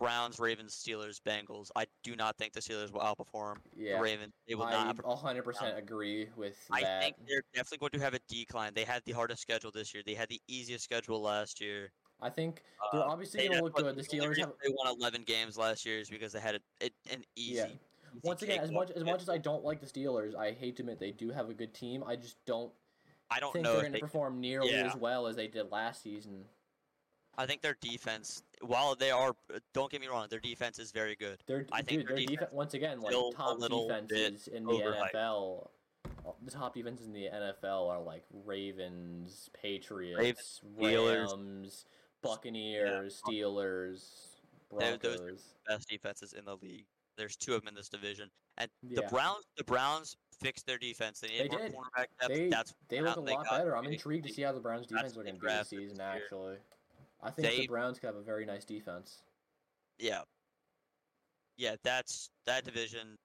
Browns, 0.02 0.40
Ravens, 0.40 0.74
Steelers, 0.74 1.22
Bengals. 1.22 1.70
I 1.76 1.86
do 2.04 2.16
not 2.16 2.36
think 2.38 2.54
the 2.54 2.60
Steelers 2.60 2.92
will 2.92 3.02
outperform 3.02 3.58
Yeah, 3.78 3.98
the 3.98 4.02
Ravens. 4.04 4.34
They 4.48 4.56
will 4.56 4.64
I 4.64 4.72
not. 4.72 4.98
outperform 4.98 5.06
100 5.08 5.44
percent 5.44 5.78
agree 5.78 6.28
with 6.36 6.56
that. 6.70 6.74
I 6.76 6.82
that. 6.82 7.04
think 7.04 7.16
they're 7.28 7.44
definitely 7.54 7.78
going 7.78 7.92
to 7.92 8.00
have 8.00 8.16
a 8.16 8.20
decline. 8.28 8.72
They 8.74 8.84
had 8.84 9.04
the 9.06 9.12
hardest 9.12 9.44
schedule 9.44 9.70
this 9.72 9.94
year. 9.94 10.02
They 10.04 10.16
had 10.16 10.28
the 10.30 10.42
easiest 10.48 10.84
schedule 10.84 11.22
last 11.22 11.62
year. 11.62 11.92
I 12.20 12.30
think 12.32 12.64
they're 12.92 13.02
Uh, 13.02 13.06
obviously 13.06 13.42
they- 13.42 13.50
gonna 13.50 13.62
look 13.64 13.76
good. 13.76 13.96
The 13.96 14.02
Steelers 14.02 14.38
have 14.40 14.54
they 14.64 14.70
won 14.72 14.88
11 15.00 15.22
games 15.24 15.56
last 15.56 15.86
year 15.86 16.00
is 16.00 16.10
because 16.10 16.34
they 16.34 16.40
had 16.40 16.56
a, 16.82 16.90
an 17.12 17.24
easy. 17.36 17.54
Yeah. 17.58 17.68
once 18.24 18.42
again 18.42 18.60
as 18.60 18.72
much 18.72 18.90
as 18.92 19.04
much 19.04 19.22
as 19.22 19.30
I 19.30 19.38
don't 19.38 19.64
like 19.64 19.80
the 19.82 19.88
Steelers. 19.88 20.36
I 20.36 20.52
hate 20.52 20.76
to 20.78 20.82
admit 20.84 21.00
they 21.00 21.12
do 21.12 21.30
have 21.30 21.50
a 21.50 21.54
good 21.54 21.74
team. 21.76 22.04
I 22.06 22.16
just 22.16 22.38
don't 22.46 22.72
I 23.30 23.40
don't 23.40 23.54
think 23.54 23.64
know 23.64 23.74
they're 23.74 23.80
if 23.82 23.86
gonna 23.86 23.94
they. 23.94 24.00
perform 24.02 24.40
nearly 24.42 24.72
yeah. 24.72 24.88
as 24.88 24.96
well 24.96 25.28
as 25.28 25.36
they 25.36 25.48
did 25.48 25.72
last 25.72 26.02
season. 26.04 26.46
I 27.38 27.46
think 27.46 27.62
their 27.62 27.78
defense, 27.82 28.44
while 28.62 28.96
they 28.96 29.12
are, 29.12 29.34
don't 29.74 29.92
get 29.92 30.02
me 30.02 30.08
wrong, 30.08 30.28
their 30.30 30.40
defense 30.40 30.80
is 30.80 30.92
very 30.92 31.16
good. 31.16 31.40
They're 31.48 31.66
I 31.72 31.82
think 31.82 32.02
dude, 32.02 32.08
their 32.10 32.16
their 32.18 32.26
defense 32.26 32.30
defense 32.40 32.54
once 32.54 32.74
again 32.74 33.02
like 33.02 33.16
top 33.36 33.60
defenses 33.60 34.48
in 34.48 34.66
the 34.66 34.74
overhyped. 34.74 35.14
NFL. 35.14 35.68
The 36.44 36.52
top 36.52 36.76
defenses 36.76 37.08
in 37.08 37.14
the 37.14 37.30
NFL 37.34 37.90
are 37.90 38.02
like 38.02 38.24
Ravens, 38.46 39.50
Patriots, 39.60 40.62
Steelers. 40.78 41.30
Rams, 41.32 41.86
Buccaneers, 42.22 43.22
Steelers, 43.26 43.94
Those- 44.70 44.80
Broncos. 44.80 45.20
those 45.20 45.20
are 45.22 45.36
Best 45.76 45.90
defenses 45.90 46.34
in 46.34 46.46
the 46.46 46.56
league. 46.58 46.86
There's 47.18 47.36
two 47.36 47.54
of 47.56 47.62
them 47.62 47.70
in 47.70 47.76
this 47.76 47.90
division, 47.90 48.30
and 48.58 48.70
yeah, 48.82 49.02
the 49.02 49.08
Browns, 49.08 49.46
the 49.58 49.64
Browns 49.64 50.16
fixed 50.40 50.66
their 50.66 50.78
defense. 50.78 51.20
They 51.20 51.28
They 51.28 51.48
did. 51.48 51.76
depth. 51.96 52.10
they 52.28 52.50
That's 52.50 52.74
they 52.90 53.02
look 53.02 53.18
a 53.18 53.22
lot 53.22 53.46
better. 53.50 53.76
I'm 53.78 53.86
intrigued 53.86 54.28
to 54.28 54.34
see 54.34 54.42
how 54.42 54.54
the 54.54 54.60
Browns 54.60 54.88
defense 54.88 55.14
they 55.14 55.24
going 55.24 55.38
this 55.40 55.68
season. 55.70 55.98
year. 55.98 56.60
I 57.24 57.30
think 57.30 57.48
the 57.56 57.68
Browns 57.68 58.00
could 58.00 58.08
have 58.08 58.16
a 58.16 58.22
very 58.22 58.46
nice 58.46 58.66
defense. 58.66 59.24
yeah, 60.00 60.22
yeah. 61.58 61.76
That's 61.84 62.30
that 62.46 62.64
division. 62.66 63.16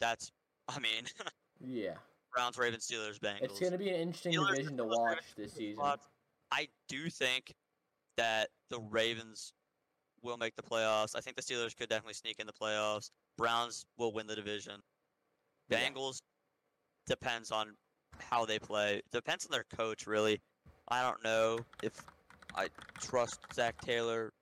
That's 0.00 0.30
I 0.68 0.78
mean, 0.78 1.04
Yeah, 1.66 1.94
Browns, 2.34 2.58
Ravens, 2.58 2.86
Steelers, 2.86 3.18
Bengals. 3.18 3.42
it's 3.42 3.58
going 3.60 3.72
to 3.72 3.78
be 3.78 3.88
an 3.88 3.96
interesting 3.96 4.32
Steelers- 4.34 4.50
division 4.56 4.76
to 4.76 4.84
watch 4.84 5.08
Ravens, 5.08 5.26
this 5.36 5.52
season. 5.54 5.84
I 6.50 6.68
do 6.88 7.10
think 7.10 7.52
that 8.16 8.48
the 8.70 8.80
Ravens 8.80 9.52
will 10.22 10.36
make 10.36 10.56
the 10.56 10.62
playoffs. 10.62 11.14
I 11.14 11.20
think 11.20 11.36
the 11.36 11.42
Steelers 11.42 11.76
could 11.76 11.88
definitely 11.88 12.14
sneak 12.14 12.38
in 12.38 12.46
the 12.46 12.52
playoffs. 12.52 13.10
Browns 13.36 13.84
will 13.98 14.12
win 14.12 14.26
the 14.26 14.34
division. 14.34 14.80
Yeah. 15.68 15.78
Bengals 15.78 16.20
depends 17.06 17.50
on 17.50 17.74
how 18.18 18.44
they 18.44 18.58
play. 18.58 19.02
Depends 19.12 19.46
on 19.46 19.52
their 19.52 19.64
coach, 19.76 20.06
really. 20.06 20.40
I 20.88 21.02
don't 21.02 21.22
know 21.22 21.58
if 21.82 21.92
I 22.54 22.68
trust 23.00 23.40
Zac 23.54 23.80
Taylor 23.80 24.32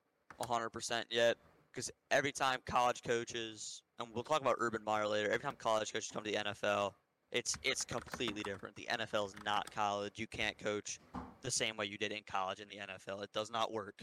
100% 0.41 1.05
yet 1.11 1.37
because 1.71 1.91
every 2.11 2.33
time 2.33 2.59
college 2.67 3.03
coaches, 3.03 3.83
and 3.99 4.09
we'll 4.15 4.25
talk 4.25 4.41
about 4.41 4.57
Urban 4.59 4.83
Meyer 4.85 5.07
later, 5.07 5.29
every 5.29 5.41
time 5.41 5.55
college 5.59 5.93
coaches 5.93 6.11
come 6.13 6.25
to 6.25 6.31
the 6.31 6.37
NFL, 6.39 6.93
it's 7.33 7.57
it's 7.63 7.85
completely 7.85 8.43
different. 8.43 8.77
The 8.77 8.89
NFL 8.91 9.27
is 9.27 9.35
not 9.45 9.71
college. 9.71 10.13
You 10.17 10.27
can't 10.27 10.57
coach 10.59 10.99
the 11.43 11.51
same 11.51 11.77
way 11.77 11.87
you 11.87 11.99
did 11.99 12.13
in 12.13 12.21
college 12.31 12.61
in 12.61 12.69
the 12.69 12.77
NFL. 12.77 13.23
It 13.23 13.33
does 13.33 13.51
not 13.51 13.73
work. 13.73 14.03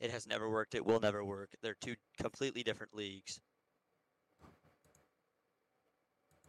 It 0.00 0.10
has 0.10 0.26
never 0.26 0.50
worked. 0.50 0.74
It 0.74 0.84
will 0.84 0.98
never 0.98 1.24
work. 1.24 1.50
They're 1.62 1.76
two 1.80 1.94
completely 2.20 2.62
different 2.62 2.94
leagues. 2.94 3.40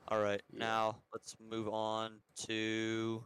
All 0.08 0.20
right, 0.22 0.42
now 0.52 0.98
let's 1.14 1.36
move 1.50 1.70
on 1.70 2.20
to 2.48 3.24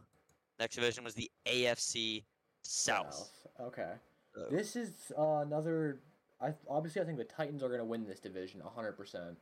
next 0.60 0.76
division 0.76 1.04
was 1.04 1.14
the 1.14 1.30
AFC 1.46 2.24
South. 2.68 3.30
Okay. 3.60 3.92
So- 4.34 4.46
This 4.50 4.76
is 4.76 4.90
uh, 5.18 5.38
another. 5.46 6.00
I 6.40 6.52
obviously 6.68 7.02
I 7.02 7.04
think 7.04 7.18
the 7.18 7.24
Titans 7.24 7.62
are 7.62 7.68
going 7.68 7.80
to 7.80 7.84
win 7.84 8.04
this 8.06 8.20
division 8.20 8.60
100. 8.62 8.92
percent 8.92 9.36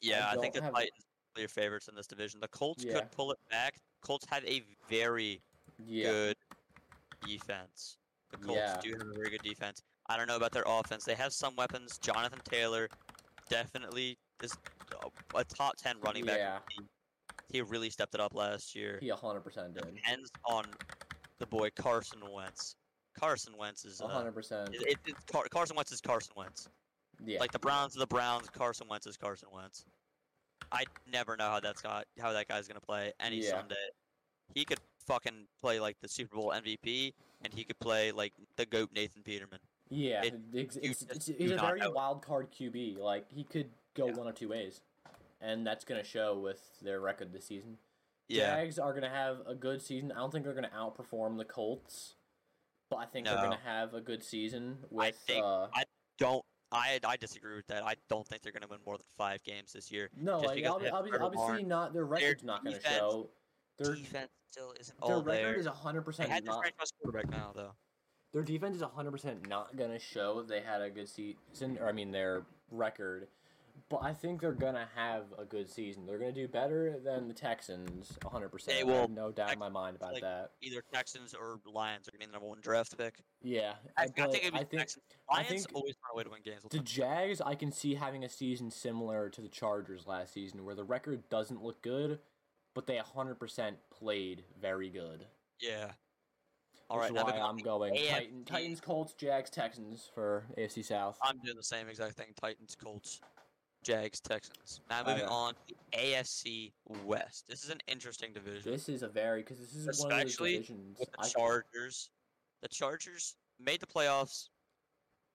Yeah, 0.00 0.28
I, 0.28 0.36
think 0.36 0.54
don't 0.54 0.60
the 0.60 0.62
have- 0.66 0.74
Titans 0.74 1.00
are 1.04 1.34
clear 1.34 1.48
favorites 1.48 1.88
in 1.88 1.94
this 1.94 2.06
division. 2.06 2.40
The 2.40 2.48
Colts 2.48 2.84
Yeah. 2.84 2.94
could 2.94 3.10
pull 3.10 3.32
it 3.32 3.38
back. 3.50 3.74
Colts 4.02 4.24
have 4.30 4.44
a 4.44 4.62
very 4.88 5.42
Yeah. 5.84 6.10
good 6.10 6.36
defense. 7.26 7.98
The 8.30 8.38
Colts 8.38 8.58
Yeah. 8.60 8.80
do 8.80 8.90
have 8.92 9.08
a 9.08 9.12
very 9.14 9.30
good 9.30 9.42
defense. 9.42 9.82
I 10.06 10.16
don't 10.16 10.26
know 10.28 10.36
about 10.36 10.52
their 10.52 10.64
offense. 10.66 11.04
They 11.04 11.14
have 11.16 11.32
some 11.32 11.54
weapons. 11.56 11.98
Jonathan 11.98 12.40
Taylor 12.44 12.88
definitely 13.50 14.16
is 14.42 14.56
a- 15.34 15.44
top 15.44 15.76
10 15.76 16.00
running 16.00 16.24
back. 16.24 16.38
Yeah. 16.38 16.58
He 17.50 17.60
really 17.62 17.90
stepped 17.90 18.14
it 18.14 18.20
up 18.20 18.34
last 18.34 18.74
year. 18.74 18.98
He 19.00 19.10
100 19.10 19.40
percent 19.40 19.74
did. 19.74 19.94
Depends 19.96 20.30
on 20.44 20.64
the 21.38 21.46
boy 21.46 21.70
Carson 21.76 22.20
Wentz. 22.32 22.76
Carson 23.18 23.54
Wentz 23.58 23.84
is. 23.84 24.00
Uh, 24.00 24.08
hundred 24.08 24.32
percent. 24.34 24.70
it, 24.72 24.82
it, 24.92 24.98
it's 25.06 25.24
Car- 25.24 25.46
Carson 25.50 25.76
Wentz 25.76 25.92
is 25.92 26.00
Carson 26.00 26.32
Wentz. 26.36 26.68
Yeah. 27.24 27.40
Like 27.40 27.52
the 27.52 27.58
Browns 27.58 27.96
are 27.96 28.00
the 28.00 28.06
Browns. 28.06 28.48
Carson 28.50 28.86
Wentz 28.88 29.06
is 29.06 29.16
Carson 29.16 29.48
Wentz. 29.52 29.84
I 30.70 30.84
never 31.10 31.36
know 31.36 31.48
how 31.48 31.60
that's 31.60 31.80
got 31.82 32.04
how 32.20 32.32
that 32.32 32.48
guy's 32.48 32.68
gonna 32.68 32.80
play 32.80 33.12
any 33.20 33.42
Yeah. 33.42 33.50
Sunday. 33.50 33.74
He 34.54 34.64
could 34.64 34.78
fucking 35.06 35.46
play 35.60 35.80
like 35.80 35.96
the 36.00 36.08
Super 36.08 36.36
Bowl 36.36 36.52
MVP, 36.54 37.12
and 37.42 37.52
he 37.52 37.64
could 37.64 37.78
play 37.80 38.12
like 38.12 38.32
the 38.56 38.66
goat 38.66 38.90
Nathan 38.94 39.22
Peterman. 39.22 39.58
yeah. 39.90 40.22
it- 40.24 40.34
it's, 40.52 40.76
it's, 40.76 41.02
it's, 41.02 41.26
he's 41.26 41.50
a 41.52 41.56
very 41.56 41.80
wild 41.90 42.22
card 42.22 42.48
QB. 42.52 42.98
Like 42.98 43.26
he 43.30 43.44
could 43.44 43.68
go 43.94 44.06
Yeah. 44.06 44.12
one 44.14 44.28
of 44.28 44.34
two 44.34 44.48
ways, 44.48 44.80
and 45.40 45.66
that's 45.66 45.84
gonna 45.84 46.04
show 46.04 46.38
with 46.38 46.60
their 46.82 47.00
record 47.00 47.32
this 47.32 47.46
season. 47.46 47.78
Yeah, 48.28 48.56
Jags 48.56 48.78
are 48.78 48.92
gonna 48.92 49.08
have 49.08 49.38
a 49.46 49.54
good 49.54 49.80
season. 49.80 50.12
I 50.12 50.16
don't 50.16 50.30
think 50.30 50.44
they're 50.44 50.54
gonna 50.54 50.70
outperform 50.76 51.38
the 51.38 51.44
Colts, 51.46 52.14
but 52.90 52.96
I 52.96 53.06
think 53.06 53.26
they're 53.26 53.34
gonna 53.36 53.58
have 53.64 53.94
a 53.94 54.00
good 54.00 54.22
season 54.22 54.78
with. 54.90 55.16
think- 55.16 55.44
uh, 55.44 55.68
I 55.74 55.84
don't. 56.18 56.44
I 56.70 57.00
I 57.02 57.16
disagree 57.16 57.56
with 57.56 57.66
that. 57.68 57.82
I 57.82 57.94
don't 58.10 58.26
think 58.28 58.42
they're 58.42 58.52
gonna 58.52 58.66
win 58.68 58.80
more 58.84 58.98
than 58.98 59.06
five 59.16 59.42
games 59.44 59.72
this 59.72 59.90
year. 59.90 60.10
no, 60.14 60.34
just 60.40 60.46
like 60.48 60.56
because 60.56 60.74
obvi- 60.74 60.80
they 60.80 60.90
have 60.90 60.94
obvi- 61.04 61.08
Trevor 61.08 61.24
obviously 61.24 61.46
Lawrence, 61.48 61.68
not. 61.68 61.92
Their 61.94 62.04
record's 62.04 62.44
not 62.44 62.62
gonna 62.64 62.76
defense- 62.76 62.96
show. 62.96 63.30
Their 63.78 63.94
Defense 63.94 64.30
still 64.50 64.74
isn't 64.78 65.00
their 65.00 65.14
all 65.16 65.22
record 65.22 65.44
there. 65.44 65.54
is 65.54 65.66
hundred 65.66 66.00
They 66.00 66.04
percent 66.04 66.30
had 66.30 66.44
their 66.44 66.52
not. 66.52 66.60
franchise 66.62 66.92
quarterback 67.00 67.30
now, 67.30 67.52
though. 67.54 67.72
Their 68.32 68.42
defense 68.42 68.76
is 68.76 68.82
100% 68.82 69.46
not 69.48 69.74
going 69.76 69.90
to 69.90 69.98
show 69.98 70.42
they 70.42 70.60
had 70.60 70.82
a 70.82 70.90
good 70.90 71.08
season, 71.08 71.78
or 71.78 71.88
I 71.88 71.92
mean, 71.92 72.10
their 72.10 72.44
record. 72.70 73.28
But 73.88 74.02
I 74.02 74.12
think 74.12 74.40
they're 74.40 74.52
to 74.52 74.88
have 74.94 75.24
a 75.38 75.44
good 75.44 75.70
season. 75.70 76.06
They're 76.06 76.18
to 76.34 76.40
do 76.40 76.48
better 76.48 76.98
than 77.04 77.28
the 77.28 77.34
Texans, 77.34 78.18
100%. 78.22 78.64
They 78.64 78.80
I 78.80 78.82
will. 78.82 79.00
have 79.02 79.10
no 79.10 79.30
doubt 79.30 79.52
in 79.52 79.58
my 79.58 79.68
mind 79.68 79.96
about 79.96 80.14
like, 80.14 80.22
that. 80.22 80.50
Either 80.62 80.82
Texans 80.92 81.34
or 81.34 81.60
Lions 81.66 82.08
are 82.08 82.12
gonna 82.12 82.20
be 82.20 82.26
the 82.26 82.32
number 82.32 82.48
one 82.48 82.58
draft 82.60 82.96
pick. 82.96 83.16
Yeah. 83.42 83.74
I, 83.96 84.04
I 84.04 84.06
think 84.06 84.44
it'd 84.44 84.52
be 84.52 84.58
I 84.60 84.64
think 84.64 84.80
Texans. 84.80 85.04
I 85.30 85.36
Lions 85.36 85.48
think 85.48 85.66
always 85.74 85.94
find 85.94 86.12
a 86.12 86.16
way 86.16 86.24
to 86.24 86.30
win 86.30 86.40
games. 86.44 86.62
the 86.70 86.78
Jags, 86.80 87.40
I 87.40 87.54
can 87.54 87.72
see 87.72 87.94
having 87.94 88.24
a 88.24 88.28
season 88.28 88.70
similar 88.70 89.28
to 89.30 89.40
the 89.40 89.48
Chargers 89.48 90.06
last 90.06 90.32
season, 90.32 90.64
where 90.64 90.74
the 90.74 90.84
record 90.84 91.28
doesn't 91.28 91.62
look 91.62 91.82
good, 91.82 92.18
but 92.74 92.86
they 92.86 92.98
100% 92.98 93.72
played 93.90 94.44
very 94.60 94.90
good. 94.90 95.26
yeah. 95.60 95.92
All 96.90 96.98
right, 96.98 97.12
why 97.12 97.38
I'm 97.38 97.58
going. 97.58 97.94
Titan, 97.94 98.44
Titans, 98.46 98.80
Colts, 98.80 99.12
Jags, 99.12 99.50
Texans 99.50 100.10
for 100.14 100.46
AFC 100.56 100.82
South. 100.82 101.18
I'm 101.22 101.38
doing 101.44 101.56
the 101.56 101.62
same 101.62 101.86
exact 101.86 102.16
thing. 102.16 102.28
Titans, 102.40 102.74
Colts, 102.82 103.20
Jags, 103.88 104.20
Texans. 104.20 104.80
Now 104.90 105.00
Oh, 105.00 105.08
moving 105.08 105.22
yeah. 105.22 105.28
on 105.30 105.54
to 105.66 105.74
AFC 105.98 106.72
West. 107.04 107.46
This 107.48 107.64
is 107.64 107.70
an 107.70 107.80
interesting 107.88 108.34
division. 108.34 108.70
This 108.70 108.88
is 108.90 109.02
a 109.02 109.08
very 109.08 109.40
because 109.40 109.58
this 109.58 109.74
is 109.74 110.02
one 110.02 110.12
of 110.12 110.20
those 110.20 110.36
divisions. 110.36 110.98
with 110.98 111.10
the 111.10 111.20
I- 111.20 111.28
Chargers. 111.28 112.10
The 112.60 112.68
Chargers 112.68 113.34
made 113.58 113.80
the 113.80 113.86
playoffs 113.86 114.48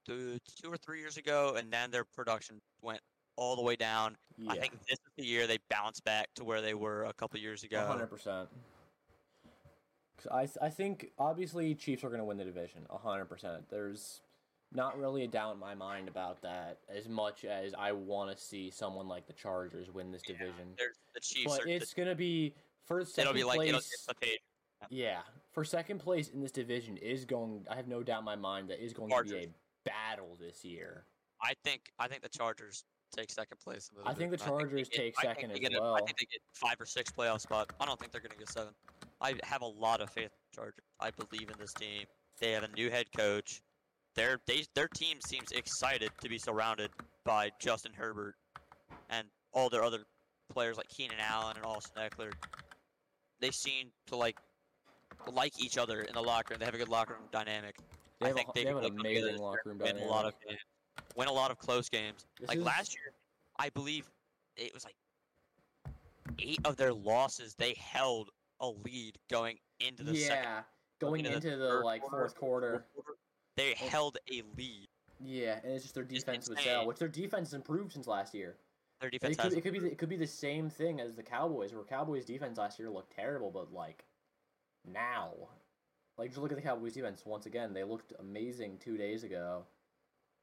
two, 0.05 0.37
two 0.61 0.71
or 0.71 0.77
three 0.77 0.99
years 0.99 1.17
ago, 1.17 1.55
and 1.57 1.71
then 1.73 1.89
their 1.89 2.03
production 2.03 2.61
went 2.83 2.99
all 3.37 3.55
the 3.55 3.61
way 3.63 3.75
down. 3.75 4.15
yeah, 4.37 4.51
I 4.51 4.57
think 4.59 4.73
this 4.87 4.99
is 4.99 5.11
the 5.17 5.25
year 5.25 5.47
they 5.47 5.57
bounce 5.71 5.99
back 5.99 6.27
to 6.35 6.43
where 6.43 6.61
they 6.61 6.75
were 6.75 7.05
a 7.05 7.13
couple 7.13 7.39
years 7.39 7.63
ago. 7.63 7.83
hundred 7.87 8.07
percent. 8.07 8.49
I 10.31 10.47
I 10.61 10.69
think 10.69 11.11
obviously 11.17 11.73
Chiefs 11.73 12.03
are 12.03 12.09
going 12.09 12.19
to 12.19 12.25
win 12.25 12.37
the 12.37 12.45
division, 12.45 12.85
hundred 12.91 13.25
percent. 13.25 13.67
There's 13.69 14.21
not 14.73 14.97
really 14.97 15.23
a 15.23 15.27
doubt 15.27 15.53
in 15.53 15.59
my 15.59 15.75
mind 15.75 16.07
about 16.07 16.41
that. 16.41 16.79
As 16.89 17.07
much 17.07 17.45
as 17.45 17.73
I 17.77 17.91
want 17.91 18.35
to 18.35 18.41
see 18.43 18.69
someone 18.69 19.07
like 19.07 19.27
the 19.27 19.33
Chargers 19.33 19.91
win 19.91 20.11
this 20.11 20.21
Yeah, 20.27 20.37
division, 20.37 20.75
the 21.13 21.19
Chiefs. 21.19 21.57
but 21.57 21.67
it's 21.67 21.93
going 21.93 22.07
to 22.09 22.15
be 22.15 22.53
first, 22.85 23.15
second 23.15 23.29
it'll 23.29 23.37
be 23.39 23.43
like 23.43 23.57
place. 23.57 23.69
it'll 23.69 24.19
get 24.21 24.39
the 24.89 24.95
yeah, 24.95 25.21
for 25.53 25.63
second 25.63 25.99
place 25.99 26.29
in 26.29 26.41
this 26.41 26.51
division 26.51 26.97
is 26.97 27.23
going. 27.25 27.65
I 27.69 27.75
have 27.75 27.87
no 27.87 28.03
doubt 28.03 28.19
in 28.19 28.25
my 28.25 28.35
mind 28.35 28.69
that 28.69 28.83
is 28.83 28.93
going 28.93 29.09
to 29.11 29.23
be 29.23 29.35
a 29.43 29.47
battle 29.85 30.37
this 30.39 30.65
year. 30.65 31.05
I 31.41 31.53
think 31.63 31.91
I 31.99 32.07
think 32.07 32.21
the 32.21 32.29
Chargers 32.29 32.83
take 33.15 33.29
second 33.29 33.59
place. 33.59 33.89
I 34.05 34.13
think 34.13 34.31
the 34.31 34.37
Chargers 34.37 34.89
get- 34.89 34.97
take 34.97 35.19
second 35.19 35.51
as 35.51 35.59
a- 35.59 35.75
I 35.77 35.79
well. 35.79 35.95
think 36.05 36.17
they 36.17 36.25
get 36.25 36.41
five 36.53 36.81
or 36.81 36.85
six 36.85 37.11
playoff 37.11 37.41
spot. 37.41 37.71
I 37.79 37.85
don't 37.85 37.99
think 37.99 38.11
they're 38.11 38.21
going 38.21 38.31
to 38.31 38.37
get 38.37 38.49
seven. 38.49 38.73
I 39.21 39.35
have 39.43 39.61
a 39.61 39.65
lot 39.67 40.01
of 40.01 40.09
faith 40.09 40.31
in 40.31 40.55
Chargers. 40.55 40.83
I 40.99 41.11
believe 41.11 41.49
in 41.49 41.55
this 41.59 41.73
team. 41.73 42.05
They 42.39 42.51
have 42.51 42.63
a 42.63 42.69
new 42.69 42.89
head 42.89 43.05
coach. 43.15 43.61
Their 44.15 44.39
they, 44.45 44.63
their 44.75 44.87
team 44.87 45.17
seems 45.25 45.51
excited 45.51 46.11
to 46.21 46.29
be 46.29 46.37
surrounded 46.37 46.91
by 47.25 47.51
Justin 47.59 47.93
Herbert 47.95 48.35
and 49.09 49.27
all 49.53 49.69
their 49.69 49.83
other 49.83 49.99
players 50.51 50.77
like 50.77 50.87
Keenan 50.89 51.17
Allen 51.19 51.57
and 51.57 51.65
Austin 51.65 52.01
Ekeler. 52.01 52.31
They 53.39 53.49
seem 53.51 53.87
to 54.07 54.15
like 54.15 54.37
like 55.31 55.59
each 55.59 55.77
other 55.77 56.01
in 56.01 56.13
the 56.13 56.21
locker 56.21 56.53
room. 56.53 56.59
They 56.59 56.65
have 56.65 56.75
a 56.75 56.77
good 56.77 56.89
locker 56.89 57.13
room 57.13 57.23
dynamic. 57.31 57.75
They 58.19 58.27
I 58.27 58.29
have, 58.29 58.37
a, 58.37 58.43
they 58.53 58.63
they 58.63 58.69
have 58.69 58.77
an 58.83 58.99
amazing 58.99 59.37
locker 59.37 59.61
room 59.65 59.79
win 59.79 59.87
dynamic. 59.95 60.07
a 60.07 60.11
lot 60.11 60.25
of 60.25 60.33
games, 60.47 60.59
win 61.15 61.27
a 61.27 61.33
lot 61.33 61.49
of 61.51 61.57
close 61.57 61.89
games. 61.89 62.25
This 62.39 62.49
like 62.49 62.59
is- 62.59 62.63
last 62.63 62.93
year, 62.93 63.13
I 63.57 63.69
believe 63.69 64.09
it 64.57 64.73
was 64.73 64.85
like 64.85 64.95
eight 66.39 66.59
of 66.65 66.77
their 66.77 66.93
losses 66.93 67.55
they 67.57 67.75
held 67.79 68.29
a 68.59 68.69
lead 68.69 69.17
going 69.29 69.57
into 69.79 70.03
the 70.03 70.15
second. 70.15 70.43
yeah, 70.43 70.61
going 70.99 71.25
into 71.25 71.35
into 71.35 71.57
the 71.57 71.57
the, 71.57 71.73
like 71.79 72.01
fourth 72.01 72.35
quarter. 72.35 72.85
fourth 72.93 72.93
quarter, 72.93 73.17
They 73.55 73.75
oh. 73.81 73.87
held 73.87 74.17
a 74.31 74.41
lead. 74.57 74.87
Yeah, 75.19 75.59
and 75.63 75.73
it's 75.73 75.83
just 75.83 75.95
their 75.95 76.03
defense 76.03 76.49
insane. 76.49 76.65
sell, 76.65 76.87
which 76.87 76.97
their 76.97 77.07
defense 77.07 77.49
has 77.49 77.53
improved 77.53 77.93
since 77.93 78.07
last 78.07 78.33
year. 78.33 78.57
Their 78.99 79.09
It 79.09 79.13
defense 79.13 79.37
could, 79.37 79.43
has 79.45 79.53
it 79.53 79.61
could 79.61 79.73
be 79.73 79.79
the, 79.79 79.91
it 79.91 79.97
could 79.97 80.09
be 80.09 80.17
the 80.17 80.27
same 80.27 80.69
thing 80.69 80.99
as 80.99 81.15
the 81.15 81.23
Cowboys, 81.23 81.73
where 81.73 81.83
Cowboys 81.83 82.25
defense 82.25 82.57
last 82.57 82.79
year 82.79 82.89
looked 82.89 83.15
terrible, 83.15 83.51
but 83.51 83.71
like 83.71 84.05
now, 84.85 85.31
like 86.17 86.29
just 86.29 86.41
look 86.41 86.51
at 86.51 86.57
the 86.57 86.63
Cowboys 86.63 86.93
defense 86.93 87.23
once 87.25 87.45
again. 87.45 87.73
They 87.73 87.83
looked 87.83 88.13
amazing 88.19 88.79
two 88.79 88.97
days 88.97 89.23
ago 89.23 89.63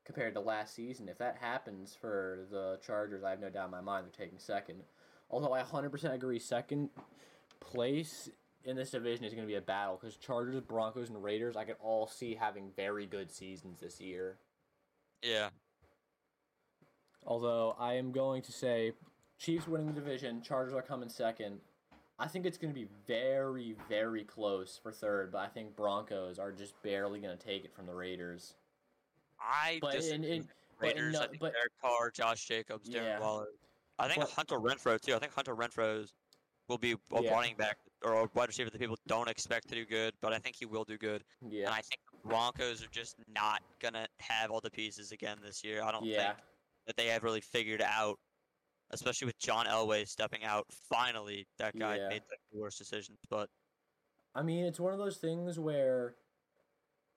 compared 0.04 0.34
to 0.34 0.40
last 0.40 0.74
season. 0.74 1.08
If 1.08 1.18
that 1.18 1.36
happens 1.40 1.96
for 1.98 2.46
the 2.50 2.78
Chargers, 2.84 3.22
I 3.22 3.30
have 3.30 3.40
no 3.40 3.50
doubt 3.50 3.66
in 3.66 3.70
my 3.70 3.80
mind 3.80 4.06
they're 4.06 4.24
taking 4.26 4.38
second. 4.38 4.82
Although 5.30 5.52
I 5.52 5.62
100% 5.62 6.12
agree, 6.12 6.38
second 6.38 6.90
place 7.60 8.28
in 8.64 8.76
this 8.76 8.90
division 8.90 9.24
is 9.24 9.32
going 9.32 9.44
to 9.46 9.50
be 9.50 9.56
a 9.56 9.60
battle 9.60 9.98
because 10.00 10.16
Chargers, 10.16 10.60
Broncos, 10.60 11.08
and 11.08 11.22
Raiders 11.22 11.56
I 11.56 11.64
could 11.64 11.76
all 11.80 12.06
see 12.06 12.34
having 12.34 12.70
very 12.76 13.06
good 13.06 13.30
seasons 13.30 13.80
this 13.80 14.00
year. 14.00 14.36
yeah. 15.22 15.50
Although 17.26 17.76
I 17.78 17.94
am 17.94 18.12
going 18.12 18.40
to 18.42 18.52
say 18.52 18.92
Chiefs 19.38 19.68
winning 19.68 19.86
the 19.86 19.92
division, 19.92 20.40
Chargers 20.42 20.72
are 20.74 20.82
coming 20.82 21.08
second. 21.10 21.60
I 22.18 22.26
think 22.26 22.44
it's 22.46 22.56
going 22.58 22.72
to 22.72 22.78
be 22.78 22.88
very, 23.06 23.76
very 23.88 24.24
close 24.24 24.78
for 24.82 24.90
third, 24.90 25.30
but 25.32 25.38
I 25.38 25.46
think 25.48 25.76
Broncos 25.76 26.38
are 26.38 26.50
just 26.52 26.80
barely 26.82 27.20
going 27.20 27.36
to 27.36 27.42
take 27.42 27.64
it 27.64 27.74
from 27.74 27.86
the 27.86 27.94
Raiders. 27.94 28.54
I 29.38 29.78
But 29.80 29.92
just 29.92 30.10
in- 30.10 30.24
in- 30.24 30.48
but 30.78 30.90
in 30.90 30.96
Raiders. 30.96 31.12
No- 31.14 31.20
think 31.26 31.40
but- 31.40 31.52
Derek 31.52 31.72
Carr, 31.80 32.10
Josh 32.10 32.46
Jacobs, 32.46 32.88
Darren 32.88 32.94
Yeah. 33.04 33.20
Waller. 33.20 33.48
I 33.98 34.08
think 34.08 34.20
But- 34.20 34.30
Hunter 34.30 34.56
Renfrow 34.58 34.98
too. 35.00 35.14
I 35.14 35.18
think 35.18 35.32
Hunter 35.34 35.54
Renfrow's 35.54 36.14
will 36.68 36.78
be 36.78 36.92
a 36.92 37.22
Yeah. 37.22 37.32
running 37.32 37.56
back 37.56 37.78
or 38.02 38.14
a 38.14 38.28
wide 38.34 38.48
receiver 38.48 38.70
that 38.70 38.80
people 38.80 38.96
don't 39.06 39.28
expect 39.28 39.68
to 39.68 39.74
do 39.74 39.84
good, 39.84 40.14
but 40.20 40.32
I 40.32 40.38
think 40.38 40.56
he 40.56 40.66
will 40.66 40.84
do 40.84 40.96
good. 40.96 41.22
Yeah. 41.46 41.66
And 41.66 41.74
I 41.74 41.80
think 41.80 42.00
the 42.12 42.28
Broncos 42.28 42.82
are 42.82 42.88
just 42.90 43.16
not 43.28 43.62
gonna 43.80 44.06
have 44.20 44.50
all 44.50 44.60
the 44.60 44.70
pieces 44.70 45.12
again 45.12 45.38
this 45.42 45.62
year. 45.62 45.82
I 45.82 45.92
don't 45.92 46.04
yeah, 46.04 46.34
think 46.34 46.38
that 46.86 46.96
they 46.96 47.06
have 47.06 47.22
really 47.22 47.40
figured 47.40 47.82
out, 47.82 48.18
especially 48.90 49.26
with 49.26 49.38
John 49.38 49.66
Elway 49.66 50.08
stepping 50.08 50.44
out. 50.44 50.66
Finally, 50.88 51.46
that 51.58 51.78
guy 51.78 51.96
Yeah. 51.96 52.08
made 52.08 52.22
the 52.28 52.58
worst 52.58 52.78
decisions. 52.78 53.18
But 53.28 53.50
I 54.34 54.42
mean, 54.42 54.64
it's 54.64 54.80
one 54.80 54.92
of 54.92 54.98
those 54.98 55.18
things 55.18 55.58
where, 55.58 56.16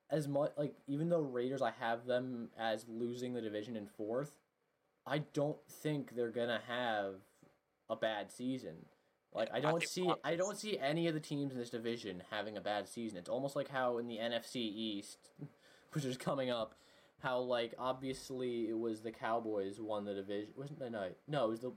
as 0.10 0.28
much 0.28 0.52
like 0.58 0.76
even 0.88 1.10
though 1.10 1.22
Raiders, 1.22 1.62
I 1.62 1.72
have 1.72 2.06
them 2.06 2.52
as 2.58 2.88
losing 2.88 3.34
the 3.34 3.42
division 3.42 3.76
in 3.78 3.88
fourth, 3.88 4.34
I 5.06 5.20
don't 5.20 5.66
think 5.68 6.16
they're 6.16 6.30
gonna 6.32 6.62
have 6.68 7.16
a 7.90 7.96
bad 7.96 8.32
season. 8.32 8.90
Like 9.36 9.50
I 9.54 9.58
I 9.58 9.60
don't 9.62 9.80
think 9.80 9.90
see, 9.92 10.14
I 10.24 10.36
don't 10.36 10.58
see 10.58 10.78
any 10.78 11.08
of 11.08 11.14
the 11.14 11.20
teams 11.20 11.54
in 11.54 11.58
this 11.58 11.70
division 11.70 12.24
having 12.30 12.58
a 12.58 12.62
bad 12.62 12.88
season. 12.88 13.18
It's 13.18 13.30
almost 13.30 13.56
like 13.56 13.70
how 13.70 13.98
in 13.98 14.08
the 14.08 14.18
NFC 14.18 14.58
East, 14.58 15.18
which 15.94 16.06
is 16.06 16.18
coming 16.18 16.50
up, 16.52 16.76
how 17.20 17.40
like 17.40 17.74
obviously 17.80 18.70
it 18.70 18.78
was 18.78 19.02
the 19.02 19.12
Cowboys 19.12 19.80
won 19.80 20.06
the 20.06 20.14
division. 20.14 20.54
Wasn't 20.56 20.80
no 20.80 20.90
no 20.90 21.10
no 21.28 21.46
it 21.46 21.50
was 21.50 21.60
the 21.62 21.72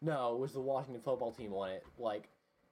no 0.00 0.34
it 0.34 0.40
was 0.40 0.52
the 0.52 0.60
Washington 0.60 1.02
football 1.02 1.32
team 1.32 1.50
won 1.50 1.70
it. 1.70 1.84
Like 1.98 2.30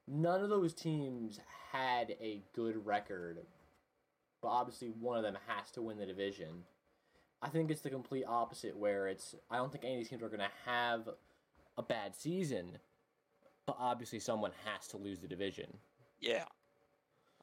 none 0.09 0.43
of 0.43 0.49
those 0.49 0.73
teams 0.73 1.41
had 1.73 2.11
a 2.21 2.43
good 2.55 2.87
record, 2.87 3.39
but 4.41 4.49
obviously 4.49 4.89
one 4.89 5.19
of 5.19 5.25
them 5.25 5.37
has 5.47 5.71
to 5.73 5.83
win 5.83 5.99
the 5.99 6.07
division. 6.07 6.65
I 7.43 7.49
think 7.49 7.71
it's 7.71 7.83
the 7.83 7.91
complete 7.91 8.25
opposite, 8.27 8.77
where 8.77 9.09
it's 9.09 9.35
I 9.51 9.57
don't 9.57 9.71
think 9.71 9.85
any 9.85 9.95
of 9.95 10.01
these 10.01 10.09
teams 10.09 10.23
are 10.23 10.29
going 10.29 10.41
to 10.41 10.51
have 10.65 11.09
a 11.77 11.83
bad 11.83 12.15
season, 12.17 12.79
but 13.67 13.77
obviously 13.79 14.19
someone 14.21 14.53
has 14.65 14.87
to 14.89 14.97
lose 14.97 15.19
the 15.19 15.29
division. 15.29 15.67
yeah. 16.21 16.45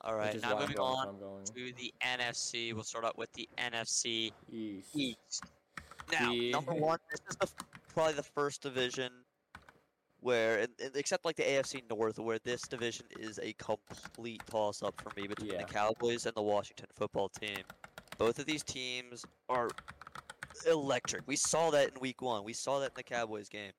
All 0.06 0.16
right, 0.16 0.42
now 0.42 0.60
moving 0.60 0.76
going 0.76 0.90
on 1.08 1.46
to 1.56 1.72
the 1.78 1.94
NFC. 2.02 2.74
We'll 2.74 2.84
start 2.84 3.06
out 3.06 3.18
with 3.18 3.32
the 3.32 3.48
NFC 3.58 4.34
East. 4.52 4.90
East. 4.94 5.44
Now, 6.12 6.34
number 6.34 6.74
one, 6.74 6.98
this 7.10 7.22
is 7.30 7.38
the, 7.38 7.48
probably 7.94 8.14
the 8.16 8.24
first 8.24 8.62
division 8.62 9.14
where 10.20 10.58
and, 10.60 10.68
and 10.84 10.92
except 10.98 11.24
like 11.24 11.38
the 11.38 11.44
AFC 11.44 11.90
North, 11.90 12.20
where 12.20 12.38
this 12.44 12.64
division 12.64 13.06
is 13.18 13.40
a 13.42 13.54
complete 13.54 14.42
toss-up 14.52 15.00
for 15.02 15.10
me 15.18 15.26
between 15.26 15.52
Yeah. 15.52 15.60
the 15.60 15.72
Cowboys 15.72 16.26
and 16.26 16.36
the 16.36 16.42
Washington 16.42 16.88
Football 16.94 17.30
Team. 17.30 17.64
Both 18.18 18.40
of 18.40 18.46
these 18.46 18.64
teams 18.64 19.24
are 19.48 19.70
electric. 20.70 21.26
We 21.28 21.38
saw 21.38 21.72
that 21.72 21.88
in 21.94 22.00
Week 22.02 22.22
One. 22.22 22.44
We 22.44 22.52
saw 22.52 22.80
that 22.82 22.88
in 22.88 22.94
the 22.98 23.04
Cowboys 23.04 23.48
game. 23.48 23.72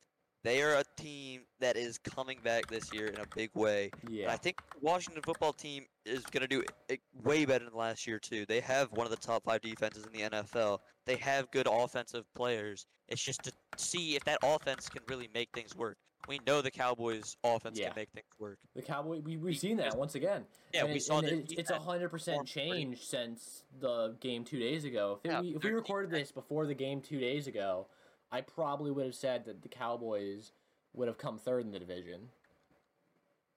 They 0.44 0.62
are 0.62 0.74
a 0.74 0.84
team 1.00 1.40
that 1.60 1.76
is 1.76 1.96
coming 1.98 2.38
back 2.44 2.66
this 2.66 2.92
year 2.92 3.06
in 3.06 3.16
a 3.18 3.24
big 3.34 3.50
way. 3.54 3.90
And 4.06 4.26
I 4.30 4.36
think 4.36 4.60
Washington 4.82 5.22
football 5.22 5.54
team 5.54 5.86
is 6.04 6.22
going 6.26 6.42
to 6.42 6.46
do 6.46 6.62
it 6.90 7.00
way 7.24 7.46
better 7.46 7.64
than 7.64 7.74
last 7.74 8.06
year 8.06 8.18
too. 8.18 8.44
They 8.46 8.60
have 8.60 8.92
one 8.92 9.06
of 9.06 9.10
the 9.10 9.16
top 9.16 9.42
five 9.44 9.62
defenses 9.62 10.04
in 10.06 10.12
the 10.12 10.28
NFL. 10.28 10.80
They 11.06 11.16
have 11.16 11.50
good 11.50 11.66
offensive 11.70 12.24
players. 12.34 12.84
It's 13.08 13.22
just 13.24 13.42
to 13.44 13.52
see 13.78 14.16
if 14.16 14.24
that 14.24 14.38
offense 14.42 14.88
can 14.90 15.02
really 15.08 15.30
make 15.32 15.48
things 15.54 15.74
work. 15.74 15.96
We 16.28 16.40
know 16.46 16.60
the 16.62 16.70
Cowboys' 16.70 17.36
offense 17.44 17.78
Yeah. 17.78 17.86
can 17.88 17.96
make 17.96 18.10
things 18.14 18.26
work. 18.38 18.58
The 18.74 18.82
Cowboy, 18.82 19.20
we, 19.20 19.36
we've 19.38 19.58
seen 19.58 19.76
that 19.78 19.96
once 19.96 20.14
again. 20.14 20.44
Yeah, 20.74 20.80
And 20.84 20.90
we 20.90 20.96
it- 20.96 21.02
saw 21.02 21.18
and 21.18 21.28
it- 21.28 21.52
It's 21.58 21.70
a 21.70 21.78
hundred 21.78 22.10
percent 22.10 22.46
change 22.46 23.02
since 23.02 23.64
the 23.80 24.14
game 24.20 24.44
two 24.44 24.58
days 24.58 24.84
ago. 24.84 25.20
If, 25.24 25.30
Yeah, 25.30 25.40
we, 25.40 25.54
if 25.56 25.62
we 25.62 25.70
recorded 25.70 26.10
this 26.10 26.32
before 26.32 26.66
the 26.66 26.74
game 26.74 27.00
two 27.02 27.18
days 27.20 27.46
ago, 27.46 27.86
I 28.34 28.40
probably 28.40 28.90
would 28.90 29.06
have 29.06 29.14
said 29.14 29.44
that 29.44 29.62
the 29.62 29.68
Cowboys 29.68 30.50
would 30.92 31.06
have 31.06 31.18
come 31.18 31.38
third 31.38 31.64
in 31.64 31.70
the 31.70 31.78
division. 31.78 32.28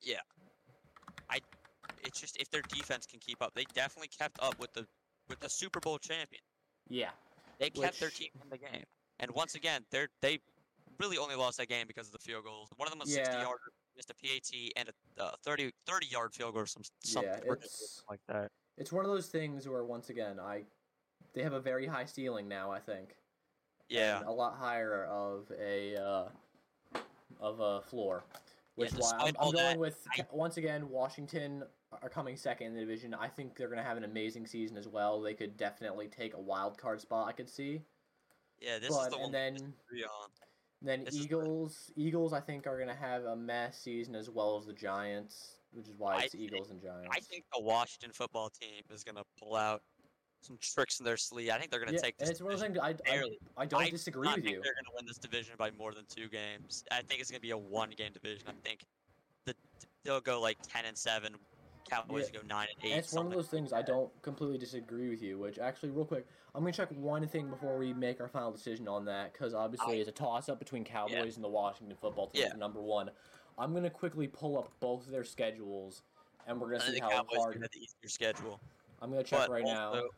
Yeah. 0.04 0.20
I 1.32 1.40
it's 2.04 2.22
just 2.22 2.38
if 2.38 2.52
their 2.52 2.62
defense 2.62 3.08
can 3.08 3.20
keep 3.20 3.42
up. 3.42 3.56
They 3.56 3.64
definitely 3.74 4.10
kept 4.10 4.38
up 4.40 4.60
with 4.60 4.72
the 4.74 4.86
with 5.30 5.40
the 5.40 5.50
Super 5.50 5.80
Bowl 5.80 5.98
champion. 5.98 6.44
Yeah, 6.90 7.10
They 7.60 7.72
kept 7.72 8.00
their 8.00 8.12
team 8.12 8.30
in 8.44 8.50
the 8.52 8.58
game. 8.60 8.84
And 9.20 9.32
once 9.32 9.56
again, 9.56 9.84
they're 9.90 10.10
they 10.22 10.38
really 11.00 11.18
only 11.18 11.34
lost 11.34 11.58
that 11.58 11.70
game 11.70 11.88
because 11.88 12.06
of 12.06 12.14
the 12.14 12.20
field 12.20 12.44
goals. 12.44 12.70
One 12.78 12.88
of 12.88 12.92
them 12.92 13.00
was 13.00 13.12
60 13.12 13.34
Yeah. 13.34 13.42
yard, 13.42 13.58
missed 13.96 14.12
a 14.12 14.14
PAT, 14.14 14.52
and 14.76 14.90
a 15.18 15.24
uh, 15.24 15.32
30 15.44 15.72
30 15.88 16.06
yard 16.06 16.36
field 16.36 16.54
goal 16.54 16.62
or 16.62 16.68
some 16.68 16.84
something 17.04 17.32
Yeah, 17.32 17.52
it's- 17.54 18.04
like 18.08 18.22
that. 18.28 18.52
it's 18.78 18.92
one 18.92 19.06
of 19.06 19.10
those 19.12 19.28
things 19.28 19.68
where 19.68 19.84
once 19.84 20.12
again, 20.12 20.40
I 20.40 20.66
they 21.34 21.42
have 21.42 21.54
a 21.54 21.60
very 21.60 21.88
high 21.88 22.06
ceiling 22.06 22.48
now. 22.48 22.70
I 22.72 22.80
think. 22.80 23.16
Yeah. 23.90 24.22
a 24.26 24.32
lot 24.32 24.56
higher 24.58 25.06
of 25.06 25.52
a 25.60 25.96
uh, 25.96 27.00
of 27.40 27.60
a 27.60 27.82
floor. 27.82 28.24
Which 28.76 28.94
is 28.94 29.00
why 29.00 29.12
I'm, 29.20 29.36
I'm 29.40 29.52
going 29.52 29.56
that, 29.56 29.80
with 29.80 30.06
I- 30.18 30.26
once 30.32 30.58
again 30.58 30.88
Washington 30.90 31.64
are 32.04 32.10
coming 32.10 32.36
second 32.38 32.68
in 32.68 32.74
the 32.76 32.82
division. 32.82 33.14
I 33.14 33.28
think 33.28 33.56
they're 33.56 33.70
going 33.70 33.80
to 33.80 33.84
have 33.84 33.98
an 33.98 34.04
amazing 34.04 34.46
season 34.46 34.78
as 34.78 34.88
well. 34.88 35.22
They 35.22 35.34
could 35.34 35.58
definitely 35.58 36.08
take 36.08 36.34
a 36.36 36.40
wild 36.40 36.78
card 36.78 37.02
spot. 37.02 37.28
I 37.28 37.32
could 37.32 37.50
see, 37.50 37.82
Yeah, 38.60 38.78
this 38.78 38.90
is 38.92 38.96
but 38.98 39.10
the 39.12 39.18
one 39.18 39.26
and 39.26 39.34
then 39.34 39.74
then 40.84 41.04
this 41.06 41.16
is 41.16 41.22
Eagles 41.26 41.92
Eagles 41.96 42.34
I 42.34 42.40
think 42.40 42.68
are 42.68 42.76
going 42.76 42.90
to 42.90 42.94
have 43.02 43.24
a 43.26 43.36
mess 43.36 43.80
season 43.82 44.14
as 44.16 44.30
well 44.30 44.58
as 44.60 44.68
the 44.68 44.74
Giants, 44.74 45.54
which 45.72 45.88
is 45.88 45.96
why 45.98 46.16
I 46.18 46.22
it's 46.24 46.34
think- 46.34 46.44
Eagles 46.44 46.70
and 46.70 46.80
Giants. 46.82 47.08
I 47.12 47.20
think 47.22 47.46
the 47.56 47.62
Washington 47.62 48.12
football 48.14 48.50
team 48.50 48.84
is 48.92 49.04
gonna 49.04 49.24
pull 49.40 49.56
out 49.56 49.82
some 50.48 50.58
tricks 50.62 51.00
in 51.00 51.06
their 51.06 51.18
sleeve. 51.18 51.52
I 51.54 51.60
think 51.60 51.70
they're 51.70 51.80
gonna 51.80 51.94
yeah, 51.94 52.00
take 52.00 52.18
this 52.18 52.30
it's 52.30 52.42
one 52.42 52.54
of 52.54 52.60
those 52.60 52.70
I, 52.82 52.96
I, 53.58 53.66
don't 53.66 53.82
I 53.82 53.90
disagree 53.90 54.28
with 54.28 54.36
think 54.36 54.48
you. 54.48 54.62
they're 54.64 54.74
gonna 54.74 54.96
win 54.96 55.06
this 55.06 55.18
division 55.18 55.54
by 55.58 55.72
more 55.78 55.94
than 55.94 56.06
two 56.08 56.28
games. 56.30 56.86
I 56.92 57.02
think 57.02 57.20
it's 57.22 57.30
gonna 57.30 57.42
be 57.42 57.52
a 57.52 57.58
one-game 57.58 58.14
division. 58.14 58.48
I 58.48 58.54
think 58.64 58.86
the 59.46 59.54
they'll 60.04 60.22
go 60.22 60.40
like 60.42 60.58
ten 60.68 60.86
and 60.86 60.98
seven. 60.98 61.36
Cowboys 61.90 62.30
go 62.30 62.40
nine 62.50 62.68
and 62.76 62.86
eight. 62.86 62.92
And 62.96 63.00
it's 63.00 63.14
one 63.14 63.28
of 63.28 63.32
those 63.32 63.48
things 63.48 63.72
I 63.72 63.82
don't 63.82 64.10
completely 64.22 64.58
disagree 64.58 65.10
with 65.10 65.22
you. 65.22 65.38
Which 65.38 65.58
actually, 65.60 65.90
real 65.90 66.06
quick, 66.06 66.26
I'm 66.56 66.62
gonna 66.62 66.74
check 66.74 66.90
one 66.92 67.26
thing 67.28 67.50
before 67.50 67.78
we 67.78 67.94
make 67.94 68.20
our 68.20 68.28
final 68.28 68.52
decision 68.52 68.88
on 68.88 69.06
that, 69.06 69.34
because 69.34 69.54
obviously 69.54 69.98
I- 69.98 70.00
it's 70.00 70.10
a 70.10 70.14
toss-up 70.14 70.60
between 70.60 70.84
Cowboys 70.84 71.36
and 71.36 71.44
the 71.44 71.50
Washington 71.50 71.96
Football 72.02 72.28
Team 72.28 72.44
Yeah. 72.44 72.58
number 72.58 72.82
one. 72.82 73.12
I'm 73.58 73.74
gonna 73.74 73.90
quickly 73.90 74.28
pull 74.28 74.58
up 74.58 74.70
both 74.80 75.06
of 75.06 75.12
their 75.12 75.24
schedules, 75.24 76.04
and 76.46 76.60
we're 76.60 76.72
gonna 76.72 76.84
And 76.86 76.94
see 76.94 77.00
how 77.00 77.10
Cowboys 77.10 77.38
hard. 77.38 77.62
the 77.62 77.80
easier 77.80 78.08
schedule. 78.10 78.60
I'm 79.02 79.10
gonna 79.10 79.24
check 79.24 79.40
but 79.48 79.50
right 79.50 79.64
now. 79.64 80.10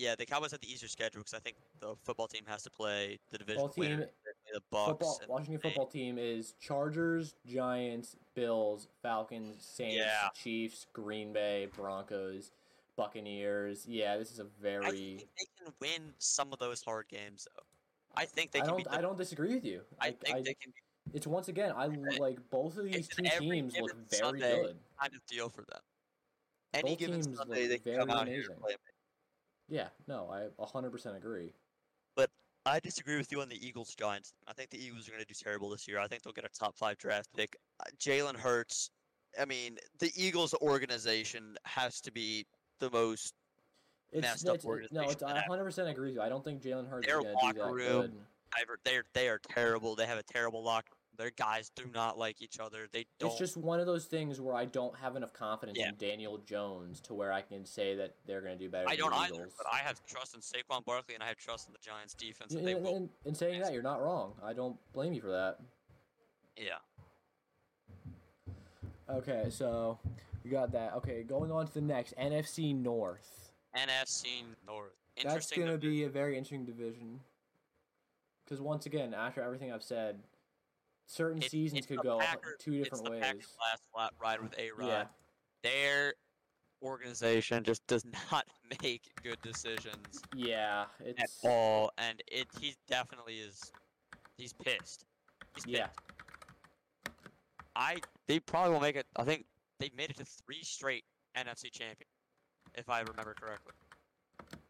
Yeah, 0.00 0.14
the 0.14 0.24
Cowboys 0.24 0.50
have 0.52 0.60
the 0.60 0.72
easier 0.72 0.88
schedule 0.88 1.20
because 1.20 1.34
I 1.34 1.40
think 1.40 1.56
the 1.78 1.94
football 2.04 2.26
team 2.26 2.42
has 2.46 2.62
to 2.62 2.70
play 2.70 3.18
the 3.30 3.36
division 3.36 3.60
Football 3.60 3.82
winner. 3.84 3.96
team- 4.06 4.14
the 4.54 4.60
Bucs. 4.72 4.86
Football, 4.86 5.20
Washington 5.28 5.60
Football 5.60 5.86
Team 5.86 6.18
is 6.18 6.54
Chargers, 6.58 7.34
Giants, 7.46 8.16
Bills, 8.34 8.88
Falcons, 9.02 9.62
Saints, 9.62 9.94
Yeah. 9.96 10.28
Chiefs, 10.34 10.86
Green 10.94 11.32
Bay, 11.34 11.66
Broncos, 11.76 12.50
Buccaneers. 12.96 13.86
Yeah, 13.86 14.16
this 14.16 14.32
is 14.32 14.40
a 14.40 14.44
very. 14.44 14.84
I 14.86 14.90
think 14.90 15.28
they 15.38 15.64
can 15.64 15.74
win 15.80 16.14
some 16.18 16.52
of 16.52 16.58
those 16.58 16.82
hard 16.82 17.06
games 17.08 17.46
though. 17.54 17.62
I 18.16 18.24
think 18.24 18.50
they 18.52 18.58
I 18.60 18.62
can 18.62 18.70
don't. 18.70 18.84
be. 18.84 18.90
I 18.90 19.00
don't 19.02 19.18
disagree 19.18 19.54
with 19.54 19.64
you. 19.64 19.82
I 20.00 20.06
Like, 20.06 20.20
think 20.20 20.44
they 20.46 20.54
can 20.54 20.72
be 20.72 21.16
It's 21.16 21.26
once 21.26 21.46
again, 21.48 21.72
I 21.76 21.86
like 22.18 22.38
both 22.50 22.76
of 22.78 22.86
these 22.86 23.06
two 23.06 23.22
teams 23.22 23.76
look 23.78 23.92
very 24.08 24.18
Sunday. 24.20 24.62
good. 24.62 24.78
kind 24.98 25.14
of 25.14 25.24
deal 25.26 25.48
for 25.48 25.62
them. 25.62 25.80
Any 26.72 26.90
Both 26.90 26.98
given 26.98 27.36
Sunday, 27.36 27.66
they 27.68 27.78
can 27.78 27.96
come 27.98 28.10
out 28.10 28.26
here 28.26 28.44
and 28.50 28.60
play. 28.60 28.74
Yeah, 29.70 29.88
no, 30.08 30.28
I 30.30 30.48
100% 30.62 31.16
agree. 31.16 31.52
But 32.16 32.28
I 32.66 32.80
disagree 32.80 33.16
with 33.16 33.30
you 33.32 33.40
on 33.40 33.48
the 33.48 33.66
Eagles 33.66 33.94
Giants. 33.94 34.34
I 34.48 34.52
think 34.52 34.70
the 34.70 34.84
Eagles 34.84 35.08
are 35.08 35.12
going 35.12 35.22
to 35.22 35.26
do 35.26 35.34
terrible 35.34 35.70
this 35.70 35.86
year. 35.86 35.98
I 36.00 36.08
think 36.08 36.22
they'll 36.22 36.32
get 36.32 36.44
a 36.44 36.48
top 36.48 36.76
five 36.76 36.98
draft 36.98 37.28
pick. 37.36 37.56
Uh, 37.78 37.84
Jalen 37.98 38.36
Hurts. 38.36 38.90
I 39.40 39.44
mean, 39.44 39.78
the 40.00 40.10
Eagles 40.16 40.54
organization 40.60 41.56
has 41.64 42.00
to 42.02 42.10
be 42.12 42.46
the 42.80 42.90
most. 42.90 43.32
It's, 44.12 44.22
Messed 44.22 44.44
no, 44.44 44.54
up 44.54 44.64
organization. 44.64 45.04
no, 45.04 45.08
it's, 45.08 45.22
I 45.22 45.44
100% 45.48 45.88
agree 45.88 46.08
with 46.08 46.16
you. 46.16 46.20
I 46.20 46.28
don't 46.28 46.44
think 46.44 46.60
Jalen 46.60 46.90
Hurts 46.90 47.06
Their 47.06 47.18
is 47.20 47.24
going 47.26 47.36
to 47.36 47.40
do 47.40 47.46
locker 47.46 47.58
that 47.58 47.72
room- 47.72 48.02
good. 48.02 48.12
I've- 48.52 48.70
They're 48.84 49.04
they 49.14 49.28
are 49.28 49.38
terrible. 49.38 49.94
They 49.94 50.06
have 50.06 50.18
a 50.18 50.24
terrible 50.24 50.64
lock. 50.64 50.86
Their 51.16 51.30
guys 51.30 51.70
do 51.74 51.84
not 51.92 52.18
like 52.18 52.40
each 52.40 52.58
other. 52.58 52.88
They 52.92 53.04
don't. 53.18 53.30
It's 53.30 53.38
just 53.38 53.56
one 53.56 53.78
of 53.78 53.84
those 53.86 54.06
things 54.06 54.40
where 54.40 54.54
I 54.54 54.64
don't 54.64 54.96
have 54.96 55.16
enough 55.16 55.32
confidence 55.34 55.76
Yeah. 55.78 55.90
in 55.90 55.96
Daniel 55.96 56.38
Jones 56.38 57.00
to 57.02 57.14
where 57.14 57.30
I 57.32 57.42
can 57.42 57.66
say 57.66 57.94
that 57.96 58.14
they're 58.26 58.40
going 58.40 58.56
to 58.56 58.64
do 58.64 58.70
better 58.70 58.88
I 58.88 58.92
than 58.92 58.98
don't 59.00 59.10
the 59.10 59.16
either. 59.18 59.34
Eagles. 59.34 59.54
But 59.58 59.66
I 59.70 59.78
have 59.78 60.00
trust 60.06 60.34
in 60.34 60.40
Saquon 60.40 60.84
Barkley 60.84 61.14
and 61.14 61.22
I 61.22 61.26
have 61.26 61.36
trust 61.36 61.66
in 61.68 61.74
the 61.74 61.78
Giants 61.78 62.14
defense. 62.14 62.52
Yeah, 62.52 62.60
that 62.60 62.64
they 62.64 62.72
and, 62.72 62.82
will. 62.82 62.96
and, 62.96 63.08
and 63.26 63.36
saying 63.36 63.60
that, 63.60 63.72
you're 63.74 63.82
not 63.82 64.00
wrong. 64.02 64.32
I 64.42 64.54
don't 64.54 64.76
blame 64.94 65.12
you 65.12 65.20
for 65.20 65.30
that. 65.30 65.58
Yeah. 66.56 66.78
Okay, 69.08 69.46
so 69.50 69.98
you 70.44 70.50
got 70.50 70.72
that. 70.72 70.94
Okay, 70.94 71.22
going 71.22 71.50
on 71.50 71.66
to 71.66 71.74
the 71.74 71.80
next 71.80 72.14
NFC 72.16 72.74
North. 72.74 73.50
NFC 73.76 74.42
North. 74.66 74.92
That's 75.22 75.50
going 75.50 75.68
to 75.68 75.76
be 75.78 76.04
a 76.04 76.08
very 76.08 76.38
interesting 76.38 76.64
division. 76.64 77.20
Because 78.44 78.60
once 78.60 78.86
again, 78.86 79.12
after 79.14 79.42
everything 79.42 79.72
I've 79.72 79.82
said, 79.82 80.18
certain 81.10 81.42
It- 81.42 81.50
seasons 81.50 81.86
could 81.86 81.98
go 82.02 82.18
Packers- 82.20 82.56
two 82.60 82.72
it's 82.74 82.84
different 82.90 83.04
the 83.04 83.10
ways. 83.10 83.22
Packers' 83.22 83.56
last 83.94 84.14
ride 84.20 84.40
with 84.40 84.56
A 84.58 84.70
Rod. 84.72 84.86
Yeah. 84.86 85.06
Their 85.62 86.14
organization 86.82 87.64
just 87.64 87.86
does 87.86 88.04
not 88.32 88.46
make 88.82 89.10
good 89.22 89.40
decisions 89.42 90.22
Yeah, 90.34 90.86
at 91.04 91.30
all, 91.42 91.92
and 91.98 92.22
it 92.28 92.46
he 92.60 92.74
definitely 92.86 93.40
is. 93.40 93.72
He's 94.36 94.52
pissed. 94.52 95.04
He's 95.54 95.66
yeah. 95.66 95.88
pissed. 95.88 95.98
I 97.76 97.98
they 98.26 98.40
probably 98.40 98.72
will 98.72 98.80
make 98.80 98.96
it. 98.96 99.06
I 99.16 99.24
think 99.24 99.46
they 99.78 99.90
made 99.96 100.10
it 100.10 100.16
to 100.18 100.24
three 100.24 100.62
straight 100.62 101.04
NFC 101.36 101.70
champion, 101.70 102.08
if 102.74 102.88
I 102.88 103.00
remember 103.00 103.34
correctly. 103.34 103.72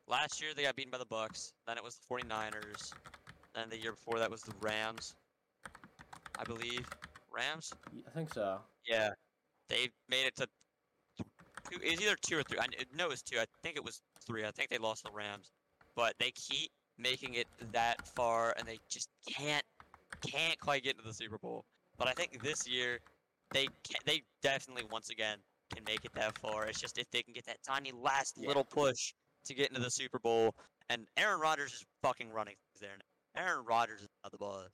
Last 0.06 0.40
year 0.42 0.52
they 0.54 0.62
got 0.64 0.74
beaten 0.76 0.90
by 0.90 0.98
the 0.98 1.06
Bucs. 1.06 1.52
Then 1.66 1.76
it 1.76 1.84
was 1.84 1.96
the 1.96 2.14
49ers. 2.14 2.92
Then 3.54 3.68
the 3.68 3.78
year 3.78 3.92
before 3.92 4.18
that 4.18 4.30
was 4.30 4.42
the 4.42 4.54
Rams. 4.60 5.14
I 6.40 6.44
believe 6.44 6.88
Rams. 7.30 7.70
I 8.06 8.10
think 8.10 8.32
so. 8.32 8.58
Yeah, 8.88 9.10
they 9.68 9.90
made 10.08 10.26
it 10.26 10.36
to. 10.36 10.46
Two, 11.70 11.78
it 11.82 11.90
was 11.90 12.00
either 12.00 12.16
two 12.22 12.38
or 12.38 12.42
three. 12.42 12.58
I 12.58 12.66
kn- 12.66 12.86
no, 12.96 13.04
it 13.06 13.10
was 13.10 13.22
two. 13.22 13.38
I 13.38 13.44
think 13.62 13.76
it 13.76 13.84
was 13.84 14.00
three. 14.26 14.44
I 14.46 14.50
think 14.50 14.70
they 14.70 14.78
lost 14.78 15.04
the 15.04 15.10
Rams, 15.12 15.50
but 15.94 16.14
they 16.18 16.30
keep 16.30 16.70
making 16.98 17.34
it 17.34 17.46
that 17.72 18.06
far, 18.08 18.54
and 18.58 18.66
they 18.66 18.78
just 18.88 19.08
can't 19.28 19.64
can't 20.26 20.58
quite 20.60 20.82
get 20.82 20.96
into 20.96 21.06
the 21.06 21.14
Super 21.14 21.36
Bowl. 21.38 21.64
But 21.98 22.08
I 22.08 22.12
think 22.12 22.42
this 22.42 22.66
year 22.66 22.98
they 23.52 23.66
can, 23.84 23.96
they 24.06 24.22
definitely 24.42 24.84
once 24.90 25.10
again 25.10 25.38
can 25.74 25.84
make 25.84 26.04
it 26.06 26.12
that 26.14 26.38
far. 26.38 26.66
It's 26.66 26.80
just 26.80 26.96
if 26.98 27.10
they 27.10 27.22
can 27.22 27.34
get 27.34 27.44
that 27.46 27.58
tiny 27.66 27.92
last 27.92 28.36
Yeah. 28.40 28.48
little 28.48 28.64
push 28.64 29.12
to 29.44 29.54
get 29.54 29.68
into 29.68 29.80
the 29.82 29.90
Super 29.90 30.18
Bowl, 30.18 30.54
and 30.88 31.06
Aaron 31.18 31.38
Rodgers 31.40 31.74
is 31.74 31.84
fucking 32.02 32.30
running 32.30 32.54
things 32.72 32.80
there. 32.80 32.96
now. 32.96 33.42
Aaron 33.42 33.64
Rodgers 33.64 34.00
is 34.00 34.08
the 34.32 34.38
buzz. 34.38 34.70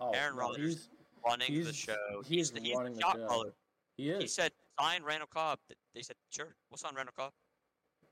Oh, 0.00 0.10
Aaron 0.10 0.36
no, 0.36 0.42
Rodgers 0.42 0.74
he's, 0.74 0.88
Running 1.26 1.64
the 1.64 1.72
show. 1.72 1.96
he 2.24 2.36
he's 2.36 2.50
the, 2.52 2.60
he's 2.60 2.76
running 2.76 2.92
the 2.92 2.98
the 2.98 3.02
shot 3.02 3.16
show. 3.16 3.26
caller. 3.26 3.52
he 3.96 4.10
is. 4.10 4.22
He 4.22 4.28
said, 4.28 4.52
sign 4.80 5.02
Randall 5.02 5.28
Cobb. 5.32 5.58
They 5.94 6.02
said, 6.02 6.16
sure, 6.30 6.54
we'll 6.70 6.78
sign 6.78 6.94
Randall 6.94 7.14
Cobb. 7.16 7.32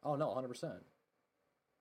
oh 0.05 0.17
no, 0.17 0.27
100. 0.29 0.49
percent 0.49 0.73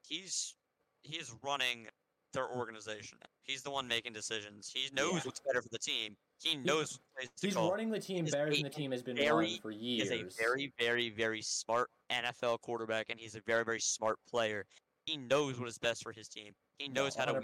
He's 0.07 0.56
he 1.03 1.18
is 1.18 1.34
running 1.44 1.88
their 2.34 2.49
organization. 2.49 3.18
He's 3.44 3.61
the 3.64 3.72
one 3.72 3.88
making 3.88 4.14
decisions. 4.14 4.72
He 4.73 4.90
knows 4.94 5.14
Yeah. 5.14 5.19
what's 5.23 5.40
better 5.40 5.61
for 5.61 5.69
the 5.72 5.80
team. 5.80 6.15
He 6.41 6.56
knows 6.56 6.99
He's 7.41 7.56
running 7.56 7.90
the 7.90 7.99
team 7.99 8.26
He's 8.26 8.34
better 8.34 8.52
than 8.52 8.64
the 8.64 8.69
team 8.69 8.91
has 8.91 9.02
been 9.02 9.15
very- 9.15 9.32
running 9.45 9.61
for 9.61 9.72
years. 9.72 10.10
He's 10.10 10.22
a 10.22 10.44
very, 10.44 10.73
very, 10.77 11.10
very 11.11 11.41
smart 11.41 11.90
NFL 12.11 12.60
quarterback, 12.61 13.06
and 13.10 13.19
he's 13.19 13.36
a 13.36 13.41
very, 13.48 13.64
very 13.64 13.80
smart 13.80 14.19
player. 14.30 14.65
He 15.06 15.15
knows 15.18 15.57
what 15.60 15.69
is 15.69 15.77
best 15.77 16.03
for 16.03 16.11
his 16.11 16.27
team. 16.27 16.53
He 16.77 16.88
No, 16.90 17.03
knows 17.03 17.15
how 17.15 17.26
to 17.26 17.34
win. 17.34 17.44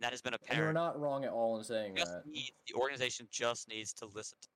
That 0.00 0.12
has 0.12 0.22
been 0.22 0.34
And 0.48 0.58
you're 0.58 0.72
not 0.72 0.98
wrong 0.98 1.24
at 1.24 1.30
all 1.30 1.58
in 1.58 1.64
saying 1.64 1.96
Just 1.96 2.10
that. 2.12 2.26
needs, 2.26 2.52
the 2.66 2.74
organization 2.74 3.28
just 3.30 3.68
needs 3.68 3.92
to 3.94 4.06
listen. 4.06 4.38
To 4.40 4.48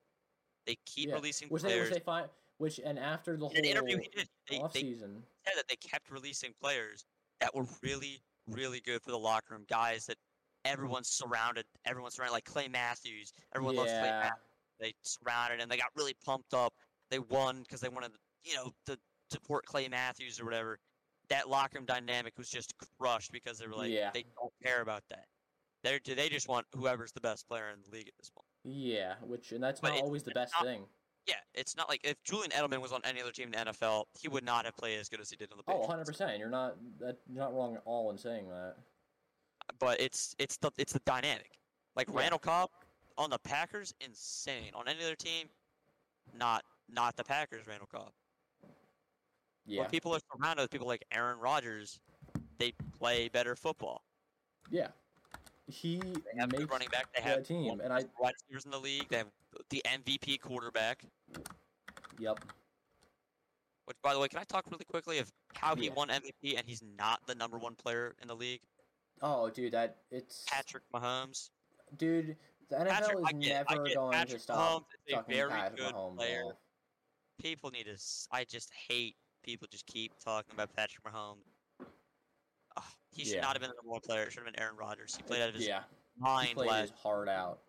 they 0.66 0.77
keep 0.87 1.09
Yeah, 1.11 1.16
releasing 1.16 1.49
Which 1.49 1.62
they, 1.62 1.69
players. 1.69 1.91
which 1.91 1.99
they 1.99 2.05
find, 2.05 2.29
which 2.59 2.81
and 2.83 2.99
after 2.99 3.37
the 3.37 3.47
in 3.49 3.59
an 3.59 3.65
interview 3.66 3.99
he 3.99 4.09
did, 4.09 4.29
they, 4.49 4.62
they 4.73 4.81
season, 4.81 5.23
said 5.47 5.55
that 5.57 5.69
they 5.69 5.77
kept 5.77 6.11
releasing 6.11 6.55
players 6.61 7.05
that 7.41 7.55
were 7.55 7.66
really, 7.83 8.23
really 8.49 8.81
good 8.81 9.03
for 9.03 9.11
the 9.11 9.19
locker 9.19 9.53
room. 9.55 9.65
Guys 9.69 10.07
that 10.07 10.16
everyone's 10.65 11.09
surrounded, 11.09 11.66
everyone's 11.85 12.15
surrounded, 12.15 12.33
like 12.33 12.45
Clay 12.47 12.69
Matthews. 12.69 13.33
Everyone 13.55 13.77
loves 13.77 13.91
Clay 13.93 14.01
Matthews. 14.01 14.39
They 14.81 14.95
surrounded 15.03 15.61
and 15.61 15.71
They 15.71 15.77
got 15.77 15.89
really 15.95 16.15
pumped 16.25 16.55
up. 16.55 16.73
They 17.11 17.19
won 17.19 17.61
because 17.62 17.81
they 17.83 17.91
wanted, 17.91 18.12
you 18.45 18.55
know, 18.55 18.73
to 18.87 18.99
support 19.31 19.66
Clay 19.66 19.89
Matthews 19.89 20.41
or 20.41 20.47
whatever. 20.47 20.79
That 21.29 21.51
locker 21.51 21.79
room 21.79 21.87
dynamic 21.87 22.39
was 22.39 22.49
just 22.49 22.73
crushed 22.99 23.31
because 23.33 23.59
they 23.59 23.66
were 23.66 23.75
like, 23.75 23.91
Yeah. 23.91 24.11
they 24.15 24.25
don't 24.41 24.53
care 24.62 24.81
about 24.81 25.03
that. 25.11 25.27
They 25.85 26.01
they 26.15 26.28
just 26.28 26.48
want 26.48 26.66
whoever's 26.74 27.12
the 27.12 27.20
best 27.20 27.47
player 27.47 27.69
in 27.70 27.78
the 27.89 27.90
league 27.97 28.09
at 28.09 28.15
this 28.19 28.31
point. 28.31 28.47
yeah, 28.65 29.15
which 29.23 29.52
and 29.52 29.62
that's 29.62 29.81
But 29.81 29.90
not 29.94 30.01
always 30.02 30.23
the 30.24 30.32
best 30.32 30.52
not- 30.59 30.65
thing. 30.65 30.86
Yeah, 31.27 31.36
it's 31.55 31.74
not 31.74 31.89
like 31.89 32.01
if 32.05 32.23
Julian 32.23 32.51
Edelman 32.51 32.82
was 32.82 32.93
on 32.93 33.01
any 33.05 33.23
other 33.23 33.31
team 33.32 33.47
in 33.47 33.52
the 33.52 33.70
NFL, 33.73 34.05
he 34.19 34.28
would 34.28 34.44
not 34.44 34.66
have 34.66 34.77
played 34.77 34.98
as 34.98 35.09
good 35.09 35.20
as 35.20 35.31
he 35.31 35.36
did 35.36 35.51
on 35.52 35.56
the 35.59 35.65
Oh, 35.73 35.78
100 35.78 36.05
percent. 36.05 36.39
You're 36.39 36.51
not 36.51 36.77
that 36.98 37.16
you're 37.31 37.43
not 37.43 37.55
wrong 37.55 37.77
at 37.77 37.82
all 37.86 38.11
in 38.11 38.19
saying 38.19 38.48
that. 38.51 38.77
But 39.78 40.01
it's 40.01 40.35
it's 40.39 40.56
the 40.59 40.70
it's 40.77 40.93
the 40.93 41.01
dynamic. 41.06 41.59
Like 41.97 42.09
Yeah. 42.09 42.19
Randall 42.19 42.39
Cobb 42.40 42.70
on 43.16 43.31
the 43.31 43.39
Packers, 43.39 43.94
insane. 44.01 44.70
On 44.74 44.86
any 44.89 45.02
other 45.02 45.15
team, 45.16 45.48
not 46.35 46.65
not 46.90 47.16
the 47.16 47.24
Packers. 47.24 47.66
Randall 47.66 47.89
Cobb. 47.89 48.12
Yeah, 49.66 49.81
When 49.82 49.90
people 49.90 50.15
are 50.15 50.20
surrounded 50.36 50.62
with 50.62 50.70
people 50.70 50.86
like 50.86 51.05
Aaron 51.11 51.39
Rodgers, 51.39 52.01
they 52.59 52.73
play 52.98 53.28
better 53.28 53.56
football. 53.56 54.05
yeah. 54.70 54.89
He 55.66 55.99
They 55.99 56.39
have 56.39 56.53
makes 56.53 56.65
running 56.70 56.89
back. 56.91 57.07
They 57.15 57.23
the 57.23 57.28
have 57.28 57.43
team, 57.45 57.81
and 57.81 57.93
I 57.93 58.05
wide 58.20 58.35
receivers 58.43 58.65
in 58.66 58.70
the 58.70 58.78
league. 58.81 59.09
They 59.09 59.19
have 59.19 59.31
the 59.70 59.82
MVP 59.86 60.41
quarterback. 60.41 61.05
yep. 62.19 62.39
Which, 63.86 63.97
by 64.03 64.15
the 64.15 64.20
way, 64.20 64.28
can 64.28 64.39
I 64.39 64.45
talk 64.45 64.65
really 64.70 64.85
quickly 64.85 65.19
of 65.19 65.31
how 65.55 65.74
he 65.74 65.86
Yeah. 65.86 65.93
won 65.95 66.09
MVP 66.11 66.57
and 66.57 66.66
he's 66.66 66.82
not 66.82 67.27
the 67.27 67.35
number 67.35 67.59
one 67.59 67.74
player 67.74 68.15
in 68.23 68.28
the 68.28 68.35
league? 68.36 68.62
Oh, 69.23 69.49
dude, 69.51 69.73
that 69.73 69.99
it's 70.11 70.45
Patrick 70.49 70.85
Mahomes. 70.93 71.51
dude. 71.97 72.36
The 72.70 72.77
NFL 72.77 72.89
Patrick, 72.89 73.19
is 73.19 73.24
get, 73.47 73.69
never 73.69 73.85
going 73.85 74.12
to 74.12 74.16
Patrick 74.19 74.41
stop 74.41 74.57
Mahomes 74.57 74.86
is 75.07 75.12
a 75.12 75.16
talking 75.16 75.35
very 75.35 75.51
Patrick 75.51 75.81
good 75.81 75.95
Mahomes. 75.95 76.16
player. 76.16 76.57
People 77.39 77.70
need 77.70 77.85
to. 77.85 77.97
I 78.31 78.45
just 78.45 78.70
hate 78.89 79.16
people 79.43 79.69
just 79.70 79.85
keep 79.86 80.12
talking 80.19 80.55
about 80.55 80.74
Patrick 80.74 81.05
Mahomes. 81.05 81.45
He 83.15 83.24
should 83.24 83.35
Yeah. 83.36 83.41
not 83.43 83.53
have 83.55 83.61
been 83.61 83.70
the 83.70 83.77
number 83.77 83.91
one 83.91 84.01
player. 84.01 84.24
It 84.24 84.32
should 84.32 84.45
have 84.45 84.53
been 84.53 84.61
Aaron 84.61 84.77
Rodgers. 84.77 85.15
He 85.16 85.23
played 85.23 85.43
out 85.43 85.49
of 85.51 85.55
his 85.55 85.66
Yeah, 85.66 85.85
he 86.15 86.20
mind 86.20 86.55
played 86.55 86.69
last. 86.70 86.91
his 86.91 86.99
heart 87.01 87.28
out. 87.28 87.61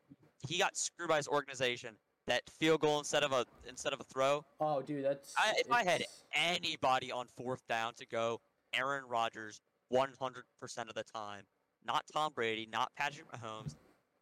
He 0.48 0.58
got 0.58 0.76
screwed 0.76 1.10
by 1.10 1.18
his 1.18 1.28
organization. 1.28 1.98
That 2.28 2.50
field 2.50 2.82
goal 2.82 2.98
instead 2.98 3.24
of 3.24 3.32
a 3.32 3.46
instead 3.68 3.94
of 3.94 4.00
a 4.00 4.04
throw. 4.04 4.44
Oh, 4.60 4.82
dude, 4.82 5.06
that's. 5.06 5.34
I, 5.38 5.54
if 5.58 5.72
I 5.72 5.84
had 5.84 6.04
anybody 6.34 7.12
on 7.12 7.28
fourth 7.38 7.66
down 7.68 7.94
to 7.96 8.06
go, 8.08 8.42
Aaron 8.74 9.06
Rodgers, 9.06 9.62
100% 9.94 10.90
of 10.90 10.96
the 10.96 11.04
time. 11.04 11.44
Not 11.86 12.04
Tom 12.12 12.34
Brady, 12.34 12.66
not 12.72 12.92
Patrick 12.96 13.28
Mahomes, 13.32 13.76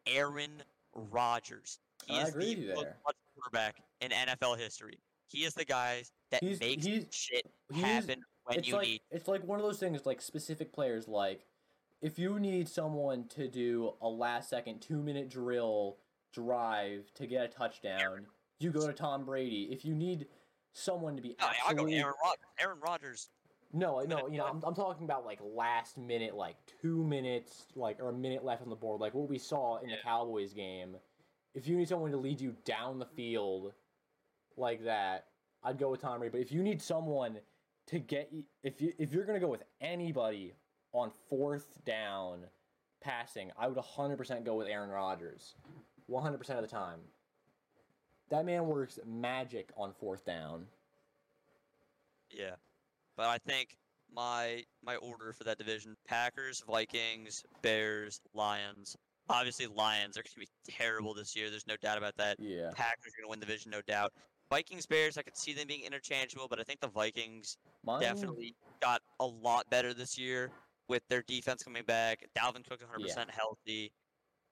Aaron 0.06 0.62
Rodgers. 0.92 1.78
He 2.06 2.14
I 2.14 2.24
is 2.24 2.28
agree 2.28 2.54
the 2.54 2.60
with 2.74 2.78
you 2.80 2.84
most 3.06 3.16
quarterback 3.34 3.82
in 4.02 4.10
NFL 4.10 4.58
history. 4.58 4.98
He 5.28 5.44
is 5.44 5.54
the 5.54 5.64
guy 5.64 6.04
that 6.30 6.42
He's- 6.42 6.60
makes 6.60 6.84
he's- 6.84 7.14
shit 7.14 7.50
he's- 7.72 7.84
happen 7.86 8.22
when 8.44 8.58
it's 8.58 8.68
you 8.68 8.74
like 8.74 8.86
need. 8.86 9.00
it's 9.10 9.28
like 9.28 9.42
one 9.44 9.58
of 9.58 9.64
those 9.64 9.78
things 9.78 10.04
like 10.06 10.20
specific 10.20 10.72
players 10.72 11.08
like 11.08 11.46
if 12.02 12.18
you 12.18 12.38
need 12.38 12.68
someone 12.68 13.26
to 13.28 13.48
do 13.48 13.92
a 14.02 14.08
last 14.08 14.50
second 14.50 14.80
two 14.80 15.02
minute 15.02 15.28
drill 15.30 15.96
drive 16.32 17.10
to 17.14 17.26
get 17.26 17.44
a 17.44 17.48
touchdown 17.48 18.26
you 18.58 18.70
go 18.70 18.86
to 18.86 18.92
tom 18.92 19.24
brady 19.24 19.68
if 19.70 19.84
you 19.84 19.94
need 19.94 20.26
someone 20.72 21.16
to 21.16 21.22
be 21.22 21.36
oh, 21.40 21.46
No, 21.46 21.48
I 21.48 21.52
go 21.52 21.82
absolutely 21.82 21.96
Aaron 21.98 22.14
Rodgers. 22.22 22.44
Aaron 22.60 22.78
Rodgers. 22.80 23.28
no 23.72 24.00
no 24.00 24.26
you 24.28 24.38
know 24.38 24.44
I'm, 24.46 24.60
I'm 24.66 24.74
talking 24.74 25.04
about 25.04 25.24
like 25.24 25.38
last 25.42 25.96
minute 25.96 26.34
like 26.34 26.56
two 26.82 27.04
minutes 27.04 27.66
like 27.76 27.98
or 28.00 28.08
a 28.10 28.12
minute 28.12 28.44
left 28.44 28.62
on 28.62 28.68
the 28.70 28.76
board 28.76 29.00
like 29.00 29.14
what 29.14 29.28
we 29.28 29.38
saw 29.38 29.78
in 29.78 29.88
the 29.88 29.96
cowboys 30.02 30.52
game 30.52 30.96
if 31.54 31.68
you 31.68 31.76
need 31.76 31.88
someone 31.88 32.10
to 32.10 32.16
lead 32.16 32.40
you 32.40 32.54
down 32.64 32.98
the 32.98 33.06
field 33.06 33.72
like 34.56 34.84
that 34.84 35.26
i'd 35.64 35.78
go 35.78 35.90
with 35.90 36.00
tom 36.02 36.18
brady 36.18 36.32
but 36.32 36.40
if 36.40 36.50
you 36.52 36.62
need 36.62 36.82
someone 36.82 37.38
to 37.88 37.98
get 37.98 38.28
y- 38.32 38.42
if 38.62 38.80
you 38.80 38.92
if 38.98 39.12
you're 39.12 39.24
gonna 39.24 39.40
go 39.40 39.48
with 39.48 39.62
anybody 39.80 40.54
on 40.92 41.10
fourth 41.28 41.84
down 41.84 42.46
passing, 43.00 43.50
I 43.58 43.68
would 43.68 43.76
100% 43.76 44.44
go 44.44 44.54
with 44.54 44.68
Aaron 44.68 44.90
Rodgers, 44.90 45.54
100% 46.08 46.50
of 46.50 46.62
the 46.62 46.68
time. 46.68 47.00
That 48.30 48.46
man 48.46 48.66
works 48.66 48.98
magic 49.04 49.70
on 49.76 49.92
fourth 49.92 50.24
down. 50.24 50.66
Yeah. 52.30 52.54
But 53.16 53.26
I 53.26 53.38
think 53.38 53.76
my 54.14 54.64
my 54.82 54.96
order 54.96 55.32
for 55.32 55.44
that 55.44 55.58
division 55.58 55.96
Packers, 56.06 56.62
Vikings, 56.66 57.44
Bears, 57.62 58.20
Lions. 58.32 58.96
Obviously, 59.28 59.66
Lions 59.66 60.16
are 60.18 60.22
going 60.22 60.34
to 60.34 60.40
be 60.40 60.48
terrible 60.68 61.14
this 61.14 61.34
year. 61.34 61.48
There's 61.48 61.66
no 61.66 61.76
doubt 61.76 61.96
about 61.96 62.16
that. 62.16 62.36
Yeah, 62.38 62.70
Packers 62.74 63.12
are 63.14 63.22
going 63.22 63.26
to 63.26 63.30
win 63.30 63.40
the 63.40 63.46
division, 63.46 63.70
no 63.70 63.80
doubt. 63.82 64.12
Vikings, 64.50 64.86
Bears, 64.86 65.16
I 65.18 65.22
could 65.22 65.36
see 65.36 65.52
them 65.52 65.66
being 65.66 65.84
interchangeable, 65.84 66.46
but 66.48 66.60
I 66.60 66.62
think 66.62 66.80
the 66.80 66.88
Vikings 66.88 67.56
mine. 67.84 68.00
definitely 68.00 68.54
got 68.80 69.00
a 69.20 69.26
lot 69.26 69.68
better 69.70 69.94
this 69.94 70.18
year 70.18 70.50
with 70.88 71.02
their 71.08 71.22
defense 71.22 71.62
coming 71.62 71.84
back. 71.84 72.24
Dalvin 72.36 72.68
Cook 72.68 72.80
100% 72.82 73.30
healthy. 73.30 73.92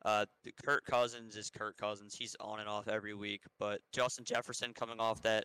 Uh, 0.04 0.26
the 0.44 0.52
Kirk 0.64 0.84
Cousins 0.84 1.36
is 1.36 1.50
Kirk 1.50 1.76
Cousins. 1.76 2.14
He's 2.14 2.34
on 2.40 2.58
and 2.60 2.68
off 2.68 2.88
every 2.88 3.14
week, 3.14 3.42
but 3.58 3.80
Justin 3.92 4.24
Jefferson 4.24 4.72
coming 4.74 4.98
off 4.98 5.22
that 5.22 5.44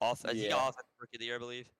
off. 0.00 0.24
uh, 0.24 0.32
He 0.32 0.44
Yeah. 0.44 0.50
got 0.50 0.60
off 0.60 0.74
rookie 1.00 1.16
of 1.16 1.20
the 1.20 1.26
year, 1.26 1.36
I 1.36 1.38
believe. 1.38 1.70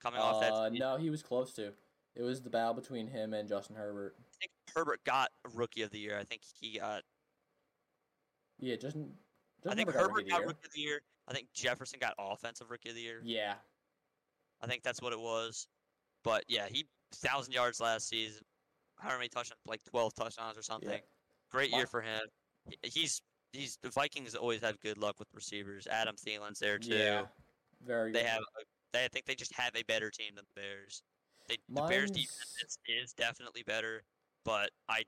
Coming 0.00 0.20
off 0.20 0.40
that, 0.40 0.52
Uh, 0.52 0.68
no, 0.70 0.96
he 0.96 1.10
was 1.10 1.22
close 1.22 1.52
to. 1.54 1.74
It 2.14 2.22
was 2.22 2.40
the 2.42 2.50
battle 2.50 2.74
between 2.74 3.06
him 3.06 3.34
and 3.34 3.48
Justin 3.48 3.76
Herbert. 3.76 4.16
I 4.18 4.22
think 4.40 4.52
Herbert 4.74 5.02
got 5.04 5.32
rookie 5.52 5.82
of 5.82 5.90
the 5.90 5.98
year. 5.98 6.18
I 6.18 6.24
think 6.24 6.42
he 6.58 6.78
got. 6.78 7.04
Yeah, 8.58 8.76
Justin. 8.76 9.18
I 9.66 9.74
think 9.74 9.88
Herbert 9.90 9.92
got 9.92 10.00
Herbert 10.02 10.16
rookie 10.16 10.30
got 10.30 10.46
rookie 10.46 10.64
of 10.66 10.72
the 10.72 10.80
year. 10.80 11.02
I 11.30 11.32
think 11.32 11.48
Jefferson 11.54 12.00
got 12.00 12.14
offensive 12.18 12.70
rookie 12.70 12.88
of 12.88 12.96
the 12.96 13.00
year. 13.00 13.20
Yeah, 13.24 13.54
I 14.60 14.66
think 14.66 14.82
that's 14.82 15.00
what 15.00 15.12
it 15.12 15.20
was. 15.20 15.68
But 16.24 16.44
yeah, 16.48 16.66
he 16.68 16.86
thousand 17.14 17.54
yards 17.54 17.80
last 17.80 18.08
season. 18.08 18.42
How 18.98 19.16
many 19.16 19.28
touchdowns? 19.28 19.60
Like 19.66 19.80
twelve 19.84 20.12
touchdowns 20.14 20.58
or 20.58 20.62
something. 20.62 21.00
Great 21.50 21.70
year 21.70 21.86
for 21.86 22.00
him. 22.00 22.20
He's 22.82 23.22
he's 23.52 23.78
the 23.82 23.90
Vikings 23.90 24.34
always 24.34 24.60
have 24.60 24.78
good 24.80 24.98
luck 24.98 25.18
with 25.18 25.28
receivers. 25.34 25.86
Adam 25.86 26.16
Thielen's 26.16 26.58
there 26.58 26.78
too. 26.78 26.94
yeah, 26.94 27.22
very. 27.86 28.12
They 28.12 28.20
good. 28.20 28.28
have. 28.28 28.42
They 28.92 29.04
I 29.04 29.08
think 29.08 29.26
they 29.26 29.34
just 29.36 29.54
have 29.54 29.74
a 29.76 29.84
better 29.84 30.10
team 30.10 30.34
than 30.34 30.44
the 30.54 30.60
Bears. 30.60 31.02
They, 31.48 31.56
the 31.68 31.82
Bears 31.82 32.10
defense 32.10 32.56
is, 32.64 32.78
is 32.86 33.12
definitely 33.12 33.62
better, 33.64 34.02
but 34.44 34.70
I 34.88 35.02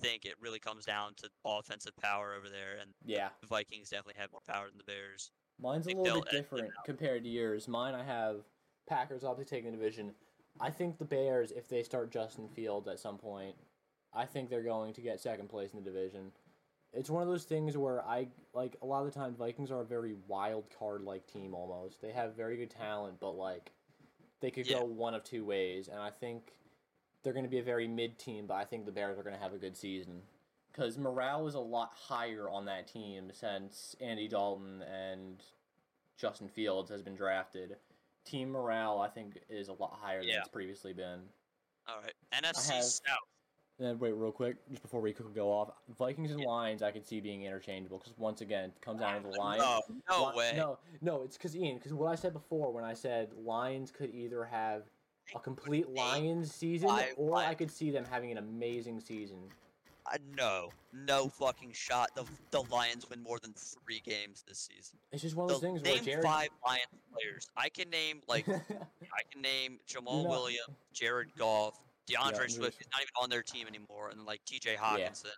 think 0.00 0.24
it 0.24 0.34
really 0.40 0.58
comes 0.58 0.84
down 0.84 1.12
to 1.18 1.28
offensive 1.44 1.96
power 1.96 2.34
over 2.34 2.48
there, 2.48 2.78
and 2.80 2.90
Yeah, 3.04 3.28
the 3.40 3.46
Vikings 3.46 3.90
definitely 3.90 4.20
have 4.20 4.32
more 4.32 4.42
power 4.46 4.68
than 4.68 4.78
the 4.78 4.84
Bears. 4.84 5.30
Mine's 5.60 5.86
a 5.86 5.90
little 5.90 6.20
bit 6.22 6.30
different 6.30 6.70
compared 6.84 7.24
to 7.24 7.28
yours. 7.30 7.66
Mine, 7.68 7.94
I 7.94 8.04
have 8.04 8.40
Packers 8.88 9.24
obviously 9.24 9.56
taking 9.58 9.70
the 9.72 9.76
division. 9.76 10.12
I 10.60 10.70
think 10.70 10.98
the 10.98 11.04
Bears, 11.04 11.50
if 11.52 11.68
they 11.68 11.82
start 11.82 12.10
Justin 12.10 12.48
Fields 12.48 12.88
at 12.88 12.98
some 12.98 13.18
point, 13.18 13.56
I 14.12 14.24
think 14.24 14.48
they're 14.48 14.62
going 14.62 14.92
to 14.94 15.00
get 15.00 15.20
second 15.20 15.48
place 15.48 15.72
in 15.72 15.82
the 15.82 15.90
division. 15.90 16.32
It's 16.92 17.10
one 17.10 17.22
of 17.22 17.28
those 17.28 17.44
things 17.44 17.76
where 17.76 18.02
I 18.06 18.28
like 18.54 18.76
a 18.80 18.86
lot 18.86 19.00
of 19.06 19.12
the 19.12 19.18
time 19.18 19.34
Vikings 19.34 19.70
are 19.70 19.80
a 19.80 19.84
very 19.84 20.14
wild 20.28 20.64
card 20.78 21.02
like 21.02 21.26
team 21.26 21.52
almost. 21.54 22.00
They 22.00 22.12
have 22.12 22.34
very 22.34 22.56
good 22.56 22.70
talent, 22.70 23.16
but 23.20 23.32
like 23.32 23.72
they 24.40 24.50
could 24.50 24.66
Yeah. 24.66 24.78
go 24.80 24.84
one 24.86 25.14
of 25.14 25.24
two 25.24 25.44
ways, 25.44 25.88
and 25.88 25.98
I 26.00 26.10
think 26.10 26.52
they're 27.22 27.32
going 27.34 27.44
to 27.44 27.50
be 27.50 27.58
a 27.58 27.62
very 27.62 27.86
mid 27.88 28.18
team. 28.18 28.46
But 28.46 28.54
I 28.54 28.64
think 28.64 28.86
the 28.86 28.92
Bears 28.92 29.18
are 29.18 29.22
going 29.22 29.34
to 29.34 29.42
have 29.42 29.52
a 29.52 29.58
good 29.58 29.76
season 29.76 30.22
because 30.76 30.98
morale 30.98 31.46
is 31.46 31.54
a 31.54 31.60
lot 31.60 31.92
higher 31.94 32.48
on 32.48 32.64
that 32.66 32.86
team 32.86 33.30
since 33.32 33.96
Andy 34.00 34.28
Dalton 34.28 34.82
and 34.82 35.42
Justin 36.16 36.48
Fields 36.48 36.90
has 36.90 37.02
been 37.02 37.14
drafted. 37.14 37.76
Team 38.24 38.50
morale, 38.50 39.00
I 39.00 39.08
think, 39.08 39.38
is 39.48 39.68
a 39.68 39.72
lot 39.72 39.98
higher 40.00 40.20
than 40.20 40.30
it's 40.30 40.48
previously 40.48 40.92
been. 40.92 41.20
All 41.88 42.00
right, 42.02 42.12
NFC 42.32 42.74
have- 42.74 42.84
South. 42.84 43.18
And 43.78 44.00
wait, 44.00 44.12
real 44.12 44.32
quick, 44.32 44.56
just 44.70 44.80
before 44.80 45.02
we 45.02 45.12
could 45.12 45.34
go 45.34 45.52
off, 45.52 45.68
Vikings 45.98 46.30
and 46.30 46.40
Yeah. 46.40 46.46
Lions, 46.46 46.82
I 46.82 46.90
could 46.90 47.06
see 47.06 47.20
being 47.20 47.42
interchangeable 47.42 47.98
because 47.98 48.16
once 48.16 48.40
again, 48.40 48.70
it 48.70 48.80
comes 48.80 49.00
down 49.00 49.22
to 49.22 49.28
the 49.28 49.36
Lions. 49.36 49.62
No, 49.62 49.82
no 50.08 50.28
Li- 50.30 50.36
way. 50.36 50.52
No, 50.56 50.78
no, 51.02 51.22
it's 51.22 51.36
because 51.36 51.54
Ian, 51.54 51.76
because 51.76 51.92
what 51.92 52.10
I 52.10 52.14
said 52.14 52.32
before 52.32 52.72
when 52.72 52.84
I 52.84 52.94
said 52.94 53.34
Lions 53.34 53.90
could 53.90 54.14
either 54.14 54.44
have 54.44 54.84
a 55.34 55.40
complete 55.40 55.90
Lions 55.90 56.54
season, 56.54 56.88
or 57.18 57.36
I 57.36 57.54
could 57.54 57.70
see 57.70 57.90
them 57.90 58.06
having 58.06 58.30
an 58.32 58.38
amazing 58.38 58.98
season. 58.98 59.50
Uh, 60.12 60.18
no, 60.36 60.68
no 60.92 61.28
fucking 61.28 61.72
shot. 61.72 62.10
The 62.14 62.24
the 62.52 62.62
Lions 62.70 63.08
win 63.10 63.22
more 63.22 63.38
than 63.40 63.52
three 63.54 64.00
games 64.04 64.44
this 64.46 64.58
season. 64.72 64.98
It's 65.10 65.22
just 65.22 65.34
one 65.34 65.44
of 65.44 65.48
those 65.50 65.60
The- 65.60 65.66
things 65.66 65.82
where 65.82 65.94
name 65.96 66.04
Jared. 66.04 66.22
five 66.24 66.48
Lions 66.64 66.86
players. 67.12 67.48
I 67.56 67.68
can 67.68 67.90
name 67.90 68.20
like 68.28 68.48
I 68.48 69.22
can 69.32 69.42
name 69.42 69.78
Jamaal 69.88 70.22
know- 70.24 70.30
Williams, 70.30 70.76
Jared 70.92 71.34
Goff, 71.36 71.78
DeAndre 72.08 72.32
Yeah, 72.42 72.46
Swift 72.46 72.80
is 72.80 72.86
not 72.92 73.00
even 73.02 73.10
on 73.20 73.30
their 73.30 73.42
team 73.42 73.66
anymore, 73.66 74.10
and 74.10 74.24
like 74.24 74.44
T.J. 74.44 74.76
Hockenson. 74.76 75.24
Yeah. 75.24 75.30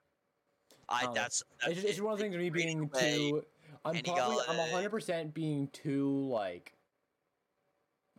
I 0.91 1.05
Um, 1.07 1.15
that's, 1.15 1.41
It's 1.43 1.61
that's 1.61 1.75
just, 1.75 1.87
it's 1.87 1.99
it- 1.99 2.03
one 2.03 2.13
of 2.13 2.19
the 2.19 2.25
things 2.25 2.35
of 2.35 2.41
me 2.41 2.51
being 2.51 2.91
too. 2.91 3.45
I'm 3.85 3.95
probably 4.03 4.39
I'm 4.49 4.57
Golladay. 4.57 4.71
hundred 4.71 4.91
percent 4.91 5.33
being 5.35 5.69
too 5.69 6.29
like, 6.29 6.75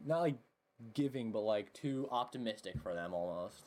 not 0.03 0.21
like 0.21 0.38
giving, 0.93 1.31
but 1.31 1.41
like 1.41 1.71
too 1.73 2.07
optimistic 2.11 2.80
for 2.81 2.93
them 2.93 3.13
almost. 3.13 3.61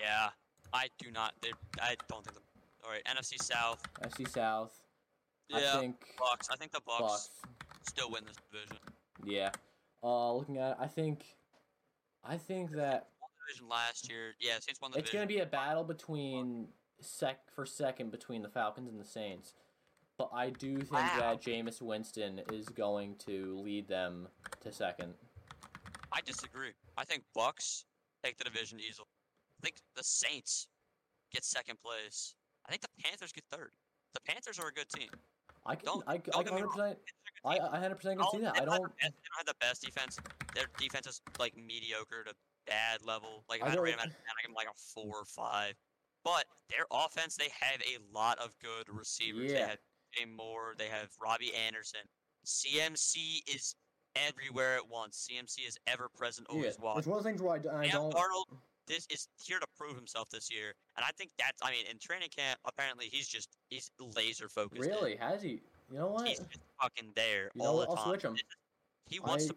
Yeah, 0.00 0.30
I 0.74 0.88
do 0.98 1.10
not. 1.10 1.32
They, 1.40 1.50
I 1.80 1.94
don't 2.08 2.24
think 2.24 2.34
the. 2.36 2.42
All 2.84 2.90
right, 2.90 3.02
NFC 3.04 3.40
South. 3.42 3.82
NFC 4.02 4.28
South. 4.28 4.78
Yeah, 5.48 5.74
I 5.76 5.80
think 5.80 5.96
Bucs. 6.20 6.48
I 6.52 6.56
think 6.56 6.72
the 6.72 6.80
Bucs, 6.80 7.00
Bucs. 7.00 7.28
still 7.88 8.10
win 8.10 8.24
this 8.26 8.36
division. 8.52 8.76
Yeah. 9.24 9.50
Uh, 10.02 10.32
looking 10.34 10.58
at, 10.58 10.72
it, 10.72 10.76
I 10.80 10.86
think, 10.86 11.24
I 12.22 12.36
think 12.36 12.72
that 12.72 13.06
Won 13.20 13.30
the 13.38 13.46
division 13.46 13.68
last 13.70 14.10
year. 14.10 14.34
Yeah, 14.40 14.54
Saints 14.60 14.80
won 14.82 14.90
the 14.90 14.98
it's 14.98 15.10
division. 15.10 15.28
gonna 15.28 15.38
be 15.38 15.42
a 15.42 15.46
battle 15.46 15.84
between 15.84 16.66
sec 17.00 17.38
for 17.54 17.64
second 17.64 18.10
between 18.10 18.42
the 18.42 18.48
Falcons 18.48 18.88
and 18.90 19.00
the 19.00 19.04
Saints. 19.04 19.54
But 20.18 20.30
I 20.34 20.50
do 20.50 20.76
think 20.76 20.92
Wow. 20.92 21.16
that 21.20 21.42
Jameis 21.42 21.80
Winston 21.82 22.40
is 22.52 22.68
going 22.68 23.16
to 23.26 23.58
lead 23.60 23.88
them 23.88 24.28
to 24.60 24.72
second. 24.72 25.14
I 26.12 26.20
disagree. 26.20 26.70
I 26.96 27.04
think 27.04 27.24
Bucs 27.36 27.84
take 28.22 28.36
the 28.38 28.44
division 28.44 28.78
easily. 28.80 29.08
I 29.64 29.72
think 29.72 29.76
the 29.96 30.04
Saints 30.04 30.68
get 31.32 31.42
second 31.42 31.78
place. 31.82 32.34
I 32.66 32.70
think 32.70 32.82
the 32.82 32.88
Panthers 33.02 33.32
get 33.32 33.44
third. 33.50 33.70
The 34.12 34.20
Panthers 34.20 34.58
are 34.58 34.68
a 34.68 34.72
good 34.72 34.90
team. 34.90 35.08
I 35.64 35.74
can, 35.74 35.86
Don't- 35.86 36.04
I, 36.06 36.18
don't 36.18 36.36
I 36.36 36.42
can 36.42 36.54
me 36.56 36.60
100%, 36.60 36.76
wrong. 36.76 36.94
I, 37.46 37.58
I 37.72 37.78
100% 37.78 38.02
can 38.02 38.30
see 38.30 38.40
that. 38.42 38.54
they 38.54 38.60
I 38.60 38.64
don't 38.66 38.72
have 38.74 38.82
the 38.82 38.88
best- 39.00 39.00
They 39.00 39.08
don't 39.08 39.38
have 39.38 39.46
the 39.46 39.54
best 39.60 39.82
defense. 39.82 40.18
Their 40.54 40.66
defense 40.78 41.06
is 41.06 41.22
like 41.38 41.56
mediocre 41.56 42.24
to 42.24 42.34
bad 42.66 43.00
level. 43.06 43.44
Like 43.48 43.60
if 43.60 43.68
I 43.68 43.70
I, 43.70 43.76
rate 43.76 43.90
don't- 43.96 44.00
them 44.00 44.10
10, 44.10 44.12
I 44.12 44.42
give 44.42 44.48
them 44.50 44.54
like 44.54 44.68
a 44.68 44.76
four 44.94 45.20
or 45.20 45.24
five. 45.24 45.72
But 46.24 46.44
their 46.68 46.84
offense, 46.92 47.36
they 47.36 47.48
have 47.58 47.80
a 47.80 47.96
lot 48.14 48.38
of 48.38 48.54
good 48.62 48.94
receivers. 48.94 49.50
Yeah. 49.50 49.58
They 49.58 49.60
have 49.70 49.78
DJ 50.28 50.36
Moore. 50.36 50.74
They 50.76 50.88
have 50.88 51.08
Robbie 51.22 51.52
Anderson. 51.54 52.00
CMC 52.44 53.40
is 53.48 53.74
everywhere 54.14 54.76
at 54.76 54.86
once. 54.88 55.26
CMC 55.26 55.66
is 55.66 55.78
ever 55.86 56.10
present, 56.14 56.46
yeah. 56.50 56.56
always 56.56 56.78
watch. 56.78 56.98
It's 56.98 57.06
one 57.06 57.16
of 57.18 57.24
the 57.24 57.30
things 57.30 57.40
where 57.40 57.54
I, 57.54 57.78
I 57.78 57.88
don't, 57.88 58.12
Darnold, 58.12 58.56
this 58.86 59.06
is 59.10 59.28
here 59.42 59.58
to 59.58 59.66
prove 59.78 59.96
himself 59.96 60.28
this 60.30 60.50
year, 60.50 60.72
and 60.96 61.04
I 61.04 61.10
think 61.16 61.30
that's. 61.38 61.60
I 61.62 61.70
mean, 61.70 61.86
in 61.90 61.98
training 61.98 62.28
camp, 62.36 62.58
apparently 62.66 63.06
he's 63.10 63.26
just 63.28 63.48
he's 63.70 63.90
laser 64.16 64.48
focused. 64.48 64.82
in. 64.84 64.90
really, 64.90 65.16
has 65.16 65.42
he? 65.42 65.60
You 65.90 65.98
know 65.98 66.08
what? 66.08 66.26
He's 66.28 66.38
just 66.38 66.60
fucking 66.80 67.10
there 67.14 67.50
You 67.54 67.62
all 67.62 67.78
the 67.80 67.86
I'll 67.88 67.96
time. 67.96 68.06
switch 68.08 68.22
him. 68.22 68.36
He 69.08 69.20
wants 69.20 69.44
I- 69.44 69.48
to. 69.48 69.54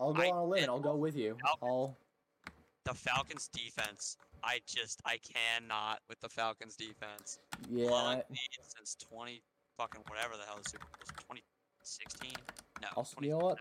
I'll 0.00 0.12
go 0.12 0.22
I- 0.22 0.30
on 0.30 0.36
a 0.36 0.44
limb 0.44 0.68
I'll 0.70 0.80
go 0.80 0.96
with 0.96 1.16
you. 1.16 1.36
Falcons- 1.40 1.58
I'll, 1.62 1.96
The 2.84 2.94
Falcons 2.94 3.48
defense. 3.52 4.16
I 4.44 4.60
just 4.66 5.00
I 5.04 5.18
cannot 5.18 6.00
with 6.08 6.18
the 6.20 6.28
Falcons 6.28 6.74
defense. 6.76 7.38
yeah, 7.70 7.86
Blowing 7.88 8.18
I- 8.18 8.24
since 8.76 8.96
twenty 8.96 9.42
fucking 9.78 10.02
whatever 10.08 10.36
the 10.36 10.42
hell 10.44 10.58
the 10.62 10.68
Super 10.68 10.84
Bowl 10.86 10.96
was. 11.00 11.24
Twenty 11.24 11.42
sixteen. 11.84 12.34
No. 12.80 12.88
I'll, 12.96 13.08
you 13.20 13.30
know 13.30 13.38
what? 13.38 13.58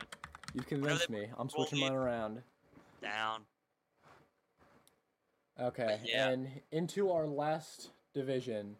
You 0.56 0.64
convinced 0.64 1.10
me. 1.10 1.28
I'm 1.38 1.50
switching 1.50 1.80
mine 1.80 1.94
around. 1.94 2.42
Down. 3.02 3.42
Okay, 5.62 6.00
yeah. 6.04 6.30
and 6.30 6.48
into 6.72 7.12
our 7.12 7.28
last 7.28 7.90
division, 8.14 8.76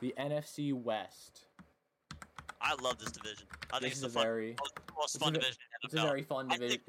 the 0.00 0.14
NFC 0.18 0.72
West. 0.72 1.46
I 2.60 2.74
love 2.82 2.98
this 2.98 3.10
division. 3.12 3.46
I 3.72 3.78
think 3.78 3.92
This 3.92 3.92
it's 3.92 3.96
is 3.96 4.02
the 4.02 4.18
a 4.20 4.22
fun, 4.22 4.22
very, 4.24 4.56
most, 4.98 5.12
this 5.14 5.22
fun 5.22 5.32
is 5.34 5.38
a- 5.38 5.40
division 5.40 5.58
in 5.82 5.98
a 5.98 6.02
NFL. 6.02 6.06
very 6.08 6.22
fun 6.22 6.46
I 6.50 6.54
division. 6.56 6.80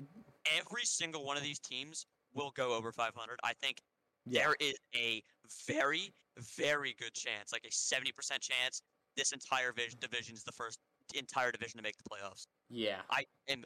Every 0.57 0.83
single 0.83 1.25
one 1.25 1.37
of 1.37 1.43
these 1.43 1.59
teams 1.59 2.05
will 2.33 2.51
go 2.51 2.73
over 2.73 2.91
500. 2.91 3.39
I 3.43 3.53
think 3.53 3.81
Yeah, 4.25 4.43
there 4.45 4.55
is 4.59 4.75
a 4.95 5.23
very, 5.65 6.13
very 6.57 6.95
good 6.99 7.13
chance, 7.13 7.51
like 7.53 7.65
a 7.65 7.69
70% 7.71 8.41
chance, 8.41 8.81
this 9.15 9.31
entire 9.31 9.71
vis- 9.71 9.95
division 9.95 10.35
is 10.35 10.43
the 10.43 10.51
first 10.51 10.79
entire 11.15 11.51
division 11.51 11.77
to 11.77 11.83
make 11.83 11.95
the 11.97 12.03
playoffs. 12.09 12.47
yeah, 12.69 13.01
I 13.09 13.25
am 13.47 13.63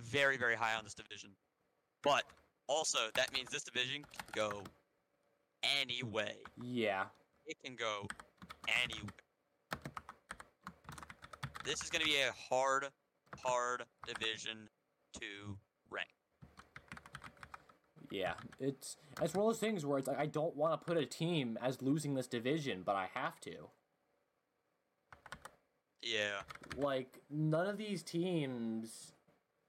very, 0.00 0.36
very 0.36 0.54
high 0.54 0.74
on 0.74 0.84
this 0.84 0.94
division. 0.94 1.30
But 2.02 2.24
also, 2.68 3.10
that 3.14 3.32
means 3.32 3.50
this 3.50 3.62
division 3.64 4.02
can 4.12 4.26
go 4.34 4.62
any 5.80 6.02
way. 6.02 6.36
yeah. 6.62 7.04
It 7.46 7.56
can 7.64 7.76
go 7.76 8.06
any 8.68 9.00
way. 9.00 9.80
This 11.64 11.82
is 11.82 11.90
going 11.90 12.04
to 12.04 12.08
be 12.08 12.16
a 12.16 12.32
hard, 12.50 12.88
hard 13.38 13.84
division 14.06 14.68
to 15.20 15.56
rank. 15.90 16.08
Yeah, 18.10 18.34
it's 18.60 18.96
it's 19.20 19.34
one 19.34 19.46
of 19.46 19.48
those 19.50 19.58
things 19.58 19.84
where 19.84 19.98
it's 19.98 20.08
like 20.08 20.18
I 20.18 20.26
don't 20.26 20.56
want 20.56 20.80
to 20.80 20.84
put 20.84 20.96
a 20.96 21.04
team 21.06 21.58
as 21.60 21.82
losing 21.82 22.14
this 22.14 22.26
division, 22.26 22.82
but 22.84 22.96
I 22.96 23.08
have 23.14 23.40
to. 23.40 23.68
Yeah. 26.02 26.40
Like 26.76 27.20
none 27.30 27.66
of 27.66 27.78
these 27.78 28.02
teams. 28.02 29.12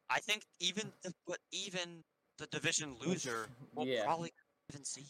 I 0.10 0.19
think 0.19 0.44
even 0.60 0.91
the, 1.03 1.14
but 1.28 1.40
even 1.52 2.03
the 2.38 2.48
division 2.48 2.95
loser 3.06 3.48
will 3.76 3.88
yeah. 3.88 4.03
probably. 4.03 4.32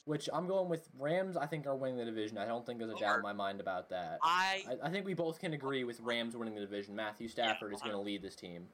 Which 0.05 0.29
I'm 0.31 0.47
going 0.47 0.69
with 0.69 0.87
Rams. 0.99 1.35
I 1.35 1.47
think 1.47 1.65
are 1.65 1.75
winning 1.75 1.97
the 1.97 2.05
division. 2.05 2.37
I 2.37 2.45
don't 2.45 2.65
think 2.65 2.79
there's 2.79 2.91
a 2.91 2.95
doubt 2.95 3.17
in 3.17 3.23
my 3.23 3.33
mind 3.33 3.59
about 3.59 3.89
that. 3.89 4.19
I 4.21 4.63
I, 4.69 4.87
I 4.87 4.89
think 4.91 5.05
we 5.05 5.13
both 5.13 5.39
can 5.39 5.53
agree 5.53 5.83
with 5.83 5.99
Rams 5.99 6.37
winning 6.37 6.53
the 6.53 6.61
division. 6.61 6.95
Matthew 6.95 7.27
Stafford 7.27 7.73
is 7.73 7.81
going 7.81 7.93
to 7.93 7.99
lead 8.01 8.21
this 8.21 8.35
team. 8.35 8.67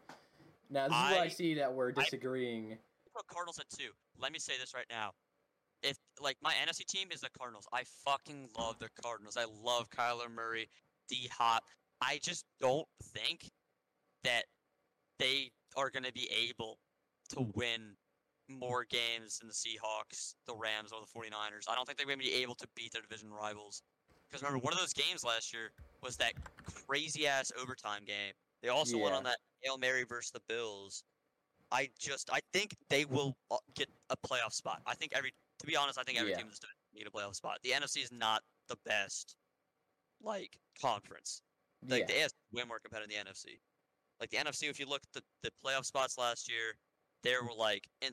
Now 0.69 0.87
this 0.87 0.97
is 0.97 1.11
where 1.11 1.21
I 1.21 1.25
I- 1.25 1.29
see 1.29 1.53
that 1.55 1.73
we're 1.73 1.91
disagreeing. 1.91 2.77
put 3.15 3.27
Cardinals 3.27 3.59
at 3.59 3.69
two. 3.69 3.91
Let 4.19 4.33
me 4.33 4.39
say 4.39 4.53
this 4.59 4.73
right 4.73 4.85
now. 4.89 5.11
If 5.83 5.97
like 6.21 6.37
my 6.41 6.53
NFC 6.53 6.85
team 6.85 7.09
is 7.13 7.21
the 7.21 7.29
Cardinals, 7.37 7.67
I 7.71 7.83
fucking 8.05 8.49
love 8.57 8.79
the 8.79 8.89
Cardinals. 9.01 9.37
I 9.37 9.45
love 9.63 9.89
Kyler 9.89 10.31
Murray, 10.33 10.69
D 11.09 11.29
Hop. 11.37 11.63
I 12.01 12.19
just 12.21 12.45
don't 12.59 12.87
think 13.13 13.49
that 14.23 14.43
they 15.19 15.51
are 15.77 15.89
going 15.89 16.03
to 16.03 16.13
be 16.13 16.29
able 16.49 16.79
to 17.29 17.41
win 17.53 17.95
more 18.59 18.85
games 18.89 19.39
than 19.39 19.47
the 19.47 19.53
Seahawks, 19.53 20.35
the 20.47 20.55
Rams, 20.55 20.91
or 20.91 20.99
the 21.01 21.19
49ers. 21.19 21.69
I 21.69 21.75
don't 21.75 21.85
think 21.85 21.97
they're 21.97 22.07
going 22.07 22.19
to 22.19 22.23
be 22.25 22.33
able 22.33 22.55
to 22.55 22.67
beat 22.75 22.91
their 22.93 23.01
division 23.01 23.29
rivals. 23.31 23.81
Because 24.29 24.41
remember, 24.41 24.63
one 24.63 24.73
of 24.73 24.79
those 24.79 24.93
games 24.93 25.23
last 25.23 25.53
year 25.53 25.71
was 26.01 26.17
that 26.17 26.33
crazy 26.87 27.27
ass 27.27 27.51
overtime 27.61 28.03
game. 28.05 28.33
They 28.61 28.69
also 28.69 28.97
won 28.97 29.11
Yeah. 29.11 29.17
on 29.17 29.23
that 29.25 29.37
Hail 29.61 29.77
Mary 29.77 30.03
versus 30.03 30.31
the 30.31 30.41
Bills. 30.47 31.03
I 31.71 31.89
just 31.99 32.29
I 32.31 32.39
think 32.53 32.75
they 32.89 33.05
will 33.05 33.35
uh, 33.51 33.57
get 33.75 33.89
a 34.09 34.15
playoff 34.17 34.53
spot. 34.53 34.81
I 34.85 34.95
think 34.95 35.11
every 35.13 35.33
to 35.59 35.65
be 35.67 35.75
honest, 35.75 35.99
I 35.99 36.03
think 36.03 36.19
every 36.19 36.31
Yeah. 36.31 36.37
team 36.37 36.45
division 36.47 36.69
need 36.93 37.07
a 37.07 37.09
playoff 37.09 37.35
spot. 37.35 37.59
The 37.63 37.71
NFC 37.71 38.03
is 38.03 38.11
not 38.11 38.41
the 38.69 38.77
best 38.85 39.35
like 40.21 40.57
conference. 40.81 41.41
Like 41.87 42.01
yeah. 42.01 42.05
the 42.07 42.13
AFC 42.13 42.25
is 42.25 42.33
way 42.53 42.63
more 42.63 42.79
competitive 42.79 43.09
than 43.15 43.25
the 43.25 43.31
NFC. 43.31 43.59
Like 44.19 44.29
the 44.29 44.37
NFC, 44.37 44.69
if 44.69 44.79
you 44.79 44.85
look 44.87 45.01
at 45.03 45.21
the, 45.21 45.23
the 45.43 45.51
playoff 45.65 45.85
spots 45.85 46.17
last 46.17 46.49
year, 46.49 46.73
there 47.23 47.43
were 47.43 47.53
like 47.57 47.87
in 48.01 48.11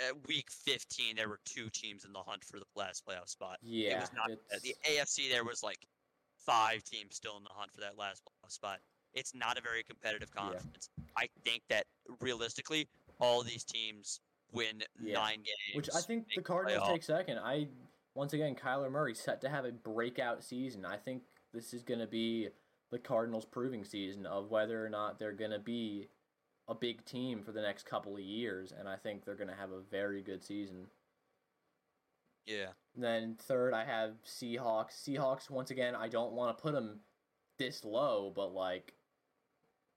uh, 0.00 0.14
week 0.26 0.50
15 0.50 1.16
there 1.16 1.28
were 1.28 1.40
two 1.44 1.68
teams 1.70 2.04
in 2.04 2.12
the 2.12 2.20
hunt 2.20 2.44
for 2.44 2.58
the 2.58 2.64
last 2.76 3.04
playoff 3.06 3.28
spot. 3.28 3.58
Yeah. 3.62 3.88
it 3.88 3.90
yeah, 3.90 4.00
was 4.00 4.10
not 4.14 4.30
it's, 4.30 4.62
the 4.62 4.74
AFC. 4.88 5.30
There 5.30 5.44
was 5.44 5.62
like 5.62 5.86
five 6.38 6.82
teams 6.84 7.16
still 7.16 7.36
in 7.36 7.44
the 7.44 7.50
hunt 7.52 7.72
for 7.72 7.80
that 7.80 7.98
last 7.98 8.22
playoff 8.24 8.50
spot. 8.52 8.78
It's 9.14 9.34
not 9.34 9.58
a 9.58 9.60
very 9.60 9.82
competitive 9.82 10.30
Yeah. 10.34 10.42
conference. 10.42 10.88
I 11.16 11.28
think 11.44 11.62
that 11.68 11.86
realistically, 12.20 12.88
all 13.20 13.42
these 13.42 13.64
teams 13.64 14.20
win 14.52 14.82
Yeah. 15.00 15.14
nine 15.14 15.38
games. 15.38 15.74
which 15.74 15.88
I 15.94 16.00
think 16.00 16.26
the 16.34 16.42
Cardinals 16.42 16.82
playoff. 16.88 16.92
take 16.92 17.02
second. 17.02 17.38
I 17.38 17.68
once 18.14 18.32
again 18.32 18.54
Kyler 18.54 18.90
Murray 18.90 19.14
set 19.14 19.40
to 19.42 19.48
have 19.48 19.64
a 19.64 19.72
breakout 19.72 20.44
season. 20.44 20.84
I 20.84 20.96
think 20.96 21.22
this 21.52 21.72
is 21.72 21.82
going 21.82 22.00
to 22.00 22.06
be 22.06 22.48
the 22.90 22.98
Cardinals' 22.98 23.46
proving 23.46 23.84
season 23.84 24.26
of 24.26 24.50
whether 24.50 24.84
or 24.84 24.90
not 24.90 25.18
they're 25.18 25.32
going 25.32 25.50
to 25.50 25.58
be 25.58 26.08
a 26.72 26.74
big 26.74 27.04
team 27.04 27.42
for 27.42 27.52
the 27.52 27.60
next 27.62 27.86
couple 27.86 28.14
of 28.14 28.20
years, 28.20 28.72
and 28.76 28.88
I 28.88 28.96
think 28.96 29.24
they're 29.24 29.36
going 29.36 29.50
to 29.50 29.54
have 29.54 29.70
a 29.70 29.80
very 29.80 30.22
good 30.22 30.42
season. 30.42 30.86
Yeah, 32.46 32.68
Then 32.96 33.36
third, 33.38 33.72
I 33.72 33.84
have 33.84 34.14
Seahawks. 34.26 34.94
Seahawks 35.06 35.48
once 35.48 35.70
again, 35.70 35.94
I 35.94 36.08
don't 36.08 36.32
want 36.32 36.56
to 36.56 36.60
put 36.60 36.72
them 36.72 36.98
this 37.58 37.84
low, 37.84 38.32
but 38.34 38.52
like, 38.52 38.94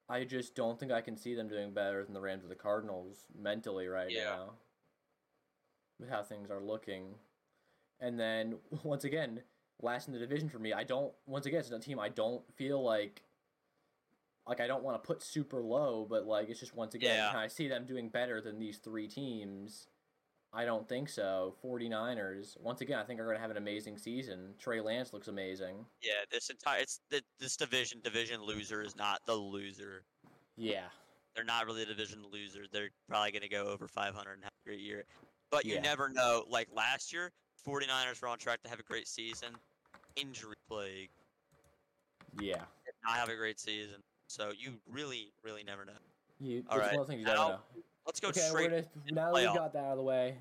I 0.08 0.22
just 0.22 0.54
don't 0.54 0.78
think 0.78 0.92
I 0.92 1.00
can 1.00 1.16
see 1.16 1.34
them 1.34 1.48
doing 1.48 1.72
better 1.72 2.04
than 2.04 2.14
the 2.14 2.20
Rams 2.20 2.44
or 2.44 2.48
the 2.48 2.54
Cardinals 2.54 3.24
mentally 3.36 3.88
right 3.88 4.10
Yeah. 4.10 4.24
now. 4.24 4.50
With 5.98 6.08
how 6.10 6.22
things 6.22 6.50
are 6.50 6.60
looking, 6.62 7.14
and 8.00 8.20
then 8.20 8.58
once 8.84 9.02
again, 9.04 9.40
last 9.82 10.06
in 10.06 10.12
the 10.12 10.20
division 10.20 10.48
for 10.48 10.58
me, 10.60 10.72
I 10.72 10.84
don't. 10.84 11.12
Once 11.26 11.46
again, 11.46 11.60
it's 11.60 11.70
a 11.70 11.78
team 11.80 11.98
I 11.98 12.10
don't 12.10 12.42
feel 12.54 12.80
like. 12.82 13.22
Like 14.46 14.60
I 14.60 14.66
don't 14.66 14.82
want 14.84 15.02
to 15.02 15.06
put 15.06 15.22
super 15.22 15.60
low, 15.62 16.06
but 16.08 16.26
like 16.26 16.48
it's 16.48 16.60
just 16.60 16.74
once 16.74 16.94
again, 16.94 17.16
Yeah. 17.16 17.38
I 17.38 17.48
see 17.48 17.68
them 17.68 17.84
doing 17.84 18.08
better 18.08 18.40
than 18.40 18.58
these 18.58 18.78
three 18.78 19.08
teams? 19.08 19.88
I 20.52 20.64
don't 20.64 20.88
think 20.88 21.08
so. 21.08 21.54
49ers, 21.62 22.58
once 22.60 22.80
again, 22.80 22.98
I 22.98 23.04
think 23.04 23.20
are 23.20 23.24
going 23.24 23.36
to 23.36 23.40
have 23.42 23.50
an 23.50 23.56
amazing 23.56 23.98
season. 23.98 24.54
Trey 24.58 24.80
Lance 24.80 25.12
looks 25.12 25.28
amazing. 25.28 25.84
yeah. 26.02 26.12
This 26.30 26.48
entire 26.48 26.80
it's 26.80 27.00
the, 27.10 27.22
this 27.40 27.56
division 27.56 28.00
division 28.02 28.40
loser 28.42 28.82
is 28.82 28.96
not 28.96 29.20
the 29.26 29.34
loser. 29.34 30.04
Yeah. 30.56 30.84
They're 31.34 31.44
not 31.44 31.66
really 31.66 31.82
a 31.82 31.86
division 31.86 32.22
loser. 32.32 32.62
They're 32.72 32.90
probably 33.08 33.32
going 33.32 33.42
to 33.42 33.48
go 33.48 33.66
over 33.66 33.86
500 33.88 34.32
and 34.32 34.44
have 34.44 34.52
a 34.64 34.68
great 34.68 34.80
year. 34.80 35.04
But 35.50 35.64
you 35.66 35.74
Yeah. 35.74 35.80
never 35.80 36.08
know. 36.08 36.44
Like 36.48 36.68
last 36.72 37.12
year, 37.12 37.30
49ers 37.66 38.22
were 38.22 38.28
on 38.28 38.38
track 38.38 38.62
to 38.62 38.70
have 38.70 38.78
a 38.80 38.84
great 38.84 39.08
season. 39.08 39.48
Injury 40.14 40.54
plague, 40.68 41.10
Yeah. 42.40 42.64
did 42.86 42.94
not 43.04 43.16
have 43.16 43.28
a 43.28 43.36
great 43.36 43.60
season. 43.60 44.02
So 44.28 44.52
you 44.56 44.80
really, 44.90 45.32
really 45.42 45.62
never 45.62 45.84
know. 45.84 45.92
You, 46.40 46.64
All 46.68 46.78
right, 46.78 46.96
one 46.96 47.06
things 47.06 47.20
you 47.20 47.26
don't 47.26 47.36
know. 47.36 47.60
Let's 48.04 48.20
go 48.20 48.28
Okay, 48.28 48.40
straight. 48.40 48.70
gonna, 48.70 48.84
now 49.10 49.32
that 49.32 49.40
we 49.40 49.44
got 49.58 49.72
that 49.72 49.84
out 49.84 49.92
of 49.92 49.96
the 49.98 50.02
way. 50.02 50.38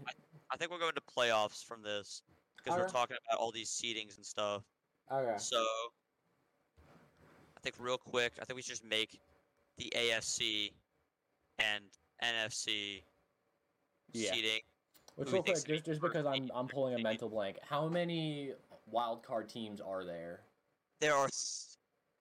I 0.52 0.58
think 0.58 0.72
we're 0.72 0.80
going 0.80 0.94
to 0.94 1.02
playoffs 1.02 1.64
from 1.64 1.82
this 1.82 2.22
because 2.58 2.78
we're 2.78 2.88
talking 2.88 3.18
about 3.28 3.40
all 3.40 3.52
these 3.52 3.70
seedings 3.70 4.18
and 4.18 4.26
stuff. 4.26 4.64
Okay. 5.12 5.38
So 5.38 5.64
I 7.58 7.60
think 7.62 7.76
real 7.80 7.98
quick, 7.98 8.34
I 8.42 8.46
think 8.46 8.56
we 8.56 8.62
should 8.62 8.70
just 8.70 8.84
make 8.84 9.20
the 9.78 9.92
AFC 9.96 10.72
and 11.60 11.86
NFC 12.22 13.04
Yeah. 14.14 14.32
seeding. 14.32 14.62
Which 15.16 15.32
real 15.32 15.44
quick, 15.44 15.66
just, 15.66 15.86
just 15.86 16.02
because 16.02 16.26
I'm 16.26 16.52
I'm 16.54 16.68
pulling 16.68 16.94
a 16.96 17.00
mental 17.00 17.30
blank. 17.30 17.58
How 17.62 17.88
many 17.88 18.54
wild 18.86 19.24
card 19.24 19.48
teams 19.48 19.80
are 19.80 20.04
there? 20.04 20.42
There 21.00 21.16
are 21.16 21.30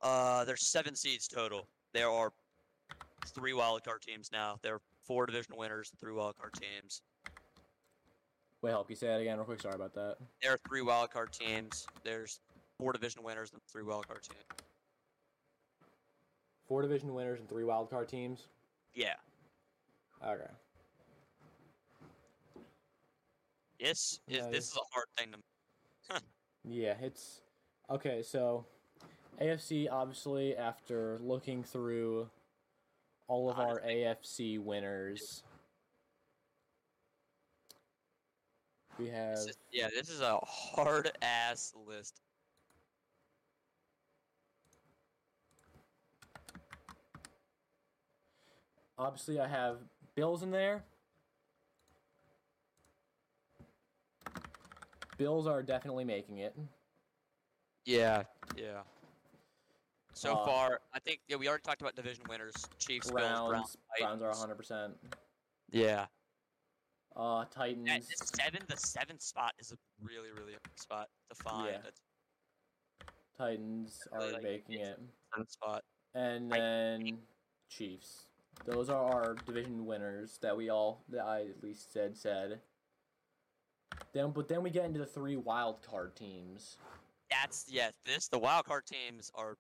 uh 0.05 0.45
there's 0.45 0.67
seven 0.67 0.95
seeds 0.95 1.27
total. 1.27 1.67
There 1.93 2.09
are 2.11 2.33
three 3.27 3.53
wildcard 3.53 4.03
teams 4.03 4.31
now. 4.33 4.59
There 4.63 4.75
are 4.75 4.81
four 5.05 5.27
division 5.27 5.57
winners 5.57 5.91
and 5.91 5.99
three 5.99 6.13
wildcard 6.13 6.53
teams. 6.61 7.03
Wait, 8.63 8.71
help 8.71 8.89
you 8.89 8.97
say 8.97 9.09
that 9.09 9.21
again 9.21 9.37
real 9.37 9.45
quick. 9.45 9.61
Sorry 9.61 9.75
about 9.75 9.95
that. 9.95 10.17
There 10.43 10.53
are 10.53 10.59
three 10.69 10.81
wildcard 10.81 11.31
teams. 11.37 11.87
There's 12.03 12.41
four 12.79 12.93
division 12.93 13.23
winners 13.23 13.51
and 13.53 13.61
three 13.71 13.83
wildcard 13.83 14.23
teams. 14.23 14.45
Four 16.67 16.83
division 16.83 17.13
winners 17.13 17.41
and 17.41 17.49
three 17.49 17.65
wildcard 17.65 18.09
teams. 18.09 18.49
Yeah. 18.95 19.15
Okay. 20.27 20.45
Is 23.81 24.21
Nice. 24.31 24.47
this 24.51 24.65
is 24.71 24.77
a 24.77 24.95
hard 24.95 25.07
thing 25.19 25.33
to 26.11 26.21
Yeah, 26.65 26.95
it's 27.03 27.43
okay. 27.91 28.23
So, 28.23 28.65
AFC 29.41 29.89
obviously 29.91 30.57
after 30.57 31.19
looking 31.21 31.63
through 31.63 32.29
all 33.27 33.51
of 33.51 33.59
our 33.59 33.81
AFC 33.81 34.59
winners, 34.59 35.43
we 38.99 39.09
have 39.09 39.37
This 39.37 39.47
is- 39.47 39.59
yeah, 39.73 39.89
this 39.89 40.09
is 40.09 40.21
a 40.21 40.39
hard 40.39 41.11
ass 41.23 41.75
list. 41.87 42.21
obviously 48.99 49.41
I 49.41 49.47
have 49.49 49.79
Bills 50.15 50.43
in 50.43 50.51
there. 50.51 50.85
Bills 55.17 55.47
are 55.47 55.63
definitely 55.63 56.05
making 56.05 56.39
it. 56.39 56.55
Yeah, 57.85 58.25
yeah. 58.57 58.83
So 60.15 60.35
Uh, 60.35 60.47
far, 60.47 60.81
I 60.93 61.01
think 61.01 61.21
yeah, 61.29 61.37
we 61.37 61.49
already 61.49 61.63
talked 61.63 61.81
about 61.81 61.95
division 61.97 62.25
winners: 62.29 62.55
Chiefs, 62.79 63.11
Bills, 63.11 63.21
Browns, 63.21 63.51
Browns, 63.51 63.77
Browns 63.99 64.23
are 64.23 64.31
100. 64.31 64.55
percent 64.55 64.97
Yeah, 65.71 66.07
Uh, 67.17 67.43
At 67.43 67.51
Titans. 67.51 68.09
the 68.09 68.27
seven, 68.27 68.63
the 68.69 68.77
seventh 68.77 69.23
spot 69.23 69.55
is 69.59 69.73
a 69.73 69.77
really, 70.01 70.31
really 70.31 70.53
hard 70.53 70.79
spot 70.81 71.11
to 71.31 71.35
find. 71.35 71.69
Yeah. 71.85 71.91
Titans 73.37 74.01
really 74.13 74.29
are 74.29 74.33
like 74.35 74.43
making 74.43 74.81
it, 74.81 75.01
seventh 75.33 75.51
spot. 75.51 75.85
and 76.15 76.51
then 76.51 77.19
Chiefs. 77.69 78.27
Those 78.65 78.89
are 78.89 79.03
our 79.13 79.35
division 79.35 79.85
winners 79.85 80.39
that 80.39 80.57
we 80.57 80.69
all 80.71 81.03
that 81.09 81.25
I 81.25 81.41
at 81.43 81.61
least 81.63 81.93
said 81.93 82.17
said. 82.17 82.61
Then, 84.13 84.31
but 84.31 84.47
then 84.49 84.63
we 84.63 84.71
get 84.71 84.85
into 84.85 85.01
the 85.01 85.07
three 85.07 85.35
wild 85.37 85.83
card 85.83 86.15
teams. 86.15 86.77
That's 87.31 87.67
yeah. 87.69 87.91
This 88.05 88.29
the 88.29 88.39
wild 88.39 88.65
card 88.65 88.87
teams 88.87 89.33
are 89.35 89.57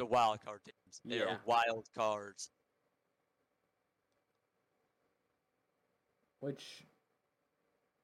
the 0.00 0.06
wild 0.06 0.40
card 0.44 0.60
teams. 0.64 1.00
They 1.04 1.18
Yeah. 1.18 1.34
are 1.36 1.42
wild 1.44 1.92
cards. 1.94 2.50
Which 6.40 6.86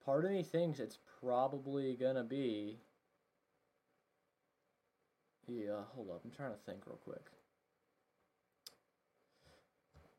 part 0.05 0.27
of 0.27 0.31
me 0.31 0.43
thinks 0.43 0.79
it's 0.79 0.99
probably 1.21 1.97
gonna 1.97 2.23
be. 2.23 2.79
Yeah, 5.47 5.85
hold 5.95 6.11
up. 6.11 6.23
I'm 6.25 6.31
trying 6.31 6.53
to 6.53 6.59
think 6.59 6.87
real 6.87 6.99
quick. 6.99 7.31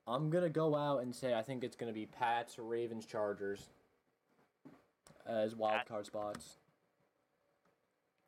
I'm 0.08 0.30
gonna 0.32 0.50
go 0.50 0.74
out 0.74 1.04
and 1.04 1.16
say 1.16 1.36
I 1.36 1.44
think 1.44 1.64
it's 1.64 1.76
gonna 1.76 1.94
be 1.94 2.08
Pats, 2.08 2.58
Ravens, 2.58 3.06
Chargers 3.06 3.70
as 5.28 5.56
wild 5.56 5.86
card 5.86 6.06
spots. 6.08 6.58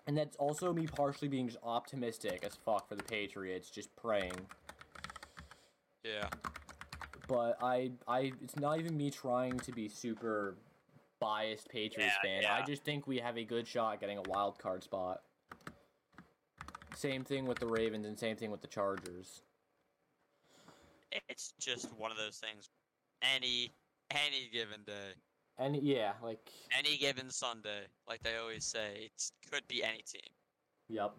And 0.10 0.18
that's 0.18 0.36
also 0.38 0.74
me 0.74 0.88
partially 0.88 1.28
being 1.28 1.50
just 1.50 1.60
optimistic 1.62 2.44
as 2.44 2.56
fuck 2.56 2.90
for 2.90 2.96
the 2.96 3.04
Patriots, 3.04 3.70
just 3.70 3.96
praying. 3.96 4.34
Yeah. 6.04 6.28
but 7.28 7.60
I 7.62 7.92
I 8.08 8.32
it's 8.42 8.58
not 8.58 8.80
even 8.80 8.98
me 8.98 9.12
trying 9.12 9.60
to 9.60 9.72
be 9.72 9.88
super 9.88 10.56
biased 11.20 11.70
Patriots 11.70 12.16
Yeah, 12.24 12.42
fan. 12.42 12.52
I 12.52 12.66
just 12.66 12.84
think 12.84 13.06
we 13.06 13.20
have 13.20 13.38
a 13.38 13.44
good 13.44 13.68
shot 13.68 13.94
at 13.94 14.00
getting 14.00 14.18
a 14.18 14.24
wild 14.28 14.58
card 14.58 14.84
spot. 14.84 15.22
Same 16.96 17.24
thing 17.24 17.46
with 17.46 17.60
the 17.60 17.68
Ravens 17.68 18.08
and 18.08 18.18
same 18.18 18.36
thing 18.36 18.50
with 18.50 18.62
the 18.62 18.68
Chargers. 18.68 19.44
It's 21.30 21.54
just 21.60 21.88
one 22.00 22.10
of 22.10 22.18
those 22.18 22.38
things. 22.38 22.72
Any 23.22 23.74
any 24.10 24.50
given 24.52 24.82
day, 24.88 25.12
And 25.60 25.76
yeah, 25.76 26.14
like 26.24 26.40
any 26.78 26.96
given 26.98 27.30
Sunday, 27.30 27.82
like 28.08 28.24
they 28.24 28.38
always 28.38 28.64
say, 28.64 29.12
it 29.12 29.32
could 29.52 29.68
be 29.68 29.84
any 29.84 30.02
team. 30.08 30.22
yep. 30.88 31.14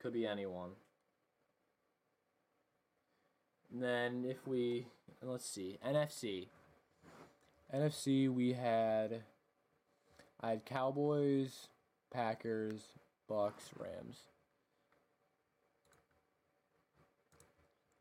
Could 0.00 0.14
be 0.14 0.26
anyone. 0.26 0.70
And 3.70 3.82
then 3.82 4.24
if 4.26 4.46
we 4.46 4.86
let's 5.22 5.44
see, 5.44 5.78
NFC. 5.86 6.48
NFC 7.74 8.30
we 8.30 8.54
had 8.54 9.24
I 10.40 10.50
had 10.50 10.64
Cowboys, 10.64 11.68
Packers, 12.10 12.80
Bucs, 13.30 13.72
Rams. 13.78 14.20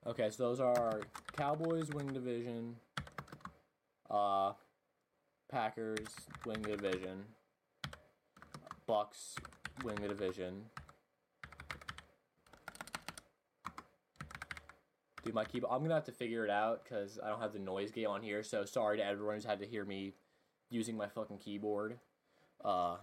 Okay, 0.05 0.29
so 0.29 0.43
those 0.43 0.61
are 0.61 1.01
Cowboys 1.35 1.89
winning 1.93 2.13
division, 2.13 2.77
uh, 4.09 4.53
Packers 5.49 6.07
winning 6.45 6.63
the 6.63 6.77
division, 6.77 7.23
Bucs 8.87 9.35
winning 9.83 10.01
the 10.01 10.09
division. 10.09 10.65
Dude, 15.23 15.33
my 15.33 15.45
keyboard. 15.45 15.73
I'm 15.73 15.81
gonna 15.81 15.93
have 15.95 16.05
to 16.05 16.11
figure 16.11 16.45
it 16.45 16.49
out 16.49 16.83
because 16.83 17.19
I 17.23 17.29
don't 17.29 17.41
have 17.41 17.53
the 17.53 17.59
noise 17.59 17.91
gate 17.91 18.05
on 18.05 18.21
here. 18.21 18.43
So 18.43 18.65
sorry 18.65 18.97
to 18.97 19.05
everyone 19.05 19.35
who's 19.35 19.45
had 19.45 19.59
to 19.59 19.65
hear 19.65 19.85
me 19.85 20.13
using 20.69 20.97
my 20.97 21.07
fucking 21.07 21.37
keyboard. 21.37 21.99
Uh, 22.63 22.97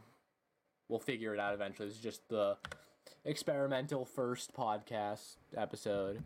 we'll 0.89 1.01
figure 1.01 1.35
it 1.35 1.41
out 1.41 1.55
eventually. 1.55 1.89
This 1.89 1.97
is 1.97 2.03
just 2.03 2.29
the 2.29 2.57
experimental 3.25 4.05
first 4.05 4.55
podcast 4.55 5.37
episode, 5.57 6.23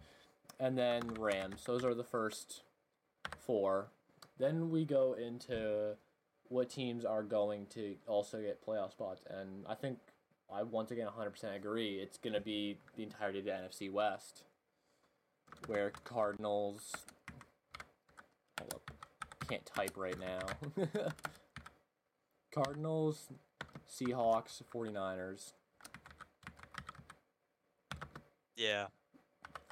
and 0.58 0.76
then 0.76 1.02
Rams. 1.18 1.64
Those 1.64 1.84
are 1.84 1.94
the 1.94 2.04
first 2.04 2.62
four. 3.38 3.88
Then 4.38 4.70
we 4.70 4.84
go 4.84 5.14
into 5.14 5.96
what 6.48 6.70
teams 6.70 7.04
are 7.04 7.22
going 7.22 7.66
to 7.70 7.94
also 8.06 8.40
get 8.40 8.64
playoff 8.64 8.92
spots, 8.92 9.22
and 9.28 9.64
I 9.68 9.74
think 9.74 9.98
I 10.52 10.62
once 10.62 10.90
again 10.90 11.06
100% 11.06 11.56
agree. 11.56 11.98
It's 11.98 12.18
gonna 12.18 12.40
be 12.40 12.78
the 12.96 13.02
entirety 13.02 13.40
of 13.40 13.44
the 13.44 13.50
NFC 13.50 13.90
West 13.90 14.44
where 15.66 15.90
Cardinals. 16.04 16.92
Hold 18.58 18.74
up. 18.74 18.90
Can't 19.48 19.64
type 19.66 19.92
right 19.96 20.18
now. 20.18 20.86
Cardinals, 22.52 23.28
Seahawks, 23.90 24.62
49ers. 24.74 25.52
Yeah. 28.56 28.86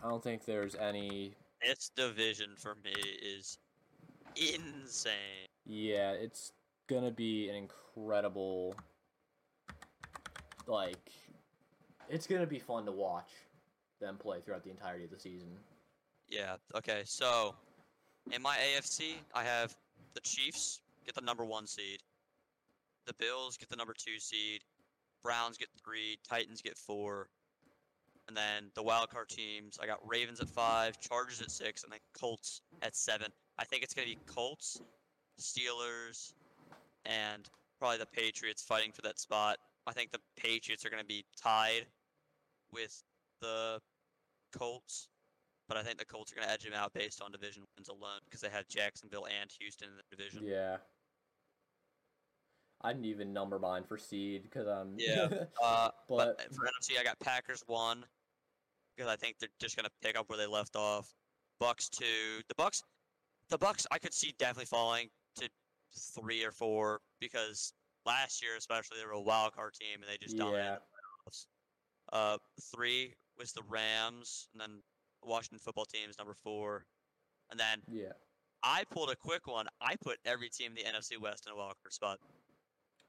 I 0.02 0.08
don't 0.08 0.22
think 0.22 0.44
there's 0.44 0.74
any. 0.76 1.34
This 1.62 1.90
division 1.96 2.50
for 2.56 2.76
me 2.84 2.94
is 3.22 3.58
insane. 4.36 5.48
Yeah, 5.64 6.12
it's 6.12 6.52
gonna 6.86 7.10
be 7.10 7.48
an 7.48 7.56
incredible. 7.56 8.74
Like, 10.66 11.12
it's 12.08 12.26
gonna 12.26 12.46
be 12.46 12.58
fun 12.58 12.84
to 12.86 12.92
watch 12.92 13.30
them 14.00 14.16
play 14.16 14.40
throughout 14.40 14.64
the 14.64 14.70
entirety 14.70 15.04
of 15.04 15.10
the 15.10 15.18
season. 15.18 15.48
Yeah. 16.28 16.56
Okay. 16.74 17.02
So, 17.04 17.54
in 18.32 18.42
my 18.42 18.56
AFC, 18.56 19.14
I 19.34 19.44
have 19.44 19.76
the 20.14 20.20
Chiefs 20.20 20.80
get 21.04 21.14
the 21.14 21.20
number 21.20 21.44
one 21.44 21.66
seed, 21.66 22.02
the 23.06 23.14
Bills 23.14 23.56
get 23.56 23.68
the 23.68 23.76
number 23.76 23.94
two 23.96 24.18
seed, 24.18 24.62
Browns 25.22 25.56
get 25.56 25.68
three, 25.82 26.18
Titans 26.28 26.60
get 26.60 26.76
four, 26.76 27.28
and 28.28 28.36
then 28.36 28.70
the 28.74 28.82
wild 28.82 29.10
card 29.10 29.28
teams. 29.28 29.78
I 29.80 29.86
got 29.86 29.98
Ravens 30.06 30.40
at 30.40 30.48
five, 30.48 31.00
Chargers 31.00 31.40
at 31.40 31.50
six, 31.50 31.84
and 31.84 31.92
then 31.92 32.00
Colts 32.18 32.62
at 32.82 32.96
seven. 32.96 33.28
I 33.58 33.64
think 33.64 33.82
it's 33.82 33.94
gonna 33.94 34.08
be 34.08 34.18
Colts, 34.26 34.80
Steelers, 35.40 36.32
and 37.06 37.48
probably 37.78 37.98
the 37.98 38.06
Patriots 38.06 38.62
fighting 38.62 38.92
for 38.92 39.02
that 39.02 39.18
spot. 39.18 39.58
I 39.86 39.92
think 39.92 40.10
the 40.10 40.20
Patriots 40.36 40.84
are 40.84 40.90
going 40.90 41.02
to 41.02 41.06
be 41.06 41.24
tied 41.40 41.86
with 42.72 43.02
the 43.40 43.80
Colts, 44.56 45.08
but 45.68 45.76
I 45.76 45.82
think 45.82 45.98
the 45.98 46.04
Colts 46.04 46.32
are 46.32 46.36
going 46.36 46.46
to 46.46 46.52
edge 46.52 46.64
them 46.64 46.72
out 46.74 46.92
based 46.92 47.22
on 47.22 47.30
division 47.30 47.64
wins 47.76 47.88
alone 47.88 48.20
because 48.24 48.40
they 48.40 48.48
have 48.48 48.66
Jacksonville 48.68 49.26
and 49.26 49.50
Houston 49.60 49.88
in 49.88 49.94
the 49.96 50.16
division. 50.16 50.42
Yeah. 50.44 50.78
I 52.82 52.92
didn't 52.92 53.06
even 53.06 53.32
number 53.32 53.58
mine 53.58 53.84
for 53.84 53.96
seed 53.96 54.42
because 54.42 54.66
I'm. 54.66 54.94
Yeah, 54.98 55.28
Uh, 55.64 55.88
but 56.08 56.38
but 56.38 56.54
for 56.54 56.66
NFC, 56.66 57.00
I 57.00 57.04
got 57.04 57.18
Packers 57.20 57.64
one 57.66 58.04
because 58.94 59.10
I 59.10 59.16
think 59.16 59.36
they're 59.38 59.48
just 59.58 59.76
going 59.76 59.86
to 59.86 59.92
pick 60.02 60.16
up 60.16 60.28
where 60.28 60.38
they 60.38 60.46
left 60.46 60.76
off. 60.76 61.14
Bucs 61.60 61.88
two. 61.88 62.42
The 62.48 62.54
Bucs, 62.54 62.82
the 63.48 63.58
Bucs, 63.58 63.86
I 63.90 63.98
could 63.98 64.12
see 64.12 64.34
definitely 64.38 64.66
falling 64.66 65.08
three 65.96 66.44
or 66.44 66.52
four 66.52 67.00
because 67.20 67.72
last 68.04 68.42
year, 68.42 68.56
especially, 68.56 68.98
they 68.98 69.06
were 69.06 69.12
a 69.12 69.20
wild 69.20 69.54
card 69.54 69.74
team 69.74 70.00
and 70.00 70.04
they 70.10 70.16
just 70.22 70.36
dominated 70.36 70.64
yeah, 70.64 70.76
the 70.76 71.30
playoffs. 71.30 71.46
Uh, 72.12 72.38
three 72.74 73.14
was 73.38 73.52
the 73.52 73.62
Rams, 73.68 74.48
and 74.52 74.60
then 74.60 74.82
Washington 75.22 75.58
football 75.58 75.84
team 75.84 76.08
is 76.08 76.18
number 76.18 76.34
four, 76.34 76.86
and 77.50 77.58
then 77.58 77.82
yeah, 77.90 78.12
I 78.62 78.84
pulled 78.90 79.10
a 79.10 79.16
quick 79.16 79.46
one. 79.46 79.66
I 79.80 79.96
put 79.96 80.18
every 80.24 80.48
team 80.48 80.72
in 80.72 80.74
the 80.74 80.90
NFC 80.90 81.20
West 81.20 81.46
in 81.46 81.52
a 81.52 81.56
wild 81.56 81.74
card 81.82 81.92
spot. 81.92 82.18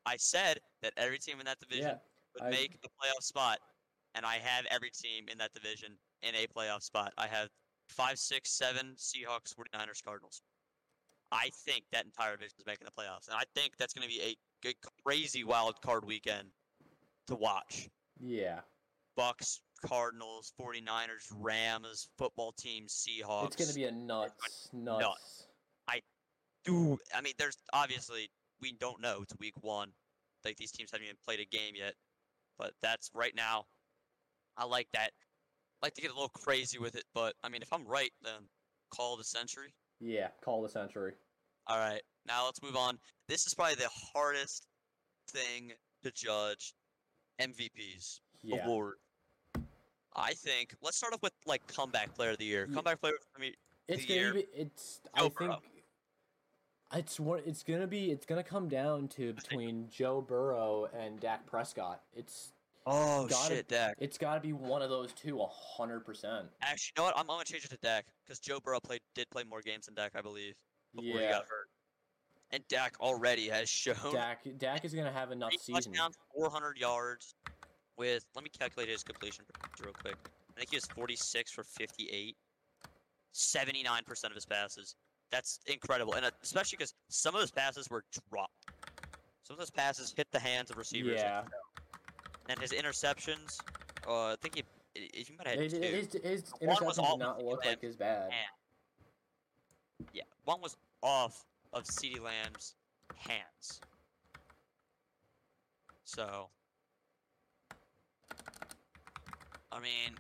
I 0.05 0.17
said 0.17 0.59
that 0.81 0.93
every 0.97 1.19
team 1.19 1.39
in 1.39 1.45
that 1.45 1.59
division 1.59 1.85
yeah. 1.85 1.97
would 2.33 2.43
I- 2.43 2.49
make 2.49 2.79
a 2.83 2.87
playoff 2.87 3.23
spot, 3.23 3.59
and 4.15 4.25
I 4.25 4.35
have 4.35 4.65
every 4.71 4.89
team 4.89 5.25
in 5.31 5.37
that 5.37 5.53
division 5.53 5.97
in 6.21 6.33
a 6.35 6.47
playoff 6.47 6.81
spot. 6.81 7.13
I 7.17 7.27
have 7.27 7.49
five, 7.87 8.17
six, 8.19 8.51
seven 8.51 8.95
Seahawks, 8.97 9.53
49ers, 9.55 10.03
Cardinals. 10.03 10.41
I 11.31 11.49
think 11.65 11.83
that 11.91 12.05
entire 12.05 12.37
division 12.37 12.55
is 12.59 12.65
making 12.65 12.85
the 12.85 12.91
playoffs, 12.91 13.27
and 13.27 13.37
I 13.37 13.43
think 13.55 13.73
that's 13.77 13.93
going 13.93 14.07
to 14.07 14.13
be 14.13 14.21
a 14.21 14.35
good, 14.63 14.75
crazy 15.05 15.43
wild 15.43 15.81
card 15.81 16.05
weekend 16.05 16.49
to 17.27 17.35
watch. 17.35 17.89
Yeah. 18.19 18.61
Bucs, 19.17 19.59
Cardinals, 19.85 20.53
49ers, 20.59 21.31
Rams, 21.35 22.09
football 22.17 22.53
team, 22.53 22.85
Seahawks. 22.87 23.47
It's 23.47 23.55
gonna 23.55 23.73
be 23.73 23.85
a 23.85 23.91
nuts, 23.91 24.69
nuts. 24.71 25.01
nuts. 25.01 25.47
Dude, 26.67 26.99
I 27.15 27.21
mean, 27.21 27.31
there's 27.39 27.57
obviously 27.71 28.29
we 28.61 28.73
don't 28.73 29.01
know. 29.01 29.19
It's 29.21 29.33
week 29.39 29.53
one. 29.61 29.89
Like 30.43 30.57
these 30.57 30.71
teams 30.71 30.91
haven't 30.91 31.05
even 31.05 31.17
played 31.25 31.39
a 31.39 31.45
game 31.45 31.75
yet. 31.75 31.93
But 32.59 32.73
that's 32.81 33.09
right 33.13 33.33
now. 33.33 33.65
I 34.57 34.65
like 34.65 34.89
that. 34.91 35.11
I 35.81 35.85
like 35.85 35.93
to 35.93 36.01
get 36.01 36.11
a 36.11 36.13
little 36.13 36.29
crazy 36.29 36.77
with 36.77 36.95
it, 36.95 37.05
but 37.13 37.35
I 37.41 37.47
mean, 37.47 37.61
if 37.61 37.71
I'm 37.71 37.85
right, 37.85 38.11
then 38.21 38.49
call 38.93 39.15
the 39.15 39.23
century. 39.23 39.73
Yeah, 39.99 40.27
call 40.41 40.61
the 40.61 40.69
century. 40.69 41.13
All 41.67 41.77
right, 41.79 42.01
now 42.27 42.45
let's 42.45 42.61
move 42.61 42.75
on. 42.75 42.97
This 43.27 43.45
is 43.47 43.53
probably 43.53 43.75
the 43.75 43.89
hardest 44.13 44.67
thing 45.29 45.73
to 46.03 46.11
judge. 46.11 46.73
MVPs 47.39 48.21
Yeah. 48.41 48.63
award. 48.65 48.95
I 50.15 50.33
think 50.33 50.73
let's 50.81 50.97
start 50.97 51.13
off 51.13 51.21
with 51.21 51.33
like 51.45 51.65
comeback 51.67 52.13
player 52.15 52.31
of 52.31 52.37
the 52.39 52.45
year. 52.45 52.65
Ye- 52.67 52.73
Comeback 52.73 52.99
player. 52.99 53.13
I 53.35 53.39
mean, 53.39 53.53
It's 53.87 54.01
the 54.03 54.07
gonna 54.07 54.19
year- 54.21 54.33
be. 54.33 54.47
It's. 54.53 55.01
I 55.13 55.19
Joe 55.21 55.29
think. 55.29 55.53
It's 56.93 57.19
one. 57.19 57.43
It's 57.45 57.63
gonna 57.63 57.85
be. 57.85 58.11
It's 58.11 58.25
gonna 58.25 58.43
come 58.43 58.67
down 58.69 59.07
to 59.09 59.33
between 59.33 59.89
Joe 59.89 60.21
Burrow 60.21 60.85
and 60.85 61.19
Dak 61.19 61.45
Prescott. 61.45 62.01
It's. 62.15 62.53
Oh 62.87 63.27
Gotta- 63.27 63.53
shit, 63.55 63.67
Dak. 63.67 63.95
It's 63.99 64.17
got 64.17 64.35
to 64.35 64.39
be 64.39 64.53
one 64.53 64.81
of 64.81 64.89
those 64.89 65.13
two, 65.13 65.39
a 65.41 65.47
hundred 65.47 66.05
percent. 66.05 66.47
Actually, 66.61 66.93
you 66.97 67.01
know 67.01 67.05
what? 67.05 67.15
I'm, 67.17 67.21
I'm 67.21 67.27
gonna 67.35 67.43
change 67.45 67.65
it 67.65 67.69
to 67.71 67.77
Dak 67.77 68.05
because 68.25 68.39
Joe 68.39 68.59
Burrow 68.63 68.79
played 68.79 69.01
did 69.13 69.29
play 69.29 69.43
more 69.43 69.61
games 69.61 69.85
than 69.85 69.95
Dak, 69.95 70.13
I 70.15 70.21
believe, 70.21 70.53
before 70.95 71.19
he 71.19 71.25
Yeah. 71.25 71.31
got 71.31 71.43
hurt. 71.43 71.69
And 72.51 72.63
Dak 72.69 72.95
already 73.01 73.49
has 73.49 73.69
shown 73.69 74.13
Dak. 74.13 74.39
Dak 74.57 74.85
is 74.85 74.93
gonna 74.93 75.11
have 75.11 75.31
enough 75.31 75.51
nuts 75.51 75.65
season. 75.65 75.91
touchdowns, 75.93 76.15
400 76.35 76.77
yards. 76.77 77.35
With 77.97 78.23
let 78.35 78.43
me 78.43 78.49
calculate 78.57 78.89
his 78.89 79.03
completion 79.03 79.43
real 79.83 79.91
quick. 79.93 80.15
I 80.55 80.59
think 80.59 80.69
he 80.69 80.77
was 80.77 80.85
46 80.85 81.51
for 81.51 81.63
58, 81.63 82.35
79% 83.33 84.23
of 84.25 84.33
his 84.33 84.45
passes. 84.45 84.95
That's 85.31 85.59
incredible, 85.67 86.13
and 86.13 86.25
uh, 86.25 86.31
especially 86.41 86.77
because 86.77 86.93
some 87.09 87.35
of 87.35 87.41
his 87.41 87.51
passes 87.51 87.89
were 87.89 88.03
dropped. 88.31 88.53
Some 89.43 89.55
of 89.55 89.59
those 89.59 89.69
passes 89.71 90.13
hit 90.15 90.27
the 90.31 90.39
hands 90.39 90.71
of 90.71 90.77
receivers. 90.77 91.19
Yeah. 91.19 91.41
And 92.49 92.59
his 92.59 92.71
interceptions, 92.71 93.59
uh, 94.07 94.31
I 94.31 94.35
think 94.41 94.55
he, 94.55 94.63
you 94.95 95.35
might 95.37 95.47
have 95.47 95.59
His, 95.59 95.73
two. 95.73 95.79
his, 95.79 96.07
his 96.23 96.43
was 96.81 96.95
did 96.97 97.19
not 97.19 97.43
look 97.43 97.65
like 97.65 97.83
as 97.83 97.95
bad. 97.95 98.29
and- 98.31 100.07
Yeah, 100.13 100.23
one 100.45 100.61
was 100.61 100.77
off 101.01 101.45
of 101.73 101.83
CeeDee 101.83 102.21
Lamb's 102.21 102.75
hands. 103.15 103.81
So, 106.05 106.49
I 109.71 109.79
mean, 109.79 110.15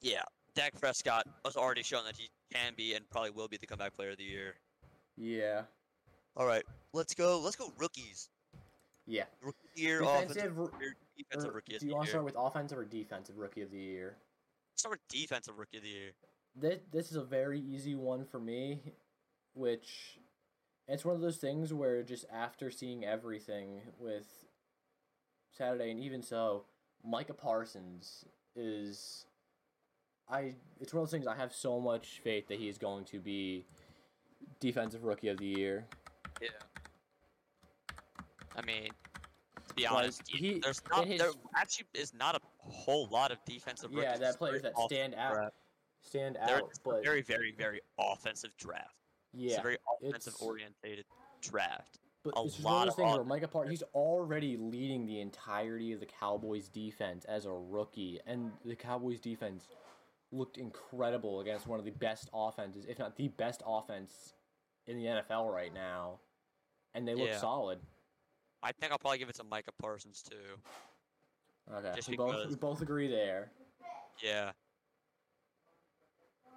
yeah, 0.00 0.22
Dak 0.54 0.78
Prescott 0.80 1.26
has 1.44 1.56
already 1.56 1.82
shown 1.84 2.04
that 2.04 2.16
he 2.16 2.28
can 2.52 2.72
be 2.76 2.94
and 2.94 3.08
probably 3.10 3.30
will 3.30 3.46
be 3.48 3.56
the 3.56 3.66
comeback 3.66 3.94
player 3.94 4.10
of 4.10 4.16
the 4.18 4.24
year. 4.24 4.54
Yeah. 5.16 5.62
All 6.36 6.46
right, 6.46 6.64
let's 6.92 7.14
go. 7.14 7.40
Let's 7.40 7.56
go 7.56 7.72
rookies. 7.78 8.28
Yeah. 9.08 9.24
Rookie 9.42 9.56
of 9.64 9.74
the 9.74 9.80
year, 9.82 10.02
offensive, 10.02 10.34
Defensive. 10.34 10.58
r- 10.58 10.80
year, 10.80 10.96
defensive 11.16 11.54
rookie 11.54 11.74
of 11.74 11.80
do 11.80 11.86
you 11.86 11.94
want 11.94 12.04
to 12.04 12.10
start 12.10 12.24
with 12.24 12.36
offensive 12.38 12.78
or 12.78 12.84
defensive 12.84 13.38
rookie 13.38 13.62
of 13.62 13.70
the 13.70 13.78
year? 13.78 14.16
Start 14.76 14.92
with 14.92 15.08
defensive 15.08 15.58
rookie 15.58 15.78
of 15.78 15.82
the 15.82 15.88
year. 15.88 16.10
This 16.54 16.80
this 16.92 17.10
is 17.10 17.16
a 17.16 17.24
very 17.24 17.58
easy 17.60 17.94
one 17.94 18.24
for 18.24 18.38
me, 18.38 18.80
which 19.54 20.18
it's 20.86 21.04
one 21.04 21.14
of 21.14 21.22
those 21.22 21.38
things 21.38 21.72
where 21.72 22.02
just 22.02 22.26
after 22.32 22.70
seeing 22.70 23.04
everything 23.04 23.80
with 23.98 24.26
Saturday 25.52 25.90
and 25.90 25.98
even 26.00 26.22
so, 26.22 26.64
Micah 27.04 27.34
Parsons 27.34 28.24
is 28.54 29.24
I 30.28 30.54
it's 30.80 30.92
one 30.92 31.02
of 31.02 31.08
those 31.08 31.12
things 31.12 31.26
I 31.26 31.34
have 31.36 31.54
so 31.54 31.80
much 31.80 32.20
faith 32.22 32.48
that 32.48 32.58
he 32.58 32.68
is 32.68 32.76
going 32.76 33.04
to 33.06 33.20
be 33.20 33.64
defensive 34.60 35.04
rookie 35.04 35.28
of 35.28 35.38
the 35.38 35.46
year. 35.46 35.86
Yeah. 36.42 36.48
I 38.58 38.62
mean, 38.66 38.88
to 39.68 39.74
be 39.74 39.86
honest, 39.86 40.22
he- 40.28 40.54
he, 40.54 40.58
there's 40.58 40.82
not 40.90 41.06
his- 41.06 41.20
there 41.20 41.30
actually 41.54 41.86
is 41.94 42.12
not 42.12 42.34
a 42.34 42.40
whole 42.58 43.06
lot 43.06 43.30
of 43.30 43.38
defensive 43.44 43.90
rookies. 43.90 44.04
Yeah, 44.04 44.18
that 44.18 44.36
players 44.38 44.62
that 44.62 44.76
stand 44.86 45.14
out 45.14 45.34
draft. 45.34 45.54
stand 46.00 46.36
They're- 46.36 46.56
out, 46.56 46.68
it's 46.70 46.78
a 46.78 46.82
but 46.82 47.04
very, 47.04 47.22
very, 47.22 47.52
very 47.52 47.80
offensive 47.98 48.56
draft. 48.56 48.94
It's 49.34 49.52
yeah. 49.54 49.60
a 49.60 49.62
very 49.62 49.78
offensive 50.02 50.34
it's- 50.34 50.42
orientated 50.42 51.04
draft. 51.40 51.98
But 52.24 52.36
a 52.36 52.42
it's 52.44 52.54
just 52.56 52.64
one 52.64 52.74
of 52.74 52.80
those 52.86 52.92
of 52.94 52.96
things 52.96 53.14
where 53.16 53.24
Micah 53.24 53.48
Parsons, 53.48 53.70
he's 53.70 53.82
already 53.94 54.56
leading 54.56 55.06
the 55.06 55.20
entirety 55.20 55.92
of 55.92 56.00
the 56.00 56.06
Cowboys 56.06 56.68
defense 56.68 57.24
as 57.26 57.44
a 57.46 57.52
rookie, 57.52 58.20
and 58.26 58.52
the 58.64 58.74
Cowboys 58.74 59.20
defense 59.20 59.68
looked 60.32 60.58
incredible 60.58 61.40
against 61.40 61.66
one 61.68 61.78
of 61.78 61.84
the 61.84 61.92
best 61.92 62.28
offenses, 62.34 62.84
if 62.86 62.98
not 62.98 63.16
the 63.16 63.28
best 63.28 63.62
offense 63.64 64.34
in 64.88 64.98
the 64.98 65.04
NFL 65.06 65.48
right 65.48 65.72
now, 65.72 66.18
and 66.94 67.06
they 67.06 67.14
look 67.14 67.28
Yeah. 67.28 67.38
solid. 67.38 67.80
I 68.62 68.72
think 68.72 68.92
I'll 68.92 68.98
probably 68.98 69.18
give 69.18 69.28
it 69.28 69.36
to 69.36 69.44
Micah 69.44 69.70
Parsons 69.80 70.22
too. 70.22 70.36
Okay, 71.74 71.92
Just 71.94 72.08
we 72.08 72.16
both 72.16 72.48
we 72.48 72.54
both 72.54 72.82
agree 72.82 73.08
there. 73.08 73.50
Yeah. 74.22 74.52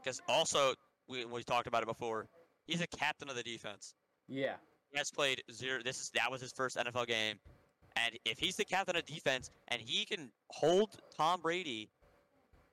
Because 0.01 0.21
also 0.27 0.73
we 1.07 1.25
we 1.25 1.43
talked 1.43 1.67
about 1.67 1.83
it 1.83 1.87
before. 1.87 2.27
He's 2.65 2.81
a 2.81 2.87
captain 2.87 3.29
of 3.29 3.35
the 3.35 3.43
defense. 3.43 3.93
Yeah, 4.27 4.55
He 4.91 4.97
has 4.97 5.11
played 5.11 5.43
zero. 5.51 5.81
This 5.83 5.99
is 5.99 6.09
that 6.15 6.31
was 6.31 6.41
his 6.41 6.53
first 6.53 6.77
NFL 6.77 7.07
game, 7.07 7.37
and 7.95 8.17
if 8.25 8.39
he's 8.39 8.55
the 8.55 8.65
captain 8.65 8.95
of 8.95 9.05
defense 9.05 9.51
and 9.67 9.81
he 9.81 10.05
can 10.05 10.31
hold 10.49 10.97
Tom 11.17 11.41
Brady 11.41 11.89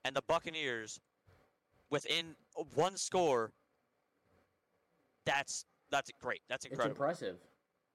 and 0.05 0.15
the 0.15 0.21
Buccaneers 0.27 0.99
within 1.89 2.35
one 2.75 2.95
score, 2.95 3.51
that's 5.25 5.65
that's 5.91 6.09
great. 6.21 6.41
That's 6.49 6.65
incredible. 6.65 6.91
it's 6.91 6.99
impressive. 6.99 7.37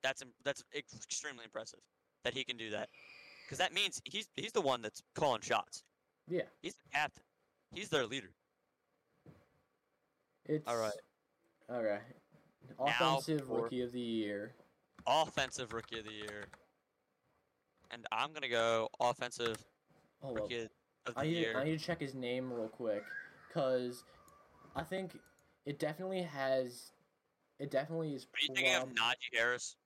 That's 0.04 0.22
that's 0.44 0.62
extremely 0.76 1.44
impressive 1.44 1.80
that 2.24 2.34
he 2.34 2.44
can 2.44 2.56
do 2.56 2.70
that, 2.70 2.88
because 3.44 3.58
that 3.58 3.72
means 3.72 4.00
he's 4.04 4.28
he's 4.36 4.52
the 4.52 4.60
one 4.60 4.82
that's 4.82 5.02
calling 5.14 5.40
shots. 5.40 5.82
Yeah, 6.28 6.42
He's 6.62 6.74
the 6.74 6.90
captain. 6.92 7.24
He's 7.74 7.88
their 7.88 8.06
leader. 8.06 8.30
it's 10.46 10.66
All 10.68 10.76
right. 10.76 10.92
All 11.70 11.82
right, 11.82 12.00
offensive 12.78 13.48
rookie 13.48 13.80
of 13.80 13.92
the 13.92 14.00
year. 14.00 14.52
Offensive 15.06 15.72
rookie 15.72 15.98
of 15.98 16.04
the 16.04 16.12
year, 16.12 16.46
and 17.90 18.06
I'm 18.12 18.32
gonna 18.32 18.48
go 18.48 18.88
offensive 19.00 19.56
oh, 20.22 20.26
Hold 20.26 20.36
up. 20.38 20.42
rookie 20.44 20.68
of 21.06 21.14
the 21.14 21.20
I 21.20 21.24
need, 21.24 21.36
year. 21.36 21.58
I 21.58 21.64
need 21.64 21.78
to 21.78 21.84
check 21.84 22.00
his 22.00 22.14
name 22.14 22.52
real 22.52 22.68
quick, 22.68 23.02
cause 23.52 24.04
I 24.76 24.82
think 24.82 25.18
it 25.64 25.78
definitely 25.78 26.22
has. 26.22 26.92
It 27.58 27.70
definitely 27.70 28.14
is. 28.14 28.24
Are 28.24 28.38
you 28.42 28.54
thinking 28.54 28.74
of 28.74 28.88
Najee 28.90 29.36
Harris? 29.36 29.76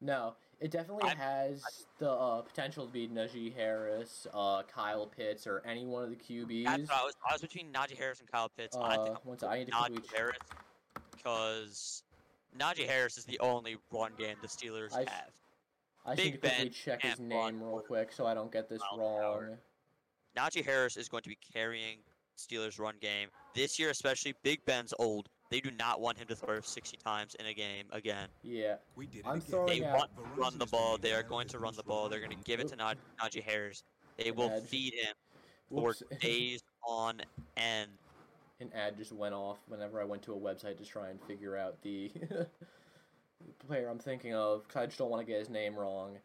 No, 0.00 0.34
it 0.60 0.70
definitely 0.70 1.08
I'm- 1.08 1.16
has 1.18 1.86
the 1.98 2.10
uh, 2.10 2.40
potential 2.42 2.86
to 2.86 2.92
be 2.92 3.06
Najee 3.08 3.54
Harris, 3.54 4.26
uh, 4.32 4.62
Kyle 4.62 5.06
Pitts, 5.06 5.46
or 5.46 5.62
any 5.66 5.84
one 5.84 6.04
of 6.04 6.10
the 6.10 6.16
QBs. 6.16 6.66
I 6.66 6.76
was. 6.76 7.14
I 7.28 7.32
was 7.32 7.42
between 7.42 7.72
Najee 7.72 7.96
Harris 7.98 8.20
and 8.20 8.30
Kyle 8.30 8.48
Pitts. 8.48 8.76
I 8.76 8.96
think 8.96 9.16
Uh, 9.16 9.20
once 9.24 9.42
I 9.42 9.58
need 9.58 9.66
to 9.66 9.72
Najee 9.72 10.10
Harris 10.14 10.38
because 11.10 12.02
Najee 12.58 12.86
Harris 12.86 13.18
is 13.18 13.24
the 13.24 13.38
only 13.40 13.76
run 13.90 14.12
game 14.16 14.36
the 14.40 14.48
Steelers 14.48 14.94
I 14.94 15.00
have. 15.00 15.32
I 16.06 16.14
Big 16.14 16.32
should 16.32 16.40
quickly 16.40 16.64
Ben 16.64 16.72
check 16.72 17.02
his 17.02 17.20
name 17.20 17.62
real 17.62 17.80
quick 17.80 18.10
so 18.12 18.26
I 18.26 18.32
don't 18.32 18.50
get 18.50 18.68
this 18.68 18.80
wrong. 18.96 19.56
Najee 20.36 20.64
Harris 20.64 20.96
is 20.96 21.08
going 21.08 21.22
to 21.24 21.28
be 21.28 21.38
carrying 21.52 21.98
Steelers 22.38 22.78
run 22.78 22.94
game 23.00 23.28
this 23.54 23.78
year, 23.78 23.90
especially. 23.90 24.34
Big 24.42 24.64
Ben's 24.64 24.94
old. 24.98 25.28
They 25.50 25.60
do 25.60 25.70
not 25.72 26.00
want 26.00 26.16
him 26.16 26.28
to 26.28 26.36
throw 26.36 26.60
60 26.60 26.96
times 26.98 27.34
in 27.40 27.46
a 27.46 27.54
game 27.54 27.86
again. 27.90 28.28
Yeah, 28.42 28.76
We 28.94 29.06
did 29.06 29.20
it 29.20 29.26
I'm 29.26 29.38
again. 29.38 29.66
They 29.66 29.80
want 29.80 30.10
to 30.16 30.22
run 30.40 30.56
the 30.58 30.66
ball. 30.66 30.96
They 30.96 31.12
are 31.12 31.24
going 31.24 31.48
to 31.48 31.58
run 31.58 31.74
the 31.76 31.82
ball. 31.82 32.08
They're 32.08 32.20
going 32.20 32.30
to 32.36 32.44
give 32.44 32.60
it 32.60 32.68
to 32.68 32.76
Naj- 32.76 32.94
Najee 33.20 33.42
Harris. 33.42 33.82
They 34.16 34.30
will 34.30 34.50
Edge. 34.50 34.62
feed 34.64 34.94
him 34.94 35.14
for 35.68 35.82
Whoops. 35.88 36.02
days 36.20 36.62
on 36.86 37.20
end. 37.56 37.90
An 38.60 38.70
ad 38.74 38.96
just 38.96 39.12
went 39.12 39.34
off 39.34 39.58
whenever 39.66 40.00
I 40.00 40.04
went 40.04 40.22
to 40.24 40.34
a 40.34 40.38
website 40.38 40.78
to 40.78 40.84
try 40.84 41.08
and 41.08 41.20
figure 41.22 41.56
out 41.56 41.82
the 41.82 42.12
player 43.66 43.88
I'm 43.88 43.98
thinking 43.98 44.34
of 44.34 44.66
because 44.68 44.82
I 44.82 44.86
just 44.86 44.98
don't 44.98 45.10
want 45.10 45.26
to 45.26 45.30
get 45.30 45.40
his 45.40 45.50
name 45.50 45.74
wrong. 45.74 46.18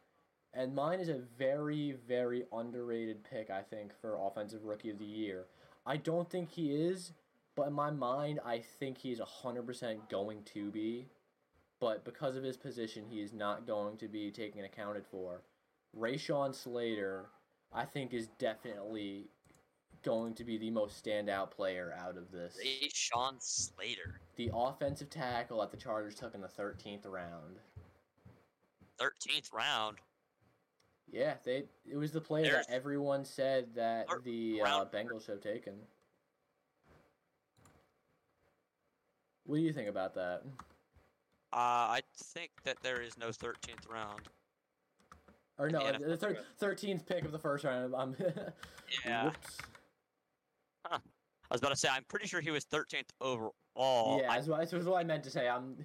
And 0.53 0.75
mine 0.75 0.99
is 0.99 1.09
a 1.09 1.19
very, 1.37 1.95
very 2.07 2.43
underrated 2.53 3.23
pick, 3.23 3.49
I 3.49 3.61
think, 3.61 3.91
for 3.99 4.17
Offensive 4.21 4.63
Rookie 4.65 4.91
of 4.91 4.99
the 4.99 5.05
Year. 5.05 5.45
I 5.85 5.97
don't 5.97 6.29
think 6.29 6.49
he 6.51 6.71
is, 6.75 7.11
but 7.55 7.67
in 7.67 7.73
my 7.73 7.89
mind, 7.91 8.39
I 8.45 8.59
think 8.79 8.97
he's 8.97 9.19
100% 9.19 10.09
going 10.09 10.43
to 10.53 10.69
be. 10.71 11.07
But 11.79 12.05
because 12.05 12.35
of 12.35 12.43
his 12.43 12.57
position, 12.57 13.03
he 13.09 13.21
is 13.21 13.33
not 13.33 13.67
going 13.67 13.97
to 13.97 14.07
be 14.07 14.31
taken 14.31 14.59
and 14.59 14.65
accounted 14.65 15.05
for. 15.05 15.41
Rashawn 15.97 16.53
Slater, 16.55 17.25
I 17.73 17.85
think, 17.85 18.13
is 18.13 18.27
definitely 18.39 19.27
going 20.03 20.33
to 20.35 20.43
be 20.43 20.57
the 20.57 20.69
most 20.69 21.03
standout 21.03 21.51
player 21.51 21.93
out 21.99 22.17
of 22.17 22.31
this. 22.31 22.57
Ray 22.59 22.89
Sean 22.93 23.35
Slater, 23.39 24.19
The 24.35 24.51
offensive 24.53 25.09
tackle 25.09 25.59
that 25.61 25.71
the 25.71 25.77
Chargers 25.77 26.15
took 26.15 26.33
in 26.35 26.41
the 26.41 26.47
13th 26.47 27.05
round. 27.05 27.57
13th 28.99 29.51
round. 29.53 29.97
Yeah, 31.11 31.35
they 31.43 31.63
it 31.89 31.97
was 31.97 32.11
the 32.11 32.21
player 32.21 32.43
There's- 32.45 32.67
that 32.67 32.73
everyone 32.73 33.25
said 33.25 33.67
that 33.75 34.07
the 34.23 34.61
uh. 34.63 34.85
Bengals 34.85 35.25
should 35.25 35.35
have 35.35 35.41
taken. 35.41 35.75
What 39.45 39.57
do 39.57 39.61
you 39.61 39.73
think 39.73 39.89
about 39.89 40.13
that? 40.15 40.41
Uh, 41.53 41.55
I 41.97 42.01
think 42.17 42.51
that 42.63 42.77
there 42.81 43.01
is 43.01 43.17
no 43.17 43.27
13th 43.29 43.89
round. 43.89 44.21
Or 45.57 45.69
no, 45.69 45.81
Yeah. 45.81 45.97
the 45.99 46.17
thir- 46.17 46.43
13th 46.59 47.05
pick 47.05 47.23
of 47.23 47.31
the 47.31 47.39
first 47.39 47.63
round. 47.63 47.93
I'm 47.95 48.15
Yeah. 49.05 49.25
Whoops. 49.25 49.57
I 50.91 50.99
was 51.53 51.61
about 51.61 51.69
to 51.69 51.75
say, 51.75 51.87
I'm 51.89 52.03
pretty 52.05 52.27
sure 52.27 52.41
he 52.41 52.51
was 52.51 52.65
13th 52.65 53.09
overall. 53.21 54.19
yeah, 54.21 54.31
I, 54.31 54.35
that's 54.35 54.47
what, 54.47 54.59
that's 54.69 54.73
what 54.85 54.99
I 54.99 55.03
meant 55.03 55.23
to 55.23 55.29
say. 55.31 55.47
I'm 55.47 55.77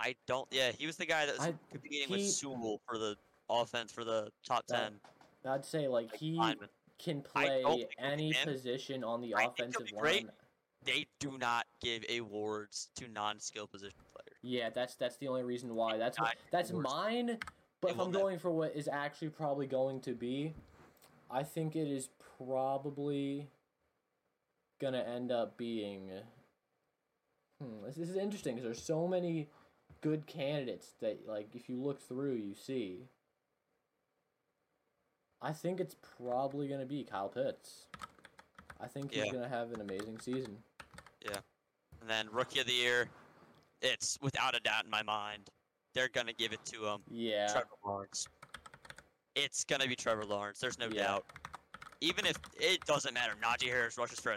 I 0.00 0.16
don't. 0.26 0.48
Yeah, 0.50 0.72
he 0.72 0.86
was 0.86 0.96
the 0.96 1.06
guy 1.06 1.26
that 1.26 1.36
was 1.38 1.46
I- 1.48 1.54
competing 1.70 2.08
he- 2.08 2.14
with 2.14 2.28
Sewell 2.30 2.80
for 2.88 2.98
the 2.98 3.16
offense 3.48 3.92
for 3.92 4.04
the 4.04 4.30
top 4.46 4.66
10. 4.66 4.94
I'd 5.46 5.64
say 5.64 5.86
like 5.86 6.10
like, 6.10 6.16
he 6.18 6.32
lineman. 6.32 6.68
can 6.98 7.20
play 7.22 7.86
any 7.98 8.32
position 8.44 9.04
on 9.04 9.20
the 9.20 9.34
I 9.34 9.44
offensive 9.44 9.92
line. 9.92 10.30
They 10.84 11.06
do 11.18 11.38
not 11.38 11.66
give 11.80 12.04
awards 12.14 12.88
to 12.96 13.08
non-skill 13.08 13.66
position 13.66 13.98
players. 14.14 14.38
Yeah, 14.42 14.70
that's 14.70 14.94
that's 14.96 15.16
the 15.16 15.28
only 15.28 15.42
reason 15.42 15.74
why. 15.74 15.96
That's 15.96 16.18
I- 16.20 16.34
that's 16.50 16.72
mine. 16.72 17.38
But 17.80 17.90
if 17.92 18.00
I'm 18.00 18.12
going 18.12 18.38
for 18.38 18.50
what 18.50 18.74
is 18.74 18.88
actually 18.88 19.28
probably 19.28 19.66
going 19.66 20.00
to 20.02 20.12
be, 20.14 20.54
I 21.30 21.42
think 21.42 21.76
it 21.76 21.86
is 21.88 22.08
probably 22.38 23.50
gonna 24.80 25.00
end 25.02 25.30
up 25.30 25.56
being. 25.56 26.10
Hmm, 27.62 27.84
this, 27.84 27.96
this 27.96 28.08
is 28.08 28.16
interesting 28.16 28.54
because 28.54 28.64
there's 28.64 28.82
so 28.82 29.06
many 29.06 29.48
good 30.00 30.26
candidates 30.26 30.92
that, 31.00 31.26
like, 31.28 31.48
if 31.54 31.68
you 31.68 31.80
look 31.80 32.00
through, 32.00 32.34
you 32.34 32.54
see. 32.54 33.08
I 35.42 35.52
think 35.52 35.78
it's 35.80 35.96
probably 36.16 36.68
gonna 36.68 36.86
be 36.86 37.04
Kyle 37.04 37.28
Pitts. 37.28 37.86
I 38.80 38.86
think 38.86 39.12
he's 39.12 39.26
Yeah. 39.26 39.32
gonna 39.32 39.48
have 39.48 39.72
an 39.72 39.80
amazing 39.82 40.18
season. 40.20 40.62
And 41.32 42.10
then 42.10 42.28
rookie 42.32 42.60
of 42.60 42.66
the 42.66 42.72
year, 42.72 43.08
it's 43.80 44.18
without 44.20 44.54
a 44.54 44.60
doubt 44.60 44.84
in 44.84 44.90
my 44.90 45.02
mind, 45.02 45.48
they're 45.94 46.08
gonna 46.08 46.32
give 46.32 46.52
it 46.52 46.64
to 46.66 46.86
him. 46.86 47.00
Yeah. 47.10 47.46
Trevor 47.48 47.68
Lawrence. 47.84 48.26
It's 49.34 49.64
gonna 49.64 49.86
be 49.86 49.96
Trevor 49.96 50.24
Lawrence. 50.24 50.58
There's 50.60 50.78
no 50.78 50.86
Yeah. 50.86 51.04
doubt. 51.04 51.26
Even 52.00 52.26
if 52.26 52.36
it 52.60 52.84
doesn't 52.84 53.14
matter, 53.14 53.34
Najee 53.42 53.68
Harris 53.68 53.96
rushes 53.96 54.20
for 54.20 54.36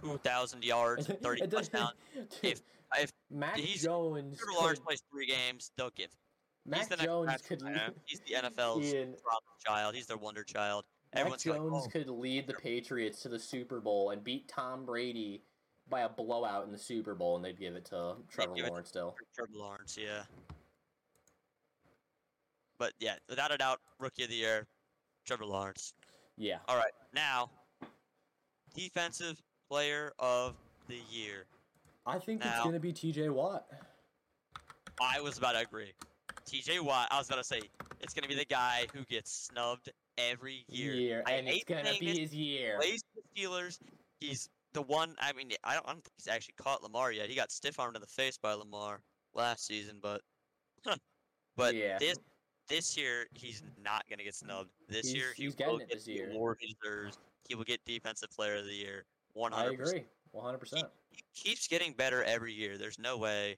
2,000 0.00 0.64
yards, 0.64 1.08
and 1.08 1.20
30 1.22 1.46
touchdowns. 1.46 1.94
If 2.42 2.62
if 2.96 3.12
Mac 3.30 3.56
he's- 3.56 3.82
Jones, 3.82 4.38
Trevor 4.38 4.52
Lawrence 4.60 4.78
could, 4.78 4.86
plays 4.86 5.02
three 5.10 5.26
games, 5.26 5.72
they'll 5.76 5.90
give. 5.90 6.10
Mac 6.66 6.88
Jones 6.98 7.42
could 7.42 7.60
Mahomes. 7.60 7.94
He's 8.06 8.20
the 8.20 8.34
NFL's 8.34 8.92
Ian, 8.92 9.14
problem 9.22 9.52
child. 9.66 9.94
He's 9.94 10.06
their 10.06 10.16
wonder 10.16 10.42
child. 10.44 10.84
Mac 11.12 11.20
Everyone's 11.20 11.46
like, 11.46 11.56
Jones 11.58 11.84
oh, 11.86 11.90
could 11.90 12.08
lead 12.08 12.46
the 12.46 12.54
Patriots 12.54 13.20
to 13.22 13.28
the 13.28 13.38
Super 13.38 13.80
Bowl 13.80 14.10
and 14.10 14.24
beat 14.24 14.48
Tom 14.48 14.84
Brady 14.86 15.42
by 15.88 16.00
a 16.00 16.08
blowout 16.08 16.64
in 16.64 16.72
the 16.72 16.78
Super 16.78 17.14
Bowl, 17.14 17.36
and 17.36 17.44
they'd 17.44 17.58
give 17.58 17.74
it 17.74 17.84
to 17.86 18.14
Trevor 18.30 18.54
give 18.54 18.68
Lawrence 18.68 18.88
still. 18.88 19.14
Trevor 19.34 19.50
Lawrence, 19.54 19.98
yeah. 20.00 20.22
But 22.78 22.92
yeah, 22.98 23.14
without 23.28 23.52
a 23.52 23.58
doubt, 23.58 23.80
rookie 23.98 24.24
of 24.24 24.30
the 24.30 24.36
year, 24.36 24.66
Trevor 25.24 25.46
Lawrence. 25.46 25.94
Yeah. 26.36 26.58
All 26.68 26.76
right, 26.76 26.92
now 27.14 27.50
defensive 28.74 29.40
player 29.68 30.12
of 30.18 30.54
the 30.88 30.98
year. 31.10 31.46
I 32.06 32.18
think 32.18 32.44
it's 32.44 32.58
going 32.58 32.74
to 32.74 32.80
be 32.80 32.92
TJ 32.92 33.30
Watt. 33.30 33.66
I 35.00 35.20
was 35.20 35.38
about 35.38 35.52
to 35.52 35.60
agree. 35.60 35.92
TJ 36.46 36.80
Watt. 36.80 37.08
I 37.10 37.18
was 37.18 37.28
about 37.28 37.38
to 37.38 37.44
say 37.44 37.62
it's 38.00 38.12
gonna 38.12 38.28
be 38.28 38.34
the 38.34 38.44
guy 38.44 38.86
who 38.92 39.02
gets 39.04 39.32
snubbed 39.32 39.90
every 40.18 40.64
year. 40.68 41.22
I 41.26 41.32
and 41.32 41.48
it's 41.48 41.64
going 41.64 41.86
to 41.86 41.98
be 41.98 42.20
his 42.20 42.34
year. 42.34 42.76
plays 42.78 43.02
the 43.14 43.42
Steelers. 43.42 43.78
He's 44.20 44.48
the 44.74 44.82
one. 44.82 45.14
I 45.20 45.32
mean, 45.32 45.50
I 45.64 45.74
don't, 45.74 45.84
I 45.86 45.92
don't 45.92 46.04
think 46.04 46.12
he's 46.18 46.28
actually 46.28 46.54
caught 46.60 46.82
Lamar 46.82 47.10
yet. 47.12 47.28
He 47.28 47.34
got 47.34 47.50
stiff 47.50 47.80
armed 47.80 47.96
in 47.96 48.00
the 48.02 48.06
face 48.06 48.36
by 48.36 48.52
Lamar 48.52 49.00
last 49.34 49.66
season, 49.66 49.98
but 50.02 50.20
but 51.56 51.74
Yeah. 51.74 51.98
this 51.98 52.18
this 52.68 52.96
year 52.96 53.26
he's 53.34 53.62
not 53.82 54.04
gonna 54.08 54.24
get 54.24 54.34
snubbed. 54.34 54.70
This 54.88 55.06
He's- 55.06 55.16
year 55.16 55.32
he 55.36 55.44
he's 55.44 55.56
will 55.56 55.78
get 55.78 55.90
this 55.90 56.04
the 56.04 56.20
award 56.22 56.58
he 56.60 56.74
deserves. 56.82 57.18
He 57.48 57.54
will 57.54 57.64
get 57.64 57.84
Defensive 57.84 58.30
Player 58.30 58.56
of 58.56 58.64
the 58.64 58.74
Year. 58.74 59.04
One 59.34 59.52
I 59.52 59.64
hundred 59.64 59.78
percent. 59.78 59.96
agree. 59.98 60.08
100%. 60.32 60.90
He 61.10 61.22
keeps 61.34 61.68
getting 61.68 61.92
better 61.92 62.24
every 62.24 62.52
year. 62.52 62.76
There's 62.78 62.98
no 62.98 63.16
way 63.18 63.56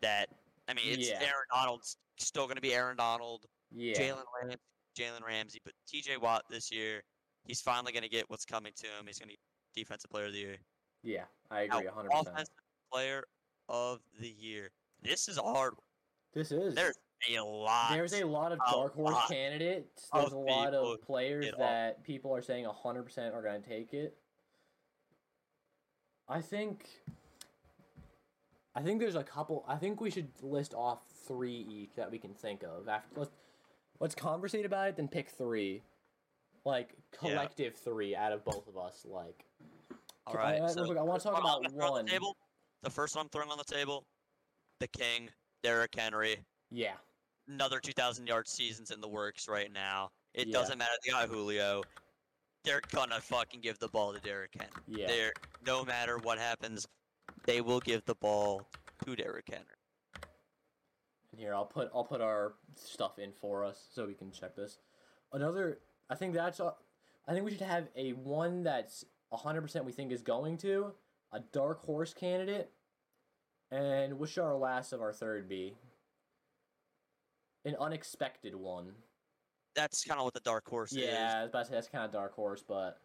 that 0.00 0.28
I 0.68 0.74
mean 0.74 0.86
it's 0.98 1.08
Yeah. 1.08 1.20
Aaron 1.22 1.46
Donald's 1.52 1.96
still 2.18 2.46
gonna 2.48 2.60
be 2.60 2.74
Aaron 2.74 2.96
Donald. 2.96 3.46
Yeah. 3.70 3.94
Jalen 3.94 4.24
Ram- 4.42 4.58
Jalen 4.98 5.22
Ramsey, 5.22 5.60
but 5.64 5.74
T.J. 5.86 6.16
Watt 6.16 6.44
this 6.48 6.72
year, 6.72 7.02
he's 7.44 7.60
finally 7.60 7.92
going 7.92 8.02
to 8.04 8.08
get 8.08 8.30
what's 8.30 8.46
coming 8.46 8.72
to 8.76 8.86
him. 8.86 9.06
He's 9.06 9.18
going 9.18 9.28
to 9.28 9.36
Defensive 9.76 10.10
Player 10.10 10.26
of 10.26 10.32
the 10.32 10.38
Year. 10.38 10.56
Yeah, 11.02 11.24
I 11.50 11.66
Now, 11.66 11.78
agree 11.78 11.90
100%. 11.90 12.20
Offensive 12.22 12.54
Player 12.92 13.24
of 13.68 14.00
the 14.18 14.28
Year. 14.28 14.70
This 15.02 15.28
is 15.28 15.38
a 15.38 15.42
hard 15.42 15.74
one. 15.74 15.82
This 16.32 16.50
is. 16.50 16.74
There's 16.74 16.96
a 17.30 17.40
lot. 17.40 17.92
There's 17.92 18.14
a 18.14 18.24
lot 18.24 18.52
of 18.52 18.58
dark 18.70 18.94
horse 18.94 19.16
candidates. 19.28 20.08
There's 20.12 20.32
a 20.32 20.36
lot 20.36 20.74
of 20.74 21.00
players 21.02 21.46
that 21.58 22.02
people 22.02 22.34
are 22.34 22.42
saying 22.42 22.66
100% 22.66 23.34
are 23.34 23.42
going 23.42 23.62
to 23.62 23.68
take 23.68 23.94
it. 23.94 24.16
I 26.28 26.40
think 26.40 26.88
I 28.74 28.82
think 28.82 28.98
there's 28.98 29.14
a 29.14 29.22
couple 29.22 29.64
I 29.68 29.76
think 29.76 30.00
we 30.00 30.10
should 30.10 30.28
list 30.42 30.74
off 30.74 30.98
3 31.26 31.52
each 31.70 31.94
that 31.94 32.10
we 32.10 32.18
can 32.18 32.34
think 32.34 32.64
of. 32.64 32.88
After 32.88 33.20
let's 33.20 33.30
let's 34.00 34.14
conversate 34.16 34.66
about 34.66 34.88
it 34.88 34.96
then 34.96 35.06
pick 35.06 35.30
3. 35.30 35.82
Like 36.66 36.94
Yeah. 36.98 37.18
collective 37.18 37.76
3 37.76 38.16
out 38.16 38.32
of 38.32 38.44
both 38.44 38.66
of 38.66 38.76
us 38.76 39.04
like 39.04 39.46
all 40.26 40.34
right. 40.34 40.60
I- 40.60 40.66
so 40.66 40.82
I 40.98 41.02
wanna 41.02 41.20
talk 41.20 41.38
about 41.38 41.64
on 41.64 41.72
one. 41.72 42.04
The, 42.04 42.10
table, 42.10 42.36
the 42.82 42.90
first 42.90 43.14
one 43.14 43.24
I'm 43.26 43.28
throwing 43.30 43.50
on 43.52 43.56
the 43.56 43.64
table, 43.64 44.04
the 44.80 44.88
King, 44.88 45.30
Derrick 45.62 45.94
Henry. 45.94 46.44
yeah. 46.70 46.96
Another 47.48 47.78
2,000 47.78 48.26
yard 48.26 48.48
seasons 48.48 48.90
in 48.90 49.00
the 49.00 49.06
works 49.08 49.46
right 49.46 49.70
now. 49.70 50.10
It 50.34 50.48
Yeah. 50.48 50.54
doesn't 50.54 50.78
matter. 50.78 50.92
They 51.04 51.12
got 51.12 51.28
Julio. 51.28 51.84
They're 52.64 52.80
gonna 52.90 53.20
fucking 53.20 53.60
give 53.60 53.78
the 53.78 53.88
ball 53.88 54.12
to 54.12 54.18
Derrick 54.18 54.52
Henry. 54.54 54.82
Yeah. 54.88 55.06
They're 55.06 55.32
no 55.62 55.84
matter 55.84 56.18
what 56.18 56.38
happens, 56.38 56.84
they 57.44 57.60
will 57.60 57.78
give 57.78 58.04
the 58.06 58.16
ball 58.16 58.68
to 59.04 59.14
Derrick 59.14 59.48
Henry. 59.48 59.76
And 61.30 61.40
here, 61.40 61.54
I'll 61.54 61.64
put 61.66 61.92
I'll 61.94 62.02
put 62.04 62.20
our 62.20 62.56
stuff 62.74 63.20
in 63.20 63.32
for 63.32 63.64
us 63.64 63.88
so 63.92 64.04
we 64.06 64.14
can 64.14 64.32
check 64.32 64.56
this. 64.56 64.80
Another, 65.32 65.80
I 66.08 66.14
think 66.14 66.34
that's 66.34 66.60
I 66.60 67.32
think 67.32 67.44
we 67.44 67.50
should 67.50 67.60
have 67.60 67.88
a 67.96 68.12
one 68.12 68.62
that's 68.62 69.04
hundred 69.32 69.62
percent 69.62 69.84
we 69.84 69.92
think 69.92 70.12
is 70.12 70.22
going 70.22 70.56
to 70.58 70.92
a 71.32 71.40
dark 71.52 71.84
horse 71.84 72.14
candidate, 72.14 72.70
and 73.70 74.18
what 74.18 74.28
should 74.28 74.44
our 74.44 74.56
last 74.56 74.92
of 74.92 75.00
our 75.00 75.12
third 75.12 75.48
be? 75.48 75.74
An 77.64 77.76
unexpected 77.80 78.54
one. 78.54 78.92
That's 79.74 80.04
kind 80.04 80.18
of 80.18 80.24
what 80.24 80.34
the 80.34 80.40
dark 80.40 80.66
horse 80.68 80.92
is. 80.92 80.98
Yeah, 80.98 81.34
I 81.38 81.42
was 81.42 81.50
about 81.50 81.64
to 81.64 81.66
say 81.66 81.74
that's 81.74 81.88
kind 81.88 82.04
of 82.04 82.12
dark 82.12 82.34
horse, 82.34 82.64
but 82.66 82.98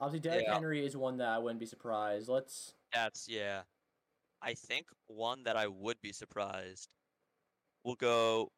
obviously 0.00 0.28
Derrick 0.28 0.44
Yeah. 0.46 0.54
Henry 0.54 0.84
is 0.84 0.96
one 0.96 1.16
that 1.18 1.28
I 1.28 1.38
wouldn't 1.38 1.60
be 1.60 1.66
surprised. 1.66 2.28
Let's 2.28 2.74
That's 2.92 3.28
yeah. 3.28 3.62
I 4.42 4.54
think 4.54 4.86
one 5.06 5.44
that 5.44 5.56
I 5.56 5.68
would 5.68 6.00
be 6.02 6.12
surprised 6.12 6.88
We'll 7.84 7.94
go. 7.94 8.52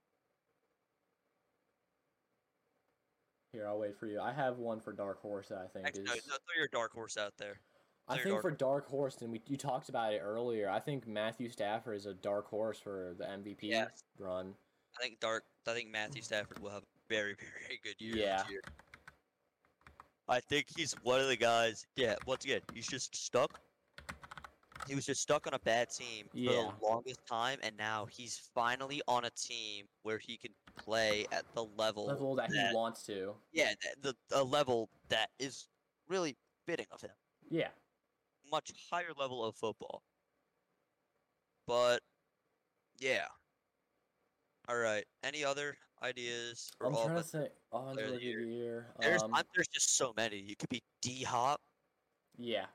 Here, 3.52 3.66
I'll 3.68 3.78
wait 3.78 3.96
for 3.98 4.06
you. 4.06 4.18
I 4.20 4.32
have 4.32 4.58
one 4.58 4.80
for 4.80 4.92
Dark 4.92 5.20
Horse 5.20 5.48
that 5.48 5.58
I 5.58 5.66
think 5.66 5.86
Actually, 5.86 6.04
is. 6.04 6.08
no, 6.08 6.14
no, 6.14 6.20
throw 6.36 6.58
your 6.58 6.68
dark 6.72 6.92
horse 6.92 7.18
out 7.18 7.34
there. 7.38 7.60
I 8.08 8.14
throw 8.14 8.16
your 8.16 8.24
think 8.24 8.32
dark 8.34 8.42
for 8.42 8.50
Dark 8.50 8.88
Horse, 8.88 9.16
and 9.20 9.30
we 9.30 9.42
you 9.46 9.56
talked 9.58 9.88
about 9.90 10.14
it 10.14 10.20
earlier. 10.24 10.70
I 10.70 10.80
think 10.80 11.06
Matthew 11.06 11.50
Stafford 11.50 11.96
is 11.96 12.06
a 12.06 12.14
dark 12.14 12.48
horse 12.48 12.78
for 12.78 13.14
the 13.18 13.24
MVP 13.24 13.58
Yes. 13.64 14.04
run. 14.18 14.54
I 14.98 15.02
think 15.02 15.20
dark. 15.20 15.44
I 15.66 15.74
think 15.74 15.90
Matthew 15.90 16.22
Stafford 16.22 16.58
will 16.60 16.70
have 16.70 16.82
a 16.82 16.86
very, 17.10 17.34
very 17.68 17.78
good 17.84 17.94
year. 18.00 18.16
Yeah. 18.16 18.38
This 18.42 18.50
year. 18.50 18.60
I 20.28 20.40
think 20.40 20.66
he's 20.74 20.94
one 21.02 21.20
of 21.20 21.28
the 21.28 21.36
guys. 21.36 21.86
Yeah. 21.94 22.16
Once 22.26 22.44
again, 22.44 22.60
he's 22.72 22.86
just 22.86 23.14
stuck. 23.14 23.60
He 24.88 24.94
was 24.94 25.06
just 25.06 25.22
stuck 25.22 25.46
on 25.46 25.54
a 25.54 25.58
bad 25.60 25.90
team 25.90 26.26
for 26.28 26.36
Yeah. 26.36 26.50
the 26.80 26.84
longest 26.86 27.20
time, 27.26 27.58
and 27.62 27.76
now 27.76 28.06
he's 28.06 28.36
finally 28.54 29.00
on 29.06 29.24
a 29.24 29.30
team 29.30 29.86
where 30.02 30.18
he 30.18 30.36
can 30.36 30.52
play 30.76 31.26
at 31.30 31.44
the 31.54 31.64
level. 31.76 32.06
Level 32.06 32.34
that 32.36 32.50
he 32.50 32.74
wants 32.74 33.04
to. 33.06 33.34
Yeah, 33.52 33.74
the, 34.00 34.14
the 34.28 34.40
a 34.40 34.42
level 34.42 34.88
that 35.08 35.30
is 35.38 35.68
really 36.08 36.36
fitting 36.66 36.86
of 36.90 37.00
him. 37.00 37.10
Yeah. 37.48 37.68
Much 38.50 38.72
higher 38.90 39.12
level 39.16 39.44
of 39.44 39.54
football. 39.56 40.02
But 41.66 42.02
yeah. 42.98 43.26
All 44.68 44.76
right. 44.76 45.04
Any 45.22 45.44
other 45.44 45.76
ideas 46.02 46.70
I'm 46.80 46.94
all? 46.94 47.04
trying 47.06 47.16
to 47.16 47.22
think. 47.22 47.50
Offensive 47.72 47.94
player 47.94 48.06
of 48.06 48.12
the 48.12 48.18
the 48.18 48.24
year. 48.24 48.86
there's 48.98 49.22
Um, 49.22 49.32
there's 49.54 49.68
just 49.68 49.96
so 49.96 50.12
many. 50.16 50.38
You 50.38 50.56
could 50.56 50.68
be 50.68 50.82
D 51.00 51.22
Hop. 51.22 51.60
yeah. 52.36 52.66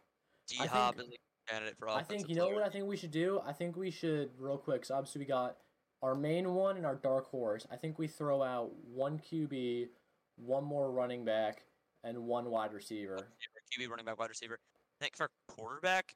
D 0.47 0.55
Hop 0.55 0.97
is 0.99 1.07
candidate 1.48 1.78
for 1.78 1.90
I 1.90 2.03
think 2.03 2.30
you 2.30 2.36
know 2.36 2.45
player. 2.45 2.56
what 2.56 2.64
I 2.64 2.69
think 2.69 2.86
we 2.88 2.98
should 2.98 3.11
do. 3.11 3.40
I 3.45 3.53
think 3.53 3.76
we 3.76 3.90
should 3.91 4.32
real 4.38 4.57
quick. 4.57 4.86
So 4.86 4.95
obviously 4.95 5.19
we 5.19 5.26
got 5.26 5.57
our 6.02 6.14
main 6.15 6.53
one 6.53 6.78
and 6.78 6.86
our 6.86 6.95
dark 6.95 7.28
horse. 7.30 7.65
I 7.72 7.76
think 7.76 7.98
we 7.98 8.07
throw 8.07 8.44
out 8.44 8.72
one 8.86 9.19
QB, 9.19 9.88
one 10.36 10.64
more 10.64 10.91
running 10.91 11.26
back, 11.26 11.64
and 12.03 12.18
one 12.26 12.49
wide 12.49 12.74
receiver. 12.74 13.14
Receiver, 13.15 13.88
QB, 13.88 13.90
running 13.90 14.06
back, 14.06 14.19
wide 14.19 14.30
receiver. 14.30 14.60
I 14.99 15.03
think 15.03 15.15
for 15.15 15.30
quarterback, 15.48 16.15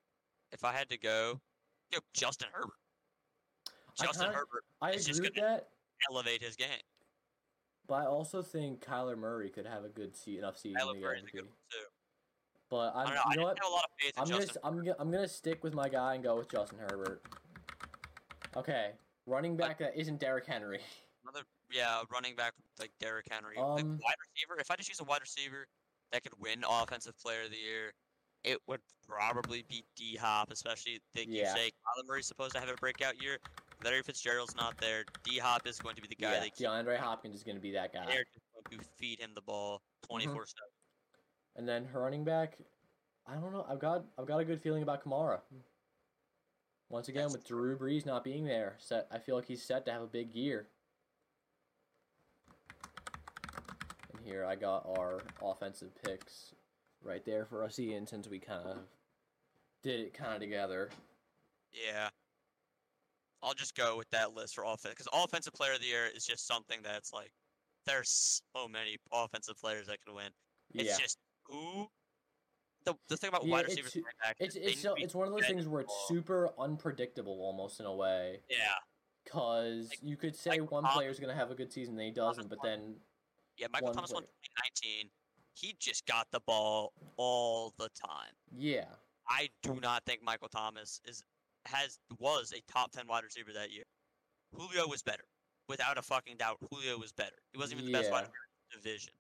if 0.52 0.64
I 0.64 0.72
had 0.72 0.90
to 0.90 0.98
go, 0.98 1.40
go 1.91 1.99
Justin 2.14 2.49
Herbert. 2.53 2.74
I 3.99 4.06
Justin 4.06 4.24
kinda- 4.26 4.38
Herbert 4.38 4.64
I 4.82 4.91
It's 4.91 5.06
just 5.06 5.20
agree 5.20 5.30
with 5.36 5.44
that, 5.44 5.70
elevate 6.10 6.41
his 6.41 6.56
game. 6.56 6.70
but 7.88 7.95
I 7.95 8.06
also 8.06 8.41
think 8.41 8.84
Kyler 8.84 9.18
Murray 9.18 9.49
could 9.49 9.66
have 9.66 9.84
a 9.84 9.90
good 9.90 10.16
se- 10.16 10.38
enough 10.38 10.58
season 10.58 10.80
Kyler 10.82 10.99
Murray's 10.99 11.24
a 11.24 11.28
good 11.32 11.45
one 11.45 11.58
too. 11.72 11.86
But 12.72 12.95
I 12.95 13.02
I'm, 13.02 13.07
don't 13.07 13.15
know. 13.15 13.22
I 13.26 13.31
you 13.31 13.38
know 13.38 13.43
what? 13.43 13.60
a 13.64 13.69
lot 13.69 13.84
of 13.84 13.89
faith 13.99 14.14
I'm 14.18 14.27
gonna, 14.30 14.45
Justin. 14.45 14.61
I'm, 14.64 14.93
I'm 14.98 15.11
gonna 15.11 15.27
stick 15.27 15.61
with 15.61 15.73
my 15.73 15.89
guy 15.89 16.15
and 16.15 16.23
go 16.23 16.38
with 16.38 16.49
Justin 16.49 16.80
Herbert. 16.80 17.22
Okay, 18.56 18.91
running 19.27 19.57
back 19.57 19.77
that 19.80 19.95
isn't 19.95 20.22
Derrick 20.22 20.45
Henry. 20.48 20.80
Another, 21.23 21.45
yeah, 21.69 22.02
running 22.11 22.34
back 22.35 22.53
like 22.80 22.91
Derrick 23.02 23.27
Henry. 23.30 23.57
Like, 23.57 23.84
Um, 23.84 23.99
wide 24.02 24.15
receiver. 24.34 24.57
If 24.60 24.72
I 24.72 24.77
just 24.77 24.88
use 24.88 25.02
a 25.02 25.03
wide 25.03 25.19
receiver 25.22 25.68
that 26.14 26.23
could 26.23 26.31
win 26.39 26.64
Offensive 26.68 27.19
Player 27.19 27.43
of 27.43 27.52
the 27.52 27.57
Year, 27.57 27.91
it 28.45 28.57
would 28.68 28.80
probably 29.06 29.65
be 29.69 29.84
D 29.98 30.15
Hop. 30.15 30.49
Especially 30.49 31.02
think 31.14 31.30
Yeah. 31.30 31.52
you 31.53 31.57
say 31.57 31.68
Kyler 31.68 32.07
Murray's 32.07 32.27
supposed 32.27 32.53
to 32.53 32.61
have 32.61 32.69
a 32.69 32.76
breakout 32.76 33.22
year. 33.22 33.38
Larry 33.84 34.02
Fitzgerald's 34.02 34.56
not 34.56 34.77
there. 34.77 35.03
D 35.26 35.39
Hop 35.39 35.68
is 35.68 35.77
going 35.77 35.98
to 35.98 36.02
be 36.02 36.07
the 36.07 36.15
guy 36.15 36.34
yeah, 36.34 36.39
they 36.39 36.49
keep 36.52 36.68
DeAndre 36.68 36.98
Hopkins 36.98 37.35
is 37.35 37.43
gonna 37.43 37.60
be 37.60 37.72
that 37.72 37.91
guy. 37.91 38.06
there 38.06 38.23
just 38.34 38.45
going 38.69 38.80
to 38.80 38.85
feed 38.98 39.19
him 39.19 39.31
the 39.35 39.41
ball 39.41 39.81
twenty 40.07 40.26
four 40.26 40.45
seven. 40.45 40.69
And 41.56 41.68
then 41.68 41.86
her 41.86 42.02
running 42.02 42.23
back, 42.23 42.57
I 43.28 43.36
don't 43.36 43.52
know. 43.52 43.65
I've 43.69 43.80
got 43.80 44.06
I've 44.18 44.26
got 44.26 44.40
a 44.40 44.45
good 44.45 44.61
feeling 44.61 44.84
about 44.84 45.03
Kamara. 45.03 45.40
Once 46.90 47.07
again, 47.07 47.23
That's 47.23 47.34
with 47.34 47.48
Drew 47.48 47.78
Brees 47.78 48.06
not 48.06 48.23
being 48.23 48.44
there, 48.44 48.76
set 48.78 49.07
I 49.11 49.18
feel 49.18 49.36
like 49.36 49.45
he's 49.45 49.64
set 49.64 49.86
to 49.86 49.91
have 49.91 50.02
a 50.02 50.07
big 50.07 50.34
year. 50.34 50.68
And 54.11 54.26
here 54.26 54.45
I 54.45 54.56
got 54.56 54.86
our 54.98 55.22
offensive 55.41 55.91
picks 56.03 56.53
right 57.02 57.23
there 57.26 57.45
for 57.45 57.64
us, 57.64 57.80
Ian, 57.80 58.06
since 58.06 58.28
we 58.28 58.40
kind 58.40 58.68
of 58.68 58.78
did 59.84 60.02
it 60.02 60.14
kind 60.14 60.34
of 60.34 60.41
together. 60.41 60.90
Yeah. 61.73 62.10
I'll 63.41 63.53
just 63.53 63.76
go 63.76 63.98
with 63.98 64.10
that 64.11 64.36
list 64.36 64.53
for 64.53 64.65
offense 64.65 64.95
because 64.95 65.07
offensive 65.14 65.53
player 65.53 65.73
of 65.73 65.80
the 65.80 65.88
year 65.88 66.07
is 66.14 66.26
just 66.26 66.45
something 66.45 66.80
that's 66.84 67.11
like 67.11 67.32
there's 67.88 68.41
so 68.56 68.68
many 68.68 68.98
offensive 69.11 69.57
players 69.60 69.88
that 69.88 69.98
can 70.06 70.14
win. 70.14 70.30
It's 70.73 70.90
yeah, 70.90 70.98
just 70.98 71.18
who 71.43 71.88
the 72.85 72.95
the 73.09 73.18
thing 73.18 73.27
about 73.30 73.45
Yeah, 73.45 73.51
wide 73.53 73.65
receivers 73.65 73.95
running 73.95 74.05
backs 74.23 74.38
it's 74.39 74.55
it's 74.55 74.81
so, 74.81 74.95
it's 74.97 75.13
one 75.13 75.27
of 75.27 75.34
those 75.34 75.45
things 75.45 75.68
where 75.68 75.81
it's 75.81 75.93
super 76.07 76.49
unpredictable 76.57 77.34
almost 77.41 77.80
in 77.80 77.85
a 77.85 77.93
way. 77.93 78.41
Yeah. 78.49 78.73
Cause 79.27 79.89
Like- 79.89 79.99
you 80.01 80.18
could 80.18 80.35
say 80.35 80.51
like 80.59 80.72
one 80.72 80.84
player 80.85 81.09
is 81.09 81.19
gonna 81.19 81.35
have 81.35 81.51
a 81.51 81.55
good 81.55 81.72
season, 81.72 81.93
and 81.95 82.03
he 82.05 82.11
doesn't, 82.11 82.49
but 82.49 82.59
then 82.63 82.99
Yeah, 83.57 83.68
Michael 83.72 83.93
Thomas 83.93 84.11
won 84.11 84.23
2019. 84.23 85.11
He 85.53 85.73
just 85.80 86.05
got 86.07 86.27
the 86.31 86.39
ball 86.39 86.93
all 87.18 87.72
the 87.77 87.89
time. 87.89 88.34
yeah, 88.51 88.85
I 89.27 89.49
do 89.61 89.76
not 89.80 90.03
think 90.05 90.23
Michael 90.23 90.49
Thomas 90.49 91.01
is 91.05 91.23
has 91.65 91.99
was 92.18 92.51
a 92.53 92.61
top 92.72 92.91
10 92.91 93.05
wide 93.05 93.23
receiver 93.23 93.53
that 93.53 93.69
year. 93.69 93.84
Julio 94.55 94.88
was 94.88 95.03
better. 95.03 95.23
Without 95.68 95.97
a 95.99 96.01
fucking 96.01 96.38
doubt, 96.38 96.57
Julio 96.72 96.97
was 96.97 97.11
better. 97.11 97.35
He 97.51 97.59
wasn't 97.59 97.81
even 97.81 97.91
the 97.91 97.99
best 97.99 98.09
wide 98.11 98.22
receiver 98.22 98.34
in 98.34 98.81
the 98.81 98.89
division. 98.89 99.13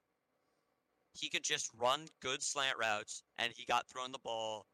He 1.13 1.29
could 1.29 1.43
just 1.43 1.69
run 1.77 2.07
good 2.21 2.41
slant 2.41 2.77
routes 2.79 3.23
and 3.37 3.51
he 3.55 3.65
got 3.65 3.87
thrown 3.87 4.11
the 4.11 4.19
ball 4.19 4.65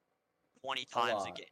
20 0.64 0.86
times 0.86 1.12
a 1.12 1.16
lot. 1.16 1.36
game. 1.36 1.46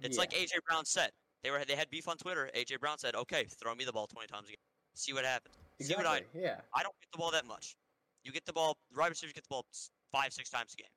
It's 0.00 0.16
yeah. 0.16 0.20
like 0.20 0.30
AJ 0.32 0.52
Brown 0.68 0.84
said. 0.84 1.10
They 1.42 1.50
were 1.50 1.64
they 1.66 1.76
had 1.76 1.88
beef 1.90 2.08
on 2.08 2.16
Twitter. 2.16 2.50
AJ 2.56 2.80
Brown 2.80 2.98
said, 2.98 3.14
"Okay, 3.14 3.46
throw 3.62 3.74
me 3.74 3.84
the 3.84 3.92
ball 3.92 4.06
20 4.06 4.26
times 4.26 4.48
a 4.48 4.50
game. 4.50 4.56
See 4.94 5.12
what 5.12 5.24
happens." 5.24 5.54
See 5.80 5.94
what 5.94 6.06
I 6.06 6.18
exactly. 6.18 6.42
Yeah, 6.42 6.60
I 6.74 6.82
don't 6.82 6.94
get 7.00 7.10
the 7.12 7.18
ball 7.18 7.30
that 7.30 7.46
much. 7.46 7.76
You 8.24 8.32
get 8.32 8.44
the 8.46 8.52
ball. 8.52 8.76
The 8.90 8.98
wide 8.98 9.08
receivers 9.08 9.32
get 9.32 9.44
the 9.44 9.48
ball 9.48 9.64
five, 10.12 10.32
six 10.32 10.50
times 10.50 10.74
a 10.74 10.76
game. 10.76 10.90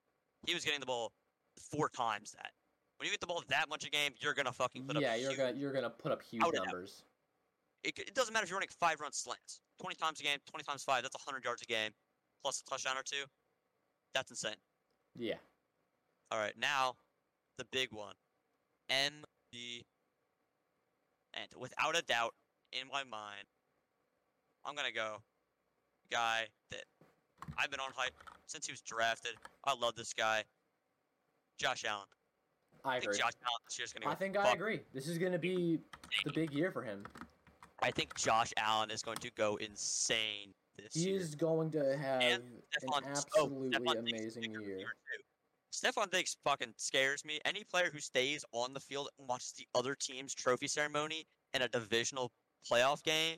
He 0.48 0.54
was 0.54 0.64
getting 0.64 0.80
the 0.80 0.86
ball 0.86 1.12
four 1.58 1.90
times 1.90 2.32
that. 2.32 2.52
When 2.98 3.06
you 3.06 3.12
get 3.12 3.22
the 3.22 3.28
ball 3.28 3.44
that 3.50 3.70
much 3.70 3.86
a 3.86 3.90
game, 3.90 4.14
you're 4.20 4.34
gonna 4.34 4.52
fucking 4.52 4.86
put 4.86 5.00
yeah. 5.00 5.12
up. 5.12 5.16
Yeah, 5.18 5.22
you're 5.22 5.32
huge, 5.32 5.40
gonna 5.40 5.52
you're 5.54 5.74
gonna 5.74 5.90
put 5.90 6.12
up 6.12 6.22
huge 6.22 6.44
a 6.44 6.52
numbers. 6.66 7.04
It, 7.84 7.98
it 7.98 8.14
doesn't 8.14 8.34
matter 8.34 8.44
if 8.44 8.50
you're 8.50 8.58
running 8.58 8.70
five 8.80 9.00
run 9.00 9.12
slants, 9.12 9.62
twenty 9.80 9.96
times 9.96 10.20
a 10.20 10.24
game, 10.24 10.40
twenty 10.50 10.64
times 10.64 10.84
five. 10.84 11.04
That's 11.04 11.16
hundred 11.24 11.44
yards 11.44 11.62
a 11.62 11.66
game, 11.66 11.92
plus 12.42 12.62
a 12.66 12.70
touchdown 12.70 12.98
or 12.98 13.04
two. 13.04 13.24
That's 14.14 14.32
insane. 14.32 14.56
Yeah, 15.18 15.36
All 16.32 16.40
right, 16.40 16.54
now 16.58 16.96
the 17.58 17.66
big 17.72 17.92
one, 17.92 18.16
MVP. 18.90 19.84
And 21.34 21.48
without 21.60 21.98
a 21.98 22.02
doubt, 22.04 22.34
in 22.72 22.88
my 22.92 23.04
mind, 23.04 23.46
I'm 24.66 24.76
gonna 24.76 24.92
go 24.92 25.18
guy 26.12 26.48
that 26.72 26.84
I've 27.58 27.70
been 27.70 27.80
on 27.80 27.92
hype 27.96 28.14
since 28.48 28.66
he 28.66 28.72
was 28.72 28.82
drafted. 28.82 29.34
I 29.66 29.74
love 29.74 29.96
this 29.96 30.14
guy, 30.14 30.44
Josh 31.60 31.86
Allen. 31.86 32.08
I 32.86 32.90
I 32.90 32.94
think 33.00 33.04
agree. 33.06 33.18
Josh 33.20 33.34
Allen 33.44 33.62
this 33.68 33.78
year's 33.78 33.94
gonna 33.94 34.06
go. 34.06 34.12
I 34.12 34.16
think 34.16 34.38
I 34.38 34.52
agree. 34.54 34.82
This 34.94 35.08
is 35.08 35.18
gonna 35.18 35.40
be 35.40 35.80
the 36.24 36.32
big 36.32 36.52
year 36.54 36.72
for 36.72 36.82
him. 36.82 37.06
I 37.82 37.92
think 37.92 38.16
Josh 38.16 38.54
Allen 38.58 38.92
is 38.92 39.02
going 39.02 39.18
to 39.18 39.32
go 39.32 39.56
insane 39.58 40.54
this 40.78 40.94
He 40.94 41.10
year. 41.12 41.18
is 41.20 41.36
going 41.36 41.72
to 41.72 41.98
have 41.98 42.22
an 42.22 42.42
oh, 42.84 42.88
Stefon- 42.88 43.02
oh, 43.06 43.10
absolutely 43.10 43.70
Stefon 43.80 44.00
amazing 44.00 44.52
year. 44.52 44.80
too. 44.80 44.86
Stefon 45.72 46.10
Diggs 46.12 46.36
fucking 46.44 46.74
scares 46.78 47.24
me. 47.24 47.40
Any 47.46 47.64
player 47.64 47.90
who 47.92 48.00
stays 48.00 48.44
on 48.52 48.74
the 48.74 48.80
field 48.80 49.10
and 49.20 49.28
watches 49.28 49.54
the 49.54 49.68
other 49.76 49.96
team's 49.96 50.34
trophy 50.34 50.68
ceremony 50.68 51.26
in 51.54 51.62
a 51.62 51.68
divisional 51.68 52.32
playoff 52.70 53.04
game 53.04 53.38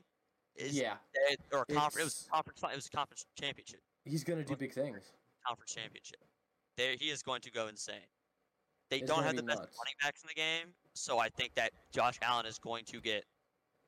is 0.56 0.76
Yeah, 0.76 0.96
dead, 1.14 1.36
or 1.52 1.64
a 1.68 1.72
conference. 1.72 1.96
It 1.96 2.04
was 2.04 2.28
conference. 2.32 2.60
It 2.62 2.76
was 2.76 2.86
a 2.86 2.90
conference 2.96 3.26
championship. 3.38 3.80
he's 4.04 4.24
gonna 4.24 4.44
do 4.44 4.56
big 4.56 4.72
things. 4.72 5.12
Conference 5.46 5.72
championship. 5.74 6.20
There, 6.76 6.94
he 6.98 7.10
is 7.10 7.22
going 7.22 7.42
to 7.42 7.50
go 7.50 7.68
insane. 7.68 8.00
They 8.90 8.98
It's 8.98 9.10
don't 9.10 9.22
have 9.22 9.36
the 9.36 9.42
be 9.42 9.48
best 9.48 9.60
nuts. 9.60 9.76
running 9.78 9.94
backs 10.02 10.22
in 10.22 10.28
the 10.28 10.34
game, 10.34 10.74
so 10.94 11.18
I 11.18 11.28
think 11.28 11.54
that 11.54 11.72
Josh 11.92 12.18
Allen 12.22 12.46
is 12.46 12.58
going 12.58 12.84
to 12.86 13.00
get 13.00 13.24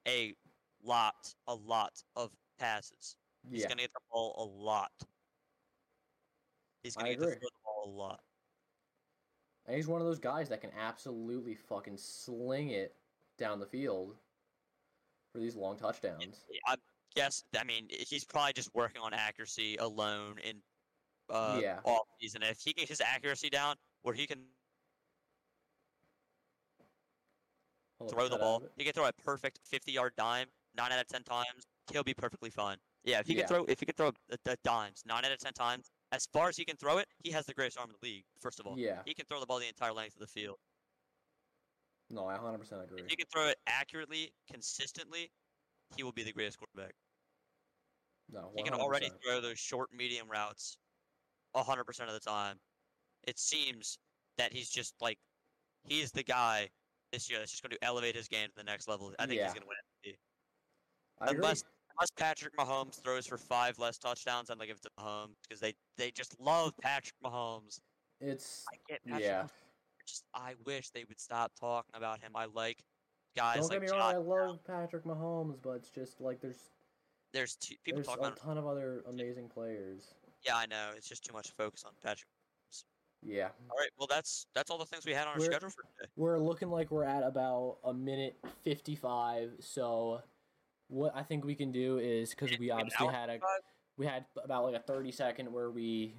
a 0.06 0.34
lot, 0.84 1.34
a 1.46 1.54
lot 1.54 2.02
of 2.16 2.30
passes. 2.58 3.16
He's 3.50 3.62
Yeah, 3.62 3.68
going 3.68 3.78
to 3.78 3.84
get 3.84 3.92
the 3.92 4.00
ball 4.10 4.34
a 4.38 4.44
lot. 4.44 4.92
He's 6.82 6.96
going 6.96 7.06
to 7.06 7.12
get 7.16 7.20
to 7.20 7.26
throw 7.26 7.34
the 7.40 7.50
ball 7.64 7.84
a 7.86 7.90
lot. 7.90 8.20
and 9.66 9.76
he's 9.76 9.88
one 9.88 10.00
of 10.00 10.06
those 10.06 10.18
guys 10.18 10.48
that 10.50 10.60
can 10.60 10.70
absolutely 10.72 11.54
fucking 11.54 11.96
sling 11.96 12.70
it 12.70 12.94
down 13.38 13.58
the 13.58 13.66
field 13.66 14.16
for 15.32 15.40
these 15.40 15.56
long 15.56 15.76
touchdowns. 15.76 16.44
I 16.66 16.76
guess. 17.14 17.44
I 17.58 17.64
mean, 17.64 17.88
he's 17.90 18.24
probably 18.24 18.52
just 18.52 18.74
working 18.74 19.00
on 19.00 19.12
accuracy 19.14 19.76
alone 19.76 20.38
in 20.38 20.62
uh, 21.30 21.58
Yeah. 21.62 21.80
off 21.84 22.06
season. 22.20 22.42
If 22.42 22.60
he 22.60 22.72
gets 22.72 22.90
his 22.90 23.00
accuracy 23.00 23.48
down, 23.50 23.76
where 24.02 24.14
he 24.14 24.26
can 24.26 24.46
Hold 27.98 28.10
throw 28.10 28.28
the 28.28 28.36
ball, 28.36 28.62
he 28.76 28.84
can 28.84 28.92
throw 28.92 29.06
a 29.06 29.12
perfect 29.12 29.60
fifty-yard 29.64 30.12
dime 30.16 30.48
nine 30.74 30.92
out 30.92 31.00
of 31.00 31.06
ten 31.06 31.22
times. 31.22 31.66
He'll 31.92 32.04
be 32.04 32.14
perfectly 32.14 32.50
fine. 32.50 32.78
Yeah, 33.04 33.20
if 33.20 33.26
he 33.26 33.34
Yeah. 33.34 33.40
can 33.40 33.48
throw, 33.48 33.64
if 33.64 33.80
he 33.80 33.86
can 33.86 33.94
throw 33.94 34.12
the, 34.28 34.38
the 34.44 34.56
dimes 34.64 35.02
nine 35.04 35.24
out 35.24 35.32
of 35.32 35.38
ten 35.38 35.52
times, 35.52 35.90
as 36.12 36.26
far 36.26 36.48
as 36.48 36.56
he 36.56 36.64
can 36.64 36.76
throw 36.76 36.98
it, 36.98 37.08
he 37.22 37.30
has 37.30 37.46
the 37.46 37.54
greatest 37.54 37.78
arm 37.78 37.90
in 37.90 37.96
the 38.00 38.06
league. 38.06 38.24
First 38.40 38.60
of 38.60 38.66
all, 38.66 38.78
Yeah, 38.78 39.02
he 39.04 39.14
can 39.14 39.26
throw 39.26 39.40
the 39.40 39.46
ball 39.46 39.58
the 39.58 39.68
entire 39.68 39.92
length 39.92 40.14
of 40.14 40.20
the 40.20 40.26
field. 40.26 40.58
No, 42.10 42.26
I 42.26 42.36
100% 42.38 42.84
agree. 42.84 43.02
If 43.02 43.08
he 43.08 43.16
can 43.16 43.26
throw 43.26 43.48
it 43.48 43.58
accurately, 43.66 44.30
consistently, 44.46 45.30
he 45.96 46.02
will 46.02 46.12
be 46.12 46.22
the 46.22 46.32
greatest 46.32 46.58
quarterback. 46.58 46.94
No, 48.28 48.52
He 48.56 48.62
can 48.62 48.74
already 48.74 49.10
throw 49.22 49.40
those 49.40 49.58
short, 49.58 49.92
medium 49.92 50.28
routes 50.30 50.78
100% 51.54 52.06
of 52.06 52.12
the 52.12 52.20
time. 52.20 52.60
It 53.26 53.38
seems 53.38 53.98
that 54.36 54.52
he's 54.52 54.70
just 54.70 54.94
like, 55.00 55.18
he's 55.84 56.10
the 56.12 56.22
guy 56.22 56.68
this 57.12 57.28
year 57.30 57.38
that's 57.38 57.50
just 57.50 57.62
going 57.62 57.70
to 57.70 57.84
elevate 57.84 58.14
his 58.14 58.28
game 58.28 58.48
to 58.48 58.54
the 58.56 58.64
next 58.64 58.88
level. 58.88 59.14
I 59.18 59.26
think 59.26 59.38
Yeah. 59.38 59.44
he's 59.44 59.54
going 59.54 59.62
to 59.62 59.68
win 59.68 59.76
I 61.20 61.26
agree. 61.26 61.36
Unless, 61.36 61.64
unless 61.98 62.10
Patrick 62.16 62.56
Mahomes 62.56 63.02
throws 63.02 63.26
for 63.26 63.38
five 63.38 63.78
less 63.78 63.98
touchdowns, 63.98 64.50
I'm 64.50 64.58
to 64.58 64.66
give 64.66 64.76
it 64.76 64.82
to 64.82 64.90
Mahomes 64.98 65.34
because 65.42 65.60
they, 65.60 65.74
they 65.96 66.10
just 66.10 66.38
love 66.40 66.72
Patrick 66.82 67.14
Mahomes. 67.24 67.80
It's 68.20 68.64
I 68.72 68.76
get 68.88 69.04
Patrick 69.04 69.22
yeah. 69.24 69.42
Mahomes. 69.42 69.50
Just, 70.06 70.24
I 70.34 70.52
wish 70.66 70.90
they 70.90 71.04
would 71.08 71.18
stop 71.20 71.52
talking 71.58 71.94
about 71.94 72.20
him. 72.20 72.32
I 72.34 72.46
like 72.54 72.78
guys 73.36 73.56
Don't 73.56 73.70
like 73.70 73.80
get 73.80 73.90
me 73.90 73.98
wrong, 73.98 74.14
I 74.14 74.16
love 74.18 74.58
Patrick 74.66 75.04
Mahomes, 75.04 75.56
but 75.62 75.70
it's 75.72 75.90
just 75.90 76.20
like 76.20 76.40
there's 76.40 76.68
There's 77.32 77.56
two 77.56 77.74
people 77.84 78.02
there's 78.02 78.06
talk 78.06 78.36
a 78.36 78.38
ton 78.38 78.58
of 78.58 78.66
other 78.66 79.02
amazing 79.08 79.48
players. 79.48 80.14
Yeah, 80.44 80.56
I 80.56 80.66
know. 80.66 80.90
It's 80.94 81.08
just 81.08 81.24
too 81.24 81.32
much 81.32 81.50
focus 81.56 81.84
on 81.86 81.92
Patrick. 82.02 82.28
Yeah, 83.26 83.48
All 83.70 83.78
right. 83.78 83.88
Well, 83.98 84.06
that's 84.10 84.46
that's 84.54 84.70
all 84.70 84.76
the 84.76 84.84
things 84.84 85.06
we 85.06 85.12
had 85.12 85.22
on 85.22 85.28
our 85.28 85.38
We're- 85.38 85.46
schedule 85.50 85.70
for 85.70 85.82
today. 85.98 86.10
we're 86.16 86.38
looking 86.38 86.68
like 86.68 86.90
we're 86.90 87.04
at 87.06 87.22
about 87.22 87.78
a 87.84 87.94
minute 87.94 88.36
55. 88.62 89.52
So 89.60 90.20
what 90.88 91.12
I 91.14 91.22
think 91.22 91.44
we 91.44 91.54
can 91.54 91.72
do 91.72 91.98
is 91.98 92.30
because 92.34 92.58
we 92.58 92.70
obviously 92.70 93.06
had 93.08 93.28
a 93.30 93.38
we 93.96 94.06
had 94.06 94.24
about 94.42 94.64
like 94.64 94.74
a 94.74 94.80
30 94.80 95.12
second 95.12 95.52
where 95.52 95.70
we 95.70 96.14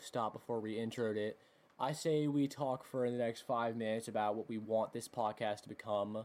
stopped 0.00 0.34
before 0.34 0.60
we 0.60 0.74
introed 0.76 1.16
it. 1.16 1.38
I 1.78 1.92
say 1.92 2.26
we 2.26 2.48
talk 2.48 2.84
for 2.84 3.10
the 3.10 3.16
next 3.18 3.42
five 3.42 3.76
minutes 3.76 4.08
about 4.08 4.34
what 4.34 4.48
we 4.48 4.58
want 4.58 4.92
this 4.92 5.08
podcast 5.08 5.62
to 5.62 5.68
become, 5.68 6.24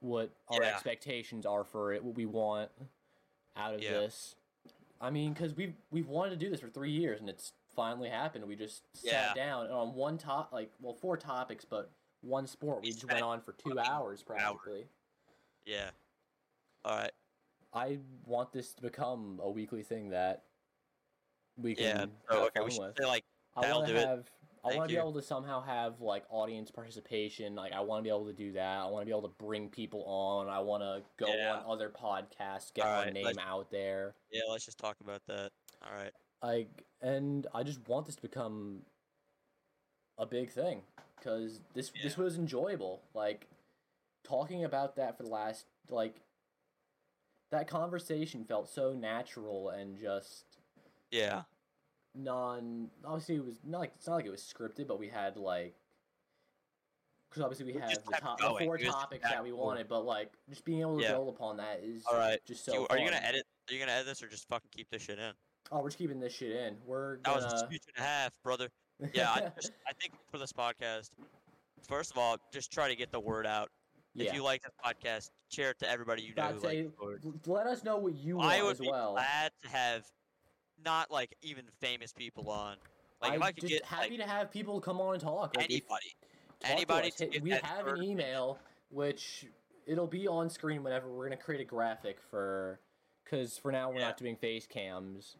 what 0.00 0.30
our 0.48 0.62
Yeah. 0.62 0.70
expectations 0.74 1.46
are 1.46 1.64
for 1.64 1.92
it, 1.92 2.02
what 2.04 2.14
we 2.16 2.26
want 2.26 2.70
out 3.56 3.74
of 3.74 3.82
Yeah. 3.82 3.92
this. 3.92 4.34
I 5.00 5.10
mean, 5.10 5.32
because 5.32 5.54
we've 5.54 5.74
we've 5.90 6.08
wanted 6.08 6.30
to 6.30 6.36
do 6.36 6.50
this 6.50 6.60
for 6.60 6.68
three 6.68 6.90
years 6.92 7.20
and 7.20 7.28
it's 7.28 7.52
finally 7.74 8.08
happened. 8.08 8.46
We 8.46 8.54
just 8.56 8.82
Yeah. 9.02 9.28
sat 9.28 9.36
down 9.36 9.64
and 9.66 9.74
on 9.74 9.94
one 9.94 10.18
top, 10.18 10.52
like 10.52 10.70
well, 10.80 10.94
four 10.94 11.16
topics, 11.16 11.64
but 11.64 11.90
one 12.20 12.46
sport. 12.46 12.82
We, 12.82 12.88
We 12.88 12.92
just 12.92 13.04
went 13.06 13.22
on 13.22 13.40
for 13.40 13.52
two 13.54 13.78
hours 13.78 13.88
hours. 13.88 14.22
practically. 14.22 14.88
Yeah. 15.64 15.90
All 16.84 16.96
right. 16.96 17.12
I 17.74 17.98
want 18.26 18.52
this 18.52 18.72
to 18.74 18.82
become 18.82 19.40
a 19.42 19.50
weekly 19.50 19.82
thing 19.82 20.10
that 20.10 20.42
we 21.56 21.74
can 21.74 21.84
Yeah. 21.84 22.04
So 22.30 22.46
okay, 22.46 22.60
we 22.60 22.70
should 22.70 22.80
with. 22.82 22.96
say 22.98 23.06
like 23.06 23.24
I 23.56 23.72
want 23.72 23.86
do 23.86 23.92
to 23.94 23.98
it. 24.00 24.06
have. 24.08 24.30
I 24.64 24.76
want 24.76 24.88
to 24.90 24.94
be 24.94 24.98
able 24.98 25.12
to 25.14 25.22
somehow 25.22 25.60
have 25.62 26.00
like 26.00 26.24
audience 26.30 26.70
participation. 26.70 27.54
Like 27.56 27.72
I 27.72 27.80
want 27.80 28.00
to 28.00 28.02
be 28.04 28.10
able 28.10 28.26
to 28.26 28.32
do 28.32 28.52
that. 28.52 28.78
I 28.78 28.86
want 28.86 29.02
to 29.02 29.06
be 29.06 29.10
able 29.10 29.28
to 29.28 29.34
bring 29.38 29.68
people 29.68 30.04
on. 30.06 30.48
I 30.48 30.60
want 30.60 30.82
to 30.82 31.02
go 31.16 31.26
Yeah. 31.32 31.56
on 31.56 31.64
other 31.70 31.88
podcasts, 31.90 32.72
get 32.72 32.84
Alright, 32.86 33.12
name 33.12 33.24
let's- 33.24 33.38
out 33.38 33.70
there. 33.70 34.14
yeah. 34.30 34.42
Let's 34.50 34.64
just 34.64 34.78
talk 34.78 34.96
about 35.00 35.20
that. 35.26 35.50
All 35.84 35.92
right. 35.92 36.12
Like, 36.42 36.84
and 37.00 37.46
I 37.54 37.62
just 37.64 37.86
want 37.88 38.06
this 38.06 38.16
to 38.16 38.22
become 38.22 38.82
a 40.18 40.26
big 40.26 40.50
thing 40.50 40.82
because 41.16 41.60
this 41.74 41.90
this 42.02 42.16
was 42.16 42.36
enjoyable. 42.36 43.02
Like 43.14 43.48
talking 44.24 44.62
about 44.64 44.94
that 44.96 45.16
for 45.16 45.24
the 45.24 45.28
last 45.30 45.66
like 45.88 46.20
that 47.52 47.68
conversation 47.68 48.44
felt 48.44 48.68
so 48.68 48.92
natural 48.94 49.68
and 49.70 49.96
just 49.96 50.44
Yeah. 51.10 51.42
non 52.14 52.90
obviously 53.04 53.36
it 53.36 53.44
was 53.44 53.54
not 53.62 53.78
like 53.80 53.92
it's 53.94 54.06
not 54.08 54.16
like 54.16 54.26
it 54.26 54.30
was 54.30 54.40
scripted 54.42 54.86
but 54.88 54.98
we 54.98 55.08
had 55.08 55.36
like 55.36 55.74
because 57.28 57.42
obviously 57.42 57.66
we 57.66 57.72
We 57.74 57.80
have 57.80 57.90
the, 58.04 58.12
top, 58.20 58.38
the 58.38 58.64
four 58.64 58.76
topics 58.78 59.22
that 59.30 59.42
we 59.42 59.52
wanted 59.52 59.86
but 59.88 60.00
like 60.04 60.32
just 60.48 60.64
being 60.64 60.80
able 60.80 60.96
to 60.98 61.02
Yeah. 61.04 61.12
build 61.12 61.28
upon 61.28 61.58
that 61.58 61.80
is 61.82 62.04
All 62.10 62.18
right. 62.18 62.38
just 62.46 62.64
so 62.64 62.72
you- 62.74 62.86
are 62.90 62.98
you 62.98 63.04
gonna 63.04 63.22
edit? 63.22 63.44
Are 63.70 63.74
you 63.74 63.78
gonna 63.80 63.92
edit 63.92 64.06
this 64.06 64.22
or 64.22 64.28
just 64.28 64.48
fucking 64.48 64.70
keep 64.74 64.90
this 64.90 65.02
shit 65.02 65.18
in? 65.18 65.32
oh 65.70 65.78
we're 65.80 65.88
just 65.88 65.98
keeping 65.98 66.18
this 66.20 66.32
shit 66.34 66.52
in 66.56 66.76
we're 66.84 67.18
That 67.24 67.34
was 67.36 67.44
a 67.44 67.48
gonna 67.48 67.58
speech 67.66 67.82
and 67.94 68.04
a 68.04 68.06
half, 68.08 68.32
brother. 68.42 68.68
Yeah. 69.14 69.30
I 69.30 69.40
just 69.60 69.72
I 69.86 69.92
think 70.00 70.14
for 70.30 70.38
this 70.38 70.52
podcast, 70.52 71.10
first 71.88 72.10
of 72.12 72.18
all, 72.18 72.36
just 72.52 72.72
try 72.72 72.88
to 72.88 72.94
get 72.96 73.10
the 73.12 73.20
word 73.20 73.46
out. 73.46 73.68
Yeah 74.14 74.28
If 74.28 74.34
you 74.34 74.42
like 74.42 74.62
this 74.62 74.72
podcast, 74.84 75.30
share 75.50 75.70
it 75.70 75.78
to 75.80 75.90
everybody 75.90 76.22
you 76.22 76.34
know 76.34 76.58
say 76.60 76.88
likes 77.00 77.46
let 77.46 77.66
us 77.66 77.84
know 77.84 77.96
what 77.96 78.14
you 78.14 78.36
want 78.36 78.50
I 78.52 78.62
would 78.62 78.72
as 78.72 78.78
be 78.80 78.88
well 78.90 79.12
glad 79.12 79.52
to 79.62 79.68
have 79.68 80.04
not 80.84 81.10
like 81.10 81.36
even 81.42 81.64
famous 81.80 82.12
people 82.12 82.50
on. 82.50 82.76
Like 83.20 83.32
I'm 83.34 83.42
I 83.42 83.52
could 83.52 83.62
just 83.62 83.72
get 83.72 83.84
happy 83.84 84.10
like, 84.16 84.20
to 84.20 84.26
have 84.26 84.50
people 84.50 84.80
come 84.80 85.00
on 85.00 85.14
and 85.14 85.22
talk 85.22 85.56
like, 85.56 85.66
anybody, 85.70 86.16
talk 86.60 86.70
anybody 86.70 87.08
us. 87.08 87.14
to 87.16 87.38
we 87.40 87.50
have 87.50 87.86
an 87.86 88.02
email 88.02 88.58
which 88.90 89.46
it'll 89.86 90.06
be 90.06 90.26
on 90.28 90.50
screen 90.50 90.82
whenever 90.82 91.08
we're 91.08 91.24
gonna 91.24 91.36
create 91.36 91.60
a 91.60 91.64
graphic 91.64 92.18
for 92.30 92.80
because 93.24 93.56
for 93.56 93.70
now 93.72 93.90
we're 93.90 93.98
Yeah. 93.98 94.06
not 94.08 94.16
doing 94.16 94.36
face 94.36 94.66
cams 94.66 95.36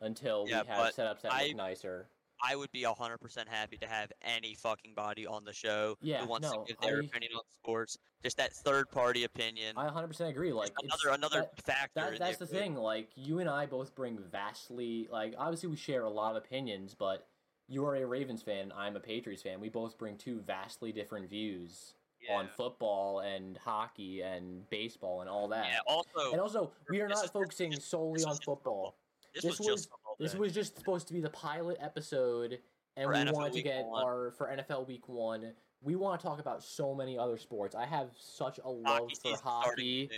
until 0.00 0.44
we 0.44 0.50
have 0.52 0.66
setups 0.66 1.20
that 1.22 1.32
I- 1.32 1.48
look 1.48 1.56
nicer 1.56 2.08
I 2.42 2.54
would 2.56 2.70
be 2.72 2.82
hundred 2.82 3.18
percent 3.18 3.48
happy 3.48 3.76
to 3.78 3.86
have 3.86 4.12
any 4.22 4.54
fucking 4.54 4.94
body 4.94 5.26
on 5.26 5.44
the 5.44 5.52
show 5.52 5.96
Yeah, 6.02 6.22
who 6.22 6.28
wants 6.28 6.50
no, 6.50 6.62
to 6.64 6.64
give 6.66 6.80
their 6.80 6.96
I- 7.02 7.04
opinion 7.04 7.32
on 7.34 7.42
sports. 7.62 7.98
Just 8.22 8.36
that 8.38 8.52
third 8.52 8.90
party 8.90 9.24
opinion. 9.24 9.74
i 9.76 9.86
100% 9.88 10.28
agree 10.28 10.52
like 10.52 10.72
another 10.82 11.16
another 11.16 11.40
that, 11.40 11.62
factor. 11.64 12.10
that, 12.10 12.18
that's 12.18 12.38
the 12.38 12.46
thing 12.46 12.74
like 12.74 13.08
you 13.14 13.38
and 13.38 13.48
i 13.48 13.66
both 13.66 13.94
bring 13.94 14.18
vastly 14.32 15.06
like 15.12 15.34
obviously 15.38 15.68
we 15.68 15.76
share 15.76 16.02
a 16.02 16.10
lot 16.10 16.30
of 16.32 16.36
opinions 16.38 16.94
but 16.98 17.26
you 17.68 17.84
are 17.86 17.94
a 17.96 18.04
ravens 18.06 18.42
fan 18.42 18.72
i'm 18.76 18.96
a 18.96 19.00
patriots 19.00 19.42
fan 19.42 19.60
we 19.60 19.68
both 19.68 19.96
bring 19.98 20.16
two 20.16 20.40
vastly 20.40 20.90
different 20.92 21.28
views 21.28 21.94
on 22.32 22.48
football 22.56 23.20
and 23.20 23.56
hockey 23.58 24.22
and 24.22 24.68
baseball 24.70 25.20
and 25.20 25.30
all 25.30 25.46
that 25.46 25.66
Yeah. 25.66 25.78
Also, 25.86 26.32
And 26.32 26.40
also, 26.40 26.72
we 26.90 27.00
are 27.00 27.06
not 27.08 27.32
focusing 27.32 27.72
is- 27.72 27.84
solely 27.84 28.24
on 28.24 28.30
just 28.30 28.44
football. 28.44 28.96
this, 29.34 29.44
this 29.44 29.58
was, 29.60 29.68
was- 29.68 29.88
football 30.18 30.24
This 30.32 30.34
was 30.38 30.52
just 30.52 30.76
supposed 30.78 31.06
to 31.08 31.14
be 31.14 31.20
the 31.20 31.30
pilot 31.30 31.76
episode, 31.80 32.58
and 32.96 33.04
For 33.06 33.12
we 33.12 33.18
NFL 33.18 33.32
wanted 33.32 33.52
to 33.54 33.62
get 33.62 33.84
One. 33.84 34.04
our 34.04 34.30
for 34.32 34.46
NFL 34.48 34.86
Week 34.86 35.08
One. 35.08 35.52
We 35.82 35.94
want 35.94 36.18
to 36.20 36.26
talk 36.26 36.40
about 36.40 36.62
so 36.64 36.94
many 36.94 37.18
other 37.18 37.36
sports. 37.36 37.74
I 37.74 37.84
have 37.84 38.08
such 38.18 38.58
a 38.64 38.68
love 38.68 39.02
hockey 39.10 39.14
for 39.22 39.36
hockey. 39.36 40.10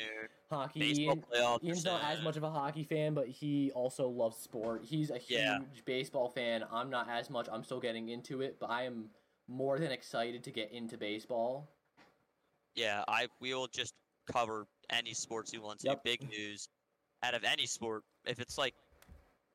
Hockey. 0.50 0.80
Baseball 0.80 1.16
playoffs. 1.16 1.64
Ian's 1.64 1.84
not 1.84 2.02
as 2.04 2.22
much 2.22 2.36
of 2.36 2.44
a 2.44 2.50
hockey 2.50 2.84
fan, 2.84 3.12
but 3.12 3.26
he 3.28 3.72
also 3.72 4.08
loves 4.08 4.36
sport. 4.36 4.84
He's 4.84 5.10
a 5.10 5.18
huge 5.18 5.40
Yeah. 5.40 5.58
baseball 5.84 6.28
fan. 6.30 6.64
I'm 6.70 6.88
not 6.88 7.08
as 7.10 7.28
much. 7.28 7.48
I'm 7.50 7.64
still 7.64 7.80
getting 7.80 8.08
into 8.10 8.40
it, 8.40 8.58
but 8.60 8.70
I 8.70 8.84
am 8.84 9.10
more 9.48 9.78
than 9.78 9.90
excited 9.90 10.44
to 10.44 10.50
get 10.52 10.70
into 10.70 10.96
baseball. 10.96 11.68
Yeah, 12.74 13.04
I 13.08 13.26
we 13.40 13.52
will 13.52 13.66
just 13.66 13.94
cover 14.30 14.66
any 14.90 15.12
sports 15.12 15.52
you 15.52 15.60
want 15.60 15.80
to. 15.80 15.88
Yep. 15.88 16.04
Big 16.04 16.28
news 16.28 16.68
out 17.24 17.34
of 17.34 17.42
any 17.44 17.66
sport. 17.66 18.04
If 18.24 18.38
it's 18.40 18.56
like 18.56 18.74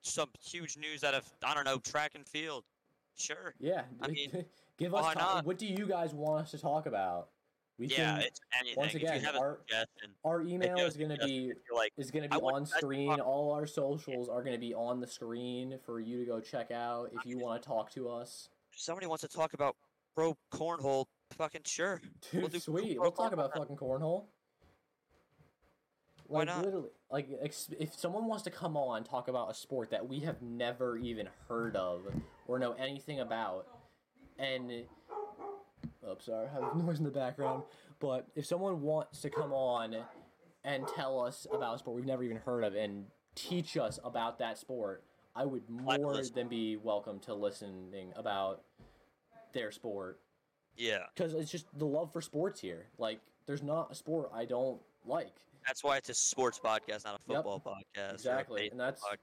some 0.04 0.30
huge 0.44 0.78
news 0.78 1.04
out 1.04 1.14
of 1.14 1.26
I 1.44 1.54
don't 1.54 1.66
know 1.66 1.78
track 1.80 2.12
and 2.16 2.28
field, 2.28 2.64
sure. 3.16 3.56
Yeah. 3.60 3.84
I 4.02 4.08
mean, 4.10 4.46
give 4.78 4.94
us. 4.94 5.16
what 5.46 5.58
do 5.58 5.66
you 5.66 5.88
guys 5.88 6.14
want 6.14 6.44
us 6.44 6.52
to 6.52 6.58
talk 6.60 6.86
about? 6.86 7.30
We 7.80 7.88
Yeah, 7.88 7.96
can. 8.18 8.22
it's 8.22 8.40
anything. 8.60 8.78
once 8.78 8.94
if 8.94 9.02
again, 9.02 9.20
you 9.22 9.26
have 9.26 9.36
our- 9.36 9.60
Our 10.24 10.42
email 10.44 10.78
is 10.78 10.96
going 10.96 11.10
to 11.10 11.16
be 11.16 11.22
suggestion, 11.22 11.52
if 11.52 11.58
you're 11.68 11.78
like 11.78 11.92
is 11.98 12.12
going 12.12 12.24
to 12.24 12.30
be 12.30 12.36
on 12.36 12.54
you 12.54 12.60
guys 12.60 12.70
to 12.72 12.78
screen. 12.78 13.20
All 13.20 13.52
our 13.52 13.66
socials 13.66 14.30
are 14.30 14.44
going 14.44 14.54
to 14.54 14.60
be 14.60 14.76
on 14.76 15.00
the 15.00 15.08
screen 15.08 15.80
for 15.84 16.00
you 16.00 16.20
to 16.20 16.26
go 16.26 16.40
check 16.40 16.70
out 16.70 17.10
if 17.14 17.26
you 17.26 17.40
want 17.40 17.62
to 17.64 17.68
talk 17.68 17.92
to 17.94 18.10
us. 18.10 18.50
somebody 18.76 19.08
wants 19.08 19.22
to 19.22 19.28
talk 19.28 19.54
about 19.54 19.76
pro 20.16 20.38
cornhole, 20.54 21.06
fucking 21.32 21.62
sure. 21.66 22.00
Dude, 22.32 22.42
We'll 22.44 22.60
sweet. 22.62 23.00
We'll 23.00 23.12
talk 23.12 23.32
about 23.34 23.54
fucking 23.56 23.78
cornhole. 23.78 24.26
Why 26.28 26.40
Like 26.40 26.48
not? 26.48 26.66
literally, 26.66 26.90
like 27.12 27.28
ex- 27.42 27.70
if 27.80 27.94
someone 27.96 28.26
wants 28.26 28.44
to 28.44 28.52
come 28.52 28.76
on 28.78 28.98
and 28.98 29.06
talk 29.06 29.28
about 29.28 29.52
a 29.52 29.54
sport 29.54 29.92
that 29.92 30.08
we 30.08 30.20
have 30.22 30.42
never 30.42 30.98
even 30.98 31.30
heard 31.48 31.76
of 31.76 32.02
or 32.48 32.60
know 32.60 32.74
anything 32.74 33.20
about, 33.20 33.68
and 34.40 34.72
oh, 36.06 36.18
sorry, 36.20 36.48
I 36.48 36.54
have 36.54 36.76
noise 36.84 36.98
in 37.00 37.04
the 37.04 37.12
background. 37.12 37.64
But 38.00 38.28
if 38.36 38.46
someone 38.46 38.82
wants 38.82 39.22
to 39.22 39.30
come 39.30 39.54
on 39.54 39.96
and 40.64 40.88
tell 40.88 41.20
us 41.22 41.46
about 41.54 41.76
a 41.76 41.80
sport 41.80 41.96
we've 41.96 42.06
never 42.06 42.24
even 42.24 42.38
heard 42.38 42.64
of 42.64 42.76
and 42.76 43.06
teach 43.36 43.78
us 43.78 44.00
about 44.04 44.40
that 44.40 44.58
sport, 44.58 45.04
I 45.36 45.46
would 45.46 45.70
more 45.70 46.14
listen. 46.16 46.36
than 46.36 46.48
be 46.48 46.78
welcome 46.78 47.20
to 47.22 47.34
listening 47.34 48.12
about 48.16 48.62
their 49.54 49.72
sport 49.72 50.20
Yeah, 50.78 51.04
because 51.16 51.34
it's 51.34 51.52
just 51.52 51.66
the 51.78 51.86
love 51.86 52.12
for 52.12 52.22
sports 52.22 52.60
here. 52.60 52.88
Like, 52.98 53.20
there's 53.46 53.64
not 53.64 53.92
a 53.92 53.96
sport 53.96 54.32
I 54.34 54.46
don't 54.46 54.80
like. 55.06 55.34
That's 55.66 55.84
why 55.84 55.98
it's 55.98 56.10
a 56.10 56.14
sports 56.14 56.60
podcast, 56.64 57.06
not 57.06 57.16
a 57.16 57.32
Yep, 57.32 57.44
football 57.44 57.60
podcast. 57.96 58.14
exactly, 58.14 58.70
and 58.70 58.80
that's- 58.80 59.02
podcast. 59.04 59.18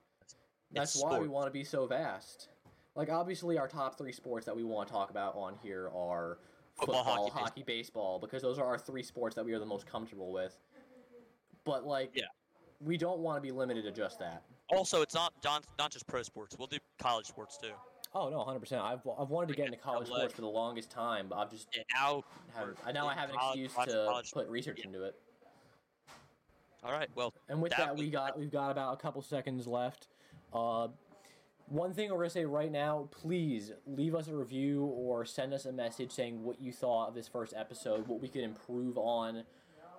That's 0.72 0.94
It's 0.94 1.02
why 1.02 1.18
we 1.18 1.26
want 1.26 1.46
to 1.46 1.50
be 1.50 1.64
so 1.64 1.86
vast. 1.86 2.48
Like, 2.94 3.08
obviously, 3.10 3.58
our 3.58 3.66
top 3.66 3.98
three 3.98 4.12
sports 4.12 4.46
that 4.46 4.54
we 4.54 4.62
want 4.62 4.86
to 4.88 4.94
talk 4.94 5.10
about 5.10 5.34
on 5.34 5.56
here 5.62 5.90
are 5.94 6.38
Football, 6.76 7.04
football, 7.04 7.28
hockey, 7.30 7.40
hockey, 7.40 7.62
baseball, 7.64 8.18
because 8.20 8.40
those 8.40 8.58
are 8.58 8.66
our 8.66 8.78
three 8.78 9.02
sports 9.02 9.34
that 9.34 9.44
we 9.44 9.52
are 9.52 9.58
the 9.58 9.66
most 9.66 9.84
comfortable 9.86 10.32
with. 10.32 10.56
But 11.64 11.84
like, 11.84 12.12
Yeah. 12.14 12.24
we 12.80 12.96
don't 12.96 13.18
want 13.18 13.36
to 13.36 13.40
be 13.40 13.50
limited 13.50 13.82
to 13.82 13.90
just 13.90 14.18
that. 14.20 14.44
Also, 14.70 15.02
it's 15.02 15.14
not 15.14 15.32
not, 15.44 15.64
not 15.78 15.90
just 15.90 16.06
pro 16.06 16.22
sports. 16.22 16.56
We'll 16.56 16.68
do 16.68 16.78
college 17.00 17.26
sports 17.26 17.58
too. 17.58 17.72
Oh 18.14 18.28
no, 18.28 18.42
hundred 18.44 18.60
percent. 18.60 18.82
I've 18.82 19.00
I've 19.18 19.30
wanted 19.30 19.48
to 19.48 19.54
get 19.54 19.66
into 19.66 19.78
college 19.78 20.06
sports 20.08 20.32
for 20.34 20.40
the 20.40 20.46
longest 20.48 20.90
time, 20.90 21.28
but 21.28 21.38
I've 21.38 21.50
just 21.50 21.68
And 21.74 21.84
now, 21.94 22.22
haven't. 22.54 22.78
I 22.86 22.92
now 22.92 23.08
I 23.08 23.14
have 23.14 23.30
an 23.30 23.36
excuse 23.36 23.74
to 23.74 24.22
put 24.32 24.48
research 24.48 24.78
yeah. 24.80 24.86
into 24.86 25.04
it. 25.04 25.20
All 26.84 26.92
right. 26.92 27.08
Well, 27.14 27.32
And 27.48 27.60
with 27.62 27.70
That 27.70 27.78
that, 27.78 27.96
we 27.96 28.04
was- 28.06 28.12
got 28.12 28.38
we've 28.38 28.50
got 28.50 28.70
about 28.70 28.94
a 28.94 28.96
couple 28.96 29.22
seconds 29.22 29.66
left. 29.66 30.08
Uh, 30.52 30.88
one 31.66 31.94
thing 31.94 32.10
we're 32.10 32.16
gonna 32.18 32.30
say 32.30 32.44
right 32.44 32.70
now: 32.72 33.08
please 33.10 33.72
leave 33.86 34.14
us 34.14 34.28
a 34.28 34.34
review 34.34 34.84
or 34.84 35.24
send 35.24 35.52
us 35.54 35.66
a 35.66 35.72
message 35.72 36.10
saying 36.10 36.42
what 36.42 36.60
you 36.60 36.72
thought 36.72 37.08
of 37.08 37.14
this 37.14 37.28
first 37.28 37.54
episode, 37.56 38.06
what 38.08 38.20
we 38.20 38.28
could 38.28 38.42
improve 38.42 38.98
on, 38.98 39.44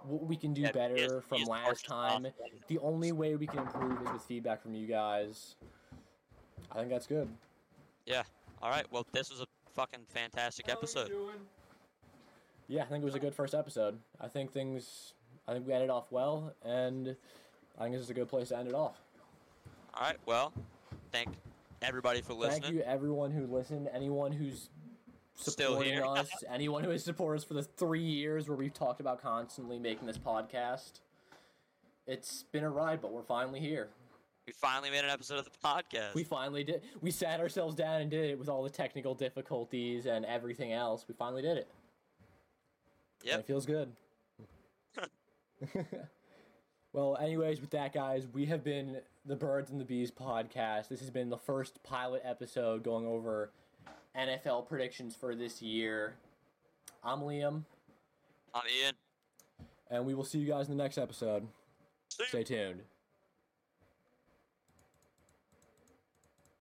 what 0.04 0.26
we 0.26 0.36
can 0.36 0.54
do 0.54 0.62
yeah, 0.62 0.72
better 0.72 0.96
be 1.22 1.28
from 1.28 1.42
as 1.44 1.48
last 1.48 1.86
time. 1.86 2.24
possible. 2.24 2.34
The 2.68 2.80
only 2.80 3.12
way 3.14 3.36
we 3.36 3.48
can 3.48 3.60
improve 3.60 4.02
is 4.02 4.12
with 4.12 4.22
feedback 4.24 4.62
from 4.62 4.74
you 4.74 4.88
guys. 4.88 5.56
I 6.72 6.76
think 6.80 6.90
that's 6.90 7.08
good. 7.08 7.30
Yeah. 8.06 8.24
All 8.62 8.70
right. 8.70 8.86
Well, 8.92 9.06
this 9.14 9.30
was 9.30 9.42
a 9.42 9.48
fucking 9.74 10.02
fantastic 10.10 10.68
episode. 10.70 11.12
Yeah, 12.68 12.84
I 12.84 12.86
think 12.86 13.02
it 13.02 13.06
was 13.06 13.16
a 13.16 13.20
good 13.20 13.34
first 13.36 13.54
episode. 13.56 13.98
I 14.20 14.28
think 14.28 14.52
things. 14.52 15.14
I 15.52 15.56
think 15.56 15.68
we 15.68 15.74
ended 15.74 15.90
off 15.90 16.10
well, 16.12 16.54
and 16.64 17.14
I 17.78 17.84
think 17.84 17.96
this 17.96 18.04
is 18.04 18.10
a 18.10 18.14
good 18.14 18.30
place 18.30 18.50
to 18.50 18.58
end 18.58 18.70
it 18.70 18.74
off. 18.74 19.02
All 19.94 20.08
right. 20.08 20.16
Well, 20.26 20.54
thank 21.12 21.28
everybody 21.82 22.22
for 22.22 22.34
listening. 22.34 22.62
Thank 22.62 22.76
you, 22.76 22.82
everyone 22.84 23.32
who 23.32 23.46
listened. 23.46 23.90
Anyone 23.94 24.32
who's 24.32 24.70
Still 25.34 25.72
supporting 25.72 25.94
here. 25.94 26.06
us. 26.08 26.30
anyone 26.50 26.86
who 26.86 26.92
has 26.92 27.04
supported 27.04 27.40
us 27.40 27.44
for 27.44 27.54
the 27.54 27.64
three 27.64 28.04
years 28.04 28.48
where 28.48 28.58
we've 28.58 28.74
talked 28.74 29.02
about 29.02 29.22
constantly 29.22 29.78
making 29.78 30.08
this 30.08 30.18
podcast. 30.18 31.02
It's 32.08 32.44
been 32.54 32.64
a 32.64 32.70
ride, 32.70 33.02
but 33.02 33.12
we're 33.12 33.24
finally 33.24 33.60
here. 33.60 33.90
We 34.48 34.54
finally 34.54 34.90
made 34.90 35.04
an 35.04 35.10
episode 35.10 35.40
of 35.40 35.46
the 35.46 35.52
podcast. 35.64 36.14
We 36.16 36.24
finally 36.24 36.64
did. 36.64 36.82
We 37.02 37.12
sat 37.12 37.42
ourselves 37.42 37.76
down 37.76 38.00
and 38.00 38.10
did 38.10 38.30
it 38.30 38.40
with 38.40 38.48
all 38.48 38.64
the 38.64 38.70
technical 38.70 39.16
difficulties 39.16 40.06
and 40.06 40.26
everything 40.26 40.72
else. 40.72 41.06
We 41.10 41.14
finally 41.14 41.42
did 41.42 41.58
it. 41.58 41.68
Yeah, 43.22 43.38
it 43.38 43.46
feels 43.46 43.66
good. 43.66 43.92
well, 46.94 47.18
anyways, 47.18 47.62
with 47.62 47.72
that, 47.72 47.94
guys, 47.94 48.28
we 48.34 48.46
have 48.48 48.64
been 48.64 48.98
the 49.26 49.36
Birds 49.36 49.72
and 49.72 49.80
the 49.80 49.86
B's 49.86 50.12
podcast. 50.12 50.88
This 50.88 51.00
has 51.00 51.10
been 51.10 51.30
the 51.30 51.38
first 51.38 51.84
pilot 51.84 52.22
episode 52.26 52.84
going 52.84 53.06
over 53.06 53.52
NFL 54.18 54.68
predictions 54.68 55.16
for 55.16 55.36
this 55.36 55.62
year. 55.62 56.16
I'm 57.04 57.22
Liam, 57.22 57.64
I'm 58.54 58.64
Ian. 58.82 58.94
and 59.90 60.06
we 60.06 60.14
will 60.14 60.24
see 60.24 60.40
you 60.40 60.48
guys 60.48 60.68
in 60.70 60.78
the 60.78 60.84
next 60.84 60.98
episode. 60.98 61.48
Stay 62.10 62.44
tuned. 62.44 62.82